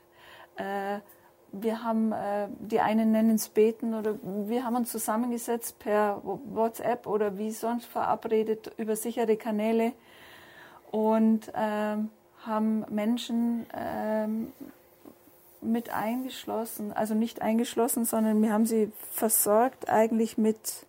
Äh, 0.55 0.99
wir 1.51 1.83
haben, 1.83 2.11
äh, 2.11 2.47
die 2.59 2.79
einen 2.79 3.11
nennen 3.11 3.35
es 3.35 3.49
Beten 3.49 3.93
oder 3.93 4.15
wir 4.21 4.63
haben 4.63 4.75
uns 4.75 4.91
zusammengesetzt 4.91 5.79
per 5.79 6.21
WhatsApp 6.23 7.07
oder 7.07 7.37
wie 7.37 7.51
sonst 7.51 7.85
verabredet 7.85 8.71
über 8.77 8.95
sichere 8.95 9.35
Kanäle 9.35 9.93
und 10.91 11.51
ähm, 11.55 12.09
haben 12.45 12.85
Menschen 12.89 13.65
ähm, 13.75 14.53
mit 15.61 15.89
eingeschlossen, 15.93 16.93
also 16.93 17.13
nicht 17.13 17.41
eingeschlossen, 17.41 18.05
sondern 18.05 18.41
wir 18.41 18.51
haben 18.53 18.65
sie 18.65 18.91
versorgt 19.11 19.89
eigentlich 19.89 20.37
mit, 20.37 20.85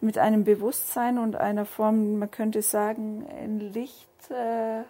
mit 0.00 0.18
einem 0.18 0.44
Bewusstsein 0.44 1.18
und 1.18 1.36
einer 1.36 1.64
Form, 1.64 2.18
man 2.18 2.30
könnte 2.30 2.62
sagen, 2.62 3.26
in 3.42 3.60
Licht. 3.72 4.08
Äh, 4.30 4.82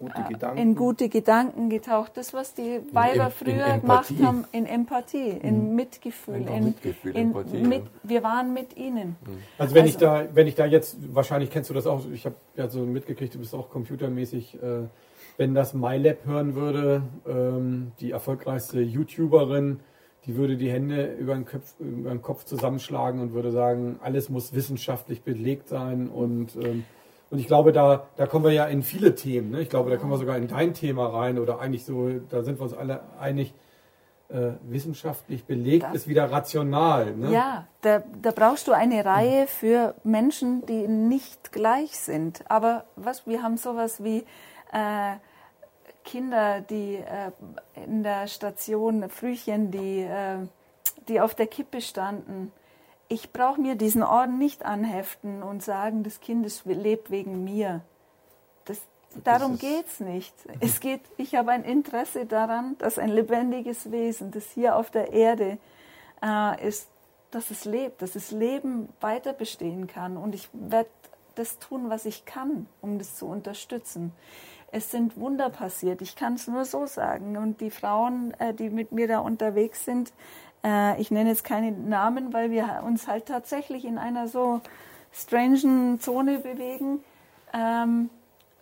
Gute 0.00 0.22
Gedanken. 0.28 0.58
in 0.58 0.76
gute 0.76 1.08
Gedanken 1.08 1.70
getaucht. 1.70 2.12
Das, 2.16 2.32
was 2.32 2.54
die 2.54 2.80
Weiber 2.92 3.24
in 3.26 3.30
früher 3.32 3.78
gemacht 3.78 4.12
haben, 4.22 4.44
in 4.52 4.64
Empathie, 4.64 5.30
in 5.30 5.74
Mitgefühl, 5.74 6.36
Einfach 6.36 6.54
in, 6.54 6.64
Mitgefühl, 6.66 7.16
in 7.16 7.26
Empathie, 7.34 7.56
mit, 7.62 7.82
ja. 7.82 7.90
wir 8.04 8.22
waren 8.22 8.54
mit 8.54 8.76
ihnen. 8.76 9.16
Also 9.58 9.74
wenn 9.74 9.86
ich 9.86 9.94
Also- 9.96 10.06
da, 10.06 10.28
wenn 10.32 10.46
ich 10.46 10.54
da 10.54 10.66
jetzt, 10.66 10.98
wahrscheinlich 11.12 11.50
kennst 11.50 11.68
du 11.70 11.74
das 11.74 11.88
auch, 11.88 12.02
ich 12.12 12.26
habe 12.26 12.36
ja 12.54 12.68
so 12.68 12.78
mitgekriegt, 12.82 13.34
du 13.34 13.40
bist 13.40 13.52
auch 13.56 13.70
computermäßig, 13.70 14.62
äh, 14.62 14.82
wenn 15.38 15.54
das 15.54 15.72
MyLab 15.72 16.26
hören 16.26 16.54
würde, 16.54 17.02
ähm, 17.26 17.92
die 18.00 18.10
erfolgreichste 18.10 18.80
YouTuberin, 18.80 19.80
die 20.26 20.36
würde 20.36 20.56
die 20.58 20.70
Hände 20.70 21.06
über 21.14 21.32
den, 21.34 21.46
Kopf, 21.46 21.74
über 21.80 22.10
den 22.10 22.20
Kopf 22.20 22.44
zusammenschlagen 22.44 23.20
und 23.22 23.32
würde 23.32 23.50
sagen, 23.52 23.98
alles 24.02 24.28
muss 24.28 24.52
wissenschaftlich 24.52 25.22
belegt 25.22 25.68
sein 25.68 26.08
und 26.10 26.54
ähm, 26.56 26.84
Und 27.30 27.38
ich 27.38 27.46
glaube, 27.46 27.72
da, 27.72 28.06
da 28.16 28.26
kommen 28.26 28.44
wir 28.46 28.52
ja 28.52 28.64
in 28.64 28.82
viele 28.82 29.14
Themen. 29.14 29.50
Ne? 29.50 29.60
Ich 29.60 29.68
glaube, 29.68 29.90
da 29.90 29.96
kommen 29.98 30.10
wir 30.12 30.16
sogar 30.18 30.38
in 30.38 30.48
dein 30.48 30.72
Thema 30.72 31.08
rein 31.08 31.38
oder 31.38 31.60
eigentlich 31.60 31.84
so, 31.84 32.08
da 32.30 32.42
sind 32.42 32.58
wir 32.58 32.62
uns 32.64 32.72
alle 32.72 33.02
einig, 33.20 33.52
äh, 34.30 34.52
wissenschaftlich 34.68 35.44
belegt 35.44 35.84
Das- 35.84 35.94
ist 35.94 36.08
wieder 36.08 36.30
rational. 36.32 37.14
Ne? 37.14 37.30
Ja, 37.32 37.66
da, 37.82 38.02
da 38.22 38.30
brauchst 38.30 38.66
du 38.66 38.72
eine 38.72 39.04
Reihe 39.04 39.46
für 39.46 39.94
Menschen, 40.04 40.64
die 40.66 40.88
nicht 40.88 41.52
gleich 41.52 41.98
sind. 41.98 42.44
Aber 42.50 42.84
was, 42.96 43.26
wir 43.26 43.42
haben 43.42 43.58
sowas 43.58 44.02
wie 44.02 44.24
äh, 44.72 45.16
Kinder, 46.04 46.60
die 46.60 46.96
äh, 46.96 47.30
in 47.74 48.02
der 48.02 48.26
Station, 48.26 49.08
Frühchen, 49.08 49.70
die, 49.70 50.00
äh, 50.00 50.38
die 51.08 51.20
auf 51.20 51.34
der 51.34 51.46
Kippe 51.46 51.80
standen. 51.80 52.52
Ich 53.08 53.32
brauche 53.32 53.60
mir 53.60 53.74
diesen 53.74 54.02
Orden 54.02 54.38
nicht 54.38 54.64
anheften 54.64 55.42
und 55.42 55.62
sagen, 55.62 56.02
das 56.02 56.20
Kind 56.20 56.44
ist, 56.44 56.64
lebt 56.66 57.10
wegen 57.10 57.44
mir. 57.44 57.82
Das, 58.64 58.78
darum 59.24 59.58
geht 59.58 59.86
es 59.86 60.00
nicht. 60.00 60.34
Es 60.60 60.80
geht, 60.80 61.00
ich 61.16 61.34
habe 61.34 61.52
ein 61.52 61.64
Interesse 61.64 62.26
daran, 62.26 62.76
dass 62.78 62.98
ein 62.98 63.10
lebendiges 63.10 63.90
Wesen, 63.90 64.30
das 64.30 64.50
hier 64.50 64.76
auf 64.76 64.90
der 64.90 65.12
Erde 65.12 65.58
äh, 66.22 66.68
ist, 66.68 66.88
dass 67.30 67.50
es 67.50 67.64
lebt, 67.64 68.02
dass 68.02 68.12
das 68.12 68.30
Leben 68.30 68.88
weiter 69.00 69.32
bestehen 69.32 69.86
kann. 69.86 70.16
Und 70.16 70.34
ich 70.34 70.48
werde 70.52 70.90
das 71.34 71.58
tun, 71.58 71.88
was 71.88 72.04
ich 72.04 72.24
kann, 72.24 72.66
um 72.80 72.98
das 72.98 73.16
zu 73.16 73.26
unterstützen. 73.26 74.12
Es 74.70 74.90
sind 74.90 75.16
Wunder 75.18 75.48
passiert, 75.48 76.02
ich 76.02 76.14
kann 76.14 76.34
es 76.34 76.46
nur 76.46 76.64
so 76.64 76.86
sagen. 76.86 77.36
Und 77.36 77.60
die 77.60 77.70
Frauen, 77.70 78.34
äh, 78.38 78.52
die 78.52 78.70
mit 78.70 78.92
mir 78.92 79.08
da 79.08 79.20
unterwegs 79.20 79.84
sind, 79.84 80.12
äh, 80.64 81.00
ich 81.00 81.10
nenne 81.10 81.30
jetzt 81.30 81.44
keine 81.44 81.72
Namen, 81.72 82.32
weil 82.32 82.50
wir 82.50 82.82
uns 82.86 83.08
halt 83.08 83.26
tatsächlich 83.26 83.84
in 83.84 83.98
einer 83.98 84.28
so 84.28 84.60
strangen 85.12 86.00
Zone 86.00 86.38
bewegen. 86.38 87.02
Ähm, 87.52 88.10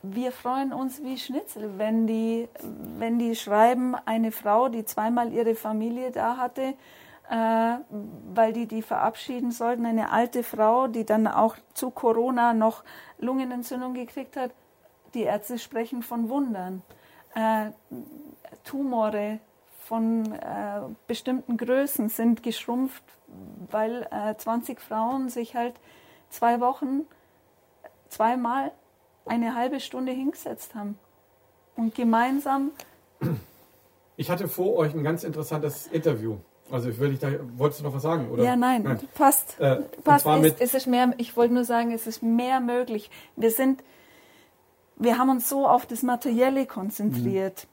wir 0.03 0.31
freuen 0.31 0.73
uns 0.73 1.03
wie 1.03 1.19
Schnitzel, 1.19 1.79
wenn 1.79 2.07
die, 2.07 2.49
wenn 2.99 3.19
die 3.19 3.35
schreiben, 3.35 3.97
eine 4.05 4.31
Frau, 4.31 4.69
die 4.69 4.85
zweimal 4.85 5.33
ihre 5.33 5.55
Familie 5.57 6.13
da 6.13 6.37
hatte, 6.37 6.75
äh, 7.29 7.79
weil 8.33 8.53
die 8.53 8.67
die 8.67 8.83
verabschieden 8.83 9.51
sollten, 9.51 9.85
eine 9.85 10.13
alte 10.13 10.45
Frau, 10.45 10.87
die 10.87 11.05
dann 11.05 11.27
auch 11.27 11.57
zu 11.75 11.91
Corona 11.91 12.55
noch 12.55 12.85
Lungenentzündung 13.19 13.95
gekriegt 13.95 14.37
hat. 14.37 14.53
Die 15.15 15.23
Ärzte 15.23 15.59
sprechen 15.59 16.03
von 16.03 16.29
Wundern. 16.29 16.83
Äh, 17.35 17.71
Tumore 18.65 19.41
von 19.85 20.33
äh, 20.33 20.81
bestimmten 21.07 21.57
Größen 21.57 22.09
sind 22.09 22.43
geschrumpft, 22.43 23.05
weil 23.71 24.09
äh, 24.11 24.35
20 24.37 24.81
Frauen 24.81 25.29
sich 25.29 25.55
halt 25.55 25.75
zwei 26.29 26.61
Wochen 26.61 27.03
zweimal 28.09 28.73
eine 29.27 29.55
halbe 29.55 29.81
Stunde 29.81 30.13
hingesetzt 30.13 30.75
haben 30.75 30.99
und 31.77 31.95
gemeinsam 31.95 32.73
Ich 34.17 34.31
hatte 34.31 34.49
vor 34.49 34.77
euch 34.77 34.95
ein 34.95 35.05
ganz 35.05 35.25
interessantes 35.25 35.87
Interview. 35.89 36.37
Also 36.71 36.89
ich 36.89 36.99
will 36.99 37.11
dich 37.11 37.21
da, 37.21 37.29
wolltest 37.57 37.81
du 37.81 37.85
noch 37.85 37.95
was 37.95 38.03
sagen? 38.03 38.31
Oder? 38.31 38.43
Ja, 38.43 38.57
nein, 38.57 38.99
passt. 39.15 39.61
Äh, 39.61 39.83
passt. 40.03 40.27
Es, 40.27 40.55
es 40.59 40.75
ist 40.75 40.87
mehr, 40.87 41.13
ich 41.19 41.37
wollte 41.37 41.55
nur 41.55 41.65
sagen, 41.65 41.93
es 41.93 42.07
ist 42.07 42.23
mehr 42.23 42.61
möglich. 42.61 43.11
Wir 43.37 43.51
sind, 43.51 43.85
wir 44.97 45.19
haben 45.19 45.31
uns 45.31 45.49
so 45.49 45.67
auf 45.67 45.87
das 45.87 46.03
Materielle 46.03 46.67
konzentriert. 46.67 47.67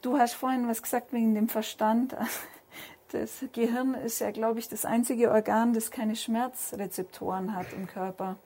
Du 0.00 0.18
hast 0.18 0.34
vorhin 0.34 0.68
was 0.68 0.82
gesagt 0.82 1.12
wegen 1.12 1.34
dem 1.34 1.48
Verstand. 1.48 2.16
Das 3.10 3.42
Gehirn 3.54 3.94
ist 3.94 4.18
ja, 4.18 4.30
glaube 4.32 4.58
ich, 4.58 4.68
das 4.68 4.84
einzige 4.84 5.30
Organ, 5.30 5.72
das 5.72 5.90
keine 5.90 6.14
Schmerzrezeptoren 6.14 7.56
hat 7.56 7.72
im 7.72 7.86
Körper. 7.86 8.36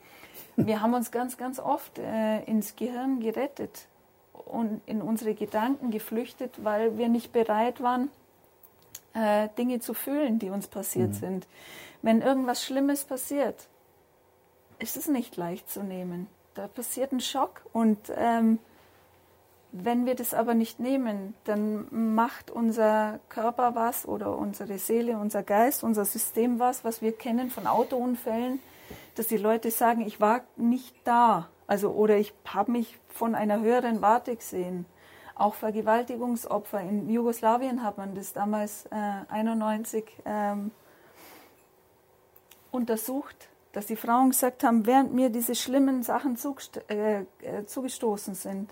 Wir 0.55 0.81
haben 0.81 0.95
uns 0.95 1.11
ganz, 1.11 1.37
ganz 1.37 1.59
oft 1.59 1.99
äh, 1.99 2.45
ins 2.45 2.77
Gehirn 2.77 3.19
gerettet 3.19 3.89
und 4.33 4.81
in 4.87 5.03
unsere 5.03 5.35
Gedanken 5.35 5.91
geflüchtet, 5.91 6.63
weil 6.63 6.97
wir 6.97 7.09
nicht 7.09 7.33
bereit 7.33 7.83
waren, 7.83 8.09
äh, 9.15 9.49
Dinge 9.59 9.81
zu 9.81 9.95
fühlen, 9.95 10.39
die 10.39 10.51
uns 10.51 10.69
passiert 10.69 11.17
sind. 11.17 11.49
Wenn 12.01 12.23
irgendwas 12.23 12.65
Schlimmes 12.65 13.03
passiert, 13.03 13.67
ist 14.79 14.97
es 14.97 15.09
nicht 15.09 15.37
leicht 15.37 15.69
zu 15.69 15.83
nehmen. 15.83 16.29
Da 16.55 16.69
passiert 16.69 17.13
ein 17.13 17.21
Schock 17.21 17.63
und 17.73 17.99
ähm, 18.15 18.59
wenn 19.73 20.05
wir 20.05 20.15
das 20.15 20.35
aber 20.35 20.53
nicht 20.53 20.81
nehmen, 20.81 21.35
dann 21.45 21.87
macht 22.15 22.51
unser 22.51 23.21
Körper 23.31 23.75
was 23.75 24.07
oder 24.07 24.37
unsere 24.37 24.77
Seele, 24.77 25.17
unser 25.17 25.43
Geist, 25.43 25.83
unser 25.83 26.05
System 26.05 26.59
was, 26.59 26.85
was 26.85 27.01
wir 27.01 27.13
kennen 27.13 27.51
von 27.51 27.67
Autounfällen, 27.67 28.61
dass 29.15 29.29
die 29.29 29.39
Leute 29.39 29.71
sagen, 29.71 30.03
ich 30.03 30.21
war 30.21 30.43
nicht 30.57 30.95
da, 31.05 31.49
also 31.67 31.91
oder 31.93 32.19
ich 32.19 32.35
habe 32.47 32.73
mich 32.73 32.99
von 33.09 33.35
einer 33.35 33.61
höheren 33.61 34.03
Warte 34.03 34.37
gesehen. 34.37 34.85
Auch 35.35 35.55
Vergewaltigungsopfer. 35.55 36.81
In 36.83 37.09
Jugoslawien 37.09 37.83
hat 37.83 37.97
man 37.97 38.15
das 38.15 38.35
damals 38.35 38.85
äh, 38.91 39.25
91 39.31 40.05
ähm, 40.27 40.71
untersucht, 42.71 43.49
dass 43.73 43.87
die 43.87 43.97
Frauen 43.97 44.31
gesagt 44.31 44.65
haben, 44.65 44.87
während 44.87 45.15
mir 45.15 45.31
diese 45.31 45.55
schlimmen 45.55 46.03
Sachen 46.03 46.39
äh, 46.89 47.21
äh, 47.21 47.25
zugestoßen 47.67 48.35
sind, 48.35 48.71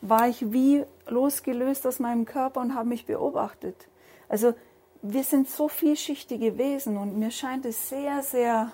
war 0.00 0.28
ich 0.28 0.52
wie 0.52 0.84
losgelöst 1.08 1.86
aus 1.86 1.98
meinem 1.98 2.24
Körper 2.24 2.60
und 2.60 2.74
habe 2.74 2.88
mich 2.88 3.06
beobachtet. 3.06 3.88
Also 4.28 4.54
wir 5.02 5.24
sind 5.24 5.48
so 5.48 5.68
vielschichtige 5.68 6.58
Wesen 6.58 6.96
und 6.96 7.18
mir 7.18 7.30
scheint 7.30 7.64
es 7.64 7.88
sehr, 7.88 8.22
sehr 8.22 8.72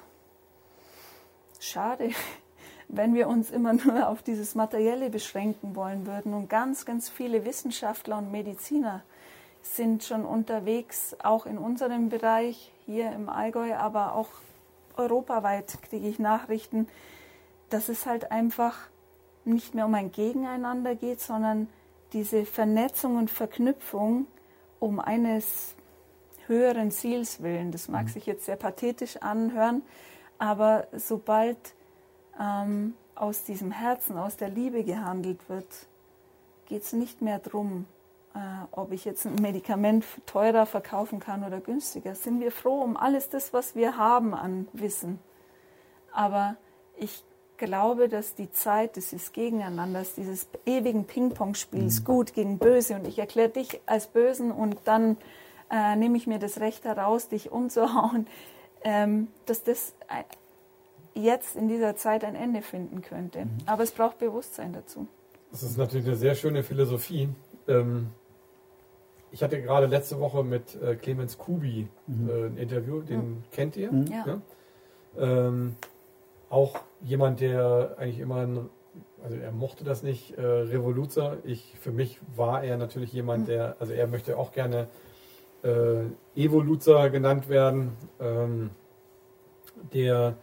schade, 1.59 2.11
wenn 2.89 3.15
wir 3.15 3.29
uns 3.29 3.51
immer 3.51 3.73
nur 3.73 4.09
auf 4.09 4.23
dieses 4.23 4.55
Materielle 4.55 5.09
beschränken 5.09 5.75
wollen 5.75 6.07
würden. 6.07 6.35
Und 6.35 6.51
ganz, 6.51 6.85
ganz 6.85 7.09
viele 7.09 7.45
Wissenschaftler 7.47 8.19
und 8.19 8.31
Mediziner 8.31 9.03
sind 9.63 10.05
schon 10.05 10.25
unterwegs, 10.25 11.17
auch 11.23 11.47
in 11.47 11.57
unserem 11.57 12.09
Bereich 12.09 12.73
hier 12.85 13.13
im 13.13 13.29
Allgäu, 13.29 13.75
aber 13.75 14.15
auch 14.15 14.29
europaweit 14.97 15.79
kriege 15.83 16.09
ich 16.09 16.19
Nachrichten, 16.19 16.89
dass 17.71 17.89
es 17.89 18.07
halt 18.07 18.31
einfach 18.31 18.77
nicht 19.45 19.75
mehr 19.75 19.87
um 19.87 19.95
ein 19.95 20.13
Gegeneinander 20.13 20.95
geht, 20.95 21.21
sondern 21.21 21.69
diese 22.13 22.45
Vernetzung 22.45 23.17
und 23.17 23.31
Verknüpfung 23.31 24.27
um 24.79 25.01
eines 25.01 25.75
höheren 26.47 26.91
Ziels 26.91 27.43
willen. 27.43 27.73
Das 27.73 27.89
mag 27.89 28.09
sich 28.09 28.27
jetzt 28.27 28.45
sehr 28.45 28.57
pathetisch 28.57 29.17
anhören, 29.19 29.83
aber 30.39 30.87
sobald 30.93 31.57
ähm, 32.39 32.95
aus 33.15 33.45
diesem 33.45 33.71
Herzen, 33.71 34.17
aus 34.17 34.37
der 34.37 34.49
Liebe 34.49 34.85
gehandelt 34.85 35.49
wird, 35.49 35.87
geht 36.67 36.83
es 36.83 36.93
nicht 36.93 37.23
mehr 37.23 37.39
darum, 37.39 37.87
äh, 37.87 37.92
ob 38.73 38.93
ich 38.93 39.05
jetzt 39.05 39.27
ein 39.27 39.35
Medikament 39.37 40.05
teurer 40.27 40.65
verkaufen 40.67 41.21
kann 41.21 41.45
oder 41.45 41.61
günstiger. 41.61 42.15
Sind 42.15 42.41
wir 42.41 42.51
froh 42.51 42.81
um 42.81 42.97
alles 42.97 43.29
das, 43.29 43.53
was 43.53 43.75
wir 43.75 43.97
haben 43.99 44.35
an 44.35 44.69
Wissen. 44.73 45.19
Aber 46.13 46.57
ich 46.97 47.25
glaube, 47.59 48.09
dass 48.09 48.35
die 48.35 48.51
Zeit 48.51 48.97
dieses 48.97 49.33
Gegeneinanders, 49.33 50.15
dieses 50.15 50.49
ewigen 50.67 51.05
Ping-Pong-Spiels, 51.05 52.05
gut 52.05 52.33
gegen 52.35 52.59
böse, 52.59 52.95
und 52.95 53.07
ich 53.07 53.19
erkläre 53.19 53.51
dich 53.51 53.81
als 53.87 54.07
Bösen 54.09 54.51
und 54.51 54.77
dann 54.85 55.17
äh, 55.71 55.95
nehme 55.97 56.17
ich 56.17 56.27
mir 56.27 56.39
das 56.39 56.59
Recht 56.61 56.85
heraus, 56.85 57.29
dich 57.29 57.53
umzuhauen, 57.53 58.27
ähm, 58.83 59.29
dass 59.47 59.63
das 59.63 59.95
ein- 60.09 60.25
jetzt 61.15 61.57
in 61.57 61.69
dieser 61.69 61.95
Zeit 61.97 62.25
ein 62.25 62.35
Ende 62.35 62.63
finden 62.63 63.03
könnte. 63.03 63.47
Aber 63.67 63.83
es 63.83 63.93
braucht 63.93 64.19
Bewusstsein 64.19 64.73
dazu. 64.73 65.07
Das 65.51 65.63
ist 65.63 65.77
natürlich 65.77 66.07
eine 66.07 66.17
sehr 66.17 66.35
schöne 66.35 66.63
Philosophie. 66.63 67.29
Ähm, 67.69 68.09
ich 69.33 69.43
hatte 69.43 69.61
gerade 69.61 69.87
letzte 69.87 70.21
Woche 70.21 70.45
mit 70.45 70.81
äh, 70.81 70.95
Clemens 70.95 71.39
Kubi 71.39 71.89
äh, 72.09 72.47
ein 72.47 72.57
Interview, 72.59 73.01
den 73.01 73.43
kennt 73.51 73.77
ihr. 73.77 73.91
Ja. 74.11 74.27
Ne? 74.27 74.43
Ähm, 75.19 75.77
auch 76.51 76.81
jemand, 77.01 77.41
der 77.41 77.97
eigentlich 77.99 78.21
immer, 78.21 78.37
ein, 78.37 78.69
also 79.25 79.37
er 79.37 79.51
mochte 79.51 79.85
das 79.85 80.03
nicht, 80.03 80.37
äh, 80.37 80.43
Revoluzer. 80.43 81.39
Ich, 81.45 81.75
für 81.81 81.93
mich 81.93 82.21
war 82.37 82.63
er 82.63 82.77
natürlich 82.77 83.13
jemand, 83.13 83.49
der, 83.49 83.77
also 83.81 83.95
er 83.95 84.07
möchte 84.07 84.37
auch 84.37 84.53
gerne 84.53 84.89
äh, 85.63 86.05
Evoluzer 86.37 87.09
genannt 87.09 87.49
werden, 87.49 87.93
ähm, 88.21 88.71
der 89.95 90.37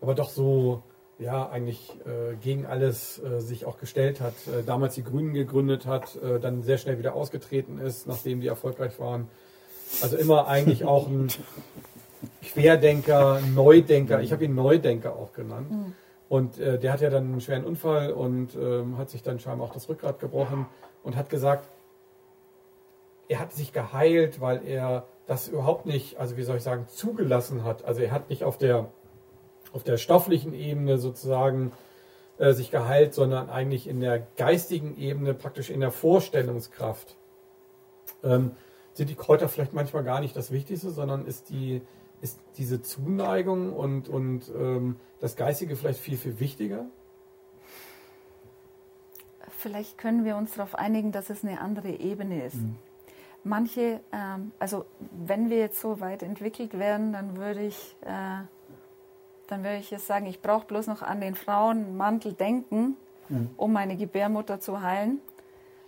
aber 0.00 0.14
doch 0.14 0.30
so 0.30 0.84
ja 1.18 1.48
eigentlich 1.48 1.90
äh, 2.06 2.36
gegen 2.36 2.66
alles 2.66 3.20
äh, 3.22 3.40
sich 3.40 3.64
auch 3.64 3.78
gestellt 3.78 4.20
hat, 4.20 4.34
äh, 4.46 4.62
damals 4.64 4.94
die 4.94 5.02
Grünen 5.02 5.34
gegründet 5.34 5.86
hat, 5.86 6.16
äh, 6.16 6.38
dann 6.38 6.62
sehr 6.62 6.78
schnell 6.78 6.98
wieder 6.98 7.14
ausgetreten 7.14 7.78
ist, 7.78 8.06
nachdem 8.06 8.40
die 8.40 8.46
erfolgreich 8.46 8.98
waren. 8.98 9.28
Also 10.02 10.16
immer 10.16 10.46
eigentlich 10.46 10.84
auch 10.84 11.08
ein 11.08 11.28
Querdenker, 12.42 13.40
Neudenker. 13.54 14.20
Ich 14.22 14.32
habe 14.32 14.44
ihn 14.44 14.54
Neudenker 14.54 15.16
auch 15.16 15.32
genannt. 15.32 15.94
Und 16.28 16.58
äh, 16.58 16.78
der 16.78 16.92
hat 16.92 17.00
ja 17.00 17.10
dann 17.10 17.24
einen 17.24 17.40
schweren 17.40 17.64
Unfall 17.64 18.12
und 18.12 18.54
ähm, 18.54 18.98
hat 18.98 19.10
sich 19.10 19.22
dann 19.22 19.40
scheinbar 19.40 19.68
auch 19.68 19.72
das 19.72 19.88
Rückgrat 19.88 20.20
gebrochen 20.20 20.66
und 21.02 21.16
hat 21.16 21.30
gesagt, 21.30 21.66
er 23.28 23.40
hat 23.40 23.52
sich 23.52 23.72
geheilt, 23.72 24.40
weil 24.40 24.66
er 24.66 25.06
das 25.26 25.48
überhaupt 25.48 25.86
nicht, 25.86 26.18
also 26.18 26.36
wie 26.36 26.42
soll 26.42 26.56
ich 26.56 26.62
sagen, 26.62 26.86
zugelassen 26.88 27.64
hat. 27.64 27.84
Also 27.84 28.02
er 28.02 28.12
hat 28.12 28.30
nicht 28.30 28.44
auf 28.44 28.58
der, 28.58 28.90
auf 29.72 29.84
der 29.84 29.96
stofflichen 29.96 30.54
Ebene 30.54 30.98
sozusagen 30.98 31.72
äh, 32.38 32.52
sich 32.52 32.70
geheilt, 32.70 33.14
sondern 33.14 33.50
eigentlich 33.50 33.86
in 33.86 34.00
der 34.00 34.26
geistigen 34.36 34.96
Ebene, 34.98 35.34
praktisch 35.34 35.70
in 35.70 35.80
der 35.80 35.90
Vorstellungskraft. 35.90 37.16
Ähm, 38.22 38.52
sind 38.94 39.10
die 39.10 39.14
Kräuter 39.14 39.48
vielleicht 39.48 39.74
manchmal 39.74 40.04
gar 40.04 40.20
nicht 40.20 40.34
das 40.34 40.50
Wichtigste, 40.50 40.90
sondern 40.90 41.26
ist 41.26 41.50
die 41.50 41.82
ist 42.20 42.40
diese 42.56 42.82
Zuneigung 42.82 43.72
und, 43.72 44.08
und 44.08 44.48
ähm, 44.48 44.96
das 45.20 45.36
Geistige 45.36 45.76
vielleicht 45.76 46.00
viel, 46.00 46.16
viel 46.16 46.40
wichtiger? 46.40 46.86
Vielleicht 49.58 49.98
können 49.98 50.24
wir 50.24 50.36
uns 50.36 50.54
darauf 50.54 50.74
einigen, 50.74 51.12
dass 51.12 51.30
es 51.30 51.44
eine 51.44 51.60
andere 51.60 51.90
Ebene 51.90 52.44
ist. 52.44 52.56
Mhm. 52.56 52.76
Manche, 53.44 54.00
ähm, 54.12 54.52
also 54.58 54.84
wenn 55.26 55.50
wir 55.50 55.58
jetzt 55.58 55.80
so 55.80 56.00
weit 56.00 56.22
entwickelt 56.22 56.78
werden, 56.78 57.12
dann 57.12 57.36
würde 57.36 57.66
ich, 57.66 57.96
äh, 58.02 58.42
dann 59.48 59.64
würde 59.64 59.78
ich 59.78 59.90
jetzt 59.90 60.06
sagen, 60.06 60.26
ich 60.26 60.40
brauche 60.40 60.66
bloß 60.66 60.86
noch 60.86 61.02
an 61.02 61.20
den 61.20 61.34
Frauenmantel 61.34 62.34
denken, 62.34 62.96
mhm. 63.28 63.50
um 63.56 63.72
meine 63.72 63.96
Gebärmutter 63.96 64.60
zu 64.60 64.82
heilen. 64.82 65.20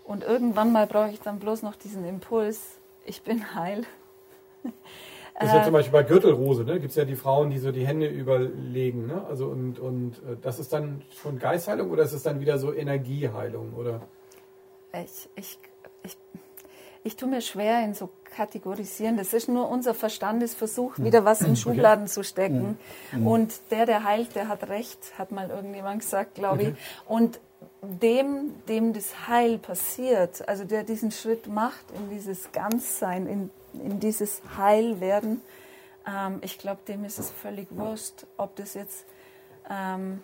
Und 0.05 0.25
irgendwann 0.25 0.73
mal 0.73 0.87
brauche 0.87 1.11
ich 1.11 1.21
dann 1.21 1.39
bloß 1.39 1.63
noch 1.63 1.77
diesen 1.77 2.05
Impuls, 2.05 2.79
ich 3.05 3.23
bin 3.23 3.55
heil. 3.55 3.85
Das 5.39 5.49
ist 5.49 5.55
ja 5.55 5.65
zum 5.65 5.73
Beispiel 5.73 5.93
bei 5.93 6.03
Gürtelrose, 6.03 6.65
ne? 6.65 6.75
gibt 6.81 6.91
es 6.91 6.97
ja 6.97 7.07
die 7.07 7.17
Frauen, 7.17 7.49
die 7.49 7.59
so 7.59 7.73
die 7.73 7.87
Hände 7.87 8.07
überlegen. 8.07 9.07
Ne? 9.07 9.25
Also 9.27 9.47
und, 9.47 9.79
und 9.79 10.19
äh, 10.19 10.37
das 10.43 10.59
ist 10.59 10.71
dann 10.73 11.01
schon 11.23 11.39
Geistheilung 11.39 11.91
oder 11.91 12.03
ist 12.03 12.13
es 12.13 12.23
dann 12.23 12.41
wieder 12.41 12.59
so 12.59 12.75
Energieheilung? 12.75 13.73
Oder? 13.73 14.03
Ich, 14.93 15.31
ich, 15.37 15.59
ich, 16.03 16.19
ich 17.05 17.17
tue 17.17 17.31
mir 17.31 17.41
schwer 17.41 17.83
in 17.85 17.95
so 17.95 18.11
kategorisieren. 18.31 19.17
Das 19.17 19.33
ist 19.33 19.49
nur 19.49 19.69
unser 19.69 19.95
Verstandesversuch, 19.95 20.97
hm. 20.97 21.05
wieder 21.05 21.25
was 21.25 21.41
in 21.43 21.57
Schubladen 21.57 22.05
okay. 22.05 22.13
zu 22.13 22.25
stecken. 22.25 22.79
Mhm. 23.13 23.27
Und 23.27 23.53
der, 23.71 23.87
der 23.87 24.05
heilt, 24.05 24.35
der 24.35 24.49
hat 24.49 24.69
recht, 24.69 25.19
hat 25.19 25.33
mal 25.33 25.51
irgendjemand 25.51 26.01
gesagt, 26.01 26.35
glaube 26.35 26.63
okay. 26.63 26.75
ich. 26.77 27.09
Und 27.11 27.41
dem, 27.83 28.55
dem 28.69 28.93
das 28.93 29.29
Heil 29.29 29.59
passiert, 29.59 30.47
also 30.49 30.65
der 30.65 30.85
diesen 30.85 31.11
Schritt 31.11 31.47
macht 31.47 31.85
in 31.95 32.11
dieses 32.11 32.53
Ganzsein, 32.53 33.27
in 33.27 33.51
in 33.75 34.01
dieses 34.01 34.43
Heilwerden. 34.57 35.43
Ähm, 36.07 36.39
ich 36.43 36.59
glaube, 36.59 36.81
dem 36.89 37.05
ist 37.05 37.19
es 37.19 37.31
völlig 37.31 37.69
wurscht, 37.71 38.27
ob 38.37 38.57
das 38.57 38.75
jetzt 38.75 39.05
ähm, 39.69 40.23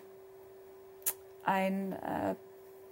ein 1.44 1.92
äh, 1.92 2.34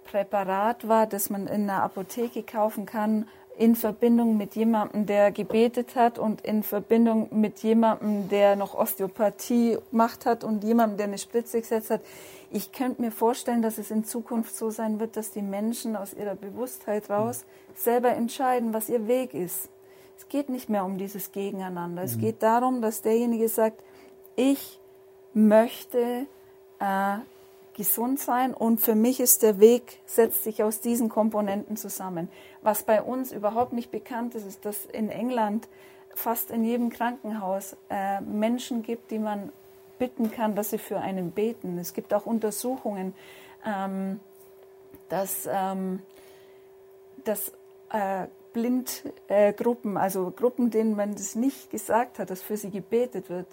Präparat 0.05 0.87
war, 0.87 1.07
das 1.07 1.29
man 1.29 1.47
in 1.47 1.69
einer 1.69 1.83
Apotheke 1.83 2.43
kaufen 2.43 2.85
kann, 2.85 3.27
in 3.57 3.75
Verbindung 3.75 4.37
mit 4.37 4.55
jemandem, 4.55 5.05
der 5.05 5.31
gebetet 5.31 5.95
hat 5.95 6.19
und 6.19 6.41
in 6.41 6.63
Verbindung 6.63 7.29
mit 7.31 7.59
jemandem, 7.59 8.27
der 8.29 8.55
noch 8.55 8.75
Osteopathie 8.75 9.77
gemacht 9.91 10.25
hat 10.25 10.43
und 10.43 10.63
jemandem, 10.63 10.97
der 10.97 11.07
eine 11.07 11.17
Spritze 11.17 11.61
gesetzt 11.61 11.89
hat. 11.89 12.01
Ich 12.51 12.71
könnte 12.71 13.01
mir 13.01 13.11
vorstellen, 13.11 13.61
dass 13.61 13.77
es 13.77 13.91
in 13.91 14.03
Zukunft 14.03 14.55
so 14.55 14.69
sein 14.69 14.99
wird, 14.99 15.15
dass 15.17 15.31
die 15.31 15.41
Menschen 15.41 15.95
aus 15.95 16.13
ihrer 16.13 16.35
Bewusstheit 16.35 17.09
raus 17.09 17.45
selber 17.75 18.09
entscheiden, 18.09 18.73
was 18.73 18.89
ihr 18.89 19.07
Weg 19.07 19.33
ist. 19.33 19.69
Es 20.17 20.29
geht 20.29 20.49
nicht 20.49 20.69
mehr 20.69 20.85
um 20.85 20.97
dieses 20.97 21.31
Gegeneinander. 21.31 22.01
Mhm. 22.01 22.07
Es 22.07 22.17
geht 22.17 22.43
darum, 22.43 22.81
dass 22.81 23.01
derjenige 23.01 23.49
sagt, 23.49 23.81
ich 24.35 24.79
möchte 25.33 26.27
äh, 26.79 27.17
gesund 27.75 28.19
sein 28.19 28.53
und 28.53 28.81
für 28.81 28.95
mich 28.95 29.19
ist 29.19 29.43
der 29.43 29.59
Weg, 29.59 29.99
setzt 30.05 30.43
sich 30.43 30.63
aus 30.63 30.79
diesen 30.79 31.09
Komponenten 31.09 31.77
zusammen. 31.77 32.29
Was 32.61 32.83
bei 32.83 33.01
uns 33.01 33.31
überhaupt 33.31 33.73
nicht 33.73 33.91
bekannt 33.91 34.33
ist, 34.33 34.47
ist, 34.47 34.65
dass 34.65 34.85
in 34.85 35.09
England 35.09 35.67
fast 36.15 36.49
in 36.49 36.63
jedem 36.63 36.89
Krankenhaus 36.89 37.75
äh, 37.89 38.21
Menschen 38.21 38.81
gibt, 38.81 39.11
die 39.11 39.19
man 39.19 39.51
bitten 39.99 40.31
kann, 40.31 40.55
dass 40.55 40.69
sie 40.69 40.77
für 40.77 40.99
einen 40.99 41.31
beten. 41.31 41.77
Es 41.77 41.93
gibt 41.93 42.13
auch 42.13 42.25
Untersuchungen, 42.25 43.13
ähm, 43.65 44.19
dass, 45.09 45.47
ähm, 45.51 46.01
dass 47.25 47.51
äh, 47.91 48.27
Blindgruppen, 48.53 49.97
äh, 49.97 49.99
also 49.99 50.31
Gruppen, 50.31 50.71
denen 50.71 50.95
man 50.95 51.13
das 51.13 51.35
nicht 51.35 51.69
gesagt 51.69 52.19
hat, 52.19 52.29
dass 52.29 52.41
für 52.41 52.55
sie 52.55 52.71
gebetet 52.71 53.29
wird 53.29 53.47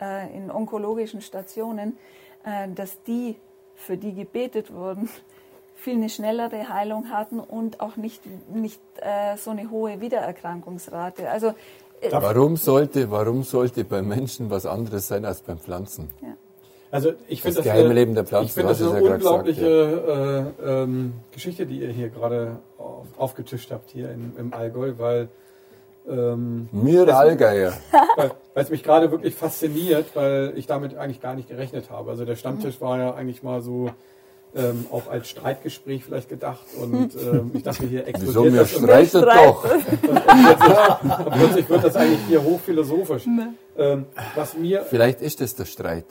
äh, 0.00 0.36
in 0.36 0.50
onkologischen 0.50 1.20
Stationen, 1.20 1.96
dass 2.74 3.02
die, 3.02 3.36
für 3.74 3.96
die 3.96 4.14
gebetet 4.14 4.72
wurden, 4.72 5.08
viel 5.74 5.94
eine 5.94 6.08
schnellere 6.08 6.68
Heilung 6.68 7.10
hatten 7.10 7.38
und 7.40 7.80
auch 7.80 7.96
nicht, 7.96 8.22
nicht 8.48 8.80
äh, 8.96 9.36
so 9.36 9.50
eine 9.50 9.70
hohe 9.70 10.00
Wiedererkrankungsrate. 10.00 11.30
Also, 11.30 11.48
äh, 12.00 12.10
warum, 12.10 12.56
sollte, 12.56 13.10
warum 13.10 13.42
sollte 13.42 13.84
beim 13.84 14.08
Menschen 14.08 14.50
was 14.50 14.66
anderes 14.66 15.08
sein 15.08 15.24
als 15.24 15.42
beim 15.42 15.58
Pflanzen? 15.58 16.10
Ja. 16.22 16.36
Also 16.90 17.12
ich 17.28 17.42
finde 17.42 17.56
das, 17.56 17.64
das 17.64 17.74
geheime 17.74 17.92
Leben 17.92 18.14
der 18.14 18.24
Pflanzen. 18.24 18.46
Ich 18.46 18.52
finde 18.52 18.68
das 18.68 18.80
eine 18.80 19.02
unglaubliche 19.02 19.60
gesagt, 19.60 20.60
ja. 20.60 20.72
äh, 20.78 20.82
ähm, 20.82 21.14
Geschichte, 21.32 21.66
die 21.66 21.80
ihr 21.80 21.90
hier 21.90 22.08
gerade 22.08 22.60
auf, 22.78 23.06
aufgetischt 23.16 23.70
habt 23.70 23.90
hier 23.90 24.10
in, 24.10 24.34
im 24.38 24.54
Allgäu, 24.54 24.94
weil 24.96 25.28
ähm, 26.08 26.68
Mir 26.72 27.14
Allgeier. 27.14 27.72
Weil, 28.16 28.30
es 28.54 28.70
mich 28.70 28.82
gerade 28.82 29.10
wirklich 29.10 29.34
fasziniert, 29.34 30.06
weil 30.14 30.54
ich 30.56 30.66
damit 30.66 30.96
eigentlich 30.96 31.20
gar 31.20 31.34
nicht 31.34 31.48
gerechnet 31.48 31.90
habe. 31.90 32.10
Also 32.10 32.24
der 32.24 32.36
Stammtisch 32.36 32.80
war 32.80 32.98
ja 32.98 33.14
eigentlich 33.14 33.42
mal 33.42 33.60
so 33.60 33.90
ähm, 34.54 34.86
auch 34.90 35.10
als 35.10 35.28
Streitgespräch 35.28 36.04
vielleicht 36.04 36.30
gedacht 36.30 36.64
und 36.80 37.14
ähm, 37.16 37.50
ich 37.52 37.62
dachte 37.62 37.86
hier 37.86 38.06
explodiert 38.06 38.28
Wieso, 38.28 38.44
mir 38.44 38.58
das 38.60 38.70
streitet 38.70 39.24
doch. 39.24 39.64
Und, 39.64 40.08
und, 40.08 40.26
plötzlich, 40.26 41.26
und, 41.26 41.32
plötzlich, 41.32 41.68
wird 41.68 41.84
das 41.84 41.96
eigentlich 41.96 42.20
hier 42.26 42.42
hochphilosophisch. 42.42 43.26
Ne. 43.26 43.54
Ähm, 43.76 44.06
was 44.34 44.56
mir 44.56 44.82
vielleicht 44.88 45.20
ist 45.20 45.42
es 45.42 45.54
der 45.54 45.66
Streit. 45.66 46.06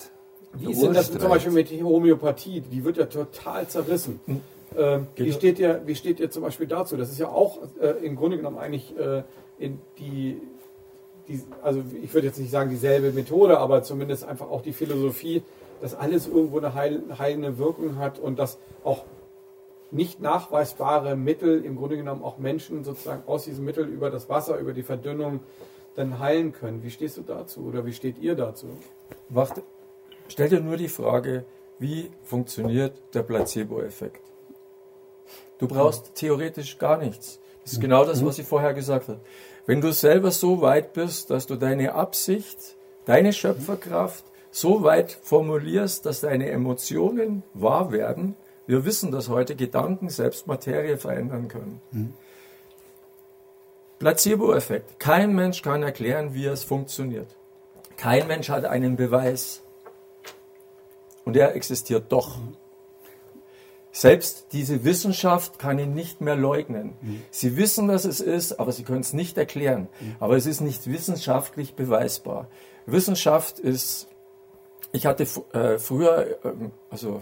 Wie 0.53 0.71
ist 0.71 0.83
denn 0.83 0.93
das 0.93 1.11
zum 1.11 1.29
Beispiel 1.29 1.51
mit 1.51 1.69
Homöopathie? 1.71 2.61
Die 2.61 2.83
wird 2.83 2.97
ja 2.97 3.05
total 3.05 3.67
zerrissen. 3.67 4.19
Hm. 4.25 4.41
Ähm, 4.77 5.07
wie, 5.15 5.31
steht 5.31 5.59
ihr, 5.59 5.81
wie 5.85 5.95
steht 5.95 6.19
ihr 6.19 6.29
zum 6.29 6.43
Beispiel 6.43 6.67
dazu? 6.67 6.97
Das 6.97 7.09
ist 7.09 7.19
ja 7.19 7.27
auch 7.27 7.59
äh, 7.81 8.05
im 8.05 8.15
Grunde 8.15 8.37
genommen 8.37 8.57
eigentlich 8.57 8.97
äh, 8.97 9.23
die, 9.59 10.41
die, 11.27 11.41
also 11.61 11.83
ich 12.01 12.13
würde 12.13 12.27
jetzt 12.27 12.39
nicht 12.39 12.51
sagen 12.51 12.69
dieselbe 12.69 13.11
Methode, 13.11 13.59
aber 13.59 13.83
zumindest 13.83 14.25
einfach 14.25 14.49
auch 14.49 14.61
die 14.61 14.73
Philosophie, 14.73 15.43
dass 15.81 15.95
alles 15.95 16.27
irgendwo 16.27 16.57
eine 16.57 16.73
heil, 16.73 17.03
heilende 17.17 17.57
Wirkung 17.57 17.97
hat 17.97 18.19
und 18.19 18.39
dass 18.39 18.57
auch 18.83 19.05
nicht 19.91 20.21
nachweisbare 20.21 21.15
Mittel 21.15 21.63
im 21.63 21.77
Grunde 21.77 21.97
genommen 21.97 22.23
auch 22.23 22.37
Menschen 22.37 22.83
sozusagen 22.83 23.23
aus 23.27 23.45
diesem 23.45 23.65
Mittel 23.65 23.85
über 23.85 24.09
das 24.09 24.29
Wasser, 24.29 24.57
über 24.57 24.73
die 24.73 24.83
Verdünnung 24.83 25.41
dann 25.95 26.19
heilen 26.19 26.51
können. 26.51 26.83
Wie 26.83 26.91
stehst 26.91 27.17
du 27.17 27.21
dazu 27.21 27.61
oder 27.61 27.85
wie 27.85 27.93
steht 27.93 28.17
ihr 28.17 28.35
dazu? 28.35 28.67
Warte, 29.29 29.63
Stell 30.27 30.49
dir 30.49 30.59
nur 30.59 30.77
die 30.77 30.87
Frage, 30.87 31.45
wie 31.79 32.09
funktioniert 32.23 33.01
der 33.13 33.23
Placebo-Effekt? 33.23 34.21
Du 35.59 35.67
brauchst 35.67 36.15
theoretisch 36.15 36.77
gar 36.77 36.97
nichts. 36.97 37.39
Das 37.65 37.73
ist 37.73 37.81
genau 37.81 38.05
das, 38.05 38.23
was 38.23 38.37
ich 38.37 38.45
vorher 38.45 38.73
gesagt 38.73 39.09
habe. 39.09 39.19
Wenn 39.65 39.81
du 39.81 39.91
selber 39.91 40.29
so 40.29 40.61
weit 40.61 40.93
bist, 40.93 41.31
dass 41.31 41.47
du 41.47 41.55
deine 41.55 41.95
Absicht, 41.95 42.75
deine 43.05 43.33
Schöpferkraft 43.33 44.23
so 44.51 44.83
weit 44.83 45.11
formulierst, 45.11 46.05
dass 46.05 46.21
deine 46.21 46.49
Emotionen 46.51 47.41
wahr 47.55 47.91
werden, 47.91 48.35
wir 48.67 48.85
wissen, 48.85 49.11
dass 49.11 49.29
heute 49.29 49.55
Gedanken 49.55 50.09
selbst 50.09 50.45
Materie 50.45 50.97
verändern 50.97 51.47
können. 51.47 51.81
Mhm. 51.91 52.13
Placebo-Effekt. 53.97 54.99
Kein 54.99 55.33
Mensch 55.33 55.63
kann 55.63 55.81
erklären, 55.81 56.35
wie 56.35 56.45
es 56.45 56.63
funktioniert. 56.63 57.35
Kein 57.97 58.27
Mensch 58.27 58.49
hat 58.49 58.65
einen 58.65 58.95
Beweis. 58.95 59.63
Und 61.23 61.35
er 61.35 61.55
existiert 61.55 62.11
doch. 62.11 62.37
Selbst 63.95 64.47
diese 64.51 64.83
Wissenschaft 64.83 65.57
kann 65.57 65.79
ihn 65.79 65.93
nicht 65.93 66.19
mehr 66.19 66.35
leugnen. 66.35 66.95
Sie 67.31 67.55
wissen, 67.55 67.87
dass 67.87 68.03
es 68.03 68.19
ist, 68.19 68.59
aber 68.59 68.73
sie 68.73 68.83
können 68.83 68.99
es 68.99 69.13
nicht 69.13 69.37
erklären. 69.37 69.87
Aber 70.19 70.35
es 70.35 70.45
ist 70.45 70.59
nicht 70.59 70.87
wissenschaftlich 70.87 71.75
beweisbar. 71.75 72.47
Wissenschaft 72.85 73.57
ist, 73.57 74.09
ich 74.91 75.05
hatte 75.05 75.25
äh, 75.53 75.77
früher, 75.77 76.27
äh, 76.43 76.51
also 76.89 77.21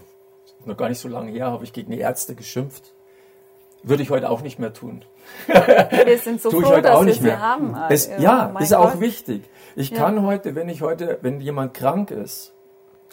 noch 0.64 0.76
gar 0.76 0.88
nicht 0.88 0.98
so 0.98 1.06
lange 1.06 1.30
her, 1.30 1.52
habe 1.52 1.62
ich 1.62 1.72
gegen 1.72 1.92
die 1.92 2.00
Ärzte 2.00 2.34
geschimpft. 2.34 2.92
Würde 3.84 4.02
ich 4.02 4.10
heute 4.10 4.28
auch 4.28 4.42
nicht 4.42 4.58
mehr 4.58 4.72
tun. 4.72 5.04
Wir 5.46 6.18
sind 6.18 6.42
so 6.42 6.50
froh, 6.60 6.80
dass 6.80 7.06
wir 7.06 7.14
sie 7.14 7.36
haben. 7.36 7.76
Es, 7.88 8.10
ja, 8.18 8.52
oh 8.52 8.58
ist 8.58 8.70
Gott. 8.70 8.78
auch 8.80 9.00
wichtig. 9.00 9.44
Ich 9.76 9.90
ja. 9.90 9.98
kann 9.98 10.26
heute, 10.26 10.56
wenn 10.56 10.68
ich 10.68 10.82
heute, 10.82 11.18
wenn 11.22 11.40
jemand 11.40 11.72
krank 11.72 12.10
ist, 12.10 12.52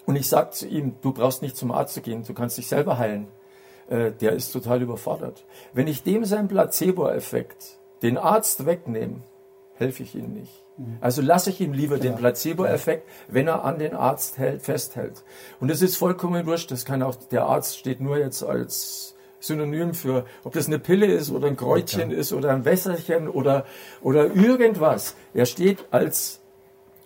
und 0.08 0.16
ich 0.16 0.28
sage 0.28 0.50
zu 0.50 0.68
ihm, 0.68 0.96
du 1.04 1.14
brauchst 1.14 1.44
nicht 1.44 1.56
zum 1.56 1.72
Arzt 1.72 1.94
zu 1.94 2.02
gehen, 2.02 2.24
du 2.24 2.34
kannst 2.34 2.58
dich 2.58 2.68
selber 2.68 2.98
heilen. 2.98 3.28
Äh, 3.92 4.14
der 4.14 4.32
ist 4.32 4.54
total 4.54 4.82
überfordert. 4.82 5.44
Wenn 5.74 5.88
ich 5.88 6.04
dem 6.04 6.24
seinen 6.24 6.48
Placebo-Effekt, 6.48 7.78
den 8.02 8.18
Arzt 8.18 8.66
wegnehme, 8.66 9.18
helfe 9.74 10.04
ich 10.04 10.16
ihm 10.16 10.32
nicht. 10.32 10.64
Mhm. 10.78 10.98
Also 11.02 11.22
lasse 11.22 11.50
ich 11.50 11.60
ihm 11.60 11.74
lieber 11.74 12.00
den 12.00 12.16
Placebo-Effekt, 12.16 13.06
wenn 13.28 13.50
er 13.50 13.66
an 13.66 13.80
den 13.80 13.94
Arzt 13.94 14.38
hält, 14.38 14.62
festhält. 14.62 15.26
Und 15.60 15.70
es 15.70 15.82
ist 15.82 15.98
vollkommen 15.98 16.46
wurscht, 16.46 16.72
das 16.72 16.86
kann 16.86 17.04
auch, 17.04 17.16
der 17.16 17.44
Arzt 17.44 17.80
steht 17.80 18.00
nur 18.00 18.18
jetzt 18.18 18.44
als 18.44 19.16
Synonym 19.42 19.94
für, 19.94 20.26
ob 20.46 20.54
das 20.54 20.68
eine 20.68 20.80
Pille 20.80 21.08
ist 21.08 21.30
oder 21.30 21.48
ein 21.48 21.58
Kräutchen 21.58 22.12
ja. 22.12 22.18
ist 22.18 22.32
oder 22.32 22.52
ein 22.52 22.64
Wässerchen 22.64 23.28
oder, 23.28 23.66
oder 24.02 24.34
irgendwas. 24.34 25.18
Er 25.34 25.46
steht 25.46 25.84
als 25.92 26.40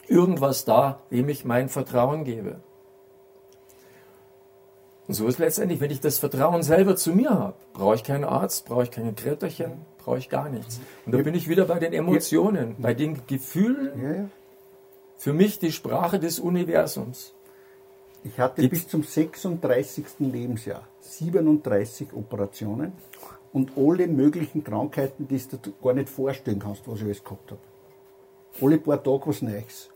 irgendwas 0.08 0.66
da, 0.66 1.00
dem 1.10 1.30
ich 1.30 1.46
mein 1.46 1.68
Vertrauen 1.68 2.26
gebe. 2.26 2.58
Und 5.08 5.14
so 5.14 5.28
ist 5.28 5.38
letztendlich, 5.38 5.80
wenn 5.82 5.92
ich 5.92 6.00
das 6.00 6.18
Vertrauen 6.18 6.64
selber 6.64 6.96
zu 6.96 7.12
mir 7.12 7.30
habe, 7.30 7.54
brauche 7.74 7.96
ich 7.96 8.04
keinen 8.04 8.24
Arzt, 8.24 8.66
brauche 8.66 8.84
ich 8.84 8.92
keine 8.92 9.14
Kräuterchen, 9.14 9.74
brauche 10.00 10.18
ich 10.18 10.30
gar 10.30 10.50
nichts. 10.50 10.80
Und 11.06 11.12
da 11.14 11.20
bin 11.20 11.36
ich 11.36 11.48
wieder 11.48 11.66
bei 11.66 11.78
den 11.80 11.94
Emotionen, 11.94 12.76
bei 12.80 12.94
den 12.96 13.22
Gefühlen, 13.28 14.32
für 15.18 15.34
mich 15.34 15.60
die 15.60 15.72
Sprache 15.72 16.20
des 16.20 16.40
Universums. 16.40 17.34
Ich 18.24 18.40
hatte 18.40 18.62
Die- 18.64 18.68
bis 18.68 18.88
zum 18.88 19.04
36. 19.04 20.06
Lebensjahr 20.32 20.88
37 21.02 22.08
Operationen 22.14 22.94
und 23.54 23.74
alle 23.78 24.08
möglichen 24.08 24.64
Krankheiten, 24.64 25.28
die 25.28 25.38
du 25.38 25.58
dir 25.58 25.74
gar 25.84 25.94
nicht 25.94 26.10
vorstellen 26.10 26.58
kannst, 26.60 26.88
was 26.88 26.98
ich 26.98 27.04
alles 27.06 27.24
gehabt 27.24 27.52
habe. 27.52 27.62
Alle 28.62 28.80
paar 28.80 29.04
Tage 29.04 29.28
was 29.28 29.42
Neues. 29.44 29.90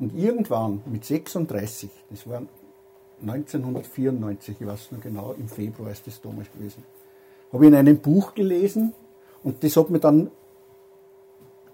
Und 0.00 0.16
irgendwann 0.16 0.82
mit 0.86 1.04
36, 1.04 1.90
das 2.10 2.28
war 2.28 2.42
1994, 3.20 4.56
ich 4.60 4.66
weiß 4.66 4.92
noch 4.92 5.00
genau, 5.00 5.32
im 5.32 5.48
Februar 5.48 5.90
ist 5.90 6.06
das 6.06 6.20
damals 6.20 6.50
gewesen, 6.52 6.82
habe 7.52 7.64
ich 7.64 7.68
in 7.68 7.76
einem 7.76 7.98
Buch 7.98 8.34
gelesen 8.34 8.92
und 9.42 9.62
das 9.64 9.76
hat 9.76 9.90
mir 9.90 10.00
dann 10.00 10.30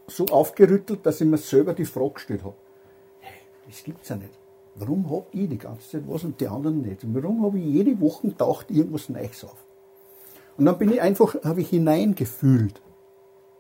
so 0.06 0.26
aufgerüttelt, 0.26 1.04
dass 1.04 1.20
ich 1.20 1.26
mir 1.26 1.38
selber 1.38 1.74
die 1.74 1.84
Frage 1.84 2.14
gestellt 2.14 2.44
habe. 2.44 2.54
Das 3.66 3.82
gibt's 3.82 4.08
ja 4.08 4.16
nicht. 4.16 4.38
Warum 4.76 5.08
habe 5.10 5.26
ich 5.32 5.48
die 5.48 5.58
ganze 5.58 5.88
Zeit 5.88 6.02
was 6.06 6.24
und 6.24 6.40
die 6.40 6.48
anderen 6.48 6.82
nicht? 6.82 7.04
Und 7.04 7.14
warum 7.14 7.44
habe 7.44 7.58
ich 7.58 7.64
jede 7.64 8.00
Woche 8.00 8.36
taucht 8.36 8.70
irgendwas 8.70 9.08
Neues 9.08 9.44
auf? 9.44 9.64
Und 10.56 10.66
dann 10.66 10.78
bin 10.78 10.92
ich 10.92 11.00
einfach, 11.00 11.36
habe 11.44 11.60
ich 11.60 11.70
hineingefühlt. 11.70 12.80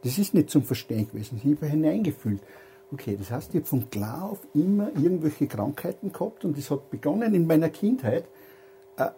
Das 0.02 0.18
ist 0.18 0.34
nicht 0.34 0.50
zum 0.50 0.62
Verstehen 0.62 1.08
gewesen. 1.08 1.40
Ich 1.42 1.56
habe 1.56 1.66
hineingefühlt. 1.66 2.40
Okay, 2.92 3.16
das 3.18 3.30
heißt, 3.30 3.54
ich 3.54 3.60
habe 3.60 3.66
von 3.66 3.90
klar 3.90 4.30
auf 4.30 4.40
immer 4.54 4.88
irgendwelche 4.94 5.46
Krankheiten 5.46 6.12
gehabt 6.12 6.44
und 6.44 6.56
das 6.56 6.70
hat 6.70 6.90
begonnen 6.90 7.34
in 7.34 7.46
meiner 7.46 7.70
Kindheit. 7.70 8.24
Äh, 8.96 9.10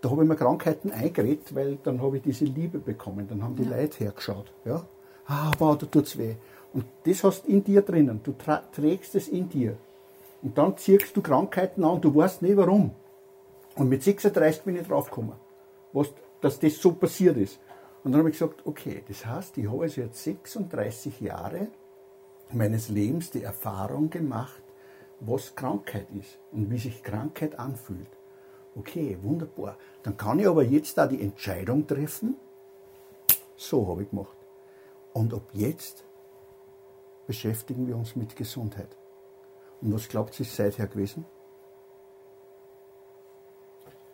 da 0.00 0.10
habe 0.10 0.22
ich 0.22 0.28
mir 0.28 0.36
Krankheiten 0.36 0.90
eingeredet, 0.90 1.54
weil 1.54 1.78
dann 1.82 2.00
habe 2.00 2.16
ich 2.16 2.22
diese 2.22 2.44
Liebe 2.44 2.78
bekommen. 2.78 3.26
Dann 3.28 3.42
haben 3.42 3.56
die 3.56 3.64
Leute 3.64 4.04
hergeschaut. 4.04 4.52
Ja? 4.64 4.86
Ah, 5.26 5.50
wow, 5.58 5.76
da 5.76 5.86
tut's 5.86 6.16
weh. 6.16 6.36
Und 6.72 6.84
das 7.04 7.24
hast 7.24 7.46
in 7.46 7.62
dir 7.62 7.82
drinnen. 7.82 8.20
Du 8.22 8.34
trägst 8.72 9.14
es 9.14 9.28
in 9.28 9.48
dir. 9.48 9.76
Und 10.42 10.56
dann 10.56 10.76
ziehst 10.76 11.14
du 11.16 11.20
Krankheiten 11.20 11.84
an, 11.84 12.00
du 12.00 12.14
weißt 12.14 12.42
nicht 12.42 12.56
warum. 12.56 12.92
Und 13.76 13.88
mit 13.88 14.02
36 14.02 14.62
bin 14.62 14.76
ich 14.76 14.86
draufgekommen, 14.86 15.34
was, 15.92 16.08
dass 16.40 16.58
das 16.58 16.80
so 16.80 16.92
passiert 16.92 17.36
ist. 17.36 17.58
Und 18.02 18.12
dann 18.12 18.20
habe 18.20 18.30
ich 18.30 18.38
gesagt, 18.38 18.62
okay, 18.64 19.02
das 19.06 19.26
heißt, 19.26 19.58
ich 19.58 19.70
habe 19.70 19.82
also 19.82 20.00
jetzt 20.00 20.22
36 20.22 21.20
Jahre 21.20 21.68
meines 22.54 22.88
Lebens 22.88 23.30
die 23.30 23.42
Erfahrung 23.42 24.10
gemacht, 24.10 24.62
was 25.20 25.54
Krankheit 25.54 26.08
ist 26.18 26.38
und 26.52 26.70
wie 26.70 26.78
sich 26.78 27.02
Krankheit 27.02 27.58
anfühlt. 27.58 28.08
Okay, 28.76 29.18
wunderbar. 29.22 29.76
Dann 30.02 30.16
kann 30.16 30.38
ich 30.38 30.46
aber 30.46 30.62
jetzt 30.62 30.96
da 30.96 31.06
die 31.06 31.20
Entscheidung 31.20 31.86
treffen, 31.86 32.36
so 33.56 33.86
habe 33.88 34.02
ich 34.02 34.10
gemacht. 34.10 34.36
Und 35.12 35.34
ab 35.34 35.50
jetzt 35.52 36.04
beschäftigen 37.26 37.86
wir 37.86 37.96
uns 37.96 38.16
mit 38.16 38.36
Gesundheit. 38.36 38.96
Und 39.80 39.92
was 39.92 40.08
glaubt 40.08 40.38
ihr, 40.38 40.46
ist 40.46 40.56
seither 40.56 40.86
gewesen? 40.86 41.24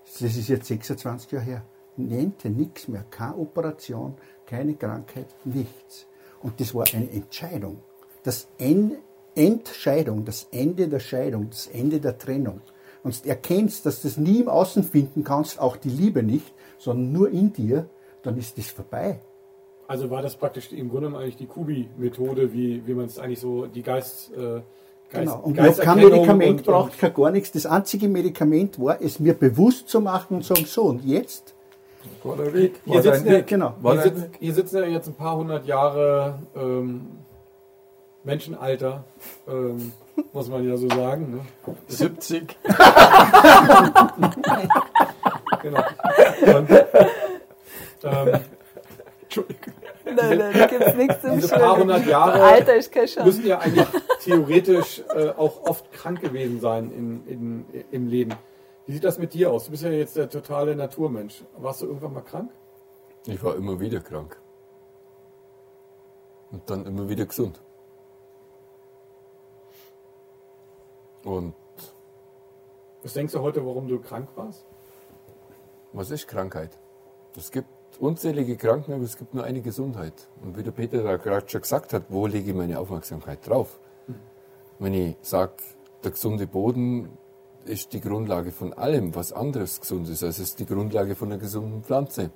Das 0.05 0.37
ist 0.37 0.49
jetzt 0.49 0.67
26 0.67 1.33
Jahre 1.33 1.45
her. 1.45 1.63
Nennte 1.97 2.51
nichts 2.51 2.89
mehr, 2.89 3.05
keine 3.11 3.37
Operation, 3.37 4.17
keine 4.47 4.75
Krankheit, 4.75 5.27
nichts. 5.45 6.07
Und 6.43 6.61
das 6.61 6.75
war 6.75 6.87
eine 6.93 7.11
Entscheidung. 7.11 7.83
Das 8.27 8.49
En- 8.59 8.97
Entscheidung, 9.37 10.25
das 10.25 10.49
Ende 10.51 10.89
der 10.89 10.99
Scheidung, 10.99 11.49
das 11.51 11.67
Ende 11.69 12.01
der 12.01 12.19
Trennung. 12.19 12.61
Und 13.05 13.25
du 13.25 13.29
erkennst, 13.29 13.87
dass 13.87 14.03
du 14.03 14.09
das 14.09 14.17
nie 14.17 14.41
im 14.41 14.49
Außen 14.49 14.83
finden 14.83 15.23
kannst, 15.23 15.61
auch 15.61 15.77
die 15.77 15.91
Liebe 15.91 16.23
nicht, 16.23 16.53
sondern 16.79 17.13
nur 17.13 17.31
in 17.31 17.53
dir, 17.53 17.87
dann 18.23 18.37
ist 18.37 18.59
das 18.59 18.67
vorbei. 18.71 19.21
Also 19.87 20.11
war 20.11 20.23
das 20.23 20.35
praktisch 20.37 20.73
im 20.73 20.89
Grunde 20.89 21.07
genommen 21.07 21.23
eigentlich 21.23 21.37
die 21.37 21.47
Kubi-Methode, 21.47 22.53
wie, 22.53 22.83
wie 22.87 22.95
man 22.95 23.05
es 23.07 23.19
eigentlich 23.21 23.39
so, 23.39 23.67
die 23.67 23.83
Geist, 23.83 24.33
äh, 24.33 24.37
Geist 24.37 24.63
Genau. 25.13 25.39
Und 25.45 25.55
ich 25.57 25.63
habe 25.63 25.75
kein 25.83 25.99
Medikament 25.99 26.59
und- 26.61 26.67
braucht, 26.67 26.99
kein 26.99 27.15
gar 27.15 27.31
nichts. 27.31 27.53
Das 27.53 27.67
einzige 27.67 28.09
Medikament 28.09 28.81
war, 28.81 29.01
es 29.01 29.21
mir 29.21 29.35
bewusst 29.35 29.89
zu 29.89 30.01
machen 30.01 30.39
und 30.39 30.45
sagen, 30.45 30.65
so, 30.67 30.87
und 30.87 31.05
jetzt? 31.05 31.55
War 32.25 32.37
der 32.37 32.53
Weg, 32.53 32.81
Hier 32.85 32.95
war 32.95 33.03
sitzen, 33.03 33.27
ja. 33.29 33.41
Genau. 33.43 33.75
Sitzen, 34.03 34.25
hier 34.41 34.55
sitzen 34.55 34.77
ja 34.79 34.87
jetzt 34.87 35.07
ein 35.07 35.15
paar 35.15 35.37
hundert 35.37 35.67
Jahre 35.67 36.41
ähm, 36.57 37.03
Menschenalter, 38.27 39.05
ähm, 39.49 39.93
muss 40.33 40.49
man 40.49 40.69
ja 40.69 40.77
so 40.77 40.89
sagen. 40.89 41.37
Ne? 41.37 41.41
70. 41.87 42.57
Genau. 45.63 45.83
Und, 46.59 46.71
ähm, 48.05 48.41
Entschuldigung. 49.23 49.75
Nein, 50.05 50.39
nein, 50.39 50.53
da 50.55 50.67
gibt 50.67 50.83
es 50.83 50.95
nichts 50.95 51.21
zum 51.21 51.35
diese 51.37 51.49
paar 51.49 51.79
hundert. 51.79 52.07
Jahre 52.07 52.43
Alter 52.43 52.79
Chance. 52.81 53.25
müssen 53.25 53.47
ja 53.47 53.59
eigentlich 53.59 53.87
theoretisch 54.23 55.03
äh, 55.15 55.31
auch 55.31 55.63
oft 55.65 55.91
krank 55.93 56.21
gewesen 56.21 56.61
sein 56.61 56.91
in, 56.93 57.27
in, 57.27 57.85
im 57.91 58.09
Leben. 58.09 58.35
Wie 58.87 58.93
sieht 58.93 59.05
das 59.05 59.19
mit 59.19 59.35
dir 59.35 59.51
aus? 59.51 59.65
Du 59.65 59.71
bist 59.73 59.83
ja 59.83 59.91
jetzt 59.91 60.17
der 60.17 60.29
totale 60.29 60.77
Naturmensch. 60.77 61.43
Warst 61.57 61.83
du 61.83 61.87
irgendwann 61.87 62.13
mal 62.13 62.21
krank? 62.23 62.51
Ich 63.27 63.43
war 63.43 63.57
immer 63.57 63.81
wieder 63.81 64.01
krank. 64.01 64.37
Und 66.53 66.69
dann 66.71 66.87
immer 66.87 67.09
wieder 67.09 67.27
gesund. 67.27 67.61
Und 71.27 71.55
Was 73.03 73.15
denkst 73.15 73.33
du 73.33 73.41
heute, 73.41 73.67
warum 73.67 73.89
du 73.89 73.99
krank 73.99 74.29
warst? 74.37 74.65
was 75.93 76.11
ist 76.11 76.29
Krankheit? 76.29 76.79
Es 77.37 77.51
gibt 77.51 77.69
unzählige 77.99 78.57
Kranken, 78.57 78.93
aber 78.93 79.03
es 79.03 79.17
gibt 79.17 79.35
nur 79.35 79.45
eine 79.45 79.61
Gesundheit. 79.63 80.29
Und 80.43 80.57
wie 80.57 80.63
der 80.63 80.71
Peter 80.71 81.03
da 81.03 81.17
gerade 81.17 81.49
schon 81.49 81.63
gesagt 81.63 81.93
hat, 81.95 82.05
wo 82.11 82.27
lege 82.27 82.51
ich 82.51 82.57
meine 82.57 82.79
Aufmerksamkeit 82.79 83.47
drauf? 83.49 83.81
Wenn 84.79 84.95
ich 84.95 85.17
sage, 85.23 85.55
der 86.05 86.11
gesunde 86.11 86.47
Boden 86.47 87.09
ist 87.65 87.93
die 87.93 88.01
Grundlage 88.01 88.53
von 88.53 88.73
allem, 88.75 89.15
was 89.15 89.33
anderes 89.33 89.81
gesund 89.81 90.09
ist. 90.09 90.23
Also 90.23 90.43
es 90.43 90.51
ist 90.51 90.61
die 90.61 90.67
Grundlage 90.67 91.17
von 91.17 91.33
einer 91.33 91.41
gesunden 91.41 91.83
Pflanze. 91.83 92.31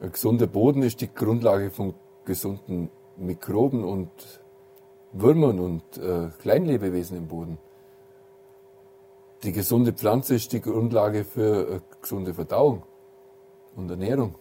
Ein 0.00 0.12
gesunder 0.12 0.46
Boden 0.46 0.82
ist 0.82 1.00
die 1.00 1.12
Grundlage 1.12 1.70
von 1.70 1.94
gesunden 2.24 2.90
Mikroben 3.16 3.82
und 3.84 4.10
Würmern 5.14 5.60
und 5.60 5.96
äh, 5.96 6.28
Kleinlebewesen 6.40 7.16
im 7.16 7.28
Boden. 7.28 7.58
Die 9.44 9.52
gesunde 9.52 9.92
Pflanze 9.92 10.34
ist 10.34 10.52
die 10.52 10.60
Grundlage 10.60 11.24
für 11.24 11.66
eine 11.68 11.82
gesunde 12.00 12.34
Verdauung 12.34 12.82
und 13.76 13.90
Ernährung. 13.90 14.34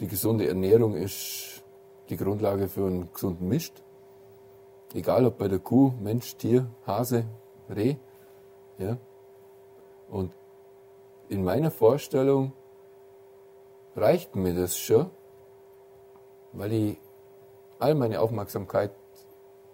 Die 0.00 0.06
gesunde 0.06 0.48
Ernährung 0.48 0.94
ist 0.94 1.62
die 2.08 2.16
Grundlage 2.16 2.68
für 2.68 2.86
einen 2.86 3.12
gesunden 3.12 3.46
Mist. 3.48 3.82
Egal 4.94 5.26
ob 5.26 5.36
bei 5.36 5.48
der 5.48 5.58
Kuh, 5.58 5.92
Mensch, 6.00 6.36
Tier, 6.36 6.66
Hase, 6.86 7.24
Reh. 7.68 7.96
Ja. 8.78 8.96
Und 10.08 10.32
in 11.28 11.44
meiner 11.44 11.70
Vorstellung 11.70 12.52
reicht 13.96 14.34
mir 14.34 14.54
das 14.54 14.78
schon, 14.78 15.10
weil 16.52 16.72
ich 16.72 16.98
all 17.78 17.94
meine 17.94 18.20
Aufmerksamkeit 18.20 18.92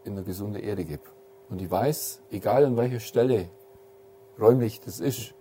in 0.05 0.13
eine 0.13 0.23
gesunde 0.23 0.61
Erde 0.61 0.85
gebe. 0.85 1.03
Und 1.49 1.61
ich 1.61 1.71
weiß, 1.71 2.23
egal 2.31 2.65
an 2.65 2.77
welcher 2.77 3.01
Stelle 3.01 3.49
räumlich 4.39 4.81
das 4.81 5.01
ist, 5.01 5.35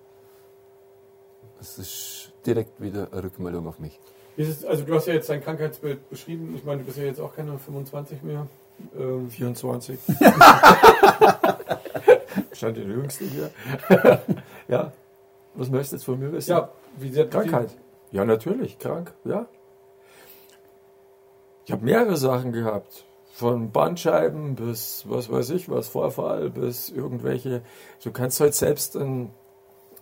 das 1.58 1.78
ist 1.80 2.32
direkt 2.46 2.82
wieder 2.82 3.08
eine 3.12 3.24
Rückmeldung 3.24 3.68
auf 3.68 3.80
mich. 3.80 4.00
Es, 4.36 4.66
also 4.66 4.84
du 4.84 4.96
hast 4.96 5.08
ja 5.08 5.14
jetzt 5.14 5.30
dein 5.30 5.44
Krankheitsbild 5.44 6.10
beschrieben. 6.10 6.54
Ich 6.56 6.64
meine, 6.64 6.80
du 6.80 6.86
bist 6.86 6.98
ja 6.98 7.04
jetzt 7.04 7.22
auch 7.22 7.36
keine 7.36 7.58
25 7.58 8.24
mehr. 8.24 8.48
Ähm, 8.98 9.30
24. 9.30 10.00
Stand 12.54 12.78
der 12.78 12.84
Jüngste 12.84 13.26
hier. 13.26 13.52
ja. 14.68 14.92
Was 15.54 15.70
möchtest 15.70 15.92
du 15.92 15.98
jetzt 15.98 16.06
von 16.06 16.20
mir 16.20 16.32
wissen? 16.32 16.50
ja, 16.50 16.70
wie 16.98 17.12
sehr 17.12 17.30
Krankheit. 17.30 17.76
Ja, 18.12 18.26
natürlich, 18.26 18.80
krank, 18.80 19.14
ja. 19.24 19.48
Ich 21.66 21.72
habe 21.72 21.86
mehrere 21.86 22.18
Sachen 22.18 22.52
gehabt. 22.52 23.06
Von 23.36 23.72
Bandscheiben 23.72 24.54
bis, 24.54 25.06
was 25.08 25.32
weiß 25.32 25.50
ich, 25.52 25.68
was 25.68 25.88
Vorfall, 25.88 26.52
bis 26.52 26.90
irgendwelche. 26.90 27.64
Du 28.04 28.12
kannst 28.12 28.40
halt 28.40 28.54
selbst 28.54 28.96
ein, 28.96 29.32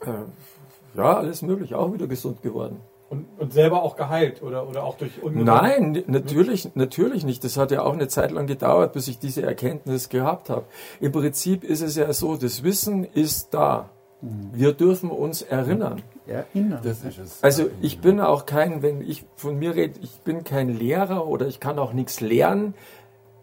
äh, 0.01 0.97
ja, 0.97 1.15
alles 1.17 1.41
möglich, 1.41 1.73
auch 1.73 1.93
wieder 1.93 2.07
gesund 2.07 2.41
geworden. 2.41 2.81
Und, 3.09 3.25
und 3.39 3.53
selber 3.53 3.83
auch 3.83 3.95
geheilt 3.95 4.41
oder, 4.43 4.67
oder 4.67 4.83
auch 4.83 4.97
durch 4.97 5.21
Ungesund- 5.21 5.45
Nein, 5.45 5.95
n- 5.95 6.03
natürlich, 6.07 6.75
natürlich 6.75 7.23
nicht. 7.25 7.43
Das 7.45 7.55
hat 7.55 7.71
ja 7.71 7.83
auch 7.83 7.93
eine 7.93 8.09
Zeit 8.09 8.31
lang 8.31 8.47
gedauert, 8.47 8.91
bis 8.93 9.07
ich 9.07 9.17
diese 9.17 9.43
Erkenntnis 9.43 10.09
gehabt 10.09 10.49
habe. 10.49 10.65
Im 10.99 11.13
Prinzip 11.13 11.63
ist 11.63 11.81
es 11.81 11.95
ja 11.95 12.11
so, 12.11 12.35
das 12.35 12.63
Wissen 12.63 13.05
ist 13.05 13.53
da. 13.53 13.89
Wir 14.21 14.73
dürfen 14.73 15.09
uns 15.09 15.41
erinnern. 15.41 16.01
Erinnern. 16.27 16.81
Das 16.83 17.03
ist 17.03 17.17
es. 17.17 17.43
Also 17.43 17.69
ich 17.81 17.99
bin 18.01 18.19
auch 18.21 18.45
kein, 18.45 18.81
wenn 18.81 19.01
ich 19.01 19.25
von 19.35 19.57
mir 19.57 19.73
rede, 19.75 19.99
ich 20.03 20.19
bin 20.21 20.43
kein 20.43 20.69
Lehrer 20.69 21.27
oder 21.27 21.47
ich 21.47 21.59
kann 21.61 21.79
auch 21.79 21.93
nichts 21.93 22.19
lernen. 22.21 22.75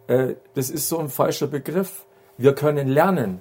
Äh, 0.09 0.35
Das 0.55 0.69
ist 0.71 0.89
so 0.89 0.99
ein 0.99 1.09
falscher 1.09 1.47
Begriff. 1.47 2.05
Wir 2.37 2.55
können 2.55 2.89
lernen. 2.89 3.41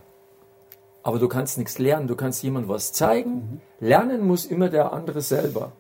aber 1.04 1.20
du 1.20 1.28
kannst 1.30 1.58
nichts 1.58 1.80
lernen. 1.80 2.08
Du 2.08 2.16
kannst 2.16 2.44
jemandem 2.44 2.70
was 2.70 2.92
zeigen. 2.94 3.62
Lernen 3.80 4.28
muss 4.28 4.46
immer 4.46 4.68
der 4.70 4.92
andere 4.94 5.22
selber. 5.22 5.72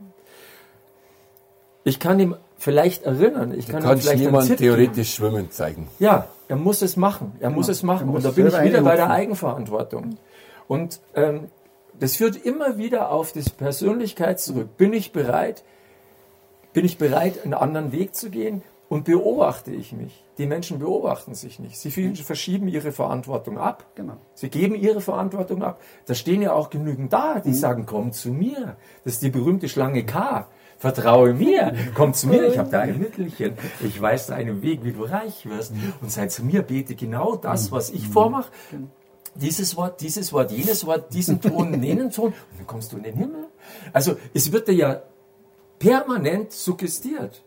Ich 1.84 1.99
kann 1.99 2.19
ihm 2.19 2.35
vielleicht 2.57 3.03
erinnern, 3.03 3.53
ich 3.57 3.65
Du 3.65 3.72
kann 3.73 3.81
ihm 3.81 3.88
kannst 3.88 4.03
vielleicht 4.03 4.19
einen 4.22 4.26
niemand 4.27 4.47
Tipp 4.47 4.57
geben. 4.57 4.76
theoretisch 4.76 5.14
schwimmen 5.15 5.51
zeigen. 5.51 5.88
Ja, 5.99 6.27
er 6.47 6.55
muss 6.55 6.81
es 6.81 6.95
machen. 6.97 7.34
Er 7.39 7.49
muss 7.49 7.68
es 7.69 7.84
machen. 7.84 8.09
Und 8.09 8.23
da 8.26 8.31
bin 8.31 8.47
ich 8.47 8.61
wieder 8.61 8.81
bei 8.81 8.95
der. 8.95 9.09
Eigenverantwortung. 9.09 10.18
Und 10.68 10.99
ähm, 11.15 11.49
das 11.99 12.15
führt 12.18 12.35
immer 12.45 12.77
wieder 12.77 13.11
auf 13.11 13.31
das 13.34 13.49
Persönlichkeit 13.49 14.39
zurück. 14.39 14.77
Bin 14.77 14.93
ich 14.93 15.11
bereit? 15.11 15.64
Bin 16.73 16.85
ich 16.85 16.97
bereit, 16.97 17.43
einen 17.43 17.53
anderen 17.53 17.91
Weg 17.91 18.15
zu 18.15 18.30
gehen? 18.30 18.61
Und 18.89 19.03
beobachte 19.03 19.72
ich 19.72 19.91
mich? 19.91 20.23
Die 20.38 20.45
Menschen 20.45 20.80
beobachten 20.80 21.35
sich 21.35 21.59
nicht. 21.59 21.77
Sie 21.77 21.91
verschieben 21.91 22.68
ihre 22.68 22.91
Verantwortung 22.91 23.57
ab. 23.57 23.85
Genau. 23.95 24.18
Sie 24.34 24.49
geben 24.49 24.76
ihre 24.76 25.01
Verantwortung 25.01 25.61
ab. 25.61 25.81
Da 26.05 26.14
stehen 26.14 26.41
ja 26.41 26.53
auch 26.53 26.69
genügend 26.69 27.11
da, 27.11 27.39
die 27.39 27.53
sagen, 27.53 27.85
komm 27.85 28.14
zu 28.14 28.30
mir. 28.30 28.77
Das 29.03 29.14
ist 29.14 29.23
die 29.23 29.30
berühmte 29.30 29.68
Schlange 29.68 30.05
K. 30.05 30.47
Vertraue 30.77 31.34
mir, 31.34 31.73
komm 31.95 32.14
zu 32.14 32.27
mir, 32.27 32.47
ich 32.47 32.59
habe 32.59 32.69
da 32.69 32.81
ein 32.81 32.99
Mittelchen. 32.99 33.53
Ich 33.84 33.99
weiß 33.99 34.27
da 34.27 34.35
einen 34.35 34.61
Weg, 34.61 34.84
wie 34.84 34.93
du 34.93 35.03
reich 35.03 35.47
wirst. 35.49 35.73
Und 36.01 36.11
sei 36.11 36.27
zu 36.27 36.45
mir, 36.45 36.61
bete 36.61 36.95
genau 36.95 37.35
das, 37.35 37.72
was 37.72 37.89
ich 37.89 38.07
vormache. 38.07 38.51
Dieses 39.34 39.76
Wort, 39.76 40.01
dieses 40.01 40.31
Wort, 40.34 40.51
jenes 40.51 40.85
Wort, 40.85 41.14
diesen 41.14 41.41
Ton, 41.41 41.81
jenen 41.84 42.11
Ton. 42.11 42.27
Und 42.27 42.59
dann 42.59 42.68
kommst 42.68 42.93
du 42.93 42.97
in 42.97 43.03
den 43.03 43.15
Himmel. 43.15 43.47
Also 43.91 44.18
es 44.35 44.51
wird 44.51 44.68
dir 44.68 44.76
ja 44.76 45.01
permanent 45.80 46.51
suggestiert. 46.51 47.43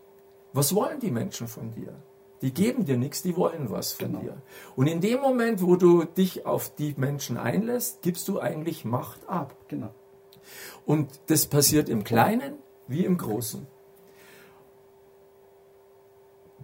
Was 0.53 0.75
wollen 0.75 0.99
die 0.99 1.11
Menschen 1.11 1.47
von 1.47 1.71
dir? 1.71 1.93
Die 2.41 2.53
geben 2.53 2.85
dir 2.85 2.97
nichts, 2.97 3.21
die 3.21 3.37
wollen 3.37 3.69
was 3.69 3.93
von 3.93 4.19
dir. 4.19 4.41
Und 4.75 4.87
in 4.87 4.99
dem 4.99 5.19
Moment, 5.21 5.61
wo 5.61 5.75
du 5.75 6.05
dich 6.05 6.45
auf 6.45 6.73
die 6.75 6.95
Menschen 6.97 7.37
einlässt, 7.37 8.01
gibst 8.01 8.27
du 8.27 8.39
eigentlich 8.39 8.83
Macht 8.83 9.29
ab. 9.29 9.55
Genau. 9.67 9.93
Und 10.85 11.07
das 11.27 11.45
passiert 11.45 11.87
im 11.87 12.03
Kleinen 12.03 12.55
wie 12.87 13.05
im 13.05 13.17
Großen. 13.17 13.67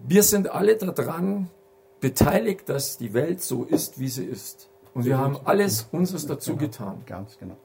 Wir 0.07 0.23
sind 0.23 0.49
alle 0.49 0.77
daran 0.77 1.49
beteiligt, 1.99 2.69
dass 2.69 2.97
die 2.97 3.14
Welt 3.14 3.41
so 3.43 3.64
ist, 3.64 3.99
wie 3.99 4.09
sie 4.09 4.26
ist. 4.26 4.69
Und 4.93 5.05
wir 5.05 5.18
haben 5.19 5.38
alles 5.45 5.88
Unseres 5.91 6.26
dazu 6.26 6.55
getan. 6.55 7.03
Ganz 7.05 7.38
genau. 7.38 7.57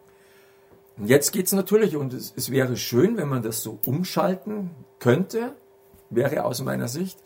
Und 0.99 1.07
jetzt 1.07 1.33
geht 1.33 1.47
es 1.47 1.53
natürlich, 1.53 1.97
und 1.97 2.13
es, 2.13 2.35
es 2.37 2.51
wäre 2.51 2.77
schön, 2.77 3.17
wenn 3.17 3.29
man 3.29 3.43
das 3.43 3.63
so 3.63 3.79
umschalten 3.87 4.71
könnte, 4.99 5.55
wäre 6.15 6.45
aus 6.45 6.63
meiner 6.63 6.89
Sicht. 6.89 7.19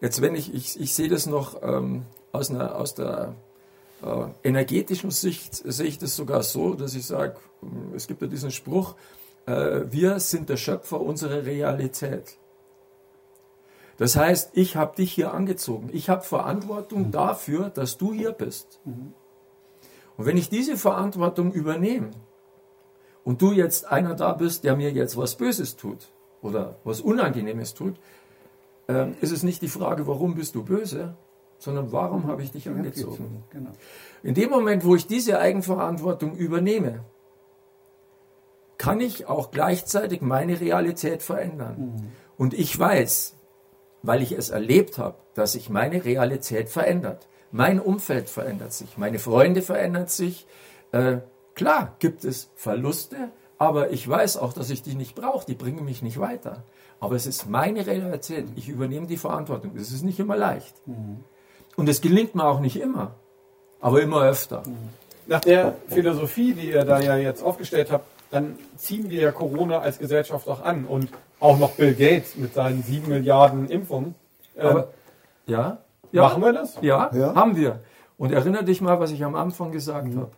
Jetzt, 0.00 0.20
wenn 0.22 0.34
ich, 0.34 0.54
ich, 0.54 0.80
ich 0.80 0.94
sehe 0.94 1.08
das 1.08 1.26
noch 1.26 1.62
ähm, 1.62 2.04
aus, 2.32 2.50
einer, 2.50 2.76
aus 2.76 2.94
der 2.94 3.34
äh, 4.02 4.26
energetischen 4.42 5.10
Sicht, 5.10 5.54
sehe 5.54 5.86
ich 5.86 5.98
das 5.98 6.16
sogar 6.16 6.42
so, 6.42 6.74
dass 6.74 6.94
ich 6.94 7.06
sage, 7.06 7.36
es 7.94 8.06
gibt 8.06 8.22
ja 8.22 8.28
diesen 8.28 8.50
Spruch, 8.50 8.94
äh, 9.46 9.82
wir 9.90 10.20
sind 10.20 10.48
der 10.48 10.56
Schöpfer 10.56 11.00
unserer 11.00 11.44
Realität. 11.44 12.36
Das 13.98 14.16
heißt, 14.16 14.52
ich 14.54 14.76
habe 14.76 14.96
dich 14.96 15.12
hier 15.12 15.34
angezogen. 15.34 15.90
Ich 15.92 16.08
habe 16.08 16.22
Verantwortung 16.22 17.10
dafür, 17.10 17.68
dass 17.68 17.98
du 17.98 18.14
hier 18.14 18.32
bist. 18.32 18.80
Und 18.86 19.14
wenn 20.16 20.38
ich 20.38 20.48
diese 20.48 20.78
Verantwortung 20.78 21.52
übernehme 21.52 22.10
und 23.24 23.42
du 23.42 23.52
jetzt 23.52 23.86
einer 23.86 24.14
da 24.14 24.32
bist, 24.32 24.64
der 24.64 24.74
mir 24.76 24.90
jetzt 24.90 25.18
was 25.18 25.36
Böses 25.36 25.76
tut 25.76 26.08
oder 26.40 26.76
was 26.84 27.02
Unangenehmes 27.02 27.74
tut, 27.74 27.96
ähm, 28.90 29.14
ist 29.20 29.30
es 29.30 29.42
nicht 29.42 29.62
die 29.62 29.68
Frage, 29.68 30.06
warum 30.06 30.34
bist 30.34 30.54
du 30.54 30.64
böse, 30.64 31.14
sondern 31.58 31.92
warum 31.92 32.26
habe 32.26 32.42
ich 32.42 32.52
dich 32.52 32.68
angezogen. 32.68 33.44
Genau. 33.50 33.70
In 34.22 34.34
dem 34.34 34.50
Moment, 34.50 34.84
wo 34.84 34.96
ich 34.96 35.06
diese 35.06 35.38
Eigenverantwortung 35.38 36.34
übernehme, 36.34 37.04
kann 38.78 39.00
ich 39.00 39.26
auch 39.26 39.50
gleichzeitig 39.50 40.22
meine 40.22 40.60
Realität 40.60 41.22
verändern. 41.22 42.10
Und 42.38 42.54
ich 42.54 42.78
weiß, 42.78 43.36
weil 44.02 44.22
ich 44.22 44.32
es 44.32 44.48
erlebt 44.48 44.96
habe, 44.96 45.16
dass 45.34 45.52
sich 45.52 45.68
meine 45.68 46.04
Realität 46.04 46.70
verändert. 46.70 47.28
Mein 47.52 47.78
Umfeld 47.78 48.30
verändert 48.30 48.72
sich, 48.72 48.96
meine 48.96 49.18
Freunde 49.18 49.60
verändern 49.60 50.06
sich. 50.06 50.46
Äh, 50.92 51.18
klar 51.54 51.96
gibt 51.98 52.24
es 52.24 52.50
Verluste, 52.54 53.30
aber 53.58 53.90
ich 53.90 54.08
weiß 54.08 54.38
auch, 54.38 54.54
dass 54.54 54.70
ich 54.70 54.82
die 54.82 54.94
nicht 54.94 55.14
brauche, 55.14 55.44
die 55.44 55.54
bringen 55.54 55.84
mich 55.84 56.00
nicht 56.00 56.18
weiter. 56.18 56.64
Aber 57.00 57.16
es 57.16 57.26
ist 57.26 57.48
meine 57.48 57.86
Realität, 57.86 58.46
ich 58.56 58.68
übernehme 58.68 59.06
die 59.06 59.16
Verantwortung. 59.16 59.72
Das 59.74 59.90
ist 59.90 60.04
nicht 60.04 60.20
immer 60.20 60.36
leicht. 60.36 60.74
Und 61.76 61.88
es 61.88 62.00
gelingt 62.00 62.34
mir 62.34 62.44
auch 62.44 62.60
nicht 62.60 62.76
immer, 62.78 63.12
aber 63.80 64.02
immer 64.02 64.22
öfter. 64.22 64.62
Nach 65.26 65.40
der 65.40 65.74
Philosophie, 65.88 66.52
die 66.54 66.68
ihr 66.70 66.84
da 66.84 67.00
ja 67.00 67.16
jetzt 67.16 67.42
aufgestellt 67.42 67.90
habt, 67.90 68.04
dann 68.30 68.58
ziehen 68.76 69.10
wir 69.10 69.22
ja 69.22 69.32
Corona 69.32 69.78
als 69.78 69.98
Gesellschaft 69.98 70.46
auch 70.46 70.62
an 70.62 70.84
und 70.84 71.08
auch 71.40 71.58
noch 71.58 71.72
Bill 71.72 71.94
Gates 71.94 72.36
mit 72.36 72.54
seinen 72.54 72.82
sieben 72.82 73.08
Milliarden 73.08 73.68
Impfungen. 73.68 74.14
Ähm, 74.56 74.66
Aber, 74.66 74.88
ja? 75.46 75.78
ja? 76.12 76.22
Machen 76.22 76.42
wir 76.42 76.52
das? 76.52 76.76
Ja, 76.82 77.10
Ja. 77.14 77.34
haben 77.34 77.56
wir. 77.56 77.80
Und 78.18 78.32
erinnere 78.32 78.64
dich 78.64 78.82
mal, 78.82 79.00
was 79.00 79.10
ich 79.10 79.24
am 79.24 79.34
Anfang 79.34 79.72
gesagt 79.72 80.14
habe. 80.14 80.30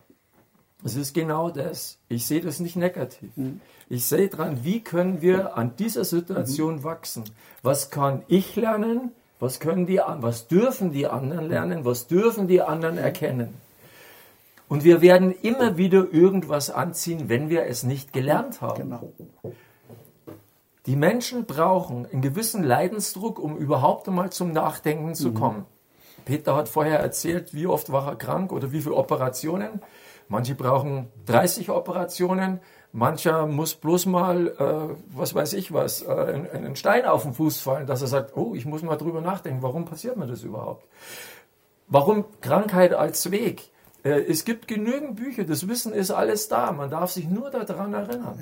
Es 0.83 0.95
ist 0.95 1.13
genau 1.13 1.49
das. 1.49 1.97
Ich 2.09 2.25
sehe 2.25 2.41
das 2.41 2.59
nicht 2.59 2.75
negativ. 2.75 3.31
Ich 3.89 4.05
sehe 4.05 4.27
dran, 4.27 4.63
wie 4.63 4.81
können 4.81 5.21
wir 5.21 5.57
an 5.57 5.75
dieser 5.77 6.03
Situation 6.03 6.83
wachsen? 6.83 7.23
Was 7.61 7.89
kann 7.89 8.23
ich 8.27 8.55
lernen? 8.55 9.11
Was 9.39 9.59
können 9.59 9.85
die, 9.85 9.97
was 9.97 10.47
dürfen 10.47 10.91
die 10.91 11.07
anderen 11.07 11.49
lernen? 11.49 11.85
Was 11.85 12.07
dürfen 12.07 12.47
die 12.47 12.61
anderen 12.61 12.97
erkennen? 12.97 13.53
Und 14.69 14.83
wir 14.83 15.01
werden 15.01 15.33
immer 15.41 15.77
wieder 15.77 16.07
irgendwas 16.11 16.69
anziehen, 16.69 17.29
wenn 17.29 17.49
wir 17.49 17.65
es 17.65 17.83
nicht 17.83 18.13
gelernt 18.13 18.61
haben. 18.61 18.81
Genau. 18.81 19.13
Die 20.85 20.95
Menschen 20.95 21.45
brauchen 21.45 22.07
einen 22.11 22.21
gewissen 22.21 22.63
Leidensdruck, 22.63 23.39
um 23.39 23.55
überhaupt 23.57 24.07
einmal 24.07 24.31
zum 24.31 24.51
Nachdenken 24.51 25.15
zu 25.15 25.33
kommen. 25.33 25.65
Peter 26.25 26.55
hat 26.55 26.69
vorher 26.69 26.99
erzählt, 26.99 27.53
wie 27.53 27.67
oft 27.67 27.91
war 27.91 28.07
er 28.07 28.15
krank 28.15 28.51
oder 28.51 28.71
wie 28.71 28.81
viele 28.81 28.95
Operationen. 28.95 29.81
Manche 30.27 30.55
brauchen 30.55 31.09
30 31.25 31.69
Operationen, 31.69 32.59
mancher 32.91 33.47
muss 33.47 33.75
bloß 33.75 34.05
mal, 34.05 34.47
äh, 34.47 34.95
was 35.15 35.35
weiß 35.35 35.53
ich 35.53 35.73
was, 35.73 36.03
äh, 36.03 36.11
einen, 36.11 36.75
Stein 36.75 37.05
auf 37.05 37.23
den 37.23 37.33
Fuß 37.33 37.59
fallen, 37.59 37.87
dass 37.87 38.01
er 38.01 38.07
sagt, 38.07 38.37
oh, 38.37 38.53
ich 38.55 38.65
muss 38.65 38.83
mal 38.83 38.95
drüber 38.95 39.21
nachdenken, 39.21 39.61
warum 39.61 39.85
passiert 39.85 40.15
mir 40.15 40.27
das 40.27 40.43
überhaupt? 40.43 40.85
Warum 41.87 42.25
Krankheit 42.41 42.93
als 42.93 43.29
Weg? 43.31 43.63
Äh, 44.03 44.21
es 44.21 44.45
gibt 44.45 44.67
genügend 44.67 45.15
Bücher, 45.15 45.43
das 45.43 45.67
Wissen 45.67 45.93
ist 45.93 46.11
alles 46.11 46.47
da, 46.47 46.71
man 46.71 46.89
darf 46.89 47.11
sich 47.11 47.27
nur 47.27 47.49
daran 47.49 47.93
erinnern. 47.93 48.39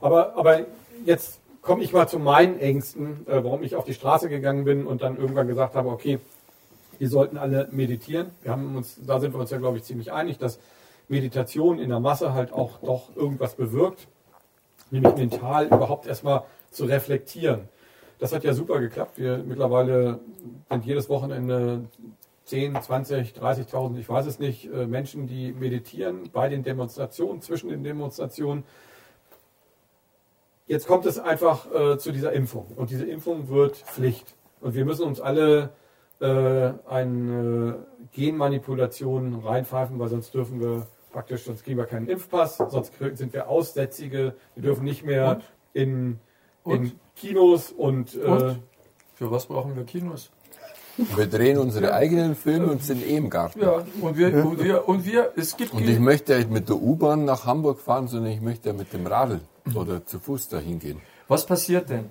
Aber, 0.00 0.36
aber 0.36 0.60
jetzt 1.04 1.40
komme 1.62 1.82
ich 1.82 1.92
mal 1.92 2.08
zu 2.08 2.18
meinen 2.18 2.58
Ängsten, 2.58 3.26
äh, 3.26 3.44
warum 3.44 3.62
ich 3.62 3.76
auf 3.76 3.84
die 3.84 3.94
Straße 3.94 4.28
gegangen 4.28 4.64
bin 4.64 4.86
und 4.86 5.02
dann 5.02 5.16
irgendwann 5.16 5.46
gesagt 5.46 5.74
habe, 5.74 5.90
okay, 5.90 6.18
wir 6.98 7.08
sollten 7.08 7.38
alle 7.38 7.68
meditieren. 7.70 8.30
Wir 8.42 8.52
haben 8.52 8.76
uns, 8.76 8.96
da 9.06 9.20
sind 9.20 9.32
wir 9.34 9.40
uns 9.40 9.50
ja, 9.50 9.58
glaube 9.58 9.78
ich, 9.78 9.84
ziemlich 9.84 10.12
einig, 10.12 10.38
dass 10.38 10.58
Meditation 11.10 11.78
in 11.78 11.90
der 11.90 12.00
Masse 12.00 12.32
halt 12.32 12.52
auch 12.52 12.78
doch 12.78 13.14
irgendwas 13.16 13.56
bewirkt, 13.56 14.08
nämlich 14.90 15.14
mental 15.16 15.66
überhaupt 15.66 16.06
erstmal 16.06 16.44
zu 16.70 16.84
reflektieren. 16.84 17.68
Das 18.20 18.32
hat 18.32 18.44
ja 18.44 18.54
super 18.54 18.80
geklappt. 18.80 19.18
Wir 19.18 19.38
mittlerweile 19.38 20.20
sind 20.70 20.84
jedes 20.84 21.08
Wochenende 21.08 21.88
10, 22.44 22.80
20, 22.80 23.32
30.000, 23.32 23.98
ich 23.98 24.08
weiß 24.08 24.26
es 24.26 24.38
nicht, 24.38 24.66
äh, 24.72 24.86
Menschen, 24.86 25.26
die 25.26 25.52
meditieren 25.52 26.30
bei 26.32 26.48
den 26.48 26.62
Demonstrationen, 26.62 27.40
zwischen 27.40 27.70
den 27.70 27.82
Demonstrationen. 27.82 28.64
Jetzt 30.66 30.86
kommt 30.86 31.06
es 31.06 31.18
einfach 31.18 31.66
äh, 31.72 31.98
zu 31.98 32.12
dieser 32.12 32.32
Impfung 32.32 32.66
und 32.76 32.90
diese 32.90 33.06
Impfung 33.06 33.48
wird 33.48 33.76
Pflicht. 33.76 34.34
Und 34.60 34.74
wir 34.74 34.84
müssen 34.84 35.06
uns 35.06 35.20
alle 35.20 35.70
äh, 36.20 36.72
eine 36.88 37.86
Genmanipulation 38.12 39.40
reinpfeifen, 39.40 39.98
weil 39.98 40.08
sonst 40.08 40.34
dürfen 40.34 40.60
wir 40.60 40.86
praktisch, 41.12 41.44
sonst 41.44 41.64
kriegen 41.64 41.78
wir 41.78 41.86
keinen 41.86 42.08
Impfpass, 42.08 42.56
sonst 42.56 42.92
sind 43.14 43.32
wir 43.32 43.48
Aussätzige, 43.48 44.34
wir 44.54 44.62
dürfen 44.62 44.84
nicht 44.84 45.04
mehr 45.04 45.36
Und? 45.36 45.44
in, 45.72 46.18
in 46.64 46.72
Und? 46.72 46.96
Kinos 47.16 47.70
und, 47.72 48.14
äh, 48.14 48.18
Und? 48.18 48.62
Für 49.14 49.30
was 49.30 49.46
brauchen 49.46 49.76
wir 49.76 49.84
Kinos? 49.84 50.30
Wir 51.16 51.26
drehen 51.26 51.58
unsere 51.58 51.94
eigenen 51.94 52.34
Filme 52.34 52.66
und 52.72 52.82
sind 52.82 53.06
eh 53.06 53.16
im 53.16 53.30
Garten. 53.30 53.60
Ja, 53.60 53.84
und 54.00 54.16
wir, 54.16 54.44
und 54.44 54.62
wir, 54.62 54.88
und 54.88 55.04
wir, 55.04 55.32
es 55.36 55.56
gibt 55.56 55.72
Und 55.72 55.88
ich 55.88 55.98
möchte 55.98 56.36
nicht 56.36 56.50
mit 56.50 56.68
der 56.68 56.76
U-Bahn 56.76 57.24
nach 57.24 57.46
Hamburg 57.46 57.80
fahren, 57.80 58.08
sondern 58.08 58.32
ich 58.32 58.40
möchte 58.40 58.70
ja 58.70 58.74
mit 58.74 58.92
dem 58.92 59.06
Radl 59.06 59.40
oder 59.74 60.04
zu 60.04 60.18
Fuß 60.18 60.48
dahin 60.48 60.78
gehen. 60.78 61.00
Was 61.28 61.46
passiert 61.46 61.88
denn? 61.90 62.06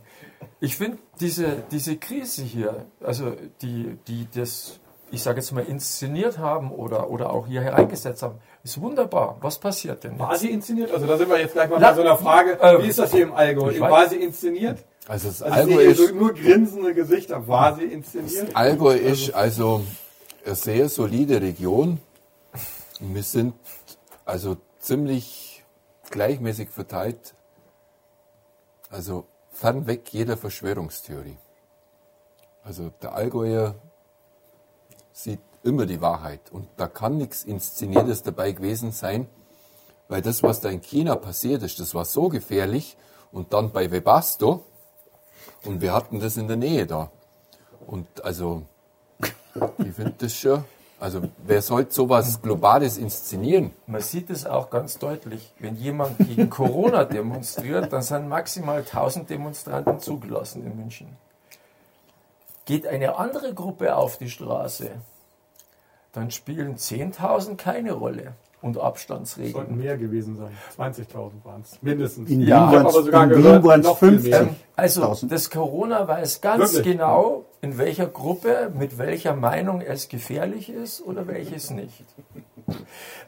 Ich 0.59 0.77
finde 0.77 0.97
diese, 1.19 1.63
diese 1.71 1.97
Krise 1.97 2.43
hier, 2.43 2.85
also 3.01 3.33
die, 3.61 3.97
die 4.07 4.27
das, 4.33 4.79
ich 5.11 5.23
sage 5.23 5.39
jetzt 5.39 5.51
mal, 5.51 5.63
inszeniert 5.63 6.37
haben 6.37 6.71
oder, 6.71 7.09
oder 7.09 7.31
auch 7.31 7.47
hier 7.47 7.61
hereingesetzt 7.61 8.21
haben, 8.21 8.39
ist 8.63 8.79
wunderbar. 8.81 9.37
Was 9.41 9.57
passiert 9.57 10.03
denn 10.03 10.19
war 10.19 10.31
jetzt? 10.31 10.41
sie 10.41 10.51
inszeniert? 10.51 10.91
Also 10.91 11.07
da 11.07 11.17
sind 11.17 11.29
wir 11.29 11.39
jetzt 11.39 11.53
gleich 11.53 11.69
mal 11.69 11.79
Na, 11.79 11.89
bei 11.89 11.95
so 11.95 12.01
einer 12.01 12.17
Frage, 12.17 12.59
äh, 12.61 12.83
wie 12.83 12.87
ist 12.87 12.99
das 12.99 13.11
hier 13.11 13.23
im 13.23 13.33
Allgäu? 13.33 13.79
War 13.79 14.07
sie 14.09 14.17
inszeniert? 14.17 14.79
Also 15.07 15.29
das 15.29 15.41
Also 15.41 15.55
Allgäu 15.55 15.81
ist, 15.81 15.99
hier 15.99 16.13
nur 16.13 16.33
grinsende 16.33 16.93
Gesichter. 16.93 17.47
War 17.47 17.75
sie 17.75 17.85
inszeniert? 17.85 18.55
Allgäu 18.55 18.95
ist 18.95 19.33
also 19.33 19.83
eine 20.45 20.55
sehr 20.55 20.89
solide 20.89 21.41
Region. 21.41 21.99
Wir 22.99 23.23
sind 23.23 23.53
also 24.25 24.57
ziemlich 24.79 25.63
gleichmäßig 26.11 26.69
verteilt. 26.69 27.33
Also 28.91 29.25
fernweg 29.51 30.09
jeder 30.09 30.37
Verschwörungstheorie. 30.37 31.37
Also 32.63 32.91
der 33.01 33.13
Allgäuer 33.13 33.75
sieht 35.23 35.39
immer 35.63 35.85
die 35.85 36.01
Wahrheit 36.01 36.41
und 36.51 36.67
da 36.77 36.87
kann 36.87 37.17
nichts 37.17 37.43
Inszeniertes 37.43 38.23
dabei 38.23 38.51
gewesen 38.51 38.91
sein, 38.91 39.27
weil 40.07 40.21
das, 40.21 40.41
was 40.43 40.61
da 40.61 40.69
in 40.69 40.81
China 40.81 41.15
passiert 41.15 41.63
ist, 41.63 41.79
das 41.79 41.93
war 41.93 42.05
so 42.05 42.29
gefährlich 42.29 42.97
und 43.31 43.53
dann 43.53 43.71
bei 43.71 43.91
Webasto 43.91 44.63
und 45.65 45.81
wir 45.81 45.93
hatten 45.93 46.19
das 46.19 46.37
in 46.37 46.47
der 46.47 46.57
Nähe 46.57 46.87
da. 46.87 47.11
Und 47.85 48.23
also, 48.23 48.63
ich 49.77 49.93
finde 49.93 50.15
das 50.17 50.33
schon, 50.33 50.63
also 50.99 51.21
wer 51.45 51.61
sollte 51.61 51.93
sowas 51.93 52.41
Globales 52.41 52.97
inszenieren? 52.97 53.71
Man 53.87 54.01
sieht 54.01 54.29
es 54.29 54.45
auch 54.45 54.69
ganz 54.69 54.99
deutlich. 54.99 55.53
Wenn 55.59 55.75
jemand 55.75 56.17
gegen 56.17 56.49
Corona 56.49 57.05
demonstriert, 57.05 57.91
dann 57.93 58.01
sind 58.01 58.27
maximal 58.27 58.79
1000 58.79 59.29
Demonstranten 59.29 59.99
zugelassen 59.99 60.65
in 60.65 60.75
München. 60.75 61.17
Geht 62.65 62.85
eine 62.85 63.17
andere 63.17 63.53
Gruppe 63.53 63.95
auf 63.95 64.17
die 64.17 64.29
Straße, 64.29 64.91
dann 66.13 66.31
spielen 66.31 66.75
10.000 66.75 67.55
keine 67.57 67.93
Rolle 67.93 68.33
und 68.61 68.73
Sollten 68.73 68.87
Abstandsregeln. 68.87 69.77
mehr 69.77 69.97
gewesen 69.97 70.35
sein. 70.35 70.51
20.000 70.77 71.31
waren 71.45 71.61
es. 71.61 71.81
Mindestens. 71.81 72.29
In 72.29 72.41
Ja, 72.41 72.69
Wien 72.71 72.83
waren 73.13 73.31
es 73.31 73.37
gehört, 73.37 73.83
noch 73.83 73.97
viel 73.99 74.09
50. 74.19 74.31
mehr. 74.31 74.49
Also 74.75 75.01
1000. 75.03 75.31
das 75.31 75.49
Corona 75.49 76.07
weiß 76.07 76.41
ganz 76.41 76.73
Wirklich? 76.73 76.93
genau, 76.93 77.45
in 77.61 77.77
welcher 77.77 78.07
Gruppe, 78.07 78.71
mit 78.77 78.97
welcher 78.97 79.35
Meinung 79.35 79.79
es 79.81 80.09
gefährlich 80.09 80.69
ist 80.69 81.01
oder 81.01 81.27
welches 81.27 81.69
nicht. 81.71 82.03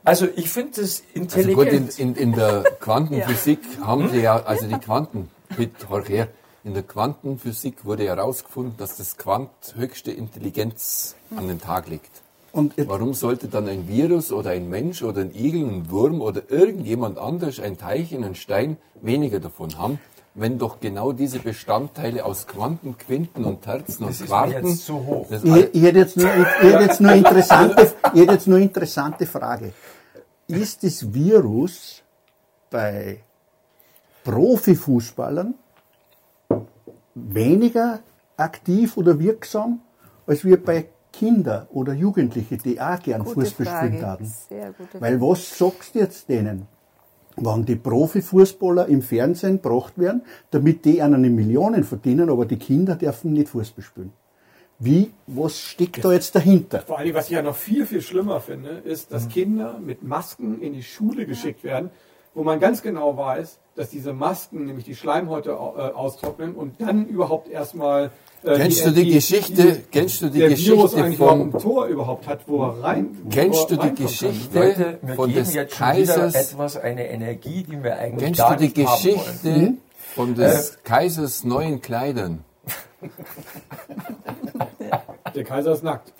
Also 0.03 0.27
ich 0.35 0.49
finde 0.49 0.81
es 0.81 1.03
Also 1.15 1.53
gut, 1.53 1.67
in, 1.67 1.87
intelligent. 1.87 1.99
in, 1.99 2.15
in 2.15 2.33
der 2.33 2.63
Quantenphysik 2.79 3.59
haben 3.81 4.09
sie 4.09 4.21
ja, 4.21 4.43
also 4.43 4.67
die 4.67 4.77
Quanten, 4.79 5.29
bitte, 5.55 5.87
horch 5.89 6.09
her, 6.09 6.27
in 6.63 6.73
der 6.73 6.83
Quantenphysik 6.83 7.85
wurde 7.85 8.03
ja 8.05 8.15
herausgefunden, 8.15 8.75
dass 8.77 8.97
das 8.97 9.17
Quant 9.17 9.49
höchste 9.75 10.11
Intelligenz 10.11 11.15
an 11.35 11.47
den 11.47 11.59
Tag 11.59 11.87
legt. 11.87 12.21
Und 12.53 12.73
Warum 12.77 13.13
sollte 13.13 13.47
dann 13.47 13.67
ein 13.67 13.87
Virus 13.87 14.31
oder 14.31 14.49
ein 14.49 14.69
Mensch 14.69 15.03
oder 15.03 15.21
ein 15.21 15.33
Igel, 15.33 15.63
ein 15.65 15.89
Wurm 15.89 16.21
oder 16.21 16.41
irgendjemand 16.49 17.17
anders, 17.17 17.59
ein 17.59 17.77
Teilchen, 17.77 18.23
ein 18.25 18.35
Stein 18.35 18.77
weniger 19.01 19.39
davon 19.39 19.77
haben, 19.77 19.99
wenn 20.33 20.57
doch 20.57 20.79
genau 20.79 21.13
diese 21.13 21.39
Bestandteile 21.39 22.25
aus 22.25 22.47
Quanten, 22.47 22.97
Quinten 22.97 23.45
und 23.45 23.61
Terzen 23.61 24.05
das 24.05 24.07
und 24.07 24.09
ist 24.09 24.19
mir 24.21 24.27
Quarten, 24.27 24.67
jetzt 24.67 24.85
zu 24.85 25.05
hoch. 25.05 25.27
das 25.29 25.43
ich, 25.43 25.75
ich 25.75 25.81
hätte 25.81 25.99
jetzt 25.99 26.17
nur, 26.17 26.27
ich, 26.27 26.41
ich 26.41 26.73
hätte 26.73 26.83
jetzt 26.83 27.01
nur 27.01 27.13
interessante, 27.13 27.93
ich 28.13 28.21
hätte 28.21 28.33
jetzt 28.33 28.47
nur 28.47 28.59
interessante 28.59 29.25
Frage. 29.25 29.73
Ist 30.47 30.83
das 30.83 31.13
Virus 31.13 32.01
bei 32.69 33.21
Profifußballern 34.23 35.53
weniger 37.15 37.99
aktiv 38.37 38.97
oder 38.97 39.17
wirksam 39.19 39.79
als 40.27 40.45
wir 40.45 40.63
bei 40.63 40.87
Kinder 41.11 41.67
oder 41.71 41.93
Jugendlichen, 41.93 42.57
die 42.59 42.79
auch 42.79 42.99
gern 43.01 43.23
Gute 43.23 43.41
Fußball 43.41 43.65
Frage. 43.65 43.87
spielen 43.87 44.05
haben? 44.05 44.25
Sehr 44.25 44.71
gute 44.73 45.01
Weil 45.01 45.21
was 45.21 45.57
sagst 45.57 45.95
du 45.95 45.99
jetzt 45.99 46.29
denen? 46.29 46.67
Wenn 47.37 47.65
die 47.65 47.75
Profifußballer 47.75 48.87
im 48.87 49.01
Fernsehen 49.01 49.61
gebracht 49.61 49.97
werden, 49.97 50.21
damit 50.51 50.85
die 50.85 51.01
einen 51.01 51.33
Millionen 51.33 51.83
verdienen, 51.83 52.29
aber 52.29 52.45
die 52.45 52.57
Kinder 52.57 52.95
dürfen 52.95 53.33
nicht 53.33 53.49
Fußball 53.49 53.83
spielen. 53.83 54.13
Wie, 54.79 55.11
was 55.27 55.59
steckt 55.59 56.03
da 56.03 56.11
jetzt 56.11 56.33
dahinter? 56.35 56.79
Vor 56.81 56.97
allem, 56.97 57.13
was 57.13 57.25
ich 57.25 57.33
ja 57.33 57.43
noch 57.43 57.55
viel, 57.55 57.85
viel 57.85 58.01
schlimmer 58.01 58.41
finde, 58.41 58.69
ist, 58.69 59.11
dass 59.11 59.29
Kinder 59.29 59.79
mit 59.79 60.01
Masken 60.01 60.59
in 60.59 60.73
die 60.73 60.81
Schule 60.81 61.27
geschickt 61.27 61.63
werden, 61.63 61.91
wo 62.33 62.43
man 62.43 62.59
ganz 62.59 62.81
genau 62.81 63.15
weiß, 63.15 63.59
dass 63.75 63.91
diese 63.91 64.13
Masken 64.13 64.65
nämlich 64.65 64.85
die 64.85 64.95
Schleimhäute 64.95 65.51
äh, 65.51 65.53
austrocknen 65.53 66.55
und 66.55 66.81
dann 66.81 67.05
überhaupt 67.05 67.47
erstmal. 67.49 68.11
Äh, 68.43 68.55
Kennst 68.57 68.85
du 68.85 68.91
die 68.91 69.11
Geschichte- 69.11 69.83
kennst 69.91 70.21
du 70.23 70.29
die 70.29 70.39
Geschichte 70.39 71.11
vom- 71.13 71.51
Tor 71.59 71.85
überhaupt 71.85 72.27
hat, 72.27 72.39
wo 72.47 72.63
er 72.63 72.81
rein. 72.83 73.15
Kennst 73.29 73.69
du 73.69 73.75
die 73.75 73.93
Geschichte? 73.93 74.57
Leute, 74.59 74.99
wir 75.03 75.13
von 75.15 75.29
geben 75.31 75.45
des 75.45 75.53
Kaisers- 75.77 76.33
wieder 76.33 76.39
etwas, 76.41 76.77
eine 76.77 77.07
Energie, 77.09 77.63
die 77.63 77.83
wir 77.83 77.97
eigentlich 77.99 78.23
Kennst 78.25 78.39
gar 78.39 78.55
du 78.57 78.67
die. 78.67 78.73
Geschichte 78.73 79.73
von 80.15 80.33
des 80.33 80.79
Kaisers 80.83 81.43
neuen 81.43 81.81
Kleidern? 81.81 82.43
Der 85.35 85.43
Kaiser 85.43 85.71
ist 85.73 85.83
nackt. 85.83 86.11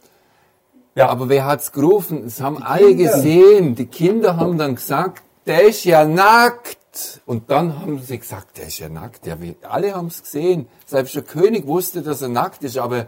Ja, 0.96 1.10
aber 1.10 1.28
wer 1.30 1.46
hat's 1.46 1.72
gerufen? 1.72 2.26
Es 2.26 2.42
haben 2.42 2.62
alle 2.62 2.96
gesehen. 2.96 3.76
Die 3.76 3.86
Kinder 3.88 4.38
haben 4.38 4.58
dann 4.58 4.76
gesagt, 4.76 5.24
der 5.46 5.64
ist 5.64 5.84
ja 5.86 6.06
nackt. 6.06 6.78
Und 7.26 7.50
dann 7.50 7.80
haben 7.80 8.00
sie 8.00 8.20
gesagt, 8.20 8.58
der 8.58 8.68
ist 8.68 8.80
ja 8.80 8.90
nackt. 8.90 9.26
Ja, 9.26 9.38
alle 9.64 9.94
haben's 9.96 10.22
gesehen. 10.24 10.68
Selbst 10.86 11.16
der 11.16 11.24
König 11.24 11.66
wusste, 11.68 12.02
dass 12.02 12.22
er 12.22 12.30
nackt 12.30 12.64
ist, 12.64 12.78
aber 12.78 13.08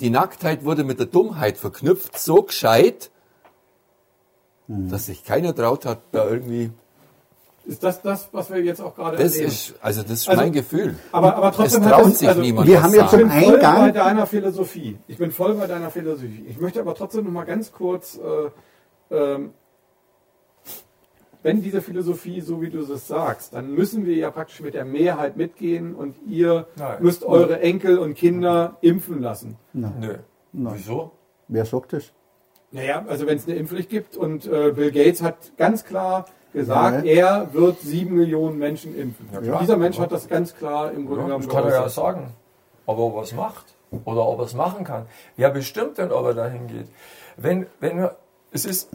die 0.00 0.10
Nacktheit 0.10 0.64
wurde 0.64 0.84
mit 0.84 0.98
der 0.98 1.06
Dummheit 1.06 1.56
verknüpft, 1.56 2.18
so 2.18 2.42
gescheit, 2.42 3.10
dass 4.68 5.06
sich 5.06 5.24
keiner 5.24 5.54
traut 5.54 5.86
hat, 5.86 6.00
da 6.12 6.28
irgendwie. 6.28 6.70
Ist 7.64 7.82
das 7.82 8.00
das, 8.02 8.28
was 8.32 8.50
wir 8.50 8.62
jetzt 8.62 8.80
auch 8.80 8.94
gerade 8.94 9.16
Das 9.16 9.32
erleben? 9.32 9.48
ist, 9.50 9.74
also 9.80 10.02
das 10.02 10.12
ist 10.12 10.28
Also, 10.28 10.40
mein 10.42 10.52
Gefühl. 10.52 10.96
aber, 11.10 11.34
aber 11.34 11.48
Es 11.50 11.56
trotzdem 11.56 11.82
traut 11.82 12.04
hat 12.04 12.12
es, 12.12 12.18
sich 12.20 12.28
also, 12.28 12.40
niemand. 12.40 12.68
wir 12.68 12.80
haben 12.82 12.94
jetzt 12.94 13.12
Ich 13.12 13.18
bin 13.18 13.30
voll 13.30 13.58
bei 13.58 13.90
deiner 13.90 14.26
Philosophie. 14.26 14.98
Ich 15.08 15.18
bin 15.18 15.32
voll 15.32 15.54
bei 15.54 15.66
deiner 15.66 15.90
Philosophie. 15.90 16.46
Ich 16.48 16.60
möchte 16.60 16.80
aber 16.80 16.94
trotzdem 16.94 17.24
noch 17.24 17.32
mal 17.32 17.44
ganz 17.44 17.72
kurz, 17.72 18.18
äh, 19.10 19.14
ähm, 19.14 19.50
wenn 21.46 21.62
diese 21.62 21.80
Philosophie, 21.80 22.40
so 22.40 22.60
wie 22.60 22.70
du 22.70 22.80
es 22.80 23.06
sagst, 23.08 23.54
dann 23.54 23.72
müssen 23.72 24.04
wir 24.04 24.16
ja 24.16 24.30
praktisch 24.30 24.60
mit 24.60 24.74
der 24.74 24.84
Mehrheit 24.84 25.36
mitgehen 25.36 25.94
und 25.94 26.16
ihr 26.26 26.66
Nein. 26.76 26.96
müsst 27.00 27.24
eure 27.24 27.60
Enkel 27.60 27.98
und 27.98 28.14
Kinder 28.14 28.76
impfen 28.80 29.20
lassen. 29.22 29.56
Nö. 29.72 30.16
Nein. 30.52 30.74
Wieso? 30.76 31.12
wer 31.48 31.64
sagt 31.64 31.92
das? 31.92 32.12
Naja, 32.72 33.04
also 33.08 33.26
wenn 33.28 33.36
es 33.36 33.46
eine 33.46 33.56
Impfpflicht 33.56 33.88
gibt 33.88 34.16
und 34.16 34.46
äh, 34.46 34.72
Bill 34.74 34.90
Gates 34.90 35.22
hat 35.22 35.52
ganz 35.56 35.84
klar 35.84 36.26
gesagt, 36.52 37.06
Ja. 37.06 37.12
er 37.22 37.54
wird 37.54 37.80
sieben 37.80 38.16
Millionen 38.16 38.58
Menschen 38.58 38.96
impfen. 38.98 39.28
klar. 39.30 39.60
Dieser 39.60 39.76
Mensch 39.76 39.98
hat 40.00 40.10
das 40.10 40.26
ganz 40.28 40.54
klar 40.56 40.90
im 40.90 41.06
Grunde 41.06 41.20
Ja, 41.22 41.26
genommen 41.26 41.44
das 41.46 41.54
kann 41.54 41.64
er 41.64 41.70
ja 41.82 41.88
sagen. 41.88 42.32
Aber 42.86 42.98
ob 43.04 43.14
er 43.16 43.22
es 43.22 43.32
macht 43.34 43.66
oder 44.04 44.26
ob 44.26 44.40
er 44.40 44.46
es 44.46 44.54
machen 44.54 44.82
kann. 44.84 45.06
Wer 45.36 45.50
bestimmt 45.50 45.98
denn, 45.98 46.10
ob 46.10 46.26
er 46.26 46.34
dahin 46.34 46.66
geht? 46.66 46.88
Wenn, 47.36 47.66
wenn 47.78 47.98
wir, 47.98 48.16
es 48.50 48.64
ist, 48.64 48.90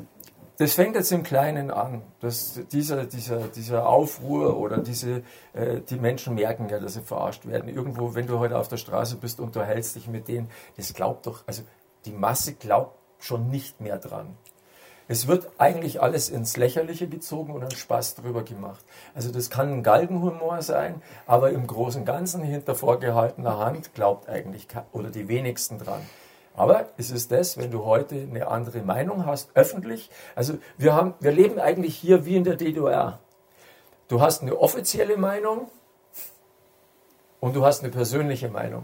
das 0.62 0.76
fängt 0.76 0.96
jetzt 0.96 1.12
im 1.12 1.24
Kleinen 1.24 1.72
an. 1.72 2.04
dass 2.20 2.60
dieser, 2.72 3.06
dieser, 3.06 3.48
dieser 3.48 3.88
Aufruhr 3.88 4.58
oder 4.58 4.78
diese, 4.78 5.24
äh, 5.54 5.82
die 5.90 5.96
Menschen 5.96 6.36
merken 6.36 6.70
ja, 6.70 6.80
dass 6.80 6.94
sie 6.94 7.02
verarscht 7.02 7.48
werden. 7.48 7.68
Irgendwo, 7.68 8.14
wenn 8.14 8.28
du 8.28 8.38
heute 8.38 8.60
auf 8.60 8.68
der 8.68 8.78
Straße 8.78 9.16
bist 9.16 9.40
und 9.40 9.56
du 9.56 9.64
hältst 9.64 9.96
dich 9.96 10.08
mit 10.08 10.28
denen, 10.28 10.52
das 10.78 10.94
glaubt 10.94 11.26
doch, 11.26 11.44
also 11.48 11.64
die 12.06 12.12
Masse 12.12 12.54
glaubt 12.54 12.96
schon 13.18 13.50
nicht 13.50 13.82
mehr 13.82 13.98
dran. 13.98 14.38
Es 15.08 15.28
wird 15.28 15.50
eigentlich 15.58 16.00
alles 16.00 16.30
ins 16.30 16.56
Lächerliche 16.58 17.08
gezogen 17.08 17.54
und 17.54 17.64
ein 17.64 17.72
Spaß 17.72 18.14
drüber 18.14 18.44
gemacht. 18.44 18.86
Also 19.16 19.32
das 19.32 19.50
kann 19.50 19.74
ein 19.74 19.84
Galgenhumor 19.84 20.62
sein, 20.62 21.02
aber 21.26 21.50
im 21.50 21.66
Großen 21.66 22.02
und 22.02 22.06
Ganzen 22.06 22.44
hinter 22.44 22.76
vorgehaltener 22.76 23.58
Hand 23.58 23.96
glaubt 23.96 24.30
eigentlich 24.30 24.68
oder 24.92 25.10
die 25.10 25.28
wenigsten 25.28 25.80
dran. 25.80 26.02
Aber 26.62 26.90
es 26.96 27.10
ist 27.10 27.32
das, 27.32 27.58
wenn 27.58 27.72
du 27.72 27.86
heute 27.86 28.14
eine 28.14 28.48
andere 28.48 28.82
Meinung 28.84 29.26
hast, 29.26 29.50
öffentlich. 29.56 30.12
Also 30.36 30.60
wir 30.78 30.94
haben, 30.94 31.16
wir 31.20 31.32
leben 31.32 31.58
eigentlich 31.58 31.96
hier 31.96 32.24
wie 32.28 32.36
in 32.36 32.44
der 32.44 32.56
DDR. 32.56 33.18
Du 34.08 34.22
hast 34.22 34.44
eine 34.44 34.56
offizielle 34.56 35.18
Meinung 35.18 35.72
und 37.40 37.56
du 37.56 37.66
hast 37.66 37.82
eine 37.82 37.92
persönliche 37.92 38.48
Meinung. 38.48 38.84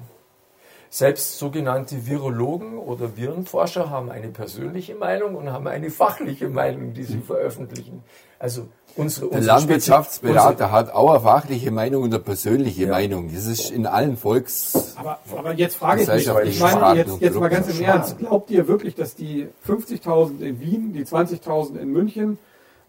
Selbst 0.90 1.38
sogenannte 1.38 2.08
Virologen 2.08 2.80
oder 2.80 3.16
Virenforscher 3.16 3.92
haben 3.92 4.10
eine 4.10 4.30
persönliche 4.30 4.96
Meinung 4.96 5.36
und 5.36 5.52
haben 5.52 5.68
eine 5.68 5.92
fachliche 5.92 6.50
Meinung, 6.50 6.96
die 6.96 7.04
sie 7.04 7.20
veröffentlichen. 7.20 8.04
Also 8.40 8.70
unsere, 8.98 9.28
Der 9.28 9.38
unsere 9.38 9.56
Landwirtschaftsberater 9.56 10.72
hat 10.72 10.94
auch 10.94 11.12
eine 11.12 11.20
fachliche 11.22 11.72
Meinung 11.72 12.04
und 12.04 12.14
eine 12.14 12.24
persönliche 12.24 12.88
Meinung. 12.88 13.32
Das 13.34 13.46
ist 13.46 13.72
in 13.72 13.86
allen 13.86 14.18
Volks... 14.18 14.96
Aber, 14.98 15.20
aber 15.36 15.54
jetzt 15.54 15.76
frage 15.76 16.02
ich 16.02 16.08
mich, 16.08 16.28
ich 16.28 16.60
meine 16.60 17.00
jetzt, 17.00 17.22
jetzt 17.22 17.40
mal 17.40 17.50
ganz 17.50 17.68
im 17.78 17.84
Ernst, 17.84 18.18
glaubt 18.18 18.50
ihr 18.50 18.68
wirklich, 18.68 18.96
dass 18.96 19.16
die 19.16 19.48
50.000 19.68 20.40
in 20.42 20.60
Wien, 20.60 20.94
die 20.94 21.06
20.000 21.06 21.78
in 21.80 21.92
München 21.92 22.38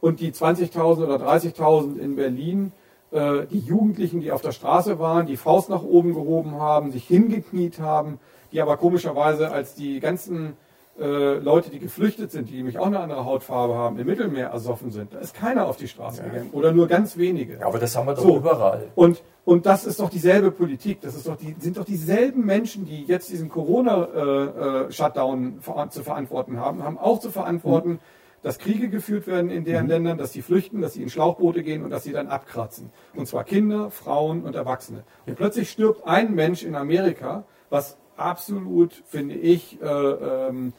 und 0.00 0.20
die 0.20 0.32
20.000 0.32 1.04
oder 1.04 1.16
30.000 1.16 1.98
in 1.98 2.16
Berlin, 2.16 2.72
äh, 3.10 3.46
die 3.50 3.60
Jugendlichen, 3.60 4.20
die 4.20 4.32
auf 4.32 4.42
der 4.42 4.52
Straße 4.52 4.98
waren, 4.98 5.26
die 5.26 5.36
Faust 5.36 5.68
nach 5.68 5.82
oben 5.82 6.14
gehoben 6.14 6.60
haben, 6.60 6.92
sich 6.92 7.06
hingekniet 7.06 7.80
haben, 7.80 8.18
die 8.52 8.60
aber 8.60 8.76
komischerweise 8.76 9.50
als 9.50 9.74
die 9.74 10.00
ganzen 10.00 10.56
äh, 11.00 11.38
Leute, 11.38 11.70
die 11.70 11.78
geflüchtet 11.78 12.30
sind, 12.32 12.50
die 12.50 12.56
nämlich 12.56 12.78
auch 12.78 12.86
eine 12.86 13.00
andere 13.00 13.24
Hautfarbe 13.24 13.74
haben, 13.74 13.98
im 13.98 14.06
Mittelmeer 14.06 14.48
ersoffen 14.48 14.90
sind, 14.90 15.14
da 15.14 15.18
ist 15.18 15.34
keiner 15.34 15.66
auf 15.66 15.76
die 15.76 15.88
Straße 15.88 16.22
gegangen 16.22 16.50
oder 16.52 16.72
nur 16.72 16.88
ganz 16.88 17.16
wenige. 17.16 17.58
Ja, 17.58 17.66
aber 17.66 17.78
das 17.78 17.96
haben 17.96 18.06
wir 18.06 18.14
doch 18.14 18.22
So. 18.22 18.36
überall. 18.38 18.88
Und, 18.94 19.22
und 19.44 19.66
das 19.66 19.84
ist 19.84 20.00
doch 20.00 20.10
dieselbe 20.10 20.50
Politik. 20.50 21.00
Das 21.00 21.14
ist 21.14 21.26
doch 21.28 21.36
die, 21.36 21.54
sind 21.58 21.76
doch 21.76 21.84
dieselben 21.84 22.44
Menschen, 22.44 22.84
die 22.84 23.04
jetzt 23.04 23.30
diesen 23.30 23.48
Corona-Shutdown 23.48 25.60
ver 25.60 25.90
zu 25.90 26.02
verantworten 26.02 26.58
haben, 26.58 26.82
haben 26.82 26.98
auch 26.98 27.20
zu 27.20 27.30
verantworten, 27.30 28.00
dass 28.42 28.58
Kriege 28.58 28.88
geführt 28.88 29.26
werden 29.26 29.50
in 29.50 29.64
deren 29.64 29.88
Ländern, 29.88 30.18
dass 30.18 30.32
sie 30.32 30.42
flüchten, 30.42 30.80
dass 30.80 30.94
sie 30.94 31.02
in 31.02 31.10
Schlauchboote 31.10 31.62
gehen 31.62 31.82
und 31.82 31.90
dass 31.90 32.04
sie 32.04 32.12
dann 32.12 32.28
abkratzen. 32.28 32.90
Und 33.14 33.26
zwar 33.26 33.44
Kinder, 33.44 33.90
Frauen 33.90 34.42
und 34.44 34.54
Erwachsene. 34.54 35.02
Und 35.26 35.36
plötzlich 35.36 35.70
stirbt 35.70 36.06
ein 36.06 36.34
Mensch 36.34 36.62
in 36.62 36.76
Amerika, 36.76 37.44
was 37.68 37.96
absolut, 38.16 38.92
finde 39.06 39.34
ich, 39.34 39.80
äh, 39.82 39.86
ähm, 39.86 40.72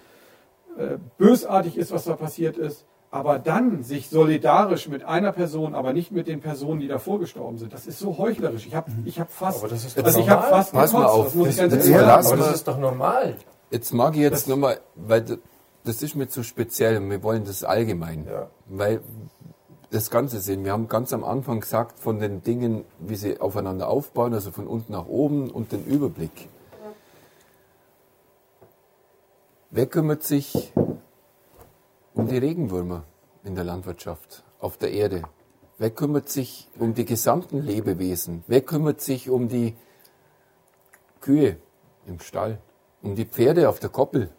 äh, 0.80 0.98
bösartig 1.18 1.78
ist, 1.78 1.92
was 1.92 2.06
da 2.06 2.16
passiert 2.16 2.58
ist. 2.58 2.86
Aber 3.12 3.40
dann 3.40 3.82
sich 3.84 4.08
solidarisch 4.10 4.88
mit 4.88 5.04
einer 5.04 5.32
Person, 5.32 5.74
aber 5.74 5.94
nicht 5.94 6.12
mit 6.12 6.28
den 6.28 6.42
Personen, 6.42 6.80
die 6.80 6.88
davor 6.88 7.20
gestorben 7.20 7.58
sind, 7.58 7.74
das 7.74 7.88
ist 7.88 7.98
so 7.98 8.18
heuchlerisch. 8.20 8.68
Ich 8.68 8.76
habe 8.76 8.92
ich 9.04 9.20
hab 9.20 9.32
fast, 9.32 9.60
Aber 9.60 9.68
das 9.70 9.84
ist 9.84 9.98
doch 9.98 10.04
also 10.04 10.20
ich 10.20 10.30
habe 10.30 10.42
normal. 10.44 10.58
fast 10.60 10.74
Pass 10.74 10.94
mal 10.94 11.06
auf. 11.06 11.26
das 11.26 11.36
muss 11.36 11.48
ich 11.50 11.56
Das- 11.56 11.70
ganz 11.70 11.74
das- 11.74 11.88
ehrlich 11.88 12.08
ja, 12.08 12.20
Aber 12.20 12.38
das 12.38 12.54
ist 12.56 12.68
doch 12.68 12.78
normal. 12.78 13.36
Jetzt 13.72 13.94
mag 13.94 14.14
ich 14.16 14.22
jetzt 14.22 14.48
nochmal, 14.48 14.80
weil 14.96 15.26
das 15.86 16.02
ist 16.04 16.16
mir 16.16 16.28
zu 16.28 16.44
speziell 16.44 16.98
und 16.98 17.10
wir 17.10 17.24
wollen 17.24 17.46
das 17.46 17.64
allgemein. 17.64 18.26
Ja. 18.30 18.48
Weil 18.68 19.02
das 19.90 20.12
Ganze 20.12 20.40
sehen, 20.40 20.64
wir 20.64 20.72
haben 20.72 20.88
ganz 20.88 21.12
am 21.14 21.24
Anfang 21.24 21.62
gesagt, 21.62 21.98
von 21.98 22.20
den 22.20 22.44
Dingen, 22.44 22.84
wie 23.00 23.16
sie 23.16 23.40
aufeinander 23.42 23.88
aufbauen, 23.88 24.36
also 24.36 24.52
von 24.52 24.68
unten 24.68 24.92
nach 24.94 25.08
oben 25.08 25.50
und 25.50 25.72
den 25.72 25.84
Überblick. 25.86 26.48
Wer 29.72 29.86
kümmert 29.86 30.24
sich 30.24 30.74
um 32.16 32.28
die 32.28 32.40
Regenwürmer 32.40 33.04
in 33.44 33.54
der 33.54 33.64
Landwirtschaft 33.64 34.44
auf 34.60 34.78
der 34.78 34.92
Erde? 34.92 35.22
Wer 35.78 35.92
kümmert 35.92 36.28
sich 36.28 36.68
um 36.80 36.96
die 36.96 37.06
gesamten 37.06 37.62
Lebewesen? 37.62 38.44
Wer 38.48 38.62
kümmert 38.62 39.00
sich 39.00 39.30
um 39.30 39.48
die 39.48 39.76
Kühe 41.22 41.58
im 42.08 42.20
Stall? 42.20 42.58
Um 43.04 43.14
die 43.14 43.26
Pferde 43.26 43.70
auf 43.70 43.80
der 43.80 43.92
Koppel? 43.92 44.32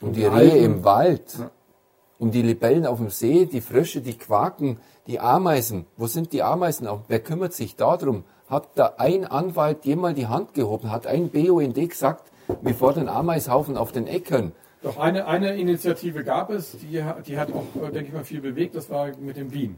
Um 0.00 0.14
die 0.14 0.20
die 0.20 0.26
Rehe 0.26 0.64
im 0.64 0.84
Wald? 0.84 1.36
Ja. 1.38 1.50
Um 2.18 2.30
die 2.30 2.40
Libellen 2.40 2.86
auf 2.86 2.96
dem 2.96 3.10
See, 3.10 3.44
die 3.44 3.60
Frösche, 3.60 4.00
die 4.00 4.16
Quaken, 4.16 4.80
die 5.06 5.20
Ameisen. 5.20 5.84
Wo 5.98 6.06
sind 6.06 6.32
die 6.32 6.42
Ameisen? 6.42 6.88
Wer 7.08 7.20
kümmert 7.20 7.52
sich 7.52 7.76
darum? 7.76 8.24
Hat 8.48 8.70
da 8.76 8.94
ein 8.96 9.26
Anwalt 9.26 9.84
jemals 9.84 10.14
die 10.14 10.28
Hand 10.28 10.54
gehoben? 10.54 10.90
Hat 10.90 11.06
ein 11.06 11.28
BUND 11.28 11.74
gesagt, 11.74 12.32
wir 12.62 12.74
fordern 12.74 13.10
Ameishaufen 13.10 13.76
auf 13.76 13.92
den 13.92 14.06
Äckern? 14.06 14.52
Doch 14.82 14.98
eine, 14.98 15.26
eine 15.26 15.56
Initiative 15.56 16.24
gab 16.24 16.50
es, 16.50 16.72
die, 16.72 17.02
die 17.26 17.38
hat 17.38 17.52
auch, 17.52 17.82
äh, 17.82 17.92
denke 17.92 18.08
ich 18.08 18.12
mal, 18.12 18.24
viel 18.24 18.40
bewegt, 18.40 18.74
das 18.74 18.90
war 18.90 19.10
mit 19.18 19.36
dem 19.36 19.50
Bienen. 19.50 19.76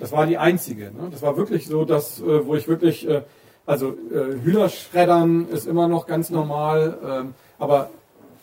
Das 0.00 0.10
war 0.10 0.26
die 0.26 0.38
einzige. 0.38 0.86
Ne? 0.86 1.08
Das 1.10 1.22
war 1.22 1.36
wirklich 1.36 1.68
so, 1.68 1.84
dass, 1.84 2.20
äh, 2.20 2.46
wo 2.46 2.56
ich 2.56 2.66
wirklich, 2.66 3.08
äh, 3.08 3.22
also 3.64 3.94
Hühnerschreddern 4.10 5.48
ist 5.50 5.66
immer 5.66 5.88
noch 5.88 6.06
ganz 6.06 6.30
normal, 6.30 6.98
ähm, 7.04 7.34
aber 7.58 7.90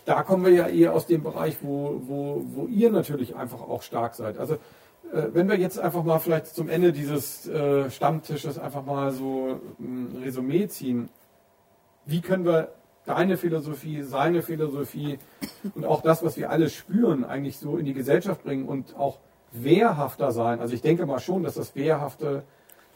da 0.05 0.21
kommen 0.21 0.45
wir 0.45 0.51
ja 0.51 0.67
eher 0.67 0.93
aus 0.93 1.07
dem 1.07 1.23
Bereich, 1.23 1.57
wo, 1.61 1.99
wo, 2.05 2.45
wo 2.53 2.67
ihr 2.67 2.91
natürlich 2.91 3.35
einfach 3.35 3.59
auch 3.59 3.81
stark 3.81 4.13
seid. 4.13 4.37
Also 4.37 4.57
wenn 5.11 5.49
wir 5.49 5.57
jetzt 5.57 5.79
einfach 5.79 6.03
mal 6.03 6.19
vielleicht 6.19 6.47
zum 6.47 6.69
Ende 6.69 6.91
dieses 6.91 7.49
Stammtisches 7.89 8.59
einfach 8.59 8.85
mal 8.85 9.11
so 9.11 9.59
ein 9.79 10.19
Resümee 10.23 10.67
ziehen, 10.67 11.09
wie 12.05 12.21
können 12.21 12.45
wir 12.45 12.69
deine 13.05 13.37
Philosophie, 13.37 14.01
seine 14.01 14.41
Philosophie 14.41 15.19
und 15.75 15.85
auch 15.85 16.01
das, 16.01 16.23
was 16.23 16.37
wir 16.37 16.49
alle 16.49 16.69
spüren, 16.69 17.23
eigentlich 17.23 17.57
so 17.57 17.77
in 17.77 17.85
die 17.85 17.93
Gesellschaft 17.93 18.43
bringen 18.43 18.65
und 18.65 18.95
auch 18.95 19.19
wehrhafter 19.51 20.31
sein. 20.31 20.59
Also 20.59 20.73
ich 20.73 20.81
denke 20.81 21.05
mal 21.05 21.19
schon, 21.19 21.43
dass 21.43 21.55
das 21.55 21.75
Wehrhafte, 21.75 22.43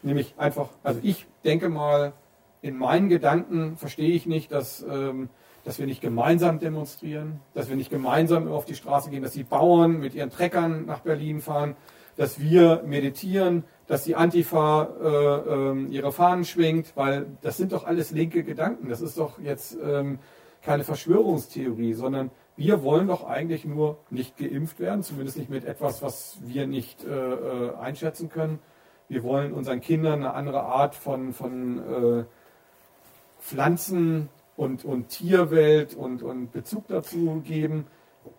nämlich 0.02 0.34
einfach, 0.38 0.70
also 0.84 1.00
ich 1.04 1.28
denke 1.44 1.70
mal, 1.70 2.14
in 2.62 2.78
meinen 2.78 3.10
Gedanken 3.10 3.78
verstehe 3.78 4.12
ich 4.12 4.26
nicht, 4.26 4.52
dass, 4.52 4.84
ähm, 4.90 5.30
dass 5.64 5.80
wir 5.80 5.86
nicht 5.86 6.02
gemeinsam 6.02 6.60
demonstrieren, 6.60 7.40
dass 7.54 7.70
wir 7.70 7.76
nicht 7.76 7.90
gemeinsam 7.90 8.48
auf 8.50 8.66
die 8.66 8.76
Straße 8.76 9.10
gehen, 9.10 9.24
dass 9.24 9.34
die 9.34 9.44
Bauern 9.44 10.00
mit 10.00 10.16
ihren 10.16 10.30
Treckern 10.30 10.86
nach 10.86 11.00
Berlin 11.00 11.40
fahren, 11.40 11.76
dass 12.20 12.42
wir 12.42 12.84
meditieren, 12.86 13.64
dass 13.88 14.04
die 14.04 14.18
Antifa 14.18 14.90
äh, 15.02 15.54
ähm, 15.54 15.90
ihre 15.90 16.12
Fahnen 16.12 16.44
schwingt, 16.44 16.92
weil 16.96 17.28
das 17.40 17.56
sind 17.56 17.72
doch 17.72 17.86
alles 17.86 18.12
linke 18.12 18.44
Gedanken. 18.44 18.90
Das 18.90 19.00
ist 19.00 19.18
doch 19.18 19.40
jetzt 19.40 19.78
ähm, 19.82 20.20
keine 20.62 20.84
Verschwörungstheorie, 20.84 21.94
sondern 21.94 22.30
wir 22.58 22.84
wollen 22.84 23.08
doch 23.08 23.26
eigentlich 23.26 23.64
nur 23.64 24.00
nicht 24.10 24.36
geimpft 24.36 24.82
werden, 24.82 25.02
zumindest 25.02 25.38
nicht 25.38 25.50
mit 25.50 25.64
etwas, 25.64 26.02
was 26.02 26.38
wir 26.42 26.68
nicht 26.68 27.06
äh, 27.06 27.10
äh, 27.10 27.76
einschätzen 27.78 28.28
können. 28.28 28.60
Wir 29.08 29.24
wollen 29.24 29.54
unseren 29.54 29.80
Kindern 29.80 30.16
eine 30.16 30.34
andere 30.34 30.64
Art 30.64 30.96
von, 30.96 31.32
von 31.32 31.80
äh, 32.20 32.24
Pflanzen 33.40 34.28
und, 34.58 34.84
und 34.84 35.08
Tierwelt 35.08 35.96
und, 35.96 36.22
und 36.22 36.52
Bezug 36.52 36.86
dazu 36.90 37.42
geben. 37.46 37.88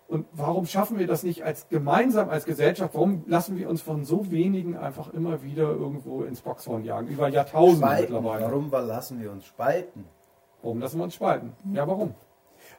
Und 0.09 0.27
warum 0.33 0.67
schaffen 0.67 0.99
wir 0.99 1.07
das 1.07 1.23
nicht 1.23 1.45
als 1.45 1.69
gemeinsam 1.69 2.31
als 2.31 2.45
Gesellschaft? 2.45 2.95
Warum 2.95 3.25
lassen 3.27 3.57
wir 3.57 3.69
uns 3.69 3.81
von 3.81 4.05
so 4.05 4.31
wenigen 4.31 4.77
einfach 4.77 5.13
immer 5.13 5.43
wieder 5.43 5.71
irgendwo 5.71 6.23
ins 6.23 6.41
Boxhorn 6.41 6.85
jagen? 6.85 7.09
Über 7.09 7.29
Jahrtausende 7.29 7.87
Spalten. 7.87 8.15
mittlerweile. 8.15 8.45
Warum 8.45 8.71
lassen 8.71 9.21
wir 9.23 9.31
uns 9.31 9.45
spalten? 9.47 10.05
Warum 10.63 10.81
lassen 10.81 10.99
wir 10.99 11.05
uns 11.05 11.15
spalten? 11.15 11.53
Ja, 11.73 11.87
warum? 11.87 12.15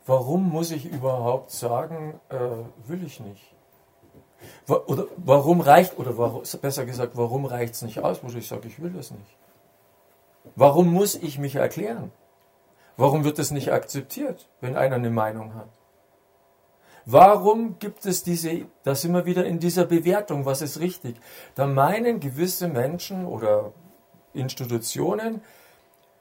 Warum 0.05 0.49
muss 0.49 0.71
ich 0.71 0.85
überhaupt 0.85 1.51
sagen, 1.51 2.19
äh, 2.29 2.89
will 2.89 3.03
ich 3.03 3.19
nicht? 3.19 3.53
Oder 4.67 5.05
warum 5.17 5.61
reicht, 5.61 5.99
oder 5.99 6.17
warum, 6.17 6.43
besser 6.61 6.85
gesagt, 6.85 7.15
warum 7.15 7.45
reicht 7.45 7.75
es 7.75 7.81
nicht 7.81 7.99
aus, 7.99 8.23
wo 8.23 8.27
ich 8.27 8.47
sage, 8.47 8.67
ich 8.67 8.81
will 8.81 8.91
das 8.91 9.11
nicht? 9.11 9.37
Warum 10.55 10.91
muss 10.91 11.15
ich 11.15 11.37
mich 11.37 11.55
erklären? 11.55 12.11
Warum 12.97 13.23
wird 13.23 13.39
es 13.39 13.51
nicht 13.51 13.71
akzeptiert, 13.71 14.49
wenn 14.59 14.75
einer 14.75 14.95
eine 14.95 15.09
Meinung 15.09 15.53
hat? 15.55 15.69
Warum 17.05 17.79
gibt 17.79 18.05
es 18.05 18.23
diese, 18.23 18.65
da 18.83 18.95
sind 18.95 19.13
wir 19.13 19.25
wieder 19.25 19.45
in 19.45 19.59
dieser 19.59 19.85
Bewertung, 19.85 20.45
was 20.45 20.61
ist 20.61 20.79
richtig? 20.79 21.15
Da 21.55 21.65
meinen 21.65 22.19
gewisse 22.19 22.67
Menschen 22.67 23.25
oder 23.25 23.73
Institutionen, 24.33 25.41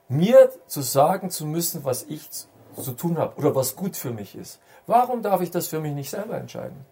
mir 0.09 0.51
zu 0.66 0.82
sagen 0.82 1.31
zu 1.31 1.47
müssen, 1.47 1.85
was 1.85 2.05
ich 2.05 2.31
zu 2.31 2.51
zu 2.77 2.93
tun 2.93 3.19
habe 3.19 3.36
oder 3.36 3.55
was 3.55 3.77
gut 3.77 3.97
für 3.97 4.11
mich 4.11 4.35
ist. 4.35 4.61
Warum 4.86 5.23
darf 5.23 5.40
ich 5.40 5.51
das 5.51 5.69
für 5.69 5.81
mich 5.81 5.94
nicht 5.94 6.11
selber 6.11 6.36
entscheiden? 6.36 6.85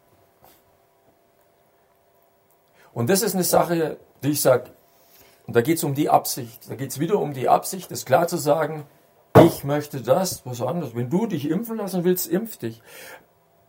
Und 2.92 3.10
das 3.10 3.22
ist 3.22 3.34
eine 3.34 3.44
Sache, 3.44 3.98
die 4.22 4.30
ich 4.30 4.40
sage, 4.40 4.70
und 5.46 5.56
da 5.56 5.62
geht 5.62 5.78
es 5.78 5.84
um 5.84 5.94
die 5.94 6.10
Absicht. 6.10 6.70
Da 6.70 6.74
geht 6.74 6.90
es 6.90 6.98
wieder 6.98 7.18
um 7.18 7.32
die 7.32 7.48
Absicht, 7.48 7.90
es 7.90 8.04
klar 8.04 8.28
zu 8.28 8.36
sagen, 8.36 8.84
ich 9.42 9.64
möchte 9.64 10.02
das, 10.02 10.44
was 10.44 10.60
anderes. 10.60 10.94
Wenn 10.94 11.10
du 11.10 11.26
dich 11.26 11.48
impfen 11.48 11.76
lassen 11.76 12.04
willst, 12.04 12.26
impf 12.26 12.56
dich. 12.58 12.82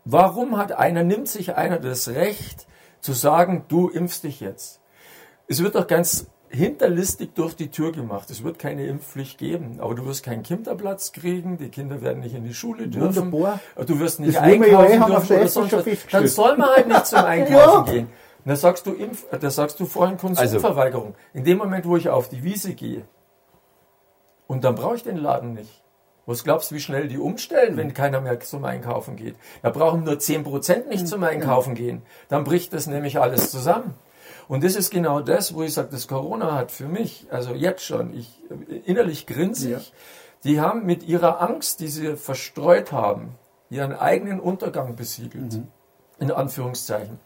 Warum 0.04 0.56
hat 0.56 0.72
einer, 0.72 1.02
nimmt 1.02 1.28
sich 1.28 1.54
einer 1.56 1.78
das 1.78 2.08
Recht 2.08 2.66
zu 3.00 3.12
sagen, 3.12 3.64
du 3.68 3.88
impfst 3.88 4.22
dich 4.24 4.40
jetzt? 4.40 4.80
Es 5.46 5.62
wird 5.62 5.74
doch 5.74 5.86
ganz 5.86 6.26
hinterlistig 6.48 7.34
durch 7.34 7.54
die 7.54 7.70
Tür 7.70 7.92
gemacht. 7.92 8.28
Es 8.30 8.42
wird 8.42 8.58
keine 8.58 8.84
Impfpflicht 8.86 9.38
geben, 9.38 9.78
aber 9.80 9.94
du 9.94 10.04
wirst 10.04 10.24
keinen 10.24 10.42
Kinderplatz 10.42 11.12
kriegen, 11.12 11.58
die 11.58 11.68
Kinder 11.68 12.02
werden 12.02 12.20
nicht 12.20 12.34
in 12.34 12.44
die 12.44 12.54
Schule 12.54 12.88
dürfen, 12.88 13.30
Wunderbar. 13.32 13.60
du 13.86 14.00
wirst 14.00 14.18
nicht 14.20 14.34
Das 14.34 14.34
ja 14.34 14.40
einkaufen 14.42 15.02
auf 15.02 15.08
dürfen 15.08 15.28
der 15.28 15.36
oder 15.38 15.48
sonst 15.48 15.70
schon 15.70 15.86
was. 15.86 16.06
Dann 16.10 16.26
soll 16.26 16.56
man 16.56 16.68
halt 16.70 16.88
nicht 16.88 17.06
zum 17.06 17.18
Einkaufen 17.24 17.92
gehen. 17.92 18.06
Und 18.44 18.48
da 18.48 18.56
sagst 18.56 18.86
du 18.86 18.92
Impf, 18.92 19.26
da 19.38 19.50
sagst 19.50 19.78
du 19.78 19.86
vorhin 19.86 20.16
Konsumverweigerung. 20.16 21.14
In 21.34 21.44
dem 21.44 21.58
Moment, 21.58 21.86
wo 21.86 21.96
ich 21.96 22.08
auf 22.08 22.28
die 22.28 22.42
Wiese 22.42 22.74
gehe, 22.74 23.04
und 24.46 24.64
dann 24.64 24.74
brauche 24.74 24.96
ich 24.96 25.04
den 25.04 25.16
Laden 25.16 25.52
nicht. 25.52 25.84
Was 26.26 26.44
glaubst 26.44 26.70
du, 26.70 26.74
wie 26.74 26.80
schnell 26.80 27.08
die 27.08 27.18
umstellen, 27.18 27.76
wenn 27.76 27.94
keiner 27.94 28.20
mehr 28.20 28.38
zum 28.40 28.64
Einkaufen 28.64 29.16
geht? 29.16 29.36
Da 29.62 29.70
brauchen 29.70 30.04
nur 30.04 30.14
10% 30.14 30.88
nicht 30.88 31.08
zum 31.08 31.22
Einkaufen 31.24 31.74
gehen. 31.74 32.02
Dann 32.28 32.44
bricht 32.44 32.72
das 32.72 32.86
nämlich 32.86 33.18
alles 33.18 33.50
zusammen. 33.50 33.94
Und 34.48 34.64
das 34.64 34.76
ist 34.76 34.90
genau 34.90 35.20
das, 35.20 35.54
wo 35.54 35.62
ich 35.62 35.72
sage, 35.74 35.88
das 35.90 36.08
Corona 36.08 36.54
hat 36.54 36.72
für 36.72 36.88
mich, 36.88 37.26
also 37.30 37.54
jetzt 37.54 37.84
schon, 37.84 38.14
ich 38.14 38.42
innerlich 38.84 39.26
grinse 39.26 39.76
ich, 39.76 39.92
die 40.44 40.60
haben 40.60 40.86
mit 40.86 41.02
ihrer 41.02 41.40
Angst, 41.40 41.80
die 41.80 41.88
sie 41.88 42.16
verstreut 42.16 42.92
haben, 42.92 43.36
ihren 43.68 43.92
eigenen 43.92 44.40
Untergang 44.40 44.96
besiegelt. 44.96 45.60
In 46.18 46.30
Anführungszeichen. 46.30 47.18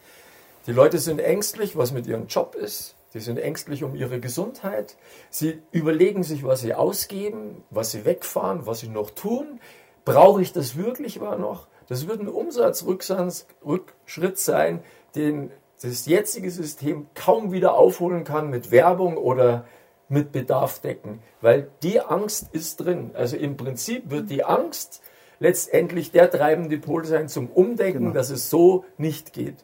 Die 0.67 0.71
Leute 0.71 0.99
sind 0.99 1.19
ängstlich, 1.19 1.75
was 1.75 1.91
mit 1.91 2.07
ihrem 2.07 2.27
Job 2.27 2.55
ist. 2.55 2.94
Die 3.15 3.21
sind 3.21 3.39
ängstlich 3.39 3.83
um 3.85 3.95
ihre 3.95 4.19
Gesundheit. 4.19 4.97
Sie 5.29 5.61
überlegen 5.71 6.23
sich, 6.23 6.43
was 6.43 6.59
sie 6.59 6.73
ausgeben, 6.73 7.63
was 7.69 7.91
sie 7.91 8.03
wegfahren, 8.03 8.67
was 8.67 8.81
sie 8.81 8.89
noch 8.89 9.09
tun. 9.09 9.61
Brauche 10.03 10.41
ich 10.41 10.51
das 10.51 10.75
wirklich 10.75 11.21
mal 11.21 11.39
noch? 11.39 11.69
Das 11.87 12.09
wird 12.09 12.19
ein 12.19 12.27
Umsatzrückschritt 12.27 14.37
sein, 14.37 14.83
den 15.15 15.49
das 15.81 16.07
jetzige 16.07 16.51
System 16.51 17.07
kaum 17.15 17.53
wieder 17.53 17.75
aufholen 17.75 18.25
kann 18.25 18.49
mit 18.49 18.69
Werbung 18.69 19.15
oder 19.15 19.63
mit 20.09 20.33
Bedarf 20.33 20.81
decken, 20.81 21.21
weil 21.39 21.71
die 21.83 22.01
Angst 22.01 22.49
ist 22.51 22.81
drin. 22.81 23.11
Also 23.13 23.37
im 23.37 23.55
Prinzip 23.55 24.11
wird 24.11 24.29
die 24.29 24.43
Angst 24.43 25.01
letztendlich 25.39 26.11
der 26.11 26.29
treibende 26.29 26.79
Pol 26.79 27.05
sein 27.05 27.29
zum 27.29 27.49
Umdenken, 27.49 28.13
dass 28.13 28.29
es 28.29 28.49
so 28.49 28.83
nicht 28.97 29.31
geht. 29.31 29.63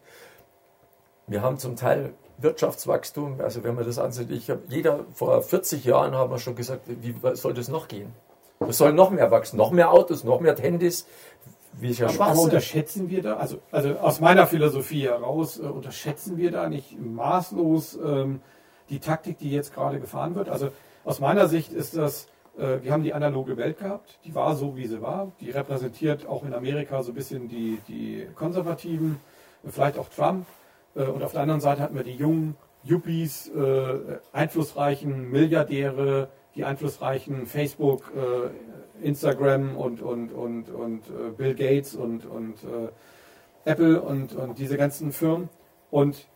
Wir 1.28 1.42
haben 1.42 1.58
zum 1.58 1.76
Teil 1.76 2.14
Wirtschaftswachstum, 2.42 3.42
also 3.42 3.64
wenn 3.64 3.76
man 3.76 3.86
das 3.86 4.00
ansieht, 4.00 4.32
ich 4.32 4.50
habe 4.50 4.62
jeder 4.68 5.06
vor 5.14 5.42
40 5.42 5.86
Jahren 5.86 6.16
haben 6.16 6.32
wir 6.32 6.40
schon 6.40 6.56
gesagt, 6.56 6.82
wie 6.88 7.16
soll 7.34 7.54
das 7.54 7.68
noch 7.70 7.88
gehen? 7.88 8.14
Es 8.68 8.78
soll 8.78 8.94
noch 8.94 9.10
mehr 9.10 9.32
wachsen, 9.32 9.58
noch 9.58 9.72
mehr 9.72 9.92
Autos, 9.92 10.24
noch 10.24 10.40
mehr 10.40 10.56
Handys. 10.56 11.08
wie 11.74 11.92
ja 11.92 12.08
Aber, 12.08 12.28
aber 12.28 12.42
unterschätzen 12.42 13.10
wir 13.10 13.22
da, 13.22 13.38
also, 13.38 13.60
also 13.72 13.96
aus 13.98 14.20
meiner 14.20 14.46
Philosophie 14.46 15.04
heraus, 15.08 15.60
äh, 15.60 15.64
unterschätzen 15.64 16.38
wir 16.38 16.52
da 16.52 16.70
nicht 16.70 17.00
maßlos 17.00 17.98
ähm, 18.04 18.42
die 18.90 19.00
Taktik, 19.00 19.40
die 19.40 19.52
jetzt 19.52 19.74
gerade 19.74 20.00
gefahren 20.00 20.36
wird? 20.36 20.50
Also 20.50 20.70
aus 21.04 21.20
meiner 21.20 21.48
Sicht 21.48 21.74
ist 21.74 21.98
das, 21.98 22.28
äh, 22.58 22.84
wir 22.84 22.92
haben 22.92 23.04
die 23.04 23.14
analoge 23.14 23.58
Welt 23.58 23.80
gehabt, 23.80 24.20
die 24.26 24.36
war 24.36 24.56
so, 24.56 24.76
wie 24.76 24.88
sie 24.88 25.02
war, 25.02 25.32
die 25.40 25.50
repräsentiert 25.50 26.28
auch 26.28 26.44
in 26.44 26.54
Amerika 26.54 27.02
so 27.02 27.12
ein 27.12 27.16
bisschen 27.16 27.48
die, 27.48 27.80
die 27.88 28.28
Konservativen, 28.36 29.20
vielleicht 29.68 29.98
auch 29.98 30.10
Trump. 30.10 30.46
Äh, 30.96 31.04
und 31.04 31.24
auf 31.24 31.32
der 31.32 31.42
anderen 31.42 31.62
Seite 31.62 31.82
hatten 31.82 31.96
wir 31.96 32.04
die 32.04 32.16
jungen 32.16 32.56
Yuppies, 32.84 33.50
äh, 33.50 34.20
einflussreichen 34.32 35.30
Milliardäre, 35.30 36.30
die 36.56 36.66
einflussreichen 36.66 37.46
Facebook, 37.46 38.12
äh, 38.16 39.06
Instagram 39.06 39.78
und, 39.78 40.02
und, 40.02 40.32
und, 40.32 40.70
und 40.70 41.02
äh, 41.08 41.32
Bill 41.36 41.56
Gates 41.56 41.96
und, 41.96 42.26
und 42.26 42.56
äh, 42.64 43.70
Apple 43.70 44.02
und, 44.02 44.36
und 44.36 44.58
diese 44.58 44.78
ganzen 44.78 45.12
Firmen. 45.12 45.50
Und 45.90 46.28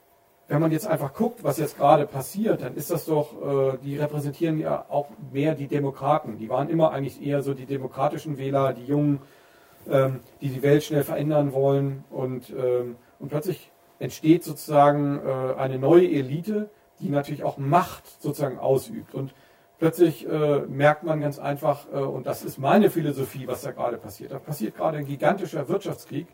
wenn 0.48 0.61
man 0.61 0.72
jetzt 0.72 0.88
einfach 0.88 1.14
guckt, 1.14 1.44
was 1.44 1.57
jetzt 1.57 1.77
gerade 1.77 2.06
passiert, 2.06 2.61
dann 2.61 2.76
ist 2.76 2.91
das 2.91 3.06
doch, 3.06 3.73
äh, 3.73 3.77
die 3.84 3.98
repräsentieren 3.98 4.60
ja 4.60 4.86
auch 4.90 5.10
mehr 5.32 5.56
die 5.56 5.68
Demokraten. 5.68 6.38
Die 6.38 6.49
waren 6.49 6.69
immer 6.69 6.91
eigentlich 6.91 7.26
eher 7.26 7.41
so 7.41 7.53
die 7.53 7.65
demokratischen 7.65 8.38
Wähler, 8.38 8.73
die 8.73 8.86
Jungen, 8.86 9.19
ähm, 9.90 10.19
die 10.41 10.49
die 10.49 10.61
Welt 10.61 10.84
schnell 10.84 11.03
verändern 11.03 11.53
wollen. 11.53 12.03
Und, 12.11 12.52
ähm, 12.52 12.95
und 13.19 13.30
plötzlich 13.30 13.72
entsteht 13.99 14.43
sozusagen 14.43 15.19
äh, 15.19 15.59
eine 15.59 15.80
neue 15.80 16.09
Elite, 16.09 16.69
die 16.99 17.09
natürlich 17.09 17.43
auch 17.43 17.57
Macht 17.57 18.22
sozusagen 18.22 18.59
ausübt. 18.59 19.13
Und 19.13 19.34
plötzlich 19.80 20.27
äh, 20.27 20.59
merkt 20.67 21.03
man 21.03 21.22
ganz 21.22 21.39
einfach, 21.39 21.88
äh, 21.93 21.97
und 21.97 22.26
das 22.26 22.43
ist 22.43 22.57
meine 22.57 22.89
Philosophie, 22.89 23.47
was 23.47 23.61
da 23.61 23.72
gerade 23.72 23.97
passiert. 23.97 24.31
Da 24.31 24.39
passiert 24.39 24.76
gerade 24.76 24.97
ein 24.97 25.05
gigantischer 25.05 25.67
Wirtschaftskrieg, 25.67 26.27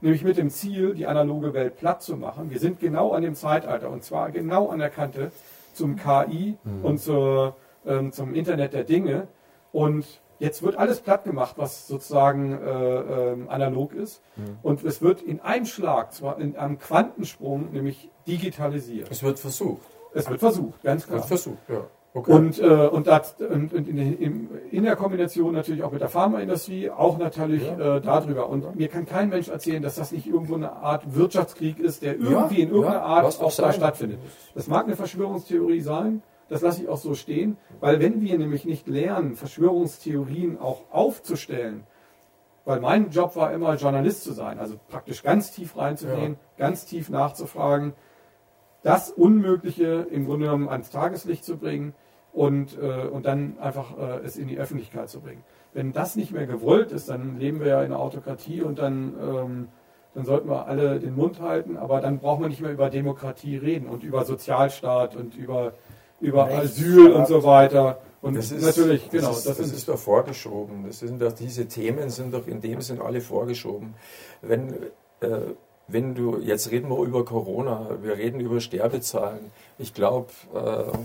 nämlich 0.00 0.24
mit 0.24 0.36
dem 0.36 0.50
Ziel, 0.50 0.94
die 0.94 1.06
analoge 1.06 1.54
Welt 1.54 1.76
platt 1.76 2.02
zu 2.02 2.16
machen. 2.16 2.50
Wir 2.50 2.58
sind 2.58 2.80
genau 2.80 3.12
an 3.12 3.22
dem 3.22 3.34
Zeitalter, 3.34 3.90
und 3.90 4.02
zwar 4.04 4.30
genau 4.30 4.68
an 4.68 4.78
der 4.78 4.90
Kante 4.90 5.30
zum 5.72 5.96
KI 5.96 6.56
und 6.82 6.98
zur, 6.98 7.56
ähm, 7.86 8.12
zum 8.12 8.34
Internet 8.34 8.72
der 8.72 8.84
Dinge. 8.84 9.28
Und 9.72 10.06
jetzt 10.38 10.62
wird 10.62 10.76
alles 10.76 11.00
platt 11.00 11.24
gemacht, 11.24 11.54
was 11.56 11.86
sozusagen 11.86 12.52
äh, 12.52 13.32
ähm, 13.32 13.48
analog 13.48 13.92
ist. 13.92 14.22
Und 14.62 14.84
es 14.84 15.02
wird 15.02 15.22
in 15.22 15.40
einem 15.40 15.66
Schlag, 15.66 16.12
zwar 16.12 16.38
in 16.38 16.56
einem 16.56 16.78
Quantensprung, 16.78 17.72
nämlich 17.72 18.10
digitalisiert. 18.26 19.10
Es 19.10 19.22
wird 19.22 19.38
versucht. 19.38 19.82
Es 20.14 20.28
wird 20.28 20.40
versucht, 20.40 20.82
ganz 20.82 21.06
klar. 21.06 21.18
Wird 21.18 21.28
versucht, 21.28 21.68
ja. 21.68 21.84
Okay. 22.16 22.32
Und, 22.32 22.58
äh, 22.58 22.64
und, 22.64 23.06
das, 23.08 23.34
und, 23.40 23.74
und 23.74 23.88
in, 23.88 24.48
in, 24.70 24.84
der 24.84 24.96
Kombination 24.96 25.52
natürlich 25.52 25.82
auch 25.82 25.92
mit 25.92 26.00
der 26.00 26.08
Pharmaindustrie, 26.08 26.88
auch 26.88 27.18
natürlich 27.18 27.62
äh, 27.62 28.00
darüber. 28.00 28.48
Und 28.48 28.74
mir 28.74 28.88
kann 28.88 29.04
kein 29.04 29.28
Mensch 29.28 29.48
erzählen, 29.48 29.82
dass 29.82 29.96
das 29.96 30.12
nicht 30.12 30.26
irgendwo 30.26 30.54
eine 30.54 30.72
Art 30.72 31.14
Wirtschaftskrieg 31.14 31.78
ist, 31.78 32.00
der 32.00 32.16
irgendwie 32.16 32.62
in 32.62 32.70
irgendeiner 32.70 33.00
ja, 33.00 33.04
Art 33.04 33.42
auch 33.42 33.54
da 33.54 33.70
stattfindet. 33.70 34.18
Das 34.54 34.66
mag 34.66 34.86
eine 34.86 34.96
Verschwörungstheorie 34.96 35.82
sein, 35.82 36.22
das 36.48 36.62
lasse 36.62 36.82
ich 36.82 36.88
auch 36.88 36.96
so 36.96 37.14
stehen, 37.14 37.56
weil 37.80 38.00
wenn 38.00 38.20
wir 38.20 38.38
nämlich 38.38 38.64
nicht 38.64 38.88
lernen, 38.88 39.34
Verschwörungstheorien 39.34 40.58
auch 40.58 40.82
aufzustellen, 40.90 41.84
weil 42.64 42.80
mein 42.80 43.10
Job 43.10 43.36
war 43.36 43.52
immer 43.52 43.74
Journalist 43.76 44.24
zu 44.24 44.32
sein, 44.32 44.58
also 44.58 44.78
praktisch 44.88 45.22
ganz 45.22 45.52
tief 45.52 45.76
reinzugehen, 45.76 46.36
ganz 46.58 46.84
tief 46.84 47.08
nachzufragen, 47.08 47.94
das 48.82 49.10
Unmögliche 49.10 50.06
im 50.10 50.26
Grunde 50.26 50.46
genommen 50.46 50.68
ans 50.68 50.90
Tageslicht 50.90 51.44
zu 51.44 51.56
bringen 51.56 51.94
und, 52.32 52.78
äh, 52.78 53.06
und 53.06 53.24
dann 53.24 53.58
einfach 53.58 53.96
äh, 53.98 54.24
es 54.24 54.36
in 54.36 54.46
die 54.46 54.58
Öffentlichkeit 54.58 55.08
zu 55.08 55.20
bringen. 55.20 55.42
Wenn 55.72 55.92
das 55.92 56.16
nicht 56.16 56.32
mehr 56.32 56.46
gewollt 56.46 56.92
ist, 56.92 57.08
dann 57.08 57.38
leben 57.38 57.60
wir 57.60 57.68
ja 57.68 57.80
in 57.80 57.92
einer 57.92 57.98
Autokratie 57.98 58.62
und 58.62 58.78
dann, 58.78 59.14
ähm, 59.20 59.68
dann 60.14 60.24
sollten 60.24 60.48
wir 60.48 60.66
alle 60.66 61.00
den 61.00 61.14
Mund 61.16 61.40
halten, 61.40 61.76
aber 61.76 62.00
dann 62.00 62.18
braucht 62.18 62.40
man 62.40 62.50
nicht 62.50 62.60
mehr 62.60 62.72
über 62.72 62.90
Demokratie 62.90 63.56
reden 63.56 63.88
und 63.88 64.04
über 64.04 64.24
Sozialstaat 64.24 65.16
und 65.16 65.34
über, 65.34 65.72
über 66.20 66.46
Asyl 66.46 67.12
und 67.12 67.26
so 67.28 67.42
weiter. 67.44 67.98
Und 68.22 68.34
Das 68.36 68.50
ist 68.50 68.64
natürlich, 68.64 69.08
genau, 69.10 69.28
das 69.28 69.38
ist, 69.38 69.46
das 69.46 69.56
das 69.58 69.72
ist 69.72 69.88
doch 69.88 69.98
vorgeschoben. 69.98 70.84
Das 70.86 70.98
sind 70.98 71.20
doch, 71.22 71.32
diese 71.32 71.66
Themen 71.66 72.10
sind 72.10 72.32
doch 72.34 72.46
in 72.46 72.60
dem 72.60 72.80
Sinn 72.80 73.00
alle 73.00 73.20
vorgeschoben. 73.20 73.94
Wenn, 74.42 74.72
äh, 75.20 75.38
wenn 75.88 76.14
du, 76.14 76.38
jetzt 76.40 76.70
reden 76.72 76.88
wir 76.90 76.98
über 77.04 77.24
Corona, 77.24 77.88
wir 78.02 78.16
reden 78.16 78.40
über 78.40 78.60
Sterbezahlen. 78.60 79.52
Ich 79.78 79.94
glaube, 79.94 80.28
äh, 80.54 80.96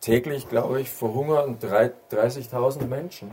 täglich, 0.00 0.48
glaube 0.48 0.80
ich, 0.80 0.90
verhungern 0.90 1.58
drei- 1.60 1.92
30.000 2.10 2.86
Menschen. 2.86 3.32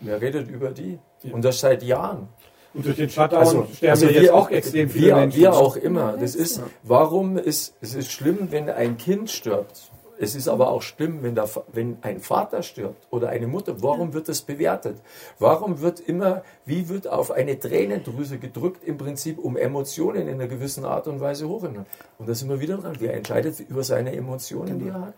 Wer 0.00 0.20
redet 0.20 0.48
über 0.48 0.70
die? 0.70 0.98
Und 1.32 1.44
das 1.44 1.60
seit 1.60 1.82
Jahren. 1.82 2.28
Und 2.74 2.86
durch 2.86 2.96
den 2.96 3.10
Shutdown 3.10 3.38
Also, 3.40 3.66
sterben 3.74 3.90
also 3.90 4.08
wir 4.08 4.22
jetzt 4.22 4.30
auch 4.32 4.50
extrem 4.50 4.88
viele 4.90 5.06
wir, 5.06 5.16
Menschen. 5.16 5.40
wir 5.40 5.52
auch 5.54 5.76
immer. 5.76 6.16
Das 6.18 6.34
ist, 6.34 6.60
warum 6.82 7.36
ist, 7.36 7.74
es 7.80 7.94
ist 7.94 8.10
schlimm, 8.12 8.48
wenn 8.50 8.68
ein 8.70 8.96
Kind 8.96 9.30
stirbt. 9.30 9.90
Es 10.22 10.34
ist 10.34 10.48
aber 10.48 10.70
auch 10.70 10.82
schlimm, 10.82 11.22
wenn, 11.22 11.34
der, 11.34 11.48
wenn 11.72 11.96
ein 12.02 12.20
Vater 12.20 12.62
stirbt 12.62 13.06
oder 13.10 13.30
eine 13.30 13.46
Mutter. 13.46 13.82
Warum 13.82 14.12
wird 14.12 14.28
das 14.28 14.42
bewertet? 14.42 14.98
Warum 15.38 15.80
wird 15.80 15.98
immer, 15.98 16.42
wie 16.66 16.90
wird 16.90 17.08
auf 17.08 17.30
eine 17.30 17.58
Tränendrüse 17.58 18.36
gedrückt, 18.36 18.84
im 18.84 18.98
Prinzip, 18.98 19.38
um 19.38 19.56
Emotionen 19.56 20.28
in 20.28 20.34
einer 20.34 20.46
gewissen 20.46 20.84
Art 20.84 21.08
und 21.08 21.20
Weise 21.20 21.48
hochzunehmen? 21.48 21.86
Und 22.18 22.28
da 22.28 22.34
sind 22.34 22.50
wir 22.50 22.60
wieder 22.60 22.76
dran. 22.76 22.96
Wer 22.98 23.14
entscheidet 23.14 23.60
über 23.60 23.82
seine 23.82 24.14
Emotionen, 24.14 24.78
die 24.78 24.88
er 24.88 25.00
hat? 25.00 25.14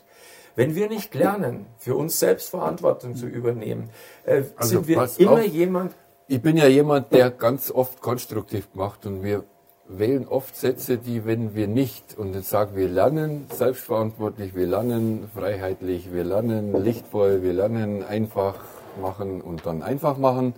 Wenn 0.54 0.76
wir 0.76 0.88
nicht 0.88 1.12
lernen, 1.14 1.66
für 1.78 1.96
uns 1.96 2.20
selbst 2.20 2.50
Verantwortung 2.50 3.16
zu 3.16 3.26
übernehmen, 3.26 3.90
äh, 4.24 4.42
Also 4.54 4.76
sind 4.84 4.86
wir 4.88 5.08
immer 5.18 5.32
auf. 5.32 5.46
jemand, 5.46 5.94
Ich 6.32 6.40
bin 6.40 6.56
ja 6.56 6.66
jemand, 6.66 7.12
der 7.12 7.30
ganz 7.30 7.70
oft 7.70 8.00
konstruktiv 8.00 8.66
macht 8.72 9.04
und 9.04 9.22
wir 9.22 9.44
wählen 9.86 10.26
oft 10.26 10.56
Sätze, 10.56 10.96
die, 10.96 11.26
wenn 11.26 11.54
wir 11.54 11.68
nicht, 11.68 12.16
und 12.16 12.32
jetzt 12.32 12.48
sagen 12.48 12.74
wir 12.74 12.88
lernen 12.88 13.44
selbstverantwortlich, 13.50 14.54
wir 14.54 14.66
lernen 14.66 15.28
freiheitlich, 15.34 16.10
wir 16.10 16.24
lernen 16.24 16.72
lichtvoll, 16.82 17.42
wir 17.42 17.52
lernen 17.52 18.02
einfach 18.02 18.54
machen 18.98 19.42
und 19.42 19.66
dann 19.66 19.82
einfach 19.82 20.16
machen. 20.16 20.54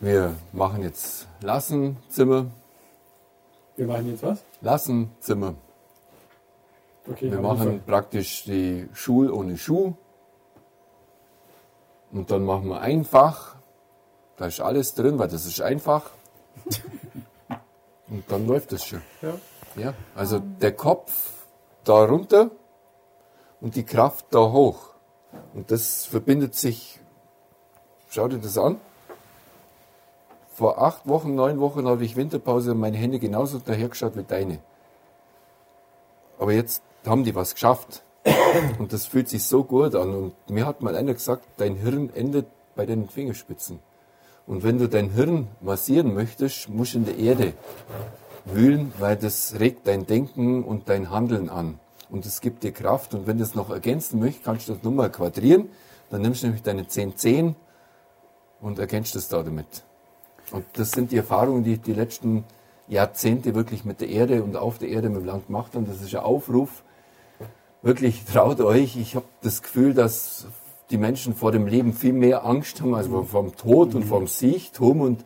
Wir 0.00 0.34
machen 0.54 0.84
jetzt 0.84 1.28
Lassen 1.42 1.98
Zimmer, 2.08 2.46
wir 3.76 3.86
machen 3.88 4.08
jetzt 4.08 4.22
was? 4.22 4.42
Lassen 4.62 5.10
Zimmer. 5.20 5.52
Okay, 7.06 7.30
Wir 7.30 7.42
machen 7.42 7.82
praktisch 7.86 8.44
die 8.44 8.88
Schul 8.94 9.30
ohne 9.30 9.58
Schuh. 9.58 9.92
Und 12.10 12.30
dann 12.30 12.46
machen 12.46 12.68
wir 12.70 12.80
einfach. 12.80 13.59
Da 14.40 14.46
ist 14.46 14.58
alles 14.58 14.94
drin, 14.94 15.18
weil 15.18 15.28
das 15.28 15.44
ist 15.44 15.60
einfach. 15.60 16.08
Und 18.08 18.24
dann 18.28 18.46
läuft 18.46 18.72
das 18.72 18.86
schon. 18.86 19.02
Ja. 19.20 19.34
Ja, 19.76 19.94
also 20.14 20.38
der 20.38 20.72
Kopf 20.72 21.44
da 21.84 22.04
runter 22.04 22.50
und 23.60 23.76
die 23.76 23.84
Kraft 23.84 24.24
da 24.30 24.50
hoch. 24.50 24.94
Und 25.52 25.70
das 25.70 26.06
verbindet 26.06 26.54
sich, 26.54 27.00
schau 28.08 28.28
dir 28.28 28.38
das 28.38 28.56
an. 28.56 28.80
Vor 30.54 30.80
acht 30.80 31.06
Wochen, 31.06 31.34
neun 31.34 31.60
Wochen 31.60 31.86
hatte 31.86 32.02
ich 32.02 32.16
Winterpause 32.16 32.70
und 32.70 32.80
meine 32.80 32.96
Hände 32.96 33.18
genauso 33.18 33.58
dahergeschaut 33.58 34.16
wie 34.16 34.22
deine. 34.22 34.60
Aber 36.38 36.52
jetzt 36.52 36.82
haben 37.04 37.24
die 37.24 37.34
was 37.34 37.52
geschafft. 37.52 38.02
Und 38.78 38.94
das 38.94 39.04
fühlt 39.04 39.28
sich 39.28 39.44
so 39.44 39.64
gut 39.64 39.94
an. 39.94 40.14
Und 40.14 40.34
mir 40.48 40.64
hat 40.64 40.80
mal 40.80 40.96
einer 40.96 41.12
gesagt, 41.12 41.44
dein 41.58 41.76
Hirn 41.76 42.08
endet 42.14 42.46
bei 42.74 42.86
den 42.86 43.06
Fingerspitzen. 43.06 43.80
Und 44.50 44.64
wenn 44.64 44.78
du 44.78 44.88
dein 44.88 45.10
Hirn 45.10 45.46
massieren 45.60 46.12
möchtest, 46.12 46.68
musst 46.68 46.94
du 46.94 46.98
in 46.98 47.04
der 47.04 47.16
Erde 47.18 47.52
wühlen, 48.44 48.92
weil 48.98 49.16
das 49.16 49.60
regt 49.60 49.86
dein 49.86 50.06
Denken 50.06 50.64
und 50.64 50.88
dein 50.88 51.08
Handeln 51.08 51.48
an. 51.48 51.78
Und 52.10 52.26
es 52.26 52.40
gibt 52.40 52.64
dir 52.64 52.72
Kraft. 52.72 53.14
Und 53.14 53.28
wenn 53.28 53.38
du 53.38 53.44
es 53.44 53.54
noch 53.54 53.70
ergänzen 53.70 54.18
möchtest, 54.18 54.44
kannst 54.44 54.68
du 54.68 54.72
das 54.72 54.82
nur 54.82 54.92
mal 54.92 55.08
quadrieren. 55.08 55.68
Dann 56.10 56.22
nimmst 56.22 56.42
du 56.42 56.48
nämlich 56.48 56.64
deine 56.64 56.88
10 56.88 57.16
10 57.16 57.54
und 58.60 58.80
ergänzt 58.80 59.14
es 59.14 59.28
da 59.28 59.44
damit. 59.44 59.84
Und 60.50 60.64
das 60.72 60.90
sind 60.90 61.12
die 61.12 61.18
Erfahrungen, 61.18 61.62
die 61.62 61.74
ich 61.74 61.82
die 61.82 61.94
letzten 61.94 62.42
Jahrzehnte 62.88 63.54
wirklich 63.54 63.84
mit 63.84 64.00
der 64.00 64.08
Erde 64.08 64.42
und 64.42 64.56
auf 64.56 64.78
der 64.78 64.88
Erde 64.88 65.10
mit 65.10 65.20
dem 65.20 65.26
Land 65.26 65.46
gemacht 65.46 65.76
habe. 65.76 65.86
Das 65.86 66.02
ist 66.02 66.12
ein 66.12 66.22
Aufruf. 66.22 66.82
Wirklich 67.82 68.24
traut 68.24 68.60
euch. 68.60 68.96
Ich 68.96 69.14
habe 69.14 69.26
das 69.42 69.62
Gefühl, 69.62 69.94
dass 69.94 70.48
die 70.90 70.98
Menschen 70.98 71.34
vor 71.34 71.52
dem 71.52 71.66
Leben 71.66 71.92
viel 71.92 72.12
mehr 72.12 72.44
Angst 72.44 72.80
haben, 72.80 72.94
also 72.94 73.22
vom 73.22 73.54
Tod 73.56 73.94
und 73.94 74.04
vom 74.04 74.26
Siechtum. 74.26 75.00
Und 75.00 75.24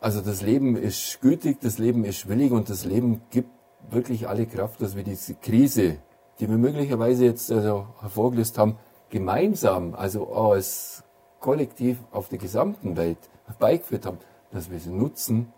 also 0.00 0.20
das 0.20 0.42
Leben 0.42 0.76
ist 0.76 1.20
gütig, 1.20 1.60
das 1.60 1.78
Leben 1.78 2.04
ist 2.04 2.28
willig 2.28 2.52
und 2.52 2.70
das 2.70 2.84
Leben 2.84 3.20
gibt 3.30 3.50
wirklich 3.90 4.28
alle 4.28 4.46
Kraft, 4.46 4.80
dass 4.80 4.96
wir 4.96 5.02
diese 5.02 5.34
Krise, 5.34 5.98
die 6.40 6.48
wir 6.48 6.58
möglicherweise 6.58 7.24
jetzt 7.24 7.50
also 7.50 7.86
hervorgelistet 8.00 8.58
haben, 8.58 8.76
gemeinsam, 9.10 9.94
also 9.94 10.32
als 10.32 11.04
Kollektiv 11.40 11.98
auf 12.10 12.28
der 12.28 12.38
gesamten 12.38 12.96
Welt 12.96 13.18
herbeigeführt 13.46 14.06
haben, 14.06 14.18
dass 14.50 14.70
wir 14.70 14.78
sie 14.78 14.90
nutzen, 14.90 15.52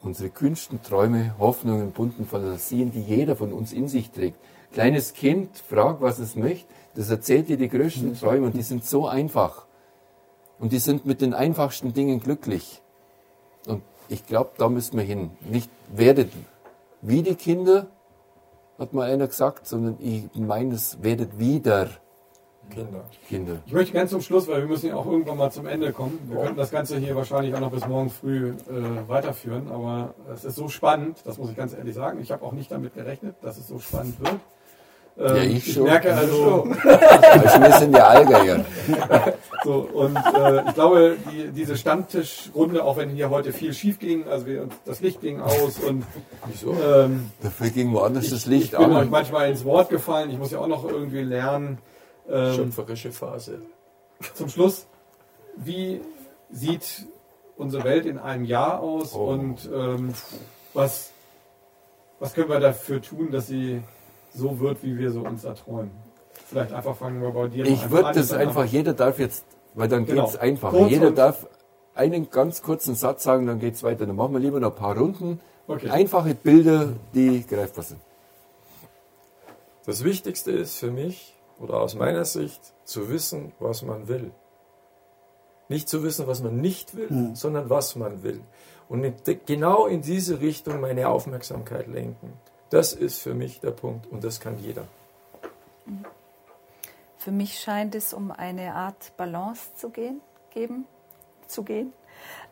unsere 0.00 0.30
kühnsten 0.30 0.80
Träume, 0.82 1.34
Hoffnungen, 1.38 1.92
bunten 1.92 2.24
Fantasien, 2.24 2.92
die 2.92 3.02
jeder 3.02 3.36
von 3.36 3.52
uns 3.52 3.72
in 3.72 3.88
sich 3.88 4.10
trägt. 4.10 4.38
Kleines 4.72 5.12
Kind 5.14 5.56
fragt, 5.58 6.00
was 6.00 6.18
es 6.18 6.36
möchte, 6.36 6.72
das 6.98 7.10
erzählt 7.10 7.48
dir 7.48 7.56
die 7.56 7.68
größten 7.68 8.18
Träume 8.18 8.46
und 8.46 8.56
die 8.56 8.62
sind 8.62 8.84
so 8.84 9.06
einfach. 9.06 9.66
Und 10.58 10.72
die 10.72 10.80
sind 10.80 11.06
mit 11.06 11.20
den 11.20 11.32
einfachsten 11.32 11.94
Dingen 11.94 12.18
glücklich. 12.18 12.82
Und 13.68 13.82
ich 14.08 14.26
glaube, 14.26 14.50
da 14.58 14.68
müssen 14.68 14.96
wir 14.96 15.04
hin. 15.04 15.30
Nicht 15.48 15.70
werdet 15.94 16.32
wie 17.00 17.22
die 17.22 17.36
Kinder, 17.36 17.86
hat 18.80 18.94
mal 18.94 19.08
einer 19.08 19.28
gesagt, 19.28 19.68
sondern 19.68 19.96
ich 20.00 20.24
meine, 20.34 20.74
es 20.74 21.00
werdet 21.00 21.38
wieder 21.38 21.88
Kinder. 22.68 23.04
Kinder. 23.28 23.62
Ich 23.64 23.72
möchte 23.72 23.92
ganz 23.92 24.10
zum 24.10 24.20
Schluss, 24.20 24.48
weil 24.48 24.62
wir 24.62 24.68
müssen 24.68 24.88
ja 24.88 24.96
auch 24.96 25.06
irgendwann 25.06 25.38
mal 25.38 25.52
zum 25.52 25.66
Ende 25.66 25.92
kommen. 25.92 26.18
Wir 26.26 26.38
könnten 26.38 26.56
das 26.56 26.72
Ganze 26.72 26.98
hier 26.98 27.14
wahrscheinlich 27.14 27.54
auch 27.54 27.60
noch 27.60 27.70
bis 27.70 27.86
morgen 27.86 28.10
früh 28.10 28.48
äh, 28.48 29.08
weiterführen, 29.08 29.70
aber 29.70 30.14
es 30.34 30.44
ist 30.44 30.56
so 30.56 30.68
spannend, 30.68 31.18
das 31.24 31.38
muss 31.38 31.48
ich 31.48 31.56
ganz 31.56 31.74
ehrlich 31.74 31.94
sagen. 31.94 32.20
Ich 32.20 32.32
habe 32.32 32.44
auch 32.44 32.52
nicht 32.52 32.72
damit 32.72 32.94
gerechnet, 32.94 33.36
dass 33.40 33.56
es 33.56 33.68
so 33.68 33.78
spannend 33.78 34.18
wird. 34.18 34.40
Ähm, 35.18 35.36
Ja, 35.36 35.42
ich 35.42 35.72
schon. 35.72 35.82
merke 35.84 36.14
also, 36.14 36.62
Also 36.84 37.60
wir 37.60 37.72
sind 37.78 37.96
ja 37.96 38.06
Allgeier. 38.06 38.64
so, 39.64 39.88
und 39.92 40.16
äh, 40.16 40.68
ich 40.68 40.74
glaube, 40.74 41.16
die, 41.32 41.48
diese 41.52 41.76
Stammtischrunde, 41.76 42.84
auch 42.84 42.96
wenn 42.96 43.10
hier 43.10 43.28
heute 43.30 43.52
viel 43.52 43.72
schief 43.74 43.98
ging, 43.98 44.28
also 44.28 44.46
wir, 44.46 44.68
das 44.84 45.00
Licht 45.00 45.20
ging 45.20 45.40
aus 45.40 45.78
und 45.80 46.04
Wieso? 46.46 46.72
ähm, 46.74 47.30
Dafür 47.42 47.70
ging 47.70 47.92
woanders 47.92 48.30
das 48.30 48.40
ich 48.40 48.46
Licht 48.46 48.70
bin 48.72 48.80
euch 48.90 48.96
an. 48.96 49.10
manchmal 49.10 49.50
ins 49.50 49.64
Wort 49.64 49.90
gefallen. 49.90 50.30
Ich 50.30 50.38
muss 50.38 50.52
ja 50.52 50.60
auch 50.60 50.68
noch 50.68 50.84
irgendwie 50.88 51.22
lernen. 51.22 51.78
Ähm, 52.30 52.54
Schöpferische 52.54 53.10
Phase. 53.10 53.60
zum 54.34 54.48
Schluss, 54.48 54.86
wie 55.56 56.00
sieht 56.50 57.06
unsere 57.56 57.82
Welt 57.84 58.06
in 58.06 58.18
einem 58.18 58.44
Jahr 58.44 58.80
aus 58.80 59.14
Oh. 59.14 59.30
und 59.30 59.68
ähm, 59.74 60.14
was, 60.74 61.10
was 62.20 62.34
können 62.34 62.48
wir 62.50 62.60
dafür 62.60 63.02
tun, 63.02 63.30
dass 63.32 63.48
sie 63.48 63.80
so 64.38 64.60
wird, 64.60 64.82
wie 64.82 64.96
wir 64.98 65.10
so 65.10 65.20
uns 65.20 65.44
erträumen? 65.44 65.90
Vielleicht 66.46 66.72
einfach 66.72 66.96
fangen 66.96 67.20
wir 67.20 67.30
bei 67.30 67.48
dir 67.48 67.64
mal 67.64 67.72
Ich 67.72 67.90
würde 67.90 68.06
an, 68.08 68.14
das 68.14 68.32
einfach, 68.32 68.64
jeder 68.64 68.94
darf 68.94 69.18
jetzt, 69.18 69.44
weil 69.74 69.88
dann 69.88 70.06
Genau. 70.06 70.24
geht's 70.24 70.36
einfach. 70.36 70.70
Kurz 70.70 70.90
Jeder 70.90 71.10
darf 71.10 71.46
einen 71.94 72.30
ganz 72.30 72.62
kurzen 72.62 72.94
Satz 72.94 73.24
sagen, 73.24 73.46
dann 73.46 73.58
geht's 73.58 73.82
weiter. 73.82 74.06
Dann 74.06 74.16
machen 74.16 74.32
wir 74.32 74.40
lieber 74.40 74.60
noch 74.60 74.70
ein 74.70 74.76
paar 74.76 74.96
Runden. 74.96 75.40
Okay. 75.66 75.90
Einfache 75.90 76.34
Bilder, 76.34 76.94
die 77.12 77.44
greifbar 77.46 77.84
sind. 77.84 78.00
Das 79.84 80.04
Wichtigste 80.04 80.52
ist 80.52 80.78
für 80.78 80.90
mich 80.90 81.34
oder 81.58 81.80
aus 81.80 81.94
meiner 81.94 82.24
Sicht 82.24 82.60
zu 82.84 83.10
wissen, 83.10 83.52
was 83.58 83.82
man 83.82 84.08
will. 84.08 84.30
Nicht 85.68 85.88
zu 85.88 86.02
wissen, 86.02 86.26
was 86.26 86.42
man 86.42 86.60
nicht 86.60 86.96
will, 86.96 87.30
sondern 87.34 87.68
was 87.68 87.96
man 87.96 88.22
will. 88.22 88.40
Und 88.88 89.04
genau 89.44 89.86
in 89.86 90.00
diese 90.00 90.40
Richtung 90.40 90.80
meine 90.80 91.08
Aufmerksamkeit 91.08 91.88
lenken. 91.88 92.32
Das 92.70 92.92
ist 92.92 93.20
für 93.20 93.34
mich 93.34 93.60
der 93.60 93.70
Punkt 93.70 94.06
und 94.10 94.24
das 94.24 94.40
kann 94.40 94.58
jeder. 94.58 94.84
Für 97.16 97.30
mich 97.30 97.58
scheint 97.60 97.94
es 97.94 98.12
um 98.12 98.30
eine 98.30 98.74
Art 98.74 99.16
Balance 99.16 99.74
zu 99.76 99.90
gehen, 99.90 100.20
geben, 100.50 100.86
zu 101.46 101.62
gehen. 101.62 101.92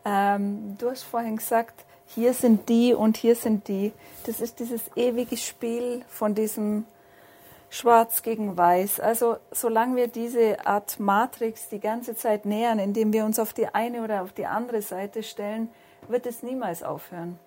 Ähm, 0.05 0.75
du 0.77 0.89
hast 0.89 1.03
vorhin 1.03 1.37
gesagt, 1.37 1.85
hier 2.07 2.33
sind 2.33 2.69
die 2.69 2.93
und 2.93 3.17
hier 3.17 3.35
sind 3.35 3.67
die. 3.67 3.91
Das 4.25 4.41
ist 4.41 4.59
dieses 4.59 4.81
ewige 4.95 5.37
Spiel 5.37 6.03
von 6.07 6.33
diesem 6.33 6.85
Schwarz 7.69 8.23
gegen 8.23 8.55
Weiß. 8.55 8.99
Also 8.99 9.37
solange 9.51 9.97
wir 9.97 10.07
diese 10.07 10.65
Art 10.65 10.99
Matrix 10.99 11.69
die 11.69 11.79
ganze 11.79 12.15
Zeit 12.15 12.45
nähern, 12.45 12.79
indem 12.79 13.11
wir 13.13 13.25
uns 13.25 13.39
auf 13.39 13.53
die 13.53 13.67
eine 13.67 14.03
oder 14.03 14.23
auf 14.23 14.31
die 14.31 14.45
andere 14.45 14.81
Seite 14.81 15.21
stellen, 15.21 15.69
wird 16.07 16.25
es 16.25 16.43
niemals 16.43 16.81
aufhören. 16.81 17.37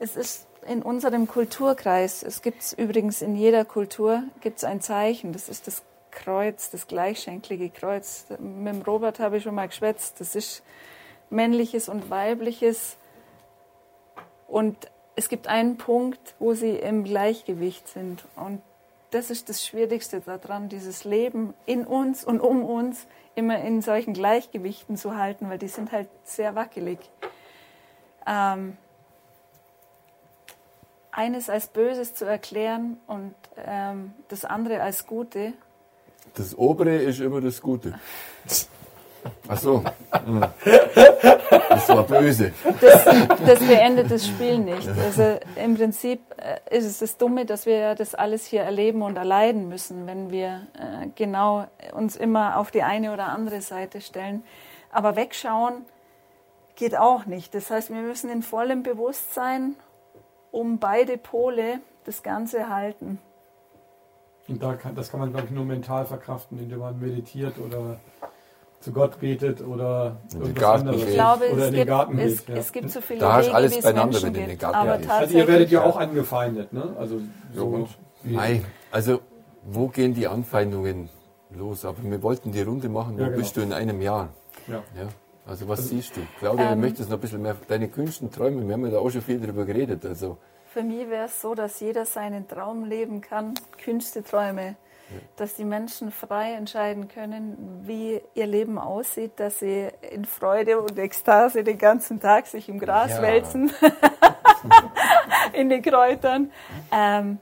Es 0.00 0.16
ist 0.16 0.46
in 0.66 0.82
unserem 0.82 1.26
Kulturkreis, 1.26 2.22
es 2.22 2.42
gibt 2.42 2.74
übrigens 2.76 3.22
in 3.22 3.36
jeder 3.36 3.64
Kultur, 3.64 4.22
gibt 4.40 4.58
es 4.58 4.64
ein 4.64 4.80
Zeichen, 4.80 5.32
das 5.32 5.48
ist 5.48 5.66
das 5.66 5.82
Kreuz, 6.10 6.70
das 6.70 6.86
gleichschenklige 6.86 7.70
Kreuz. 7.70 8.26
Mit 8.38 8.74
dem 8.74 8.82
Robert 8.82 9.18
habe 9.18 9.38
ich 9.38 9.42
schon 9.42 9.54
mal 9.54 9.68
geschwätzt, 9.68 10.20
das 10.20 10.34
ist 10.34 10.62
männliches 11.30 11.88
und 11.88 12.10
weibliches. 12.10 12.96
Und 14.46 14.76
es 15.16 15.28
gibt 15.28 15.48
einen 15.48 15.76
Punkt, 15.76 16.34
wo 16.38 16.54
sie 16.54 16.76
im 16.76 17.04
Gleichgewicht 17.04 17.88
sind. 17.88 18.24
Und 18.36 18.62
das 19.10 19.30
ist 19.30 19.48
das 19.48 19.64
Schwierigste 19.64 20.20
daran, 20.20 20.68
dieses 20.68 21.04
Leben 21.04 21.54
in 21.66 21.84
uns 21.86 22.24
und 22.24 22.40
um 22.40 22.64
uns 22.64 23.06
immer 23.34 23.60
in 23.60 23.82
solchen 23.82 24.14
Gleichgewichten 24.14 24.96
zu 24.96 25.16
halten, 25.16 25.48
weil 25.48 25.58
die 25.58 25.68
sind 25.68 25.92
halt 25.92 26.08
sehr 26.24 26.54
wackelig. 26.54 26.98
Ähm, 28.26 28.76
eines 31.14 31.48
als 31.48 31.68
Böses 31.68 32.14
zu 32.14 32.24
erklären 32.24 32.98
und 33.06 33.34
ähm, 33.64 34.12
das 34.28 34.44
andere 34.44 34.82
als 34.82 35.06
Gute, 35.06 35.52
Das 36.34 36.56
obere 36.58 36.96
ist 36.96 37.20
immer 37.20 37.40
das 37.40 37.60
Gute. 37.62 37.94
Ach 39.48 39.58
so. 39.58 39.82
Hm. 40.24 40.44
Das 41.68 41.88
war 41.88 42.02
böse. 42.02 42.52
das, 42.80 43.04
das 43.04 43.58
beendet 43.60 44.10
das 44.10 44.26
Spiel 44.26 44.58
nicht. 44.58 44.88
Also 44.88 45.38
im 45.56 45.76
Prinzip 45.76 46.20
äh, 46.36 46.76
ist 46.76 46.84
es 46.84 46.98
das 46.98 47.16
Dumme, 47.16 47.46
dass 47.46 47.66
wir 47.66 47.94
das 47.94 48.14
alles 48.14 48.46
hier 48.46 48.62
erleben 48.62 49.02
und 49.02 49.16
erleiden 49.16 49.68
müssen, 49.68 50.06
wenn 50.06 50.30
wir 50.30 50.66
äh, 50.74 51.08
genau 51.14 51.66
uns 51.94 52.16
immer 52.16 52.58
auf 52.58 52.70
die 52.70 52.82
eine 52.82 53.12
oder 53.12 53.28
andere 53.28 53.60
Seite 53.60 54.00
stellen. 54.00 54.42
Aber 54.90 55.16
wegschauen 55.16 55.84
geht 56.76 56.96
auch 56.96 57.26
nicht. 57.26 57.54
Das 57.54 57.70
heißt, 57.70 57.90
wir 57.90 58.02
müssen 58.02 58.30
in 58.30 58.42
vollem 58.42 58.82
Bewusstsein 58.82 59.76
um 60.54 60.78
beide 60.78 61.18
Pole 61.18 61.80
das 62.04 62.22
Ganze 62.22 62.68
halten. 62.68 63.18
Und 64.48 64.62
da 64.62 64.74
kann, 64.74 64.94
das 64.94 65.10
kann 65.10 65.20
man, 65.20 65.30
glaube 65.32 65.46
ich, 65.46 65.50
nur 65.52 65.64
mental 65.64 66.04
verkraften, 66.04 66.58
indem 66.58 66.78
man 66.78 66.98
meditiert 67.00 67.58
oder 67.58 67.98
zu 68.80 68.92
Gott 68.92 69.18
betet 69.18 69.62
oder 69.62 70.16
In 70.24 70.28
den 70.28 70.40
irgendwas 70.42 70.62
Garten 70.62 70.80
anderes. 70.88 71.00
geht. 71.00 71.08
Ich 71.08 71.14
glaube, 71.14 71.44
oder 71.50 71.62
es 71.62 71.66
in 71.68 71.72
den 71.72 71.74
gibt, 71.74 71.88
Garten 71.88 72.18
es, 72.18 72.38
geht. 72.46 72.48
Ja. 72.54 72.60
es 72.60 72.72
gibt 72.72 72.90
so 72.90 73.00
viele 73.00 73.20
Da 73.20 73.32
hast 73.32 73.46
Wege, 73.46 73.54
alles 73.56 73.72
wie 73.72 73.78
es 73.78 73.84
beieinander, 73.84 74.12
Menschen 74.12 74.26
wenn 74.26 74.34
du 74.34 74.40
in 74.40 74.44
den 74.44 74.50
gibt. 74.50 74.62
Garten 74.62 74.76
Aber. 74.88 75.12
Also 75.20 75.38
ihr 75.38 75.48
werdet 75.48 75.70
ja 75.70 75.82
auch 75.82 75.96
angefeindet, 75.96 76.72
ne? 76.72 76.94
Also 76.98 77.20
so 77.54 77.88
Mei, 78.22 78.62
also 78.92 79.20
wo 79.64 79.88
gehen 79.88 80.14
die 80.14 80.28
Anfeindungen 80.28 81.08
los? 81.50 81.84
Aber 81.84 81.96
wir 82.02 82.22
wollten 82.22 82.52
die 82.52 82.62
Runde 82.62 82.88
machen. 82.90 83.16
Wo 83.16 83.22
Ja, 83.22 83.26
genau. 83.28 83.38
bist 83.38 83.56
du 83.56 83.62
in 83.62 83.72
einem 83.72 84.00
Jahr? 84.02 84.28
ja. 84.68 84.82
Ja. 84.96 85.08
Also 85.46 85.68
was 85.68 85.88
siehst 85.88 86.16
du? 86.16 86.20
Claudia, 86.38 86.66
du 86.66 86.72
Ähm, 86.72 86.80
möchtest 86.80 87.10
noch 87.10 87.18
ein 87.18 87.20
bisschen 87.20 87.42
mehr 87.42 87.56
deine 87.68 87.88
Künsten 87.88 88.30
träumen. 88.30 88.66
Wir 88.66 88.74
haben 88.74 88.84
ja 88.86 88.92
da 88.92 88.98
auch 88.98 89.10
schon 89.10 89.20
viel 89.22 89.38
darüber 89.40 89.64
geredet. 89.64 90.04
Also 90.06 90.38
Für 90.72 90.82
mich 90.82 91.08
wäre 91.08 91.26
es 91.26 91.40
so, 91.40 91.54
dass 91.54 91.80
jeder 91.80 92.06
seinen 92.06 92.48
Traum 92.48 92.84
leben 92.84 93.20
kann, 93.20 93.54
Künste, 93.82 94.22
Träume. 94.24 94.76
Dass 95.36 95.54
die 95.54 95.64
Menschen 95.64 96.10
frei 96.10 96.54
entscheiden 96.54 97.08
können, 97.08 97.82
wie 97.86 98.20
ihr 98.34 98.46
Leben 98.46 98.78
aussieht, 98.78 99.32
dass 99.36 99.58
sie 99.60 99.88
in 100.10 100.24
Freude 100.24 100.80
und 100.80 100.98
Ekstase 100.98 101.62
den 101.62 101.76
ganzen 101.78 102.20
Tag 102.20 102.46
sich 102.46 102.68
im 102.70 102.78
Gras 102.80 103.10
Ja. 103.10 103.22
wälzen, 103.22 103.70
in 105.52 105.68
den 105.68 105.82
Kräutern. 105.82 106.50
Ähm, 106.90 107.38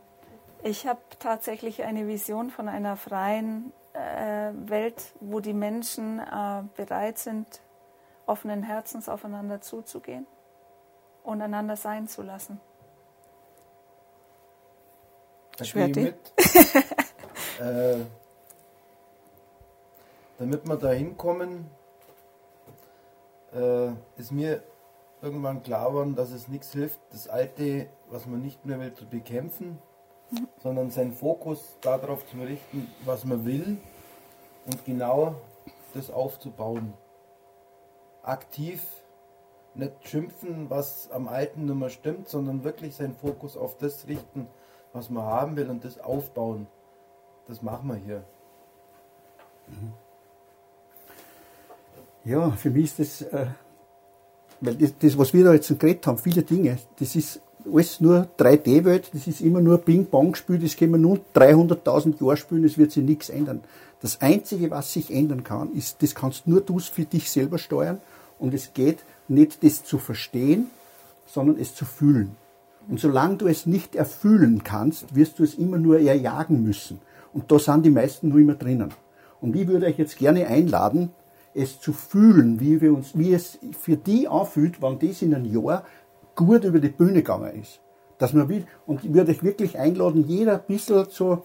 ich 0.64 0.86
habe 0.86 1.00
tatsächlich 1.18 1.82
eine 1.84 2.06
Vision 2.08 2.50
von 2.50 2.68
einer 2.68 2.96
freien 2.96 3.72
äh, 3.94 4.50
Welt, 4.68 5.12
wo 5.20 5.40
die 5.40 5.54
Menschen 5.54 6.18
äh, 6.18 6.62
bereit 6.76 7.18
sind, 7.18 7.46
offenen 8.26 8.62
Herzens 8.62 9.08
aufeinander 9.08 9.60
zuzugehen 9.60 10.26
und 11.22 11.40
einander 11.42 11.76
sein 11.76 12.08
zu 12.08 12.22
lassen. 12.22 12.60
Schwerti? 15.60 16.14
äh, 17.60 17.96
damit 20.38 20.66
wir 20.66 20.76
da 20.76 20.90
hinkommen, 20.90 21.70
äh, 23.52 23.90
ist 24.16 24.32
mir 24.32 24.62
irgendwann 25.20 25.62
klar 25.62 25.90
geworden, 25.90 26.16
dass 26.16 26.32
es 26.32 26.48
nichts 26.48 26.72
hilft, 26.72 26.98
das 27.10 27.28
Alte, 27.28 27.86
was 28.08 28.26
man 28.26 28.42
nicht 28.42 28.64
mehr 28.66 28.80
will, 28.80 28.92
zu 28.94 29.06
bekämpfen, 29.06 29.78
sondern 30.62 30.90
seinen 30.90 31.12
Fokus 31.12 31.76
darauf 31.80 32.26
zu 32.26 32.38
richten, 32.38 32.90
was 33.04 33.24
man 33.24 33.44
will 33.44 33.76
und 34.66 34.84
genau 34.84 35.36
das 35.94 36.10
aufzubauen. 36.10 36.94
Aktiv 38.22 38.82
nicht 39.74 39.92
schimpfen, 40.08 40.66
was 40.68 41.10
am 41.10 41.28
Alten 41.28 41.64
nicht 41.64 41.74
mehr 41.74 41.90
stimmt, 41.90 42.28
sondern 42.28 42.64
wirklich 42.64 42.94
seinen 42.94 43.14
Fokus 43.14 43.56
auf 43.56 43.78
das 43.78 44.06
richten, 44.06 44.46
was 44.92 45.10
man 45.10 45.24
haben 45.24 45.56
will 45.56 45.70
und 45.70 45.84
das 45.84 45.98
aufbauen. 45.98 46.66
Das 47.48 47.62
machen 47.62 47.88
wir 47.88 47.96
hier. 47.96 48.24
Ja, 52.24 52.50
für 52.52 52.70
mich 52.70 52.98
ist 52.98 52.98
das, 52.98 53.22
äh, 53.32 53.46
weil 54.60 54.76
das, 54.76 54.92
das, 54.98 55.18
was 55.18 55.32
wir 55.32 55.44
da 55.44 55.54
jetzt 55.54 55.68
geredet 55.78 56.06
haben, 56.06 56.18
viele 56.18 56.42
Dinge, 56.42 56.78
das 56.98 57.16
ist 57.16 57.40
alles 57.64 58.00
nur 58.00 58.28
3D-Welt, 58.38 59.10
das 59.12 59.26
ist 59.26 59.40
immer 59.40 59.60
nur 59.60 59.78
Ping-Pong-Spiel, 59.78 60.58
das 60.58 60.76
können 60.76 60.92
wir 60.92 60.98
nur 60.98 61.20
300.000 61.34 62.22
Jahre 62.22 62.36
spielen, 62.36 62.64
es 62.64 62.78
wird 62.78 62.92
sich 62.92 63.04
nichts 63.04 63.28
ändern. 63.28 63.62
Das 64.00 64.20
Einzige, 64.20 64.70
was 64.70 64.92
sich 64.92 65.12
ändern 65.12 65.44
kann, 65.44 65.72
ist, 65.72 66.02
das 66.02 66.14
kannst 66.14 66.46
nur 66.46 66.60
du 66.60 66.78
für 66.78 67.04
dich 67.04 67.30
selber 67.30 67.58
steuern 67.58 68.00
und 68.42 68.52
es 68.54 68.74
geht 68.74 69.04
nicht, 69.28 69.62
das 69.62 69.84
zu 69.84 69.98
verstehen, 69.98 70.66
sondern 71.26 71.58
es 71.58 71.76
zu 71.76 71.84
fühlen. 71.84 72.36
Und 72.88 72.98
solange 72.98 73.36
du 73.36 73.46
es 73.46 73.66
nicht 73.66 73.94
erfüllen 73.94 74.64
kannst, 74.64 75.14
wirst 75.14 75.38
du 75.38 75.44
es 75.44 75.54
immer 75.54 75.78
nur 75.78 76.00
erjagen 76.00 76.62
müssen. 76.64 76.98
Und 77.32 77.52
da 77.52 77.60
sind 77.60 77.86
die 77.86 77.90
meisten 77.90 78.28
nur 78.30 78.40
immer 78.40 78.56
drinnen. 78.56 78.92
Und 79.40 79.54
ich 79.54 79.68
würde 79.68 79.86
euch 79.86 79.96
jetzt 79.96 80.18
gerne 80.18 80.48
einladen, 80.48 81.12
es 81.54 81.78
zu 81.80 81.92
fühlen, 81.92 82.58
wie, 82.58 82.80
wir 82.80 82.92
uns, 82.92 83.16
wie 83.16 83.32
es 83.32 83.58
für 83.78 83.96
die 83.96 84.26
anfühlt, 84.26 84.82
wenn 84.82 84.98
das 84.98 85.22
in 85.22 85.34
einem 85.34 85.44
Jahr 85.44 85.84
gut 86.34 86.64
über 86.64 86.80
die 86.80 86.88
Bühne 86.88 87.22
gegangen 87.22 87.60
ist. 87.60 87.80
Dass 88.18 88.32
man 88.32 88.48
will, 88.48 88.66
und 88.86 89.04
ich 89.04 89.14
würde 89.14 89.30
euch 89.30 89.44
wirklich 89.44 89.78
einladen, 89.78 90.24
jeder 90.26 90.54
ein 90.54 90.66
bisschen 90.66 91.06
so 91.10 91.44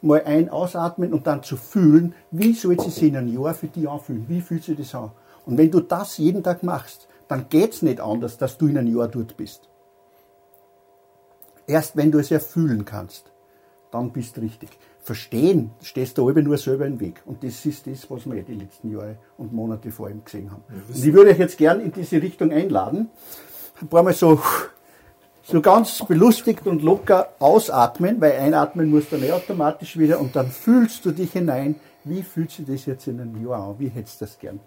mal 0.00 0.22
ein 0.24 0.48
ausatmen 0.48 1.12
und 1.12 1.26
dann 1.26 1.42
zu 1.42 1.56
fühlen, 1.56 2.14
wie 2.30 2.52
soll 2.52 2.76
es 2.76 2.84
sich 2.94 3.08
in 3.08 3.16
einem 3.16 3.36
Jahr 3.36 3.54
für 3.54 3.66
die 3.66 3.88
anfühlen, 3.88 4.26
wie 4.28 4.40
fühlt 4.40 4.62
sich 4.62 4.76
das 4.76 4.94
an. 4.94 5.10
Und 5.44 5.58
wenn 5.58 5.70
du 5.70 5.80
das 5.80 6.18
jeden 6.18 6.42
Tag 6.42 6.62
machst, 6.62 7.08
dann 7.28 7.48
geht 7.48 7.72
es 7.72 7.82
nicht 7.82 8.00
anders, 8.00 8.38
dass 8.38 8.58
du 8.58 8.66
in 8.66 8.78
einem 8.78 8.96
Jahr 8.96 9.08
dort 9.08 9.36
bist. 9.36 9.68
Erst 11.66 11.96
wenn 11.96 12.10
du 12.10 12.18
es 12.18 12.30
erfüllen 12.30 12.84
kannst, 12.84 13.32
dann 13.90 14.12
bist 14.12 14.36
du 14.36 14.40
richtig. 14.40 14.70
Verstehen, 15.00 15.72
stehst 15.82 16.18
du 16.18 16.28
aber 16.28 16.42
nur 16.42 16.58
selber 16.58 16.86
im 16.86 17.00
Weg. 17.00 17.22
Und 17.24 17.42
das 17.42 17.64
ist 17.66 17.86
das, 17.86 18.08
was 18.10 18.30
wir 18.30 18.42
die 18.42 18.54
letzten 18.54 18.92
Jahre 18.92 19.18
und 19.36 19.52
Monate 19.52 19.90
vor 19.90 20.08
ihm 20.08 20.24
gesehen 20.24 20.50
haben. 20.50 20.62
Und 20.68 21.04
ich 21.04 21.12
würde 21.12 21.30
euch 21.30 21.38
jetzt 21.38 21.58
gern 21.58 21.80
in 21.80 21.92
diese 21.92 22.22
Richtung 22.22 22.52
einladen. 22.52 23.10
Ein 23.80 23.88
paar 23.88 24.02
Mal 24.02 24.14
so, 24.14 24.40
so 25.42 25.60
ganz 25.60 26.04
belustigt 26.06 26.66
und 26.66 26.82
locker 26.82 27.30
ausatmen, 27.40 28.20
weil 28.20 28.32
einatmen 28.32 28.90
musst 28.90 29.10
du 29.10 29.16
nicht 29.16 29.32
automatisch 29.32 29.98
wieder 29.98 30.20
und 30.20 30.36
dann 30.36 30.50
fühlst 30.50 31.04
du 31.04 31.10
dich 31.10 31.32
hinein. 31.32 31.76
Wie 32.04 32.22
fühlt 32.22 32.50
sich 32.50 32.66
das 32.66 32.86
jetzt 32.86 33.06
in 33.08 33.20
einem 33.20 33.44
Jahr 33.44 33.70
an? 33.70 33.78
Wie 33.78 33.88
hättest 33.88 34.20
du 34.20 34.24
das 34.24 34.38
gern? 34.38 34.60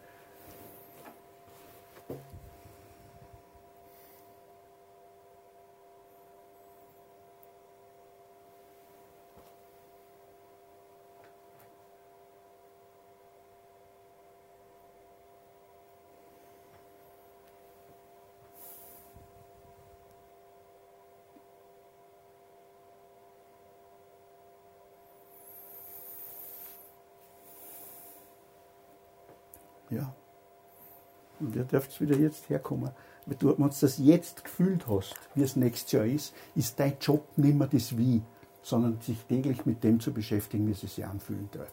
Dürft 31.67 31.99
wieder 32.01 32.17
jetzt 32.17 32.49
herkommen. 32.49 32.91
Wenn 33.25 33.37
du 33.39 33.49
wenn 33.49 33.69
du 33.69 33.75
das 33.79 33.97
jetzt 33.97 34.43
gefühlt 34.43 34.87
hast, 34.87 35.15
wie 35.33 35.43
es 35.43 35.55
nächstes 35.55 35.91
Jahr 35.91 36.05
ist, 36.05 36.33
ist 36.55 36.79
dein 36.79 36.97
Job 36.99 37.25
nicht 37.37 37.57
mehr 37.57 37.67
das 37.67 37.97
Wie, 37.97 38.21
sondern 38.61 38.99
sich 39.01 39.17
täglich 39.25 39.65
mit 39.65 39.83
dem 39.83 39.99
zu 39.99 40.13
beschäftigen, 40.13 40.67
wie 40.67 40.71
es 40.71 40.81
sich 40.81 41.05
anfühlen 41.05 41.49
darf. 41.51 41.71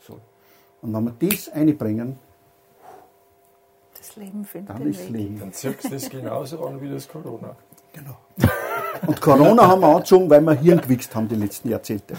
So. 0.00 0.18
Und 0.82 0.92
wenn 0.92 1.04
wir 1.04 1.30
das 1.30 1.48
einbringen, 1.48 2.18
Das 3.96 4.16
Leben 4.16 4.44
findet 4.44 4.74
dann 4.74 4.86
ist 4.86 5.00
Weg. 5.04 5.10
Leben. 5.10 5.40
Dann 5.40 5.52
zirkt 5.52 5.90
das 5.90 6.10
genauso 6.10 6.66
an 6.66 6.80
wie 6.80 6.90
das 6.90 7.08
Corona. 7.08 7.56
Genau. 7.92 8.16
Und 9.06 9.20
Corona 9.20 9.66
haben 9.68 9.80
wir 9.80 9.88
angezogen, 9.88 10.28
weil 10.30 10.40
wir 10.40 10.54
Hirn 10.54 10.80
gewichst 10.80 11.14
haben 11.14 11.28
die 11.28 11.36
letzten 11.36 11.68
Jahrzehnte. 11.68 12.14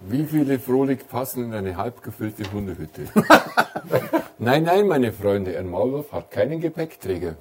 Wie 0.00 0.24
viele 0.24 0.58
Frohlich 0.58 1.06
passen 1.08 1.44
in 1.44 1.54
eine 1.54 1.76
halb 1.76 2.02
gefüllte 2.02 2.50
Hundehütte? 2.52 3.08
nein, 4.38 4.64
nein, 4.64 4.86
meine 4.86 5.12
Freunde, 5.12 5.58
ein 5.58 5.68
Maulwurf 5.68 6.12
hat 6.12 6.30
keinen 6.30 6.60
Gepäckträger. 6.60 7.36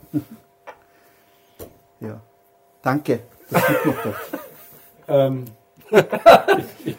Ja. 1.99 2.21
Danke. 2.81 3.19
Das 3.49 3.67
gibt 3.67 3.85
noch 3.85 4.03
das. 4.03 4.15
Ähm, 5.07 5.45
ich, 5.91 6.87
ich 6.87 6.95